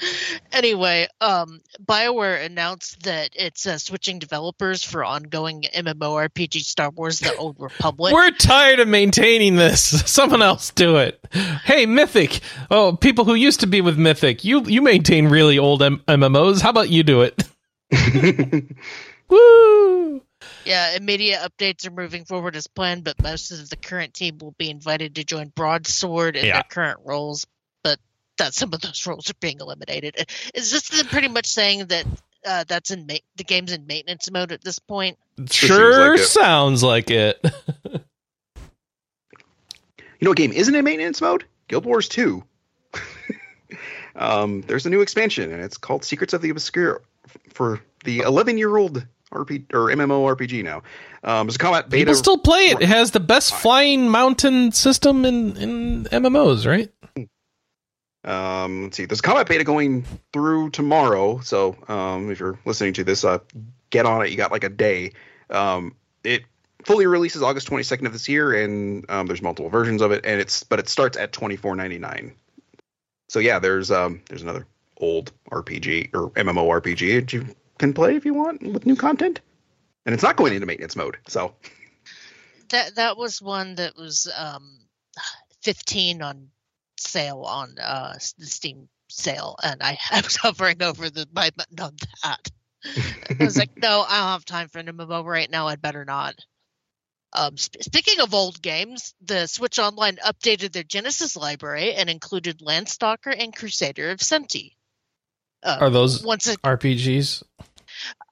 Anyway, 0.52 1.06
um, 1.20 1.60
Bioware 1.84 2.44
announced 2.44 3.02
that 3.04 3.30
it's 3.34 3.66
uh, 3.66 3.78
switching 3.78 4.18
developers 4.18 4.82
for 4.82 5.04
ongoing 5.04 5.62
MMORPG 5.74 6.60
Star 6.62 6.90
Wars: 6.90 7.20
The 7.20 7.34
Old 7.36 7.56
Republic. 7.58 8.12
We're 8.12 8.32
tired 8.32 8.80
of 8.80 8.88
maintaining 8.88 9.56
this. 9.56 9.80
Someone 10.10 10.42
else 10.42 10.70
do 10.70 10.96
it. 10.96 11.24
Hey, 11.64 11.86
Mythic. 11.86 12.40
Oh, 12.70 12.96
people 12.96 13.24
who 13.24 13.34
used 13.34 13.60
to 13.60 13.66
be 13.66 13.80
with 13.80 13.96
Mythic, 13.96 14.44
you 14.44 14.62
you 14.64 14.82
maintain 14.82 15.28
really 15.28 15.58
old 15.58 15.82
M- 15.82 16.02
MMOs. 16.08 16.60
How 16.60 16.70
about 16.70 16.90
you 16.90 17.02
do 17.04 17.22
it? 17.22 17.44
Woo! 19.28 20.22
Yeah, 20.64 20.96
immediate 20.96 21.40
updates 21.40 21.86
are 21.86 21.90
moving 21.90 22.24
forward 22.24 22.56
as 22.56 22.66
planned, 22.66 23.04
but 23.04 23.22
most 23.22 23.50
of 23.52 23.70
the 23.70 23.76
current 23.76 24.14
team 24.14 24.38
will 24.38 24.54
be 24.58 24.68
invited 24.70 25.14
to 25.14 25.24
join 25.24 25.48
Broadsword 25.48 26.36
in 26.36 26.46
Yeah. 26.46 26.54
their 26.54 26.62
current 26.64 27.00
roles. 27.04 27.46
But 28.40 28.46
that 28.46 28.54
some 28.54 28.72
of 28.72 28.80
those 28.80 29.06
roles 29.06 29.28
are 29.28 29.34
being 29.40 29.58
eliminated. 29.60 30.26
Is 30.54 30.70
this 30.70 31.02
pretty 31.04 31.28
much 31.28 31.46
saying 31.46 31.86
that 31.86 32.06
uh, 32.46 32.64
that's 32.66 32.90
in 32.90 33.06
ma- 33.06 33.16
the 33.36 33.44
game's 33.44 33.70
in 33.70 33.86
maintenance 33.86 34.30
mode 34.30 34.50
at 34.50 34.64
this 34.64 34.78
point? 34.78 35.18
Sure 35.50 35.92
seems 35.92 35.98
like 35.98 36.20
it. 36.20 36.24
sounds 36.24 36.82
like 36.82 37.10
it. 37.10 37.38
you 37.84 38.00
know 40.22 40.30
what 40.30 40.38
game 40.38 40.52
isn't 40.52 40.74
in 40.74 40.84
maintenance 40.84 41.20
mode? 41.20 41.44
Guild 41.68 41.84
Wars 41.84 42.08
2. 42.08 42.42
um, 44.16 44.62
there's 44.62 44.86
a 44.86 44.90
new 44.90 45.02
expansion, 45.02 45.52
and 45.52 45.62
it's 45.62 45.76
called 45.76 46.02
Secrets 46.02 46.32
of 46.32 46.40
the 46.40 46.48
Obscure 46.48 47.02
for 47.52 47.82
the 48.04 48.20
11 48.20 48.56
year 48.56 48.74
old 48.78 49.06
RP 49.32 49.66
or 49.74 49.88
MMO 49.88 50.34
RPG 50.34 50.64
now. 50.64 50.82
Um, 51.24 51.46
there's 51.46 51.56
a 51.56 51.58
combat 51.58 51.90
beta. 51.90 52.06
People 52.06 52.14
still 52.14 52.38
play 52.38 52.68
it. 52.68 52.80
It 52.80 52.88
has 52.88 53.10
the 53.10 53.20
best 53.20 53.54
flying 53.54 54.08
mountain 54.08 54.72
system 54.72 55.26
in 55.26 55.56
in 55.58 56.04
MMOs, 56.04 56.66
right? 56.66 56.90
Um, 58.24 58.84
let's 58.84 58.96
see. 58.96 59.06
There's 59.06 59.20
combat 59.20 59.48
beta 59.48 59.64
going 59.64 60.04
through 60.32 60.70
tomorrow. 60.70 61.40
So 61.40 61.76
um, 61.88 62.30
if 62.30 62.40
you're 62.40 62.58
listening 62.64 62.92
to 62.94 63.04
this, 63.04 63.24
uh, 63.24 63.38
get 63.90 64.06
on 64.06 64.22
it. 64.24 64.30
You 64.30 64.36
got 64.36 64.52
like 64.52 64.64
a 64.64 64.68
day. 64.68 65.12
Um, 65.48 65.94
it 66.22 66.44
fully 66.84 67.06
releases 67.06 67.42
August 67.42 67.68
22nd 67.68 68.06
of 68.06 68.12
this 68.12 68.28
year, 68.28 68.52
and 68.62 69.08
um, 69.10 69.26
there's 69.26 69.42
multiple 69.42 69.70
versions 69.70 70.02
of 70.02 70.12
it. 70.12 70.24
And 70.24 70.40
it's 70.40 70.62
but 70.64 70.78
it 70.78 70.88
starts 70.88 71.16
at 71.16 71.32
24.99. 71.32 72.32
So 73.28 73.38
yeah, 73.38 73.58
there's 73.58 73.90
um, 73.90 74.22
there's 74.28 74.42
another 74.42 74.66
old 74.98 75.32
RPG 75.50 76.14
or 76.14 76.30
MMO 76.30 76.80
RPG 76.80 77.20
that 77.20 77.32
you 77.32 77.46
can 77.78 77.92
play 77.94 78.16
if 78.16 78.24
you 78.24 78.34
want 78.34 78.62
with 78.62 78.86
new 78.86 78.96
content. 78.96 79.40
And 80.04 80.14
it's 80.14 80.22
not 80.22 80.36
going 80.36 80.52
into 80.52 80.66
maintenance 80.66 80.96
mode. 80.96 81.16
So 81.28 81.54
That 82.70 82.96
that 82.96 83.16
was 83.16 83.40
one 83.40 83.76
that 83.76 83.96
was 83.96 84.30
um, 84.36 84.78
fifteen 85.62 86.22
on 86.22 86.48
sale 87.00 87.42
on 87.46 87.78
uh, 87.78 88.14
the 88.38 88.46
Steam 88.46 88.88
sale, 89.08 89.56
and 89.62 89.82
I, 89.82 89.98
I 90.10 90.20
was 90.20 90.36
hovering 90.36 90.82
over 90.82 91.10
the 91.10 91.26
buy 91.32 91.50
button 91.50 91.80
on 91.80 91.96
that. 92.22 92.50
I 93.38 93.44
was 93.44 93.58
like, 93.58 93.76
no, 93.76 94.04
I 94.08 94.18
don't 94.20 94.28
have 94.32 94.44
time 94.44 94.68
for 94.68 94.78
an 94.78 94.86
MMO 94.86 95.24
right 95.24 95.50
now. 95.50 95.68
I'd 95.68 95.82
better 95.82 96.04
not. 96.04 96.34
Um, 97.32 97.56
sp- 97.60 97.82
speaking 97.82 98.20
of 98.20 98.34
old 98.34 98.60
games, 98.60 99.14
the 99.20 99.46
Switch 99.46 99.78
Online 99.78 100.16
updated 100.16 100.72
their 100.72 100.82
Genesis 100.82 101.36
library 101.36 101.94
and 101.94 102.10
included 102.10 102.60
Landstalker 102.60 103.34
and 103.38 103.54
Crusader 103.54 104.10
of 104.10 104.18
Centy. 104.18 104.72
Uh, 105.62 105.78
Are 105.80 105.90
those 105.90 106.24
once 106.24 106.48
a, 106.48 106.56
RPGs? 106.56 107.42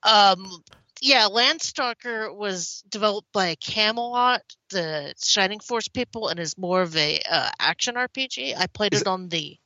um, 0.02 0.64
yeah, 1.00 1.26
Landstalker 1.30 2.34
was 2.34 2.82
developed 2.88 3.32
by 3.32 3.54
Camelot, 3.56 4.42
the 4.70 5.14
Shining 5.22 5.60
Force 5.60 5.88
people, 5.88 6.28
and 6.28 6.38
is 6.40 6.56
more 6.58 6.82
of 6.82 6.96
a 6.96 7.20
uh, 7.30 7.50
action 7.58 7.94
RPG. 7.94 8.56
I 8.56 8.66
played 8.66 8.94
Is 8.94 9.02
it 9.02 9.06
on 9.06 9.28
the 9.28 9.56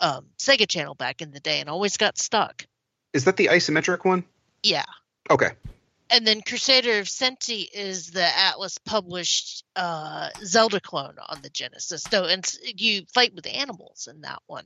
um, 0.00 0.26
Sega 0.38 0.68
Channel 0.68 0.94
back 0.94 1.22
in 1.22 1.30
the 1.30 1.40
day, 1.40 1.60
and 1.60 1.68
always 1.68 1.96
got 1.96 2.18
stuck. 2.18 2.66
Is 3.12 3.24
that 3.24 3.36
the 3.36 3.46
isometric 3.46 4.04
one? 4.04 4.24
Yeah, 4.62 4.84
Okay. 5.30 5.50
and 6.10 6.26
then 6.26 6.40
Crusader 6.42 6.98
of 7.00 7.06
Centy 7.06 7.66
is 7.72 8.10
the 8.10 8.20
Atlus 8.26 8.78
published 8.84 9.64
uh, 9.76 10.30
Zelda 10.44 10.80
clone 10.80 11.16
on 11.28 11.40
the 11.42 11.50
Genesis. 11.50 12.02
So, 12.10 12.24
and 12.24 12.44
you 12.76 13.02
fight 13.14 13.34
with 13.34 13.46
animals 13.46 14.08
in 14.10 14.22
that 14.22 14.42
one. 14.46 14.64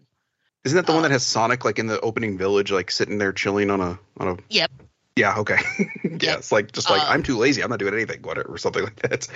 Isn't 0.65 0.77
that 0.77 0.87
the 0.87 0.93
one 0.93 1.01
Uh, 1.05 1.09
that 1.09 1.13
has 1.13 1.27
Sonic 1.27 1.65
like 1.65 1.79
in 1.79 1.87
the 1.87 2.01
opening 2.01 2.39
village, 2.39 2.71
like 2.73 2.91
sitting 2.91 3.19
there 3.19 3.33
chilling 3.33 3.71
on 3.71 3.81
a 3.81 3.99
on 4.19 4.29
a? 4.29 4.37
Yep. 4.49 4.71
Yeah. 5.19 5.39
Okay. 5.39 5.59
yeah. 6.05 6.37
It's 6.37 6.53
like 6.53 6.71
just 6.71 6.89
like 6.89 7.03
Uh, 7.03 7.07
I'm 7.09 7.23
too 7.25 7.37
lazy. 7.37 7.63
I'm 7.63 7.71
not 7.71 7.81
doing 7.81 7.95
anything. 7.95 8.23
Whatever, 8.23 8.55
or 8.55 8.59
something 8.59 8.85
like 8.85 8.97
that. 9.03 9.27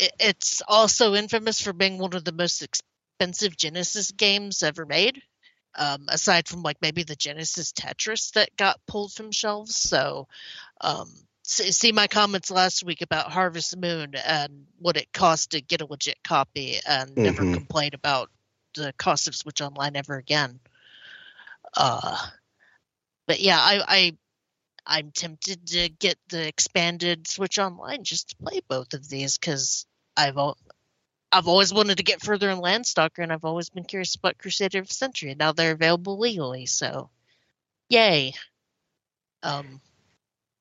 It, 0.00 0.12
it's 0.18 0.62
also 0.66 1.14
infamous 1.14 1.60
for 1.60 1.72
being 1.72 1.98
one 1.98 2.14
of 2.14 2.24
the 2.24 2.32
most 2.32 2.62
expensive 2.62 3.56
Genesis 3.56 4.10
games 4.10 4.62
ever 4.62 4.84
made. 4.84 5.22
Um, 5.76 6.06
aside 6.08 6.48
from 6.48 6.62
like 6.62 6.78
maybe 6.82 7.04
the 7.04 7.14
Genesis 7.14 7.72
Tetris 7.72 8.32
that 8.32 8.56
got 8.56 8.80
pulled 8.88 9.12
from 9.12 9.30
shelves. 9.30 9.76
So, 9.76 10.26
um, 10.80 11.08
see, 11.44 11.92
my 11.92 12.08
comments 12.08 12.50
last 12.50 12.82
week 12.82 13.00
about 13.00 13.30
Harvest 13.30 13.76
Moon 13.76 14.14
and 14.16 14.66
what 14.80 14.96
it 14.96 15.12
cost 15.12 15.50
to 15.52 15.60
get 15.60 15.82
a 15.82 15.86
legit 15.86 16.18
copy, 16.24 16.80
and 16.84 17.16
never 17.16 17.44
Mhm. 17.44 17.54
complain 17.54 17.90
about 17.94 18.30
the 18.74 18.92
cost 18.98 19.28
of 19.28 19.36
Switch 19.36 19.60
Online 19.60 19.94
ever 19.94 20.16
again. 20.16 20.58
Uh, 21.76 22.16
but 23.28 23.38
yeah, 23.38 23.58
I, 23.60 23.84
I 23.86 24.16
I'm 24.88 25.10
tempted 25.10 25.66
to 25.68 25.90
get 25.90 26.16
the 26.30 26.48
expanded 26.48 27.28
Switch 27.28 27.58
Online 27.58 28.02
just 28.04 28.30
to 28.30 28.36
play 28.36 28.60
both 28.66 28.94
of 28.94 29.06
these 29.06 29.36
because 29.36 29.86
I've 30.16 30.38
I've 31.30 31.46
always 31.46 31.74
wanted 31.74 31.98
to 31.98 32.02
get 32.02 32.22
further 32.22 32.48
in 32.48 32.58
Landstalker, 32.58 33.18
and 33.22 33.30
I've 33.30 33.44
always 33.44 33.68
been 33.68 33.84
curious 33.84 34.14
about 34.14 34.38
Crusader 34.38 34.78
of 34.78 34.88
the 34.88 34.94
Century. 34.94 35.36
Now 35.38 35.52
they're 35.52 35.72
available 35.72 36.18
legally, 36.18 36.64
so 36.64 37.10
yay! 37.90 38.32
Um, 39.42 39.82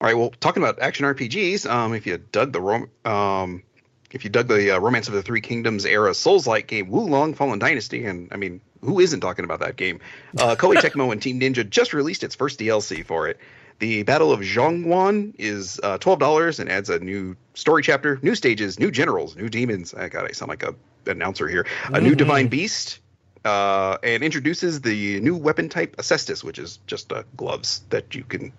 All 0.02 0.08
right. 0.08 0.18
Well, 0.18 0.32
talking 0.42 0.62
about 0.62 0.82
action 0.82 1.06
RPGs, 1.06 1.70
um, 1.70 1.94
if 1.94 2.06
you 2.06 2.18
dug 2.18 2.52
the 2.52 2.62
rom- 2.62 2.92
um, 3.06 3.64
if 4.12 4.26
you 4.26 4.30
dug 4.30 4.50
the 4.50 4.76
uh, 4.76 4.80
Romance 4.80 5.08
of 5.08 5.14
the 5.14 5.24
Three 5.24 5.42
Kingdoms 5.42 5.86
era 5.86 6.14
Souls-like 6.14 6.68
game, 6.68 6.90
Wo 6.90 7.04
Long 7.04 7.34
Fallen 7.34 7.60
Dynasty, 7.60 8.06
and 8.06 8.28
I 8.34 8.36
mean, 8.36 8.60
who 8.82 9.00
isn't 9.00 9.22
talking 9.22 9.46
about 9.46 9.62
that 9.62 9.78
game? 9.78 10.02
Uh, 10.38 10.56
Koei 10.58 10.76
Tecmo 10.82 11.14
and 11.14 11.22
Team 11.22 11.40
Ninja 11.40 11.68
just 11.68 11.94
released 11.94 12.24
its 12.24 12.36
first 12.36 12.60
DLC 12.60 13.06
for 13.06 13.30
it. 13.30 13.40
The 13.80 14.04
Battle 14.04 14.32
of 14.32 14.40
Zhongyuan 14.40 15.34
is 15.38 15.80
uh, 15.84 15.98
twelve 16.00 16.20
dollars 16.20 16.60
and 16.60 16.70
adds 16.70 16.90
a 16.90 17.00
new 17.00 17.36
story 17.54 17.84
chapter, 17.84 18.20
new 18.22 18.34
stages, 18.36 18.80
new 18.80 18.90
generals, 18.92 19.36
new 19.36 19.50
demons. 19.50 19.94
I 19.94 20.10
God, 20.10 20.28
I 20.28 20.32
sound 20.32 20.50
like 20.50 20.64
a 20.64 20.74
announcer 21.06 21.48
here. 21.48 21.66
A 21.94 22.02
new 22.02 22.14
Mhm. 22.14 22.18
divine 22.18 22.48
beast, 22.48 23.00
uh, 23.46 23.98
and 24.04 24.24
introduces 24.24 24.82
the 24.82 25.20
new 25.22 25.36
weapon 25.36 25.70
type 25.70 25.96
Acestus, 25.98 26.44
which 26.44 26.58
is 26.60 26.80
just 26.88 27.14
uh, 27.14 27.24
gloves 27.38 27.84
that 27.90 28.16
you 28.16 28.24
can 28.24 28.52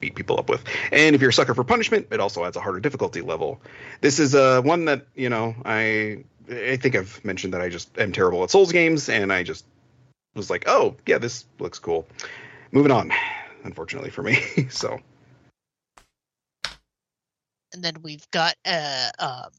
beat 0.00 0.14
people 0.16 0.38
up 0.38 0.48
with. 0.48 0.64
And 0.92 1.14
if 1.14 1.20
you're 1.20 1.30
a 1.30 1.32
sucker 1.32 1.54
for 1.54 1.62
punishment, 1.62 2.08
it 2.10 2.18
also 2.18 2.44
adds 2.44 2.56
a 2.56 2.60
harder 2.60 2.80
difficulty 2.80 3.20
level. 3.20 3.60
This 4.00 4.18
is 4.18 4.34
uh, 4.34 4.60
one 4.62 4.86
that 4.86 5.06
you 5.14 5.28
know 5.28 5.54
I 5.64 6.24
I 6.50 6.76
think 6.76 6.96
I've 6.96 7.24
mentioned 7.24 7.54
that 7.54 7.60
I 7.62 7.68
just 7.68 7.96
am 7.98 8.10
terrible 8.12 8.42
at 8.42 8.50
Souls 8.50 8.72
games, 8.72 9.08
and 9.08 9.32
I 9.32 9.44
just 9.44 9.64
was 10.34 10.50
like, 10.50 10.64
oh 10.66 10.96
yeah, 11.06 11.18
this 11.18 11.44
looks 11.60 11.78
cool. 11.78 12.06
Moving 12.72 12.90
on, 12.90 13.12
unfortunately 13.64 14.10
for 14.10 14.22
me. 14.22 14.36
so 14.70 15.00
and 17.74 17.82
then 17.82 17.96
we've 18.02 18.30
got 18.30 18.54
a 18.64 19.10
um, 19.18 19.50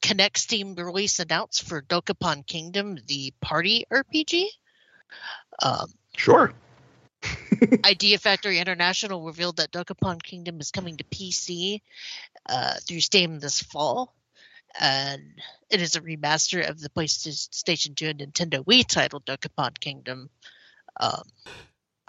Connect 0.00 0.38
Steam 0.38 0.74
release 0.74 1.20
announced 1.20 1.62
for 1.62 1.82
Dokapon 1.82 2.44
Kingdom, 2.46 2.98
the 3.06 3.32
party 3.40 3.84
RPG. 3.92 4.46
Um, 5.62 5.86
sure. 6.16 6.52
Idea 7.86 8.18
Factory 8.18 8.58
International 8.58 9.24
revealed 9.24 9.58
that 9.58 9.70
Dokapon 9.70 10.20
Kingdom 10.20 10.60
is 10.60 10.72
coming 10.72 10.96
to 10.96 11.04
PC 11.04 11.80
uh, 12.48 12.74
through 12.80 13.00
Steam 13.00 13.38
this 13.38 13.62
fall, 13.62 14.12
and 14.80 15.22
it 15.70 15.80
is 15.80 15.94
a 15.94 16.00
remaster 16.00 16.68
of 16.68 16.80
the 16.80 16.88
PlayStation 16.88 17.94
2 17.94 18.06
and 18.08 18.18
Nintendo 18.18 18.64
Wii 18.64 18.84
title 18.84 19.20
Dokapon 19.20 19.78
Kingdom. 19.78 20.30
Um, 20.98 21.22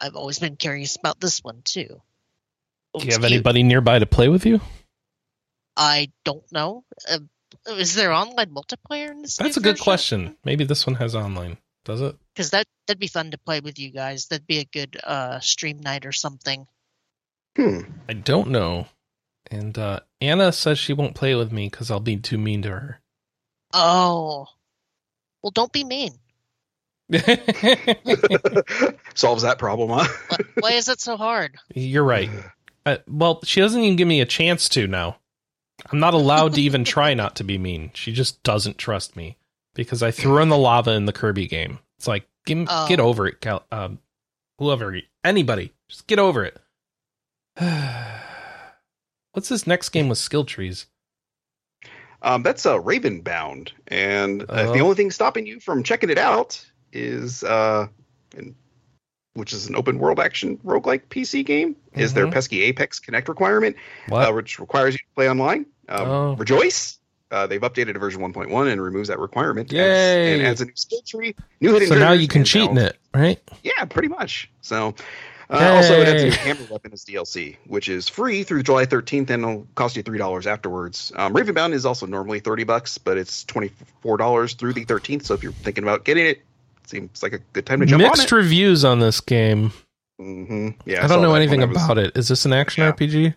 I've 0.03 0.17
always 0.17 0.37
been 0.37 0.57
curious 0.57 0.97
about 0.97 1.21
this 1.21 1.39
one 1.39 1.61
too. 1.63 2.01
Do 2.97 3.05
you 3.05 3.13
have 3.13 3.21
cute. 3.21 3.31
anybody 3.31 3.63
nearby 3.63 3.99
to 3.99 4.05
play 4.05 4.27
with 4.27 4.45
you? 4.45 4.59
I 5.77 6.11
don't 6.25 6.43
know. 6.51 6.83
Uh, 7.09 7.19
is 7.67 7.95
there 7.95 8.11
online 8.11 8.53
multiplayer 8.53 9.09
in 9.11 9.21
this? 9.21 9.37
That's 9.37 9.55
a 9.55 9.61
good 9.61 9.79
question. 9.79 10.35
Maybe 10.43 10.65
this 10.65 10.85
one 10.85 10.95
has 10.95 11.15
online. 11.15 11.57
Does 11.85 12.01
it? 12.01 12.15
Because 12.33 12.51
that 12.51 12.67
that'd 12.85 12.99
be 12.99 13.07
fun 13.07 13.31
to 13.31 13.37
play 13.37 13.61
with 13.61 13.79
you 13.79 13.91
guys. 13.91 14.27
That'd 14.27 14.45
be 14.45 14.59
a 14.59 14.65
good 14.65 14.99
uh, 15.01 15.39
stream 15.39 15.79
night 15.79 16.05
or 16.05 16.11
something. 16.11 16.67
Hmm. 17.55 17.81
I 18.09 18.13
don't 18.13 18.49
know. 18.49 18.87
And 19.49 19.77
uh, 19.77 20.01
Anna 20.19 20.51
says 20.51 20.79
she 20.79 20.93
won't 20.93 21.15
play 21.15 21.33
with 21.35 21.51
me 21.51 21.69
because 21.69 21.89
I'll 21.89 21.99
be 21.99 22.17
too 22.17 22.37
mean 22.37 22.61
to 22.63 22.69
her. 22.69 22.99
Oh, 23.71 24.47
well, 25.41 25.51
don't 25.51 25.71
be 25.71 25.83
mean. 25.83 26.13
Solves 29.15 29.43
that 29.43 29.57
problem, 29.59 29.89
huh? 29.91 30.07
Why, 30.29 30.37
why 30.59 30.71
is 30.73 30.89
it 30.89 30.99
so 31.01 31.17
hard? 31.17 31.55
You're 31.73 32.03
right. 32.03 32.29
Uh, 32.85 32.97
well, 33.07 33.39
she 33.43 33.61
doesn't 33.61 33.81
even 33.81 33.95
give 33.95 34.07
me 34.07 34.21
a 34.21 34.25
chance 34.25 34.67
to 34.69 34.87
now. 34.87 35.17
I'm 35.91 35.99
not 35.99 36.13
allowed 36.13 36.53
to 36.55 36.61
even 36.61 36.83
try 36.83 37.13
not 37.13 37.35
to 37.37 37.43
be 37.43 37.57
mean. 37.57 37.91
She 37.93 38.11
just 38.13 38.41
doesn't 38.43 38.77
trust 38.77 39.15
me 39.15 39.37
because 39.75 40.03
I 40.03 40.11
threw 40.11 40.39
in 40.41 40.49
the 40.49 40.57
lava 40.57 40.91
in 40.91 41.05
the 41.05 41.13
Kirby 41.13 41.47
game. 41.47 41.79
It's 41.97 42.07
like, 42.07 42.25
get, 42.45 42.67
Oh. 42.69 42.87
get 42.87 42.99
over 42.99 43.27
it, 43.27 43.41
Cal- 43.41 43.65
um, 43.71 43.99
whoever, 44.59 44.95
anybody, 45.23 45.71
just 45.89 46.07
get 46.07 46.19
over 46.19 46.45
it. 46.45 46.59
What's 49.33 49.49
this 49.49 49.65
next 49.67 49.89
game 49.89 50.09
with 50.09 50.17
skill 50.19 50.45
trees? 50.45 50.85
Um, 52.21 52.43
that's 52.43 52.65
uh, 52.65 52.79
Ravenbound, 52.79 53.71
and 53.87 54.43
uh, 54.43 54.45
Oh. 54.67 54.73
the 54.73 54.79
only 54.79 54.95
thing 54.95 55.11
stopping 55.11 55.45
you 55.45 55.59
from 55.59 55.83
checking 55.83 56.09
it 56.09 56.17
out 56.17 56.63
is, 56.93 57.43
uh, 57.43 57.87
in, 58.37 58.55
which 59.33 59.51
is 59.51 59.67
an 59.67 59.75
open 59.75 59.97
world 59.99 60.19
action 60.19 60.57
roguelike 60.63 61.01
PC 61.09 61.43
game, 61.45 61.75
is 61.95 62.13
their 62.13 62.27
Mhm. 62.27 62.33
pesky 62.33 62.61
Apex 62.63 62.99
Connect 62.99 63.27
requirement, 63.27 63.75
uh, 64.11 64.31
which 64.31 64.59
requires 64.59 64.93
you 64.93 64.99
to 64.99 65.15
play 65.15 65.29
online. 65.29 65.65
Um, 65.89 66.07
Oh. 66.07 66.35
Rejoice! 66.37 66.99
Uh, 67.31 67.47
they've 67.47 67.61
updated 67.61 67.93
to 67.93 67.99
version 67.99 68.21
1.1 68.21 68.67
and 68.67 68.79
removes 68.79 69.07
that 69.09 69.17
requirement. 69.17 69.71
Yay! 69.71 70.33
And 70.35 70.45
adds 70.47 70.61
a 70.61 70.65
new 70.65 70.71
skill 70.75 71.01
tree, 71.05 71.35
new 71.61 71.73
hidden 71.73 71.87
so 71.87 71.95
now 71.97 72.11
you 72.11 72.27
can 72.27 72.43
cheat 72.43 72.69
in 72.69 72.77
it, 72.77 72.95
right? 73.13 73.39
Yeah, 73.63 73.85
pretty 73.85 74.07
much. 74.07 74.51
So, 74.61 74.93
uh, 75.49 75.71
also, 75.75 75.99
it 75.99 76.07
adds 76.07 76.21
a 76.21 76.25
new 76.27 76.31
hammer 76.31 76.67
weapon 76.69 76.93
as 76.93 77.03
DLC, 77.03 77.57
which 77.65 77.89
is 77.89 78.07
free 78.07 78.43
through 78.43 78.61
July 78.61 78.85
13th 78.85 79.31
and 79.31 79.43
will 79.43 79.67
cost 79.73 79.95
you 79.97 80.03
three 80.03 80.19
dollars 80.19 80.45
afterwards. 80.45 81.11
Um, 81.15 81.33
Ravenbound 81.33 81.73
is 81.73 81.87
also 81.87 82.05
normally 82.05 82.39
thirty 82.39 82.65
bucks, 82.65 82.99
but 82.99 83.17
it's 83.17 83.43
twenty 83.45 83.71
four 84.01 84.17
dollars 84.17 84.53
through 84.53 84.73
the 84.73 84.85
13th. 84.85 85.25
So 85.25 85.33
if 85.33 85.41
you're 85.41 85.53
thinking 85.53 85.83
about 85.83 86.05
getting 86.05 86.27
it, 86.27 86.41
seems 86.93 87.23
like 87.23 87.33
a 87.33 87.39
good 87.53 87.65
time 87.65 87.79
to 87.79 87.85
jump 87.85 88.01
Mixed 88.03 88.31
on 88.31 88.37
reviews 88.37 88.85
on 88.85 88.99
this 88.99 89.19
game. 89.19 89.71
it. 90.19 90.23
hmm 90.23 90.69
Yeah, 90.85 91.03
I 91.03 91.07
don't 91.07 91.21
know 91.21 91.33
anything 91.35 91.63
about 91.63 91.97
it. 91.97 92.15
Is 92.17 92.27
this 92.27 92.45
an 92.45 92.53
action 92.53 92.83
Yeah. 92.83 92.91
RPG? 92.91 93.27
It 93.27 93.35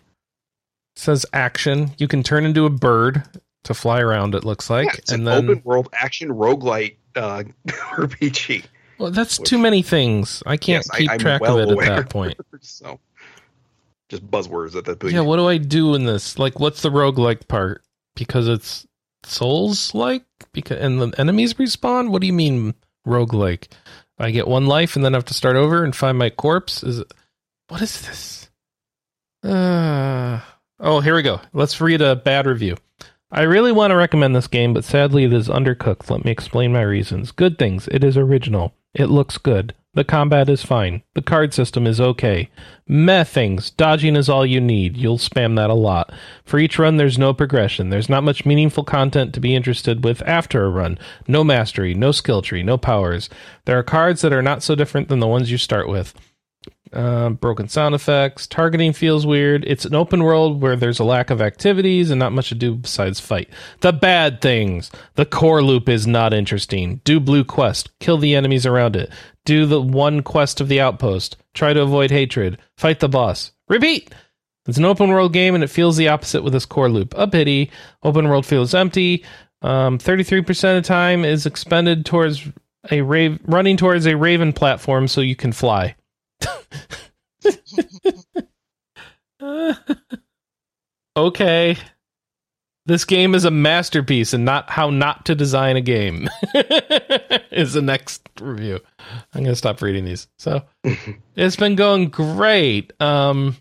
says 0.95 1.25
action. 1.33 1.91
You 1.97 2.07
can 2.07 2.23
turn 2.23 2.45
into 2.45 2.65
a 2.65 2.69
bird 2.69 3.23
to 3.63 3.73
fly 3.73 3.99
around. 3.99 4.35
It 4.35 4.43
looks 4.43 4.69
like, 4.69 4.85
Yeah, 4.85 4.91
it's 4.97 5.11
and 5.11 5.21
an 5.21 5.25
then 5.25 5.49
open 5.49 5.61
world 5.63 5.89
action 5.93 6.29
roguelite 6.29 6.95
uh, 7.15 7.43
RPG. 7.67 8.63
well, 8.99 9.11
that's 9.11 9.37
too 9.39 9.57
many 9.57 9.81
things. 9.81 10.41
I 10.45 10.57
can't 10.57 10.85
Yes, 10.85 10.91
keep 10.97 11.11
I'm 11.11 11.19
track 11.19 11.41
well 11.41 11.59
of 11.59 11.69
it 11.69 11.73
aware. 11.73 11.91
at 11.91 11.95
that 11.97 12.09
point. 12.09 12.37
So, 12.61 12.99
just 14.09 14.25
buzzwords 14.31 14.75
at 14.75 14.85
that 14.85 14.99
point. 14.99 15.13
yeah, 15.13 15.19
what 15.21 15.37
do 15.37 15.47
I 15.47 15.57
do 15.57 15.93
in 15.95 16.05
this? 16.05 16.39
Like, 16.39 16.59
what's 16.59 16.81
the 16.81 16.89
roguelike 16.89 17.47
part? 17.47 17.81
Because 18.15 18.47
it's 18.47 18.87
Souls 19.23 19.93
like, 19.93 20.23
because 20.53 20.79
and 20.79 21.01
the 21.01 21.19
enemies 21.19 21.53
respawn. 21.55 22.09
What 22.09 22.21
do 22.21 22.27
you 22.27 22.33
mean 22.33 22.73
roguelike? 23.07 23.67
I 24.19 24.31
get 24.31 24.47
one 24.47 24.67
life 24.67 24.95
and 24.95 25.05
then 25.05 25.13
I 25.13 25.17
have 25.17 25.25
to 25.25 25.33
start 25.33 25.55
over 25.55 25.83
and 25.83 25.95
find 25.95 26.17
my 26.17 26.29
corpse. 26.29 26.83
Is 26.83 26.99
it, 26.99 27.13
what 27.67 27.81
is 27.81 28.01
this? 28.01 28.49
Uh, 29.43 30.39
oh, 30.79 30.99
here 30.99 31.15
we 31.15 31.21
go. 31.21 31.41
Let's 31.53 31.79
read 31.79 32.01
a 32.01 32.15
bad 32.15 32.45
review. 32.45 32.77
I 33.31 33.41
really 33.43 33.71
want 33.71 33.91
to 33.91 33.97
recommend 33.97 34.35
this 34.35 34.47
game, 34.47 34.73
but 34.73 34.85
sadly 34.85 35.25
it 35.25 35.33
is 35.33 35.49
undercooked. 35.49 36.09
Let 36.09 36.23
me 36.25 36.31
explain 36.31 36.71
my 36.73 36.81
reasons. 36.81 37.31
Good 37.31 37.59
things. 37.59 37.87
It 37.89 38.03
is 38.03 38.17
original. 38.17 38.73
It 38.93 39.07
looks 39.07 39.37
good. 39.37 39.73
The 39.97 40.03
combat 40.03 40.47
is 40.47 40.61
fine. 40.61 41.01
The 41.15 41.23
card 41.23 41.55
system 41.55 41.87
is 41.87 41.99
okay. 41.99 42.51
Meh 42.87 43.23
things. 43.23 43.71
Dodging 43.71 44.15
is 44.15 44.29
all 44.29 44.45
you 44.45 44.61
need. 44.61 44.95
You'll 44.95 45.17
spam 45.17 45.55
that 45.55 45.71
a 45.71 45.73
lot. 45.73 46.13
For 46.45 46.59
each 46.59 46.77
run, 46.77 46.97
there's 46.97 47.17
no 47.17 47.33
progression. 47.33 47.89
There's 47.89 48.07
not 48.07 48.23
much 48.23 48.45
meaningful 48.45 48.83
content 48.83 49.33
to 49.33 49.39
be 49.39 49.55
interested 49.55 50.03
with 50.03 50.21
after 50.21 50.63
a 50.63 50.69
run. 50.69 50.99
No 51.27 51.43
mastery, 51.43 51.95
no 51.95 52.11
skill 52.11 52.43
tree, 52.43 52.61
no 52.61 52.77
powers. 52.77 53.27
There 53.65 53.79
are 53.79 53.81
cards 53.81 54.21
that 54.21 54.31
are 54.31 54.43
not 54.43 54.61
so 54.61 54.75
different 54.75 55.09
than 55.09 55.17
the 55.17 55.25
ones 55.25 55.49
you 55.49 55.57
start 55.57 55.89
with. 55.89 56.13
Uh, 56.93 57.29
broken 57.29 57.67
sound 57.67 57.95
effects. 57.95 58.47
Targeting 58.47 58.93
feels 58.93 59.25
weird. 59.25 59.63
It's 59.65 59.85
an 59.85 59.95
open 59.95 60.23
world 60.23 60.61
where 60.61 60.75
there's 60.75 60.99
a 60.99 61.03
lack 61.03 61.29
of 61.29 61.41
activities 61.41 62.11
and 62.11 62.19
not 62.19 62.33
much 62.33 62.49
to 62.49 62.55
do 62.55 62.75
besides 62.75 63.19
fight. 63.19 63.49
The 63.81 63.93
bad 63.93 64.41
things. 64.41 64.91
The 65.15 65.25
core 65.25 65.61
loop 65.61 65.89
is 65.89 66.07
not 66.07 66.33
interesting. 66.33 67.01
Do 67.03 67.19
blue 67.19 67.43
quest. 67.43 67.97
Kill 67.99 68.17
the 68.17 68.35
enemies 68.35 68.65
around 68.65 68.95
it. 68.95 69.11
Do 69.45 69.65
the 69.65 69.81
one 69.81 70.23
quest 70.23 70.61
of 70.61 70.67
the 70.67 70.81
outpost. 70.81 71.37
Try 71.53 71.73
to 71.73 71.81
avoid 71.81 72.11
hatred. 72.11 72.57
Fight 72.77 72.99
the 72.99 73.09
boss. 73.09 73.51
Repeat! 73.67 74.13
It's 74.67 74.77
an 74.77 74.85
open 74.85 75.09
world 75.09 75.33
game 75.33 75.55
and 75.55 75.63
it 75.63 75.69
feels 75.69 75.95
the 75.97 76.09
opposite 76.09 76.43
with 76.43 76.53
this 76.53 76.65
core 76.65 76.89
loop. 76.89 77.13
A 77.17 77.27
pity. 77.27 77.71
Open 78.03 78.27
world 78.27 78.45
feels 78.45 78.73
empty. 78.73 79.23
Um, 79.61 79.97
33% 79.97 80.77
of 80.77 80.83
time 80.83 81.25
is 81.25 81.45
expended 81.45 82.05
towards 82.05 82.47
a 82.91 83.01
rave, 83.01 83.39
running 83.45 83.77
towards 83.77 84.05
a 84.05 84.17
raven 84.17 84.53
platform 84.53 85.07
so 85.07 85.21
you 85.21 85.35
can 85.35 85.51
fly. 85.51 85.95
okay. 91.17 91.77
This 92.85 93.03
game 93.03 93.35
is 93.35 93.43
a 93.43 93.51
masterpiece 93.51 94.33
and 94.33 94.45
not 94.45 94.69
how 94.69 94.89
not 94.89 95.25
to 95.25 95.35
design 95.35 95.75
a 95.75 95.81
game. 95.81 96.29
is 97.51 97.73
the 97.73 97.81
next 97.81 98.21
review. 98.39 98.79
I'm 99.33 99.43
going 99.43 99.51
to 99.51 99.55
stop 99.55 99.81
reading 99.81 100.05
these. 100.05 100.27
So, 100.37 100.61
it's 101.35 101.57
been 101.57 101.75
going 101.75 102.09
great. 102.09 102.93
Um 103.01 103.57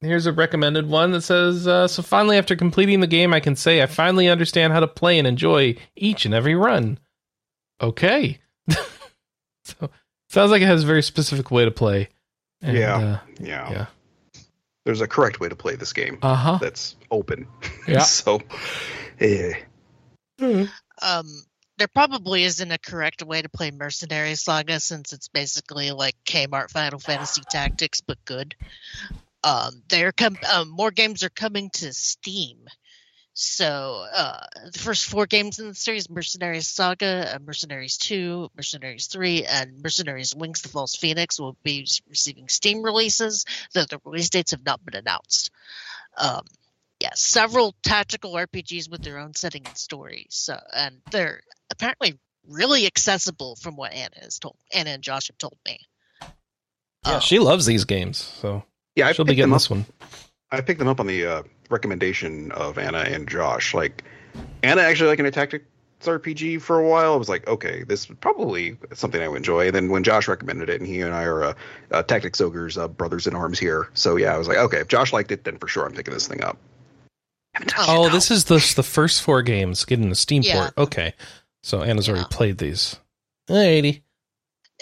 here's 0.00 0.26
a 0.26 0.32
recommended 0.32 0.86
one 0.86 1.12
that 1.12 1.22
says 1.22 1.66
uh, 1.66 1.88
so 1.88 2.02
finally 2.02 2.36
after 2.36 2.54
completing 2.54 3.00
the 3.00 3.06
game 3.06 3.32
I 3.32 3.40
can 3.40 3.56
say 3.56 3.82
I 3.82 3.86
finally 3.86 4.28
understand 4.28 4.74
how 4.74 4.80
to 4.80 4.86
play 4.86 5.18
and 5.18 5.26
enjoy 5.26 5.76
each 5.96 6.26
and 6.26 6.34
every 6.34 6.54
run. 6.54 6.98
Okay. 7.80 8.38
so 9.64 9.90
Sounds 10.34 10.50
like 10.50 10.62
it 10.62 10.66
has 10.66 10.82
a 10.82 10.86
very 10.86 11.02
specific 11.04 11.52
way 11.52 11.64
to 11.64 11.70
play. 11.70 12.08
And, 12.60 12.76
Yeah. 12.76 12.96
Uh, 12.96 13.18
Yeah. 13.38 13.70
yeah. 13.70 13.86
There's 14.84 15.00
a 15.00 15.06
correct 15.06 15.38
way 15.38 15.48
to 15.48 15.54
play 15.54 15.76
this 15.76 15.92
game 15.92 16.18
Uh 16.22 16.34
huh. 16.34 16.58
that's 16.60 16.96
open. 17.12 17.46
Yeah. 17.86 18.00
so, 18.02 18.40
eh. 19.20 19.52
um 20.40 21.26
there 21.78 21.86
probably 21.88 22.42
isn't 22.44 22.70
a 22.72 22.78
correct 22.78 23.22
way 23.22 23.42
to 23.42 23.48
play 23.48 23.70
Mercenary 23.70 24.34
Saga 24.34 24.80
since 24.80 25.12
it's 25.12 25.28
basically 25.28 25.92
like 25.92 26.16
Kmart 26.24 26.70
Final 26.70 26.98
Fantasy 26.98 27.42
Tactics 27.48 28.00
but 28.00 28.18
good. 28.24 28.56
Um, 29.44 29.82
they're 29.88 30.10
com- 30.12 30.38
um, 30.52 30.68
more 30.70 30.90
games 30.90 31.22
are 31.22 31.28
coming 31.30 31.70
to 31.74 31.92
Steam. 31.92 32.58
So 33.36 34.06
uh, 34.14 34.46
the 34.72 34.78
first 34.78 35.06
four 35.06 35.26
games 35.26 35.58
in 35.58 35.66
the 35.66 35.74
series: 35.74 36.08
Mercenaries 36.08 36.68
Saga, 36.68 37.34
uh, 37.34 37.38
Mercenaries 37.44 37.96
Two, 37.96 38.48
Mercenaries 38.56 39.08
Three, 39.08 39.44
and 39.44 39.82
Mercenaries 39.82 40.36
Wings: 40.36 40.62
The 40.62 40.68
False 40.68 40.94
Phoenix 40.94 41.40
will 41.40 41.56
be 41.64 41.84
receiving 42.08 42.48
Steam 42.48 42.82
releases. 42.82 43.44
Though 43.72 43.86
the 43.86 44.00
release 44.04 44.30
dates 44.30 44.52
have 44.52 44.64
not 44.64 44.84
been 44.84 44.94
announced. 44.94 45.50
Um, 46.16 46.44
yeah, 47.00 47.10
several 47.16 47.74
tactical 47.82 48.34
RPGs 48.34 48.88
with 48.88 49.02
their 49.02 49.18
own 49.18 49.34
setting 49.34 49.66
and 49.66 49.76
story. 49.76 50.26
So, 50.30 50.56
and 50.72 51.00
they're 51.10 51.40
apparently 51.70 52.16
really 52.48 52.86
accessible, 52.86 53.56
from 53.56 53.74
what 53.74 53.92
Anna 53.92 54.14
has 54.22 54.38
told. 54.38 54.56
Anna 54.72 54.90
and 54.90 55.02
Josh 55.02 55.26
have 55.26 55.38
told 55.38 55.58
me. 55.66 55.80
Yeah, 57.04 57.14
Um, 57.16 57.20
she 57.20 57.40
loves 57.40 57.66
these 57.66 57.84
games, 57.84 58.18
so 58.18 58.62
yeah, 58.94 59.08
I 59.08 59.12
she'll 59.12 59.24
be 59.24 59.34
getting 59.34 59.52
this 59.52 59.68
one. 59.68 59.86
I 60.54 60.60
picked 60.60 60.78
them 60.78 60.88
up 60.88 61.00
on 61.00 61.06
the 61.06 61.26
uh, 61.26 61.42
recommendation 61.70 62.52
of 62.52 62.78
Anna 62.78 62.98
and 63.00 63.28
Josh. 63.28 63.74
Like, 63.74 64.04
Anna 64.62 64.82
actually 64.82 65.08
liking 65.10 65.26
a 65.26 65.30
tactics 65.30 65.64
RPG 66.02 66.60
for 66.60 66.78
a 66.78 66.86
while. 66.88 67.14
I 67.14 67.16
was 67.16 67.28
like, 67.28 67.46
okay, 67.46 67.82
this 67.84 68.00
is 68.08 68.16
probably 68.20 68.76
something 68.92 69.22
I 69.22 69.28
would 69.28 69.36
enjoy. 69.38 69.66
And 69.66 69.74
then 69.74 69.90
when 69.90 70.04
Josh 70.04 70.28
recommended 70.28 70.68
it, 70.68 70.80
and 70.80 70.88
he 70.88 71.00
and 71.00 71.14
I 71.14 71.24
are 71.24 71.44
uh, 71.44 71.54
uh, 71.90 72.02
Tactics 72.02 72.40
Ogres 72.40 72.76
uh, 72.76 72.88
brothers 72.88 73.26
in 73.26 73.34
arms 73.34 73.58
here, 73.58 73.88
so 73.94 74.16
yeah, 74.16 74.34
I 74.34 74.38
was 74.38 74.48
like, 74.48 74.58
okay, 74.58 74.78
if 74.78 74.88
Josh 74.88 75.12
liked 75.12 75.30
it, 75.32 75.44
then 75.44 75.58
for 75.58 75.68
sure 75.68 75.86
I'm 75.86 75.92
picking 75.92 76.12
this 76.14 76.28
thing 76.28 76.42
up. 76.42 76.58
Haven't 77.54 77.68
touched 77.68 77.88
Oh, 77.88 78.08
this 78.08 78.30
is 78.30 78.44
the 78.44 78.72
the 78.76 78.82
first 78.82 79.22
four 79.22 79.40
games 79.42 79.84
getting 79.84 80.08
the 80.08 80.16
Steam 80.16 80.42
Yeah. 80.42 80.70
port. 80.70 80.88
Okay, 80.88 81.14
so 81.62 81.82
Anna's 81.82 82.08
already 82.08 82.26
played 82.28 82.58
these. 82.58 82.96
Eighty. 83.48 84.02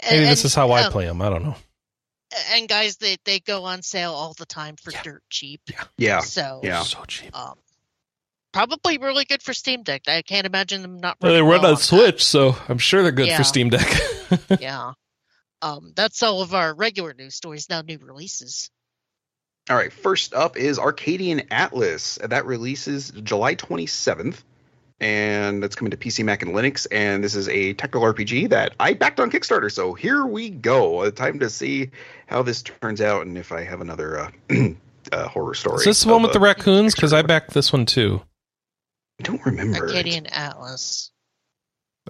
Maybe 0.02 0.16
and- 0.22 0.26
this 0.26 0.44
is 0.44 0.54
how 0.54 0.70
I 0.70 0.84
um, 0.84 0.92
play 0.92 1.04
them. 1.04 1.20
I 1.20 1.28
don't 1.28 1.42
know. 1.44 1.56
And 2.52 2.68
guys, 2.68 2.96
they 2.96 3.16
they 3.24 3.40
go 3.40 3.64
on 3.64 3.82
sale 3.82 4.12
all 4.12 4.34
the 4.34 4.46
time 4.46 4.76
for 4.76 4.90
Yeah. 4.92 5.02
dirt 5.02 5.22
cheap. 5.30 5.60
yeah, 5.70 5.84
yeah. 5.98 6.20
So 6.20 6.60
Yeah. 6.62 6.82
So 6.82 7.04
cheap. 7.06 7.36
um, 7.38 7.54
probably 8.52 8.98
really 8.98 9.24
good 9.24 9.42
for 9.42 9.52
Steam 9.52 9.82
Deck. 9.82 10.02
I 10.08 10.22
can't 10.22 10.46
imagine 10.46 10.82
them 10.82 10.98
not. 10.98 11.16
Well, 11.20 11.32
they 11.32 11.40
run 11.42 11.62
well 11.62 11.66
on 11.66 11.74
that. 11.74 11.80
Switch, 11.80 12.24
so 12.24 12.56
I'm 12.68 12.78
sure 12.78 13.02
they're 13.02 13.12
good 13.12 13.28
Yeah. 13.28 13.36
for 13.38 13.44
Steam 13.44 13.70
Deck. 13.70 13.88
Yeah. 14.60 14.92
Um, 15.60 15.92
that's 15.94 16.22
all 16.22 16.40
of 16.42 16.54
our 16.54 16.74
regular 16.74 17.12
news 17.14 17.34
stories. 17.36 17.68
Now 17.68 17.82
new 17.82 17.98
releases. 17.98 18.70
All 19.70 19.76
right, 19.76 19.92
first 19.92 20.34
up 20.34 20.56
is 20.56 20.78
Arcadian 20.78 21.42
Atlas. 21.52 22.18
That 22.24 22.46
releases 22.46 23.10
July 23.10 23.54
27th, 23.54 24.42
and 25.02 25.60
that's 25.60 25.74
coming 25.74 25.90
to 25.90 25.96
PC, 25.96 26.24
Mac, 26.24 26.42
and 26.42 26.52
Linux. 26.52 26.86
And 26.92 27.24
this 27.24 27.34
is 27.34 27.48
a 27.48 27.74
tactical 27.74 28.02
RPG 28.06 28.50
that 28.50 28.72
I 28.78 28.94
backed 28.94 29.18
on 29.18 29.30
Kickstarter. 29.32 29.70
So 29.70 29.94
here 29.94 30.24
we 30.24 30.48
go. 30.48 31.00
Uh, 31.00 31.10
Time 31.10 31.40
to 31.40 31.50
see 31.50 31.90
how 32.26 32.42
this 32.42 32.62
turns 32.62 33.00
out 33.00 33.26
and 33.26 33.36
if 33.36 33.50
I 33.50 33.64
have 33.64 33.80
another 33.80 34.20
uh, 34.20 34.30
uh, 35.12 35.28
horror 35.28 35.54
story. 35.54 35.78
is 35.78 35.84
this 35.84 36.04
the 36.04 36.12
one 36.12 36.22
with 36.22 36.32
the 36.32 36.38
uh, 36.38 36.42
raccoons? 36.42 36.94
Because 36.94 37.12
I 37.12 37.22
backed 37.22 37.50
this 37.52 37.72
one 37.72 37.84
too. 37.84 38.22
I 39.20 39.24
don't 39.24 39.44
remember. 39.44 39.76
it. 39.78 39.82
Arcadian 39.88 40.26
Atlas. 40.26 41.10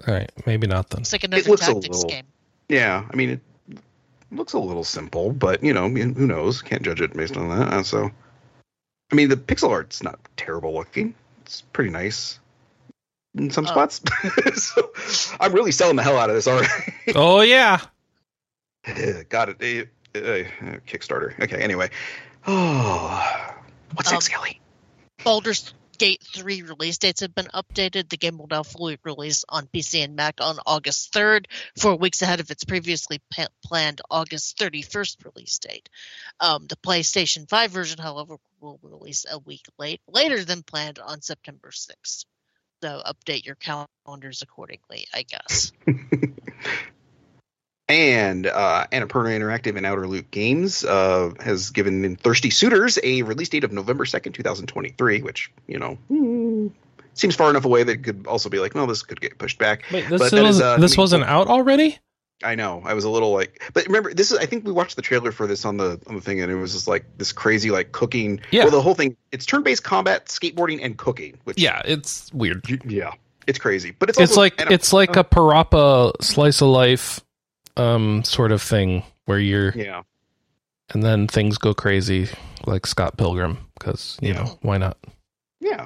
All 0.07 0.13
right, 0.13 0.31
maybe 0.45 0.67
not 0.67 0.89
then. 0.91 1.01
It's 1.01 1.11
like 1.11 1.23
another 1.23 1.49
looks 1.49 1.67
a 1.67 1.73
little- 1.73 2.03
game. 2.09 2.25
Yeah, 2.69 3.05
I 3.11 3.15
mean, 3.15 3.29
it 3.69 3.77
looks 4.31 4.53
a 4.53 4.59
little 4.59 4.83
simple, 4.83 5.31
but 5.33 5.63
you 5.63 5.73
know, 5.73 5.89
who 5.89 6.27
knows? 6.27 6.61
Can't 6.61 6.81
judge 6.81 7.01
it 7.01 7.13
based 7.13 7.37
on 7.37 7.49
that. 7.49 7.73
Uh, 7.73 7.83
So, 7.83 8.09
I 9.11 9.15
mean, 9.15 9.29
the 9.29 9.35
pixel 9.35 9.69
art's 9.69 10.01
not 10.01 10.19
terrible 10.37 10.73
looking. 10.73 11.13
It's 11.41 11.61
pretty 11.61 11.89
nice 11.91 12.39
in 13.35 13.49
some 13.49 13.65
Oh. 13.65 13.69
spots. 13.69 14.01
so, 14.61 14.91
I'm 15.39 15.53
really 15.53 15.71
selling 15.71 15.95
the 15.95 16.03
hell 16.03 16.17
out 16.17 16.29
of 16.29 16.35
this 16.35 16.47
already. 16.47 16.69
Oh 17.15 17.41
yeah. 17.41 17.79
Got 19.29 19.49
it. 19.49 19.89
Uh, 20.15 20.19
uh, 20.19 20.77
Kickstarter. 20.87 21.39
Okay. 21.41 21.61
Anyway. 21.61 21.89
Oh, 22.45 23.55
what's 23.93 24.09
Um, 24.09 24.15
next, 24.15 24.29
Kelly? 24.29 24.59
Baldur's 25.23 25.73
Gate 25.99 26.23
3 26.35 26.63
release 26.63 26.97
dates 26.97 27.21
have 27.21 27.35
been 27.35 27.47
updated. 27.53 28.09
The 28.09 28.17
game 28.17 28.37
will 28.37 28.47
now 28.49 28.63
fully 28.63 28.97
release 29.03 29.45
on 29.47 29.67
PC 29.67 30.03
and 30.03 30.15
Mac 30.15 30.41
on 30.41 30.57
August 30.65 31.13
3rd, 31.13 31.45
four 31.77 31.95
weeks 31.95 32.21
ahead 32.21 32.39
of 32.39 32.49
its 32.51 32.63
previously 32.65 33.21
pa- 33.33 33.47
planned 33.63 34.01
August 34.09 34.57
31st 34.57 35.23
release 35.23 35.59
date. 35.59 35.87
Um, 36.39 36.65
the 36.67 36.75
PlayStation 36.77 37.47
5 37.47 37.71
version, 37.71 37.99
however, 37.99 38.37
will 38.59 38.79
release 38.81 39.25
a 39.31 39.37
week 39.39 39.65
late, 39.77 40.01
later 40.07 40.43
than 40.43 40.63
planned 40.63 40.99
on 40.99 41.21
September 41.21 41.69
6th. 41.69 42.25
So 42.83 43.01
update 43.05 43.45
your 43.45 43.55
calendars 43.55 44.41
accordingly, 44.41 45.05
I 45.13 45.23
guess. 45.23 45.71
And 47.89 48.47
uh, 48.47 48.87
Annapurna 48.91 49.37
Interactive 49.37 49.75
and 49.75 49.85
Outer 49.85 50.07
Loop 50.07 50.31
Games 50.31 50.85
uh, 50.85 51.31
has 51.41 51.69
given 51.69 52.15
Thirsty 52.15 52.49
Suitors 52.49 52.97
a 53.03 53.21
release 53.23 53.49
date 53.49 53.65
of 53.65 53.73
November 53.73 54.05
2nd, 54.05 54.33
2023, 54.33 55.21
which, 55.21 55.51
you 55.67 55.77
know, 55.77 55.95
hmm, 56.07 56.67
seems 57.13 57.35
far 57.35 57.49
enough 57.49 57.65
away 57.65 57.83
that 57.83 57.91
it 57.91 58.03
could 58.03 58.25
also 58.25 58.49
be 58.49 58.59
like, 58.59 58.73
no, 58.73 58.85
this 58.85 59.03
could 59.03 59.19
get 59.19 59.37
pushed 59.37 59.59
back. 59.59 59.83
Wait, 59.91 60.07
this 60.09 60.19
But 60.19 60.31
was 60.31 60.55
is, 60.55 60.61
uh, 60.61 60.77
this 60.77 60.97
wasn't 60.97 61.25
out 61.25 61.47
already. 61.47 61.99
I 62.43 62.55
know. 62.55 62.81
I 62.85 62.93
was 62.93 63.03
a 63.03 63.09
little 63.09 63.31
like, 63.31 63.61
but 63.73 63.85
remember, 63.85 64.13
this 64.13 64.31
is. 64.31 64.37
I 64.37 64.45
think 64.45 64.65
we 64.65 64.71
watched 64.71 64.95
the 64.95 65.01
trailer 65.01 65.31
for 65.31 65.47
this 65.47 65.63
on 65.65 65.77
the 65.77 66.01
on 66.07 66.15
the 66.15 66.21
thing, 66.21 66.41
and 66.41 66.51
it 66.51 66.55
was 66.55 66.73
just 66.73 66.87
like 66.87 67.05
this 67.17 67.31
crazy 67.31 67.71
like 67.71 67.91
cooking. 67.91 68.41
Yeah. 68.51 68.63
Well, 68.63 68.71
the 68.71 68.81
whole 68.81 68.95
thing. 68.95 69.15
It's 69.31 69.45
turn-based 69.45 69.83
combat, 69.83 70.25
skateboarding, 70.25 70.79
and 70.83 70.97
cooking. 70.97 71.37
Which 71.45 71.57
Yeah, 71.59 71.81
it's 71.85 72.33
weird. 72.33 72.63
yeah, 72.85 73.11
it's 73.47 73.59
crazy. 73.59 73.91
But 73.91 74.09
it's 74.09 74.19
It's 74.19 74.35
like 74.35 74.55
it's 74.59 74.91
like 74.91 75.15
a 75.15 75.23
parappa 75.23 76.21
slice 76.21 76.61
of 76.61 76.67
life, 76.69 77.21
um, 77.77 78.23
sort 78.23 78.51
of 78.51 78.61
thing 78.61 79.03
where 79.25 79.39
you're 79.39 79.71
yeah. 79.73 80.01
and 80.93 81.01
then 81.01 81.27
things 81.27 81.57
go 81.57 81.73
crazy 81.73 82.27
like 82.65 82.85
Scott 82.85 83.15
Pilgrim 83.17 83.57
because 83.79 84.17
you 84.21 84.29
Yeah. 84.29 84.43
know 84.43 84.59
why 84.63 84.77
not? 84.79 84.97
Yeah, 85.61 85.85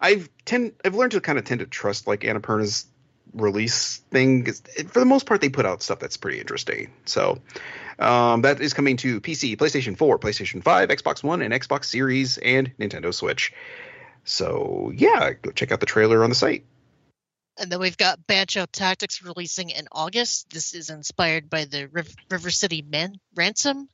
I've 0.00 0.30
tend 0.46 0.72
I've 0.84 0.94
learned 0.94 1.12
to 1.12 1.20
kind 1.20 1.36
of 1.38 1.44
tend 1.44 1.60
to 1.60 1.66
trust 1.66 2.06
like 2.06 2.20
Annapurna's 2.20 2.86
release 3.34 3.98
thing. 4.10 4.46
For 4.52 5.00
the 5.00 5.04
most 5.04 5.26
part, 5.26 5.40
they 5.40 5.48
put 5.48 5.66
out 5.66 5.82
stuff 5.82 5.98
that's 5.98 6.16
pretty 6.16 6.40
interesting. 6.40 6.90
So 7.04 7.40
um, 7.98 8.42
that 8.42 8.60
is 8.60 8.74
coming 8.74 8.96
to 8.98 9.20
PC, 9.20 9.56
PlayStation 9.56 9.96
4, 9.96 10.18
PlayStation 10.18 10.62
5, 10.62 10.88
Xbox 10.88 11.22
One, 11.22 11.42
and 11.42 11.52
Xbox 11.52 11.86
Series, 11.86 12.38
and 12.38 12.76
Nintendo 12.78 13.12
Switch. 13.12 13.52
So 14.24 14.92
yeah, 14.94 15.32
go 15.32 15.50
check 15.50 15.72
out 15.72 15.80
the 15.80 15.86
trailer 15.86 16.22
on 16.24 16.30
the 16.30 16.36
site. 16.36 16.64
And 17.56 17.70
then 17.70 17.78
we've 17.78 17.96
got 17.96 18.26
Bancho 18.26 18.66
Tactics 18.66 19.22
releasing 19.22 19.70
in 19.70 19.86
August. 19.92 20.50
This 20.50 20.74
is 20.74 20.90
inspired 20.90 21.48
by 21.48 21.66
the 21.66 21.86
Riv- 21.86 22.16
River 22.28 22.50
City 22.50 22.82
Man- 22.82 23.20
Ransom 23.36 23.88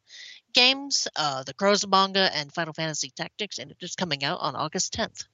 games, 0.53 1.09
uh, 1.15 1.43
the 1.45 1.55
Crows 1.55 1.87
manga, 1.87 2.31
and 2.35 2.53
Final 2.53 2.73
Fantasy 2.73 3.11
Tactics, 3.11 3.59
and 3.59 3.71
it 3.71 3.77
is 3.81 3.95
coming 3.95 4.25
out 4.25 4.41
on 4.41 4.57
August 4.57 4.95
10th. 4.95 5.25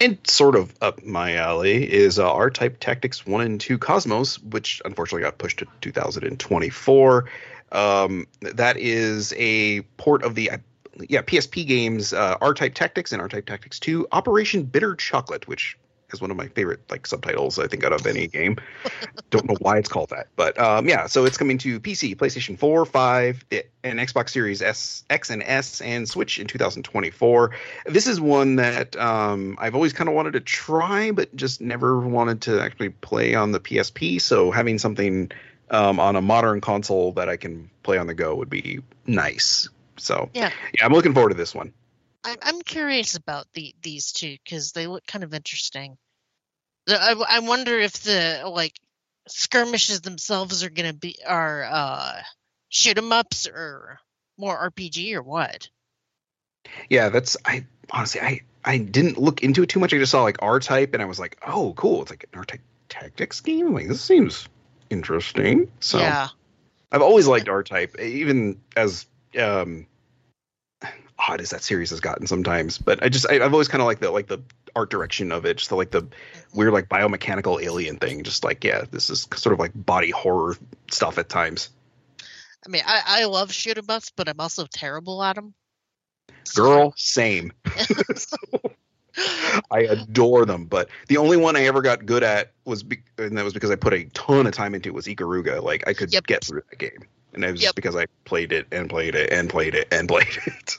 And 0.00 0.18
sort 0.24 0.54
of 0.54 0.72
up 0.80 1.04
my 1.04 1.34
alley 1.34 1.90
is 1.90 2.18
uh, 2.18 2.32
R-Type 2.32 2.78
Tactics 2.78 3.26
1 3.26 3.40
and 3.40 3.60
2 3.60 3.78
Cosmos, 3.78 4.38
which 4.38 4.80
unfortunately 4.84 5.22
got 5.22 5.38
pushed 5.38 5.58
to 5.58 5.66
2024. 5.80 7.24
Um, 7.72 8.26
that 8.40 8.76
is 8.76 9.34
a 9.36 9.82
port 9.96 10.22
of 10.22 10.34
the 10.34 10.52
yeah 11.08 11.22
PSP 11.22 11.66
games 11.66 12.12
uh, 12.12 12.36
R-Type 12.40 12.74
Tactics 12.74 13.12
and 13.12 13.20
R-Type 13.20 13.46
Tactics 13.46 13.80
2 13.80 14.06
Operation 14.12 14.62
Bitter 14.62 14.94
Chocolate, 14.94 15.48
which 15.48 15.76
is 16.12 16.20
one 16.20 16.30
of 16.30 16.36
my 16.36 16.48
favorite 16.48 16.80
like 16.90 17.06
subtitles 17.06 17.58
I 17.58 17.66
think 17.66 17.84
out 17.84 17.92
of 17.92 18.06
any 18.06 18.26
game. 18.38 18.56
Don't 19.30 19.46
know 19.46 19.56
why 19.60 19.78
it's 19.78 19.88
called 19.88 20.10
that, 20.10 20.28
but 20.36 20.58
um, 20.58 20.88
yeah. 20.88 21.06
So 21.06 21.24
it's 21.24 21.36
coming 21.36 21.58
to 21.58 21.80
PC, 21.80 22.16
PlayStation 22.16 22.58
4, 22.58 22.86
5, 22.86 23.44
and 23.84 23.98
Xbox 23.98 24.30
Series 24.30 24.62
S, 24.62 25.04
X 25.10 25.30
and 25.30 25.42
S, 25.42 25.80
and 25.80 26.08
Switch 26.08 26.38
in 26.38 26.46
2024. 26.46 27.50
This 27.86 28.06
is 28.06 28.20
one 28.20 28.56
that 28.56 28.96
um, 28.96 29.56
I've 29.60 29.74
always 29.74 29.92
kind 29.92 30.08
of 30.08 30.14
wanted 30.14 30.32
to 30.32 30.40
try, 30.40 31.10
but 31.10 31.34
just 31.36 31.60
never 31.60 32.00
wanted 32.00 32.42
to 32.42 32.60
actually 32.60 32.90
play 32.90 33.34
on 33.34 33.52
the 33.52 33.60
PSP. 33.60 34.20
So 34.20 34.50
having 34.50 34.78
something 34.78 35.30
um, 35.70 36.00
on 36.00 36.16
a 36.16 36.22
modern 36.22 36.60
console 36.60 37.12
that 37.12 37.28
I 37.28 37.36
can 37.36 37.70
play 37.82 37.98
on 37.98 38.06
the 38.06 38.14
go 38.14 38.34
would 38.34 38.50
be 38.50 38.80
nice. 39.06 39.68
So 39.98 40.30
Yeah. 40.32 40.50
yeah, 40.72 40.84
I'm 40.86 40.92
looking 40.92 41.12
forward 41.12 41.30
to 41.30 41.34
this 41.34 41.54
one. 41.54 41.72
I'm 42.28 42.38
I'm 42.42 42.62
curious 42.62 43.16
about 43.16 43.46
the 43.54 43.74
these 43.82 44.12
two 44.12 44.36
because 44.44 44.72
they 44.72 44.86
look 44.86 45.06
kind 45.06 45.24
of 45.24 45.34
interesting. 45.34 45.96
I, 46.88 47.14
I 47.28 47.38
wonder 47.40 47.78
if 47.78 47.94
the 48.02 48.42
like 48.46 48.74
skirmishes 49.28 50.00
themselves 50.00 50.62
are 50.62 50.70
gonna 50.70 50.92
be 50.92 51.16
are 51.26 51.64
uh 51.64 52.22
shoot 52.68 52.98
'em 52.98 53.12
ups 53.12 53.46
or 53.46 53.98
more 54.36 54.56
RPG 54.70 55.14
or 55.14 55.22
what. 55.22 55.68
Yeah, 56.90 57.08
that's 57.08 57.36
I 57.44 57.66
honestly 57.90 58.20
I 58.20 58.40
I 58.64 58.78
didn't 58.78 59.18
look 59.18 59.42
into 59.42 59.62
it 59.62 59.68
too 59.68 59.80
much. 59.80 59.94
I 59.94 59.98
just 59.98 60.12
saw 60.12 60.22
like 60.22 60.42
R 60.42 60.60
type 60.60 60.94
and 60.94 61.02
I 61.02 61.06
was 61.06 61.18
like, 61.18 61.38
oh 61.46 61.72
cool, 61.76 62.02
it's 62.02 62.10
like 62.10 62.24
an 62.24 62.38
R 62.38 62.44
type 62.44 62.60
tactics 62.88 63.40
game. 63.40 63.72
Like 63.72 63.88
this 63.88 64.00
seems 64.02 64.48
interesting. 64.90 65.70
So 65.80 65.98
yeah, 65.98 66.28
I've 66.92 67.02
always 67.02 67.26
liked 67.26 67.48
R 67.48 67.62
type, 67.62 67.98
even 67.98 68.60
as 68.76 69.06
um 69.38 69.86
odd 71.18 71.40
as 71.40 71.50
that 71.50 71.62
series 71.62 71.90
has 71.90 72.00
gotten 72.00 72.26
sometimes. 72.26 72.78
But 72.78 73.02
I 73.02 73.08
just 73.08 73.26
I, 73.28 73.34
I've 73.44 73.52
always 73.52 73.68
kind 73.68 73.80
of 73.80 73.86
liked 73.86 74.00
the 74.00 74.10
like 74.10 74.28
the 74.28 74.40
art 74.76 74.90
direction 74.90 75.32
of 75.32 75.44
it, 75.44 75.56
just 75.58 75.70
the 75.70 75.76
like 75.76 75.90
the 75.90 76.06
weird 76.54 76.72
like 76.72 76.88
biomechanical 76.88 77.62
alien 77.62 77.96
thing. 77.96 78.22
Just 78.22 78.44
like 78.44 78.62
yeah, 78.64 78.84
this 78.90 79.10
is 79.10 79.26
sort 79.34 79.52
of 79.52 79.58
like 79.58 79.72
body 79.74 80.10
horror 80.10 80.56
stuff 80.90 81.18
at 81.18 81.28
times. 81.28 81.70
I 82.66 82.68
mean 82.70 82.82
I 82.86 83.02
I 83.06 83.24
love 83.24 83.52
shoot 83.52 83.78
'em 83.78 83.86
ups, 83.88 84.12
but 84.14 84.28
I'm 84.28 84.40
also 84.40 84.66
terrible 84.72 85.22
at 85.22 85.36
them. 85.36 85.54
Girl, 86.54 86.94
same. 86.96 87.52
I 89.70 89.80
adore 89.80 90.46
them, 90.46 90.66
but 90.66 90.88
the 91.08 91.16
only 91.16 91.36
one 91.36 91.56
I 91.56 91.64
ever 91.64 91.82
got 91.82 92.06
good 92.06 92.22
at 92.22 92.52
was, 92.64 92.82
be- 92.84 93.02
and 93.18 93.36
that 93.36 93.44
was 93.44 93.52
because 93.52 93.70
I 93.70 93.76
put 93.76 93.92
a 93.92 94.04
ton 94.10 94.46
of 94.46 94.54
time 94.54 94.74
into 94.74 94.88
it, 94.90 94.94
was 94.94 95.06
Ikaruga. 95.06 95.62
Like 95.62 95.86
I 95.88 95.92
could 95.92 96.12
Yep. 96.12 96.26
get 96.26 96.44
through 96.44 96.62
that 96.70 96.78
game, 96.78 97.02
and 97.34 97.44
it 97.44 97.52
was 97.52 97.60
Yep. 97.60 97.68
just 97.68 97.74
because 97.76 97.96
I 97.96 98.06
played 98.24 98.52
it 98.52 98.66
and 98.72 98.88
played 98.88 99.14
it 99.14 99.32
and 99.32 99.48
played 99.48 99.74
it 99.74 99.88
and 99.92 100.08
played 100.08 100.26
it. 100.46 100.78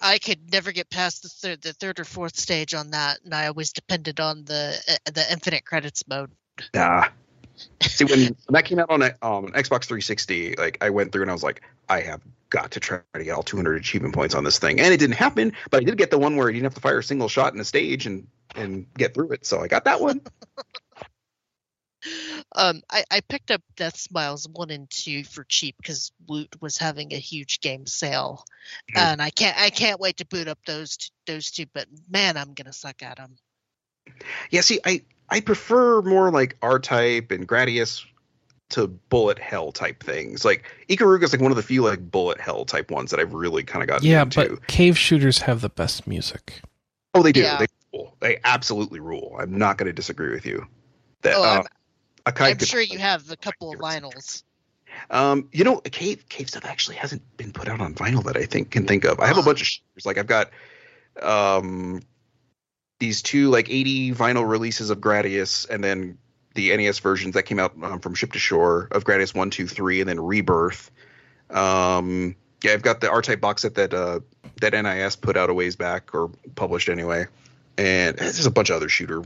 I 0.00 0.18
could 0.18 0.52
never 0.52 0.72
get 0.72 0.90
past 0.90 1.22
the 1.22 1.28
third 1.28 1.62
the 1.62 1.72
third 1.72 2.00
or 2.00 2.04
fourth 2.04 2.38
stage 2.38 2.74
on 2.74 2.90
that, 2.92 3.18
and 3.24 3.34
I 3.34 3.46
always 3.48 3.72
depended 3.72 4.20
on 4.20 4.44
the 4.44 4.76
uh, 4.88 5.10
the 5.12 5.30
infinite 5.32 5.64
credits 5.64 6.04
mode. 6.08 6.30
Nah. 6.74 7.08
See, 7.82 8.04
when, 8.04 8.20
when 8.20 8.36
that 8.50 8.64
came 8.64 8.78
out 8.78 8.90
on 8.90 9.02
um, 9.02 9.48
Xbox 9.52 9.84
360, 9.84 10.54
like 10.56 10.78
I 10.80 10.90
went 10.90 11.10
through 11.10 11.22
and 11.22 11.30
I 11.30 11.34
was 11.34 11.42
like, 11.42 11.62
I 11.88 12.00
have 12.00 12.20
got 12.50 12.70
to 12.72 12.80
try 12.80 13.00
to 13.14 13.24
get 13.24 13.32
all 13.32 13.42
200 13.42 13.76
achievement 13.76 14.14
points 14.14 14.34
on 14.34 14.44
this 14.44 14.58
thing, 14.60 14.80
and 14.80 14.94
it 14.94 14.98
didn't 14.98 15.16
happen. 15.16 15.52
But 15.70 15.82
I 15.82 15.84
did 15.84 15.98
get 15.98 16.10
the 16.10 16.18
one 16.18 16.36
where 16.36 16.48
you 16.48 16.54
didn't 16.54 16.66
have 16.66 16.74
to 16.74 16.80
fire 16.80 16.98
a 16.98 17.02
single 17.02 17.28
shot 17.28 17.54
in 17.54 17.60
a 17.60 17.64
stage 17.64 18.06
and 18.06 18.26
and 18.54 18.86
get 18.94 19.14
through 19.14 19.32
it. 19.32 19.44
So 19.44 19.60
I 19.60 19.66
got 19.68 19.84
that 19.84 20.00
one. 20.00 20.20
Um, 22.54 22.82
I, 22.90 23.04
I 23.10 23.20
picked 23.20 23.50
up 23.50 23.60
Deathsmiles 23.76 24.48
one 24.50 24.70
and 24.70 24.88
two 24.88 25.22
for 25.24 25.44
cheap 25.44 25.76
because 25.78 26.12
Woot 26.26 26.48
was 26.60 26.78
having 26.78 27.12
a 27.12 27.18
huge 27.18 27.60
game 27.60 27.86
sale, 27.86 28.44
Mhm. 28.92 29.00
and 29.00 29.22
I 29.22 29.30
can't 29.30 29.56
I 29.60 29.70
can't 29.70 30.00
wait 30.00 30.16
to 30.18 30.26
boot 30.26 30.48
up 30.48 30.58
those 30.66 30.96
t- 30.96 31.10
those 31.26 31.50
two. 31.50 31.66
But 31.74 31.86
man, 32.08 32.36
I'm 32.36 32.54
gonna 32.54 32.72
suck 32.72 33.02
at 33.02 33.18
them. 33.18 33.36
Yeah, 34.50 34.62
see, 34.62 34.80
I 34.86 35.02
I 35.28 35.40
prefer 35.40 36.00
more 36.02 36.30
like 36.30 36.56
R 36.62 36.78
type 36.78 37.30
and 37.30 37.46
Gradius 37.46 38.04
to 38.70 38.86
bullet 38.86 39.38
hell 39.38 39.72
type 39.72 40.02
things. 40.02 40.44
Like 40.44 40.64
Ikaruga 40.88 41.24
is 41.24 41.32
like 41.32 41.40
one 41.42 41.50
of 41.52 41.56
the 41.56 41.62
few 41.62 41.82
like 41.82 42.10
bullet 42.10 42.40
hell 42.40 42.64
type 42.64 42.90
ones 42.90 43.10
that 43.10 43.20
I've 43.20 43.32
really 43.34 43.62
kind 43.62 43.82
of 43.82 43.88
gotten 43.88 44.06
Yeah, 44.06 44.22
into. 44.22 44.48
but 44.56 44.66
cave 44.68 44.96
shooters 44.98 45.38
have 45.40 45.60
the 45.60 45.68
best 45.70 46.06
music. 46.06 46.60
oh, 47.14 47.22
they 47.22 47.32
do. 47.32 47.40
Yeah. 47.42 47.58
They 47.58 47.66
rule. 47.92 48.14
They 48.20 48.38
absolutely 48.44 49.00
rule. 49.00 49.36
I'm 49.40 49.56
not 49.56 49.76
going 49.78 49.86
to 49.86 49.92
disagree 49.92 50.30
with 50.30 50.44
you. 50.46 50.66
That 51.22 51.34
Oh, 51.36 51.42
uh, 51.42 51.62
I'm, 52.40 52.58
sure 52.58 52.80
you 52.80 52.98
have 52.98 53.30
a 53.30 53.36
couple 53.36 53.72
of 53.72 53.78
vinyls. 53.78 54.42
Um, 55.10 55.48
you 55.52 55.64
know, 55.64 55.78
cave 55.78 56.28
cave 56.28 56.48
stuff 56.48 56.64
actually 56.64 56.96
hasn't 56.96 57.22
been 57.36 57.52
put 57.52 57.68
out 57.68 57.80
on 57.80 57.94
vinyl 57.94 58.24
that 58.24 58.36
I 58.36 58.44
think 58.44 58.70
can 58.70 58.86
think 58.86 59.04
of. 59.04 59.20
I 59.20 59.26
have 59.26 59.36
a 59.36 59.42
Huh. 59.42 59.46
bunch 59.50 59.60
of 59.60 59.66
shooters. 59.66 60.06
Like 60.06 60.18
I've 60.18 60.26
got 60.26 60.50
um 61.22 62.02
these 62.98 63.22
two 63.22 63.48
like 63.50 63.70
80 63.70 64.12
vinyl 64.12 64.48
releases 64.48 64.90
of 64.90 64.98
Gradius, 64.98 65.68
and 65.68 65.82
then 65.82 66.18
the 66.54 66.76
NES 66.76 66.98
versions 66.98 67.34
that 67.34 67.44
came 67.44 67.58
out 67.58 67.72
um, 67.82 68.00
from 68.00 68.14
Ship 68.14 68.32
to 68.32 68.38
Shore 68.38 68.88
of 68.90 69.04
Gradius 69.04 69.34
one, 69.34 69.50
two, 69.50 69.68
three, 69.68 70.00
and 70.00 70.08
then 70.08 70.18
Rebirth. 70.18 70.90
Um, 71.50 72.34
yeah, 72.62 72.72
I've 72.72 72.82
got 72.82 73.00
the 73.00 73.10
R 73.10 73.22
Type 73.22 73.40
box 73.40 73.62
set 73.62 73.76
that 73.76 73.94
uh 73.94 74.20
that 74.60 74.72
NIS 74.72 75.16
put 75.16 75.36
out 75.36 75.50
a 75.50 75.54
ways 75.54 75.76
back 75.76 76.14
or 76.14 76.30
published 76.56 76.88
anyway, 76.88 77.26
and 77.76 78.16
there's 78.16 78.46
a 78.46 78.50
bunch 78.50 78.70
of 78.70 78.76
other 78.76 78.88
shooter 78.88 79.22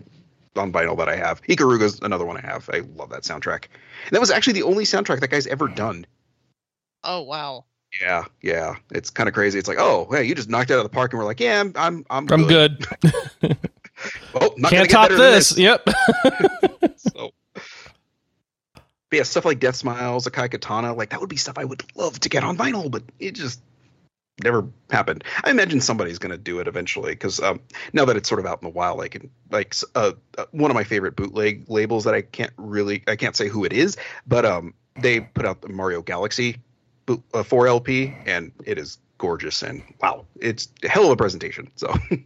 on 0.57 0.73
vinyl 0.73 0.97
that 0.99 1.09
I 1.09 1.17
have. 1.17 1.43
Ikaruga's 1.43 2.01
another 2.01 2.25
one 2.25 2.37
I 2.37 2.41
have. 2.41 2.69
I 2.73 2.81
love 2.97 3.11
that 3.11 3.23
soundtrack. 3.23 3.67
And 4.07 4.13
that 4.13 4.21
was 4.21 4.31
actually 4.31 4.55
the 4.55 4.65
only 4.65 4.85
soundtrack 4.85 5.21
that 5.21 5.31
guy's 5.31 5.47
ever 5.47 5.69
done. 5.69 6.07
Oh 7.05 7.23
wow. 7.23 7.65
Yeah, 8.01 8.25
yeah, 8.41 8.77
it's 8.91 9.11
kind 9.11 9.29
of 9.29 9.35
crazy. 9.35 9.59
It's 9.59 9.69
like, 9.69 9.79
oh, 9.79 10.09
hey, 10.11 10.25
you 10.25 10.35
just 10.35 10.49
knocked 10.49 10.71
it 10.71 10.75
out 10.75 10.79
of 10.79 10.85
the 10.85 10.95
park, 10.95 11.13
and 11.13 11.19
we're 11.19 11.27
like, 11.27 11.41
yeah, 11.41 11.61
I'm, 11.61 11.75
I'm, 11.77 12.07
I'm, 12.09 12.33
I'm 12.33 12.47
good. 12.47 12.87
Oh, 14.35 14.53
not 14.57 14.71
Can't 14.71 14.89
gonna 14.89 15.09
top 15.09 15.09
get 15.11 15.19
better 15.19 15.23
than 15.23 15.33
this. 15.33 15.59
Yep. 15.59 15.89
So, 16.97 17.33
but 18.75 19.17
yeah, 19.17 19.23
stuff 19.25 19.45
like 19.45 19.59
Deathsmiles, 19.59 20.29
Akai 20.29 20.51
Katana, 20.51 20.95
like 20.95 21.11
that 21.11 21.21
would 21.21 21.29
be 21.29 21.37
stuff 21.37 21.59
I 21.59 21.65
would 21.65 21.83
love 21.97 22.19
to 22.21 22.29
get 22.29 22.45
on 22.45 22.57
vinyl, 22.57 22.91
but 22.91 23.03
it 23.19 23.33
just 23.33 23.61
never 24.43 24.67
happened. 24.91 25.25
I 25.45 25.51
imagine 25.51 25.81
somebody's 25.81 26.19
going 26.19 26.33
to 26.33 26.39
do 26.39 26.61
it 26.61 26.69
eventually 26.69 27.13
because 27.13 27.41
um, 27.41 27.61
now 27.93 28.05
that 28.05 28.17
it's 28.17 28.29
sort 28.29 28.41
of 28.41 28.47
out 28.47 28.63
in 28.63 28.67
the 28.67 28.73
wild, 28.73 29.01
I 29.01 29.09
can 29.09 29.31
like 29.51 29.75
uh, 29.95 30.13
uh, 30.39 30.47
one 30.53 30.71
of 30.71 30.75
my 30.75 30.85
favorite 30.85 31.17
bootleg 31.17 31.65
labels 31.69 32.05
that 32.05 32.15
I 32.15 32.23
can't 32.23 32.53
really, 32.57 33.03
I 33.07 33.17
can't 33.17 33.37
say 33.37 33.49
who 33.49 33.65
it 33.65 33.73
is, 33.73 33.97
but 34.27 34.45
um, 34.45 34.75
they 35.01 35.21
put 35.21 35.47
out 35.47 35.63
the 35.63 35.69
Mario 35.69 36.03
Galaxy 36.03 36.57
boot, 37.07 37.23
uh, 37.35 37.43
4 37.43 37.69
LP, 37.69 38.15
and 38.27 38.53
it 38.65 38.79
is 38.79 38.99
gorgeous 39.19 39.63
and 39.63 39.83
wow, 40.01 40.27
it's 40.41 40.69
a 40.83 40.89
hell 40.89 41.05
of 41.05 41.11
a 41.11 41.17
presentation. 41.17 41.71
So. 41.77 41.95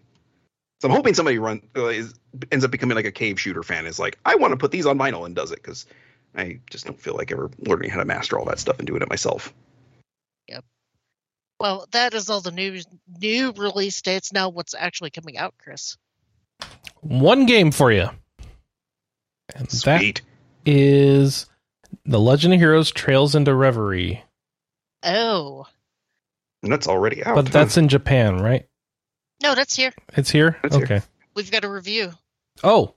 So 0.79 0.89
I'm 0.89 0.95
hoping 0.95 1.15
somebody 1.15 1.39
run 1.39 1.63
uh, 1.75 1.87
is, 1.87 2.13
ends 2.53 2.63
up 2.63 2.71
becoming 2.71 2.97
like 2.97 3.07
a 3.07 3.11
cave 3.11 3.41
shooter 3.41 3.63
fan. 3.63 3.87
Is 3.87 3.99
like, 3.99 4.19
I 4.27 4.35
want 4.35 4.53
to 4.53 4.59
put 4.59 4.71
these 4.71 4.85
on 4.85 4.99
vinyl 4.99 5.25
and 5.25 5.35
does 5.35 5.51
it 5.51 5.63
because 5.63 5.87
I 6.35 6.61
just 6.69 6.85
don't 6.85 7.01
feel 7.01 7.15
like 7.15 7.33
ever 7.33 7.51
learning 7.61 7.89
how 7.89 7.99
to 7.99 8.05
master 8.05 8.39
all 8.39 8.45
that 8.45 8.59
stuff 8.59 8.79
and 8.79 8.87
doing 8.87 9.01
it 9.01 9.09
myself. 9.09 9.55
Well, 11.59 11.87
that 11.93 12.15
is 12.15 12.29
all 12.29 12.41
the 12.41 12.51
new 12.51 12.81
new 13.21 13.53
release 13.53 14.01
dates. 14.03 14.33
Now, 14.33 14.49
what's 14.51 14.75
actually 14.75 15.11
coming 15.11 15.39
out, 15.39 15.55
Chris? 15.59 15.97
One 17.01 17.47
game 17.47 17.71
for 17.71 17.91
you. 17.93 18.09
And 19.55 19.67
that 19.69 20.01
Sweet. 20.01 20.23
is 20.65 21.47
The 22.05 22.19
Legend 22.21 22.55
of 22.55 22.61
Heroes 22.61 22.91
Trails 22.91 23.35
into 23.35 23.55
Reverie. 23.55 24.23
Oh 25.03 25.67
And 26.63 26.73
that's 26.73 26.89
already 26.89 27.23
out. 27.25 27.37
But 27.37 27.47
that's 27.47 27.77
in 27.77 27.89
Japan, 27.89 28.41
right? 28.43 28.67
no, 29.43 29.55
that's 29.55 29.77
here. 29.77 29.93
It's 30.17 30.31
here? 30.31 30.59
It's 30.65 30.75
here. 30.75 30.85
okay. 30.85 31.03
We've 31.35 31.51
got 31.51 31.65
a 31.65 31.71
review. 31.71 32.11
Oh. 32.65 32.95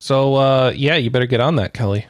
So 0.00 0.34
uh 0.36 0.72
yeah, 0.74 0.96
you 0.96 1.10
better 1.10 1.26
get 1.26 1.40
on 1.40 1.56
that, 1.56 1.74
Kelly. 1.74 2.06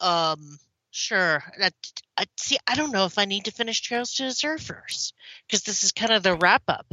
Um, 0.00 0.58
sure. 0.94 1.42
That, 1.58 1.74
I 2.16 2.24
see. 2.38 2.58
I 2.66 2.74
don't 2.74 2.92
know 2.92 3.04
if 3.04 3.18
I 3.18 3.24
need 3.24 3.44
to 3.46 3.50
finish 3.50 3.80
Trails 3.80 4.14
to 4.14 4.24
Azure 4.24 4.58
first 4.58 5.14
because 5.46 5.62
this 5.62 5.82
is 5.82 5.92
kind 5.92 6.12
of 6.12 6.22
the 6.22 6.34
wrap 6.36 6.62
up. 6.68 6.86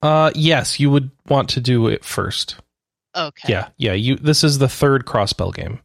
Uh 0.00 0.30
yes, 0.34 0.80
you 0.80 0.90
would 0.90 1.10
want 1.28 1.50
to 1.50 1.60
do 1.60 1.86
it 1.86 2.04
first. 2.04 2.56
Okay. 3.14 3.52
Yeah, 3.52 3.68
yeah, 3.76 3.92
you 3.92 4.16
this 4.16 4.42
is 4.42 4.58
the 4.58 4.68
third 4.68 5.04
crossbell 5.04 5.54
game. 5.54 5.80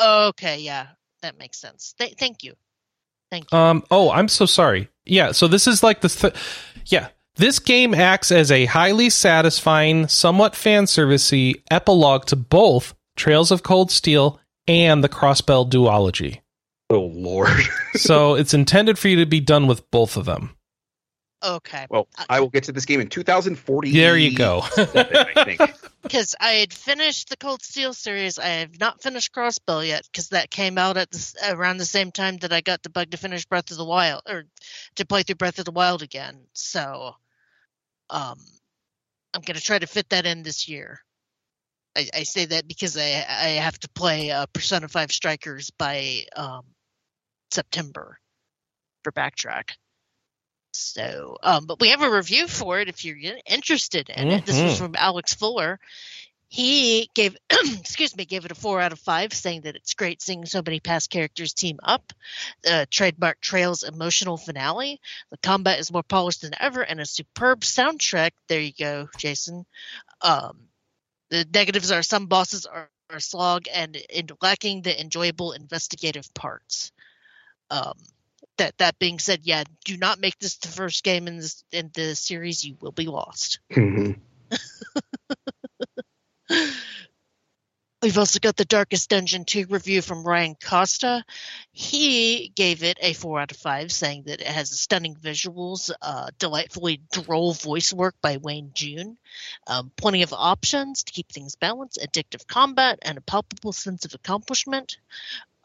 Okay. 0.00 0.60
Yeah, 0.60 0.86
that 1.22 1.38
makes 1.38 1.58
sense. 1.58 1.94
Th- 1.98 2.14
thank 2.18 2.42
you. 2.42 2.54
Thank 3.30 3.50
you. 3.52 3.58
Um 3.58 3.84
oh, 3.90 4.10
I'm 4.10 4.28
so 4.28 4.46
sorry. 4.46 4.88
Yeah, 5.04 5.32
so 5.32 5.48
this 5.48 5.66
is 5.66 5.82
like 5.82 6.00
the 6.00 6.08
th- 6.08 6.34
yeah, 6.86 7.08
This 7.36 7.58
game 7.58 7.94
acts 7.94 8.30
as 8.32 8.50
a 8.50 8.64
highly 8.66 9.10
satisfying, 9.10 10.08
somewhat 10.08 10.56
fan 10.56 10.84
servicey 10.84 11.62
epilogue 11.70 12.24
to 12.26 12.36
both 12.36 12.94
Trails 13.16 13.50
of 13.50 13.62
Cold 13.62 13.90
Steel 13.90 14.40
and 14.66 15.04
the 15.04 15.08
Crossbell 15.08 15.68
duology. 15.70 16.40
Oh 16.90 17.00
lord. 17.00 17.50
so 17.94 18.34
it's 18.34 18.54
intended 18.54 18.98
for 18.98 19.08
you 19.08 19.16
to 19.16 19.26
be 19.26 19.40
done 19.40 19.66
with 19.66 19.90
both 19.90 20.16
of 20.16 20.24
them. 20.24 20.56
Okay. 21.42 21.86
Well, 21.90 22.08
I 22.28 22.40
will 22.40 22.48
get 22.48 22.64
to 22.64 22.72
this 22.72 22.86
game 22.86 23.00
in 23.00 23.08
2040. 23.08 23.92
There 23.92 24.16
you 24.16 24.36
go. 24.36 24.62
I 24.62 25.44
think. 25.44 25.60
Because 26.02 26.36
I 26.40 26.52
had 26.52 26.72
finished 26.72 27.30
the 27.30 27.36
Cold 27.36 27.64
Steel 27.64 27.92
series, 27.92 28.38
I 28.38 28.46
have 28.46 28.78
not 28.78 29.02
finished 29.02 29.34
Crossbell 29.34 29.84
yet 29.84 30.04
because 30.04 30.28
that 30.28 30.52
came 30.52 30.78
out 30.78 30.96
at 30.96 31.10
the, 31.10 31.52
around 31.52 31.78
the 31.78 31.84
same 31.84 32.12
time 32.12 32.36
that 32.38 32.52
I 32.52 32.60
got 32.60 32.84
the 32.84 32.90
bug 32.90 33.10
to 33.10 33.16
finish 33.16 33.44
Breath 33.44 33.72
of 33.72 33.76
the 33.76 33.84
Wild 33.84 34.22
or 34.28 34.44
to 34.94 35.04
play 35.04 35.24
through 35.24 35.34
Breath 35.34 35.58
of 35.58 35.64
the 35.64 35.72
Wild 35.72 36.02
again. 36.02 36.46
So, 36.52 37.16
um, 38.08 38.38
I'm 39.34 39.40
gonna 39.40 39.58
try 39.58 39.80
to 39.80 39.86
fit 39.88 40.08
that 40.10 40.26
in 40.26 40.44
this 40.44 40.68
year. 40.68 41.00
I, 41.96 42.08
I 42.14 42.22
say 42.22 42.44
that 42.44 42.68
because 42.68 42.96
I 42.96 43.24
I 43.28 43.48
have 43.58 43.78
to 43.80 43.88
play 43.88 44.30
uh, 44.30 44.46
Persona 44.52 44.86
Five 44.86 45.10
Strikers 45.10 45.70
by 45.70 46.26
um, 46.36 46.62
September 47.50 48.18
for 49.02 49.12
Backtrack. 49.12 49.70
So, 50.72 51.38
um, 51.42 51.64
but 51.66 51.80
we 51.80 51.88
have 51.88 52.02
a 52.02 52.10
review 52.10 52.46
for 52.48 52.80
it 52.80 52.88
if 52.88 53.04
you're 53.04 53.16
interested 53.46 54.10
in 54.10 54.30
it. 54.30 54.44
This 54.46 54.60
was 54.60 54.74
Mhm. 54.74 54.78
from 54.78 54.94
Alex 54.96 55.34
Fuller. 55.34 55.80
He 56.48 57.10
gave, 57.14 57.36
excuse 57.50 58.14
me, 58.16 58.24
gave 58.24 58.44
it 58.44 58.52
a 58.52 58.54
four 58.54 58.80
out 58.80 58.92
of 58.92 59.00
five, 59.00 59.32
saying 59.32 59.62
that 59.62 59.74
it's 59.74 59.94
great 59.94 60.22
seeing 60.22 60.44
so 60.46 60.62
many 60.64 60.78
past 60.78 61.10
characters 61.10 61.54
team 61.54 61.80
up. 61.82 62.12
The 62.62 62.86
trademark 62.90 63.40
Trails 63.40 63.82
emotional 63.82 64.36
finale. 64.36 65.00
The 65.30 65.38
combat 65.38 65.80
is 65.80 65.90
more 65.90 66.02
polished 66.04 66.42
than 66.42 66.54
ever, 66.60 66.82
and 66.82 67.00
a 67.00 67.06
superb 67.06 67.60
soundtrack. 67.62 68.30
There 68.48 68.60
you 68.60 68.72
go, 68.78 69.08
Jason. 69.18 69.66
Um, 70.20 70.68
the 71.30 71.46
negatives 71.52 71.90
are 71.90 72.02
some 72.02 72.26
bosses 72.26 72.66
are, 72.66 72.90
are 73.10 73.20
slog 73.20 73.66
and, 73.72 73.96
and 74.14 74.30
lacking 74.40 74.82
the 74.82 75.00
enjoyable 75.00 75.52
investigative 75.52 76.32
parts. 76.34 76.92
Um, 77.70 77.94
that 78.58 78.76
that 78.78 78.98
being 78.98 79.18
said, 79.18 79.40
yeah, 79.42 79.64
do 79.84 79.96
not 79.96 80.20
make 80.20 80.38
this 80.38 80.56
the 80.56 80.68
first 80.68 81.04
game 81.04 81.28
in 81.28 81.36
this 81.36 81.64
in 81.72 81.90
the 81.94 82.14
series. 82.14 82.64
You 82.64 82.76
will 82.80 82.92
be 82.92 83.06
lost. 83.06 83.60
Mhm. 83.70 84.18
We've 88.02 88.18
also 88.18 88.38
got 88.38 88.56
the 88.56 88.66
Darkest 88.66 89.08
Dungeon 89.08 89.46
2 89.46 89.66
review 89.70 90.02
from 90.02 90.22
Ryan 90.22 90.54
Costa. 90.54 91.24
He 91.72 92.52
gave 92.54 92.84
it 92.84 92.98
a 93.00 93.14
4 93.14 93.40
out 93.40 93.50
of 93.50 93.56
5, 93.56 93.90
saying 93.90 94.24
that 94.26 94.42
it 94.42 94.46
has 94.46 94.70
stunning 94.70 95.16
visuals, 95.16 95.90
uh, 96.02 96.28
delightfully 96.38 97.00
droll 97.10 97.54
voice 97.54 97.92
work 97.92 98.14
by 98.20 98.36
Wayne 98.36 98.70
June, 98.74 99.16
um, 99.66 99.90
plenty 99.96 100.22
of 100.22 100.34
options 100.34 101.04
to 101.04 101.12
keep 101.12 101.32
things 101.32 101.56
balanced, 101.56 101.98
addictive 102.00 102.46
combat, 102.46 102.98
and 103.02 103.16
a 103.16 103.22
palpable 103.22 103.72
sense 103.72 104.04
of 104.04 104.14
accomplishment. 104.14 104.98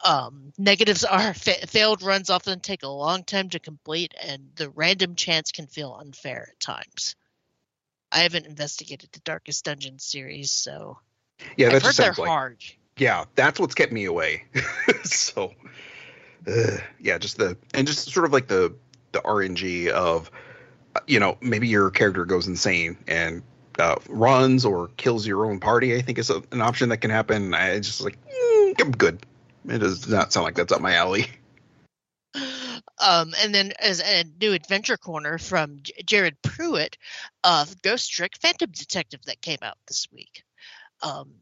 Um, 0.04 0.54
negatives 0.58 1.04
are 1.04 1.34
fa- 1.34 1.68
failed 1.68 2.02
runs 2.04 2.30
often 2.30 2.60
take 2.60 2.84
a 2.84 2.88
long 2.88 3.24
time 3.24 3.50
to 3.50 3.60
complete, 3.60 4.14
and 4.22 4.50
the 4.56 4.70
random 4.70 5.16
chance 5.16 5.52
can 5.52 5.68
feel 5.68 5.94
unfair 6.00 6.50
at 6.52 6.60
times. 6.60 7.16
I 8.12 8.20
haven't 8.20 8.46
investigated 8.46 9.12
the 9.12 9.20
Darkest 9.22 9.64
Dungeon 9.66 10.00
series, 10.00 10.52
so 10.52 10.98
Yeah, 11.58 11.68
I've 11.68 11.74
that 11.74 11.84
heard 11.84 11.96
they're 11.96 12.14
like 12.18 12.28
hard. 12.28 12.64
yeah, 12.98 13.26
that's 13.36 13.60
what's 13.60 13.74
kept 13.76 13.92
me 13.92 14.06
away. 14.06 14.46
so, 15.04 15.54
uh, 16.48 16.78
yeah, 17.00 17.18
just 17.18 17.38
the 17.38 17.58
and 17.74 17.88
just 17.88 18.12
sort 18.12 18.26
of 18.26 18.34
like 18.34 18.48
the 18.48 18.76
the 19.14 19.20
RNG 19.20 19.90
of, 19.90 20.30
uh, 20.96 21.00
you 21.08 21.20
know, 21.20 21.38
maybe 21.42 21.68
your 21.68 21.90
character 21.90 22.26
goes 22.26 22.48
insane 22.48 22.98
and 23.08 23.44
uh, 23.80 23.96
runs 24.10 24.66
or 24.66 24.90
kills 24.98 25.26
your 25.26 25.46
own 25.46 25.60
party. 25.60 25.96
I 25.96 26.02
think 26.02 26.18
is 26.18 26.30
a, 26.30 26.42
an 26.52 26.62
option 26.62 26.90
that 26.90 26.98
can 26.98 27.12
happen. 27.12 27.54
I 27.54 27.80
just 27.80 28.02
like 28.02 28.18
mm, 28.26 28.82
I'm 28.82 28.92
good. 28.92 29.26
It 29.68 29.78
does 29.80 30.08
not 30.08 30.32
sound 30.34 30.46
like 30.46 30.56
that's 30.56 30.72
up 30.72 30.82
my 30.82 30.96
alley. 30.96 31.28
Um, 32.98 33.34
and 33.42 33.54
then 33.54 33.74
as 33.80 34.00
a 34.00 34.24
new 34.40 34.54
adventure 34.54 34.96
corner 34.98 35.38
from 35.40 35.80
J- 35.82 36.04
Jared 36.06 36.40
Pruitt 36.44 36.98
of 37.44 37.82
Ghost 37.82 38.12
Trick 38.12 38.34
Phantom 38.40 38.70
Detective 38.72 39.22
that 39.26 39.42
came 39.42 39.58
out 39.64 39.78
this 39.88 40.08
week. 40.14 40.44
Um, 41.02 41.34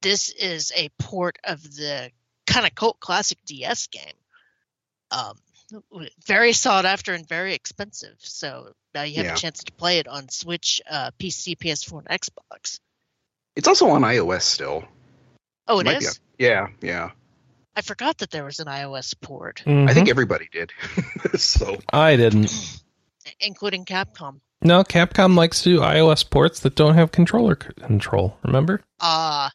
this 0.00 0.30
is 0.30 0.72
a 0.76 0.90
port 1.00 1.38
of 1.44 1.60
the 1.62 2.10
kind 2.46 2.66
of 2.66 2.74
cult 2.74 3.00
classic 3.00 3.38
DS 3.46 3.88
game. 3.88 4.14
Um, 5.10 5.36
very 6.24 6.52
sought 6.52 6.86
after 6.86 7.12
and 7.14 7.28
very 7.28 7.52
expensive. 7.54 8.14
So 8.18 8.72
now 8.94 9.02
you 9.02 9.16
have 9.16 9.26
Yeah. 9.26 9.34
a 9.34 9.36
chance 9.38 9.64
to 9.64 9.72
play 9.72 9.98
it 9.98 10.06
on 10.08 10.28
Switch, 10.28 10.80
uh, 10.88 11.10
PC, 11.18 11.56
PS4, 11.56 11.98
and 12.06 12.20
Xbox. 12.20 12.78
It's 13.56 13.66
also 13.68 13.88
on 13.88 14.02
iOS 14.02 14.42
still. 14.42 14.84
Oh, 15.66 15.80
it 15.80 15.84
be 15.84 15.90
is. 15.90 16.08
on- 16.08 16.14
Yeah, 16.38 16.68
yeah. 16.80 17.10
I 17.78 17.80
forgot 17.80 18.18
that 18.18 18.32
there 18.32 18.44
was 18.44 18.58
an 18.58 18.66
iOS 18.66 19.14
port, 19.20 19.62
I 19.64 19.70
Mhm. 19.70 19.94
think 19.94 20.08
everybody 20.08 20.48
did. 20.50 20.72
so 21.38 21.78
I 21.92 22.16
didn't. 22.16 22.50
including 23.40 23.84
Capcom. 23.84 24.40
No, 24.62 24.82
Capcom 24.82 25.36
likes 25.36 25.62
to 25.62 25.68
do 25.76 25.80
iOS 25.80 26.28
ports 26.28 26.58
that 26.60 26.74
don't 26.74 26.94
have 26.94 27.12
controller 27.12 27.56
c- 27.62 27.68
control. 27.86 28.36
Remember? 28.42 28.82
Ah, 28.98 29.52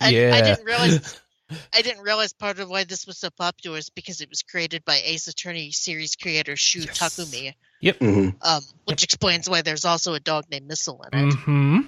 I, 0.00 0.10
yeah. 0.10 0.30
I 0.32 0.42
didn't 0.42 0.64
realize 0.64 1.20
I 1.74 1.82
didn't 1.82 2.04
realize 2.04 2.32
part 2.32 2.60
of 2.60 2.68
why 2.68 2.84
this 2.84 3.04
was 3.04 3.18
so 3.18 3.30
popular 3.30 3.78
is 3.78 3.90
because 3.90 4.20
it 4.20 4.28
was 4.28 4.42
created 4.42 4.84
by 4.84 5.00
Ace 5.04 5.26
Attorney 5.26 5.72
series 5.72 6.14
creator 6.14 6.54
Shu 6.54 6.82
Yes. 6.82 6.96
Takumi, 7.00 7.54
mhm. 7.82 8.34
um, 8.42 8.62
which 8.84 9.02
explains 9.02 9.48
why 9.50 9.62
there's 9.62 9.84
also 9.84 10.14
a 10.14 10.20
dog 10.20 10.44
named 10.52 10.68
Missile 10.68 11.04
in 11.12 11.18
it. 11.30 11.34
hmm 11.34 11.80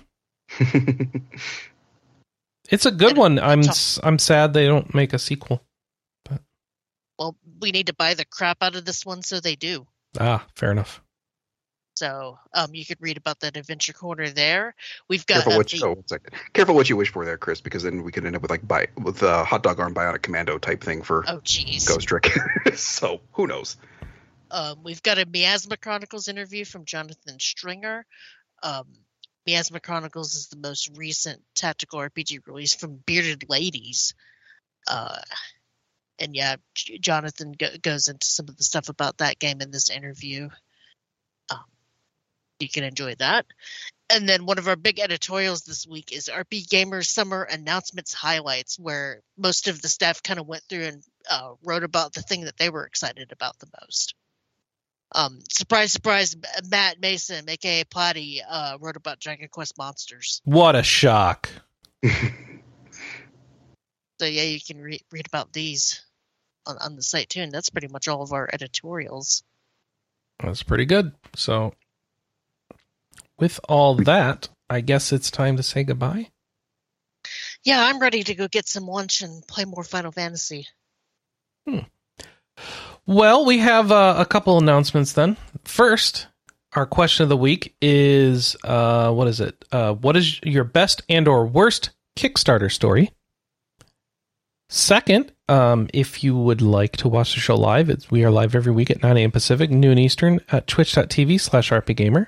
It's 2.71 2.85
a 2.85 2.91
good 2.91 3.11
And 3.11 3.19
one. 3.19 3.39
I'm 3.39 3.61
it's 3.61 3.69
s- 3.69 4.01
I'm 4.03 4.19
sad 4.19 4.53
they 4.53 4.67
don't 4.67 4.93
make 4.95 5.13
a 5.15 5.19
sequel. 5.19 5.63
Well, 7.19 7.37
we 7.61 7.73
need 7.73 7.89
to 7.89 7.95
buy 7.95 8.15
the 8.15 8.25
crap 8.25 8.59
out 8.63 8.77
of 8.77 8.85
this 8.85 9.05
one, 9.05 9.23
so 9.23 9.41
they 9.41 9.57
do. 9.57 9.87
Ah, 10.19 10.47
fair 10.55 10.71
enough. 10.71 11.03
So 11.97 12.39
um, 12.55 12.77
you 12.77 12.87
could 12.87 12.99
read 13.01 13.17
about 13.17 13.41
that 13.41 13.57
Adventure 13.57 13.93
Corner 13.93 14.29
there. 14.31 14.77
We've 15.09 15.27
got 15.27 15.43
Careful 15.43 15.53
uh, 15.55 15.57
what 15.57 15.69
the- 15.69 15.77
you, 15.79 15.85
oh, 15.85 15.93
one 15.95 16.07
second. 16.07 16.33
Careful 16.53 16.77
what 16.77 16.89
you 16.89 16.97
wish 16.97 17.11
for 17.11 17.25
there, 17.25 17.37
Chris, 17.37 17.61
because 17.61 17.83
then 17.83 18.05
we 18.05 18.13
could 18.13 18.25
end 18.25 18.37
up 18.37 18.43
with 18.43 18.53
like 18.53 18.67
bi- 18.67 18.87
with 19.03 19.21
a 19.25 19.43
hot 19.43 19.65
dog 19.65 19.81
arm 19.81 19.95
bionic 19.95 20.23
commando 20.23 20.59
type 20.59 20.83
thing 20.83 21.03
for 21.03 21.25
oh 21.29 21.41
jeez. 21.41 21.89
Ghost 21.89 22.07
Trick. 22.07 22.31
so 22.75 23.21
who 23.33 23.49
knows? 23.49 23.77
Um, 24.53 24.85
we've 24.85 25.03
got 25.03 25.19
a 25.19 25.27
Miasma 25.27 25.77
Chronicles 25.77 26.29
interview 26.29 26.65
from 26.65 26.85
Jonathan 26.85 27.41
Stringer. 27.41 28.07
Um, 28.63 28.87
Miasma 29.45 29.81
Chronicles 29.81 30.35
is 30.35 30.47
the 30.49 30.57
most 30.57 30.97
recent 30.97 31.43
tactical 31.57 31.99
RPG 31.99 32.47
release 32.47 32.75
from 32.75 33.01
Bearded 33.07 33.47
Ladies. 33.49 34.15
Uh, 34.87 35.19
and 36.19 36.35
yeah, 36.35 36.57
Jonathan 36.75 37.53
go- 37.53 37.77
goes 37.81 38.09
into 38.09 38.27
some 38.27 38.49
of 38.49 38.57
the 38.57 38.65
stuff 38.65 38.89
about 38.89 39.19
that 39.19 39.39
game 39.39 39.61
in 39.61 39.71
this 39.71 39.91
interview. 39.91 40.49
Um, 41.51 41.65
you 42.61 42.69
can 42.69 42.85
enjoy 42.85 43.15
that. 43.17 43.47
And 44.11 44.29
then 44.29 44.47
one 44.47 44.59
of 44.59 44.69
our 44.69 44.77
big 44.77 45.01
editorials 45.01 45.63
this 45.63 45.87
week 45.87 46.13
is 46.13 46.31
RPGamer 46.33 47.07
Summer 47.07 47.43
Announcements 47.43 48.15
Highlights, 48.15 48.79
where 48.79 49.21
most 49.37 49.69
of 49.69 49.83
the 49.83 49.89
staff 49.89 50.23
kind 50.23 50.41
of 50.41 50.47
went 50.47 50.63
through 50.63 50.85
and 50.85 51.03
uh, 51.31 51.53
wrote 51.63 51.85
about 51.85 52.15
the 52.15 52.23
thing 52.23 52.45
that 52.45 52.57
they 52.57 52.71
were 52.71 52.87
excited 52.87 53.33
about 53.33 53.59
the 53.59 53.69
most. 53.83 54.15
Um, 55.15 55.41
surprise, 55.51 55.93
surprise, 55.93 56.37
Matt 56.71 57.01
Mason, 57.01 57.49
aka 57.49 57.85
Platy, 57.85 58.41
uh, 58.49 58.79
wrote 58.81 58.97
about 58.97 59.21
Dragon 59.21 59.49
Quest 59.51 59.77
Monsters. 59.79 60.41
What 60.45 60.75
a 60.75 60.83
shock. 60.83 61.49
So 64.21 64.27
yeah, 64.27 64.43
you 64.43 64.59
can 64.61 64.81
re- 64.81 65.01
read 65.13 65.27
about 65.27 65.53
these 65.53 66.05
on, 66.69 66.77
on 66.79 66.97
the 66.97 67.03
site 67.03 67.31
too, 67.31 67.41
and 67.41 67.51
that's 67.53 67.71
pretty 67.71 67.89
much 67.89 68.07
all 68.07 68.23
of 68.23 68.33
our 68.33 68.49
editorials. 68.53 69.43
That's 70.43 70.63
pretty 70.63 70.85
good. 70.85 71.13
So, 71.35 71.75
with 73.39 73.59
all 73.69 73.97
that, 73.97 74.49
I 74.71 74.81
guess 74.81 75.13
it's 75.13 75.31
time 75.31 75.57
to 75.57 75.63
say 75.63 75.83
goodbye. 75.83 76.31
Yeah, 77.65 77.85
I'm 77.85 77.99
ready 77.99 78.23
to 78.23 78.35
go 78.35 78.47
get 78.49 78.69
some 78.69 78.87
lunch 78.87 79.23
and 79.23 79.47
play 79.47 79.65
more 79.65 79.83
Final 79.83 80.13
Fantasy. 80.13 80.69
Hmm. 81.67 81.81
Well, 83.07 83.45
we 83.45 83.59
have 83.59 83.91
uh, 83.91 84.15
a 84.19 84.27
couple 84.27 84.59
announcements 84.59 85.13
then. 85.15 85.37
First, 85.65 86.29
our 86.75 86.87
question 86.87 87.25
of 87.25 87.29
the 87.29 87.37
week 87.37 87.75
is 87.81 88.57
uh, 88.65 89.11
what 89.13 89.29
is 89.29 89.41
it? 89.41 89.65
Uh, 89.73 89.95
what 89.95 90.17
is 90.17 90.41
your 90.43 90.65
best 90.65 91.03
and 91.09 91.27
or 91.27 91.47
worst 91.47 91.91
Kickstarter 92.17 92.71
story? 92.71 93.11
Second, 94.69 95.33
um, 95.49 95.89
if 95.95 96.23
you 96.23 96.37
would 96.37 96.61
like 96.61 96.97
to 96.99 97.09
watch 97.09 97.35
the 97.35 97.41
show 97.41 97.57
live, 97.57 97.89
it's, 97.91 98.11
we 98.11 98.25
are 98.25 98.31
live 98.31 98.55
every 98.55 98.73
week 98.73 98.91
at 98.91 99.03
9 99.03 99.17
a.m. 99.17 99.31
Pacific, 99.31 99.71
noon 99.71 99.99
Eastern 99.99 100.41
at 100.51 100.67
twitch.tv 100.67 101.41
slash 101.41 101.71
rpgamer. 101.71 102.27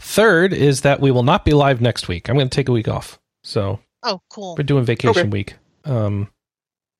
Third 0.00 0.52
is 0.52 0.82
that 0.82 1.00
we 1.00 1.10
will 1.10 1.22
not 1.22 1.44
be 1.44 1.52
live 1.52 1.80
next 1.80 2.08
week. 2.08 2.28
I'm 2.28 2.36
going 2.36 2.48
to 2.48 2.54
take 2.54 2.68
a 2.68 2.72
week 2.72 2.88
off. 2.88 3.18
So 3.42 3.80
Oh, 4.02 4.20
cool. 4.30 4.54
we're 4.56 4.64
doing 4.64 4.84
vacation 4.84 5.20
Okay. 5.22 5.28
week. 5.28 5.54
Um, 5.84 6.28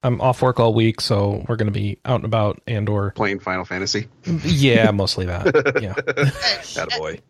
I'm 0.02 0.20
off 0.20 0.42
work 0.42 0.60
all 0.60 0.74
week, 0.74 1.00
so 1.00 1.44
we're 1.48 1.56
going 1.56 1.66
to 1.66 1.72
be 1.72 1.98
out 2.04 2.16
and 2.16 2.24
about 2.26 2.60
and 2.66 2.88
or 2.88 3.10
Playing 3.12 3.40
Final 3.40 3.64
Fantasy. 3.64 4.08
yeah, 4.26 4.90
mostly 4.92 5.24
that. 5.26 5.46
Yeah. 5.82 5.92
Uh, 5.96 6.12
Attaboy. 6.62 7.20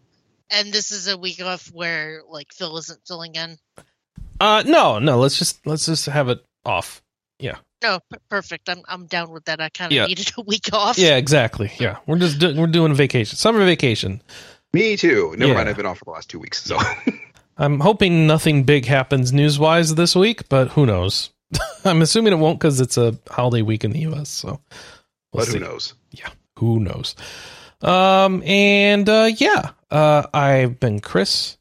And 0.50 0.72
this 0.72 0.90
is 0.90 1.08
a 1.08 1.16
week 1.16 1.40
off 1.42 1.70
where 1.72 2.22
like 2.28 2.52
Phil 2.52 2.76
isn't 2.78 3.00
filling 3.06 3.36
in. 3.36 3.56
Uh, 4.40 4.62
no, 4.66 4.98
no. 4.98 5.18
Let's 5.18 5.38
just 5.38 5.64
let's 5.66 5.86
just 5.86 6.06
have 6.06 6.28
it 6.28 6.44
off. 6.64 7.00
No, 7.84 8.00
p- 8.12 8.18
perfect. 8.28 8.68
I'm 8.68 8.82
I'm 8.88 9.06
down 9.06 9.30
with 9.30 9.44
that. 9.44 9.60
I 9.60 9.68
kind 9.68 9.92
of 9.92 9.96
Yeah. 9.96 10.06
needed 10.06 10.32
a 10.38 10.42
week 10.42 10.70
off. 10.72 10.98
Yeah, 10.98 11.16
exactly. 11.16 11.70
Yeah, 11.78 11.98
we're 12.06 12.18
just 12.18 12.38
do- 12.38 12.56
we're 12.56 12.66
doing 12.66 12.94
vacation, 12.94 13.36
summer 13.36 13.64
vacation. 13.64 14.22
Me 14.72 14.96
too. 14.96 15.34
Never 15.36 15.50
Yeah. 15.52 15.56
mind. 15.58 15.68
I've 15.68 15.76
been 15.76 15.86
off 15.86 15.98
for 15.98 16.06
the 16.06 16.10
last 16.10 16.30
two 16.30 16.38
weeks. 16.38 16.62
So 16.64 16.78
I'm 17.58 17.78
hoping 17.80 18.26
nothing 18.26 18.64
big 18.64 18.86
happens 18.86 19.32
news 19.32 19.58
wise 19.58 19.94
this 19.94 20.16
week, 20.16 20.48
but 20.48 20.68
who 20.68 20.86
knows? 20.86 21.30
I'm 21.84 22.02
assuming 22.02 22.32
it 22.32 22.36
won't 22.36 22.58
because 22.58 22.80
it's 22.80 22.96
a 22.96 23.16
holiday 23.30 23.62
week 23.62 23.84
in 23.84 23.92
the 23.92 24.00
U.S. 24.00 24.28
So, 24.30 24.48
we'll 24.48 24.60
but 25.32 25.44
see. 25.46 25.58
who 25.58 25.64
knows? 25.64 25.94
Yeah, 26.10 26.30
who 26.58 26.80
knows? 26.80 27.14
Um, 27.82 28.42
and 28.44 29.08
uh, 29.08 29.30
yeah, 29.36 29.70
uh, 29.90 30.22
I've 30.32 30.80
been 30.80 30.98
Chris. 31.00 31.58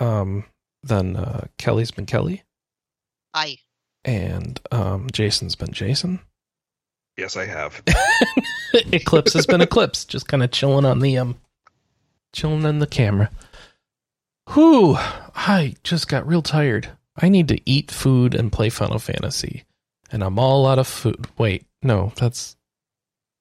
Um, 0.00 0.44
then 0.82 1.16
uh, 1.16 1.46
Kelley's 1.56 1.92
been 1.92 2.04
Kelley, 2.06 2.42
I 3.32 3.56
and 4.04 4.60
um, 4.70 5.08
Jason's 5.12 5.54
been 5.54 5.72
Jason. 5.72 6.20
Yes, 7.16 7.36
I 7.36 7.46
have. 7.46 7.82
Eclipse 8.74 9.32
has 9.34 9.46
been 9.46 9.60
Eclipse, 9.60 10.04
just 10.04 10.26
kind 10.28 10.42
of 10.42 10.50
chilling 10.50 10.84
on 10.84 10.98
the 11.00 11.18
um, 11.18 11.36
chilling 12.32 12.64
on 12.66 12.78
the 12.80 12.86
camera. 12.86 13.30
Whew, 14.52 14.96
I 14.98 15.74
just 15.84 16.08
got 16.08 16.26
real 16.26 16.42
tired. 16.42 16.88
I 17.16 17.28
need 17.28 17.48
to 17.48 17.60
eat 17.70 17.90
food 17.90 18.34
and 18.34 18.52
play 18.52 18.68
Final 18.68 18.98
Fantasy, 18.98 19.64
and 20.10 20.22
I'm 20.24 20.38
all 20.38 20.66
out 20.66 20.78
of 20.80 20.86
food. 20.88 21.26
Wait, 21.38 21.64
no, 21.82 22.12
that's 22.16 22.56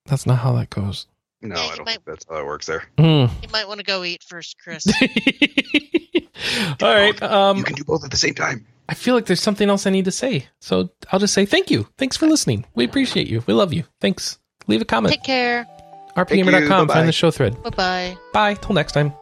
that's 0.05 0.25
not 0.25 0.39
how 0.39 0.53
that 0.53 0.69
goes. 0.69 1.07
No, 1.41 1.55
Yeah, 1.55 1.61
I 1.61 1.75
don't 1.75 1.85
might- 1.85 1.91
think 1.93 2.05
that's 2.05 2.25
how 2.29 2.37
it 2.37 2.45
works 2.45 2.67
there. 2.67 2.83
Hmm. 2.97 3.25
you 3.41 3.49
might 3.51 3.67
want 3.67 3.79
to 3.79 3.85
go 3.85 4.03
eat 4.03 4.23
first, 4.23 4.55
Chris. 4.63 4.85
all 6.81 6.93
right. 6.93 7.21
Um, 7.21 7.57
you 7.57 7.63
can 7.63 7.75
do 7.75 7.83
both 7.83 8.05
at 8.05 8.11
the 8.11 8.17
same 8.17 8.33
time. 8.33 8.65
I 8.89 8.93
feel 8.95 9.15
like 9.15 9.25
there's 9.25 9.41
something 9.41 9.69
else 9.69 9.87
I 9.87 9.89
need 9.91 10.05
to 10.05 10.11
say, 10.11 10.47
so 10.59 10.89
I'll 11.11 11.19
just 11.19 11.33
say 11.33 11.45
thank 11.45 11.71
you. 11.71 11.87
Thanks 11.97 12.17
for 12.17 12.27
listening. 12.27 12.65
We 12.75 12.83
appreciate 12.83 13.27
you. 13.27 13.43
We 13.47 13.53
love 13.53 13.73
you. 13.73 13.85
Thanks. 14.01 14.39
Leave 14.67 14.81
a 14.81 14.85
comment. 14.85 15.13
Take 15.13 15.23
care. 15.23 15.65
rpgamer.com. 16.17 16.89
Find 16.89 17.07
the 17.07 17.11
show 17.13 17.31
thread. 17.31 17.61
Bye 17.63 17.69
bye. 17.69 18.17
Bye. 18.33 18.53
Till 18.55 18.75
next 18.75 18.91
time. 18.91 19.13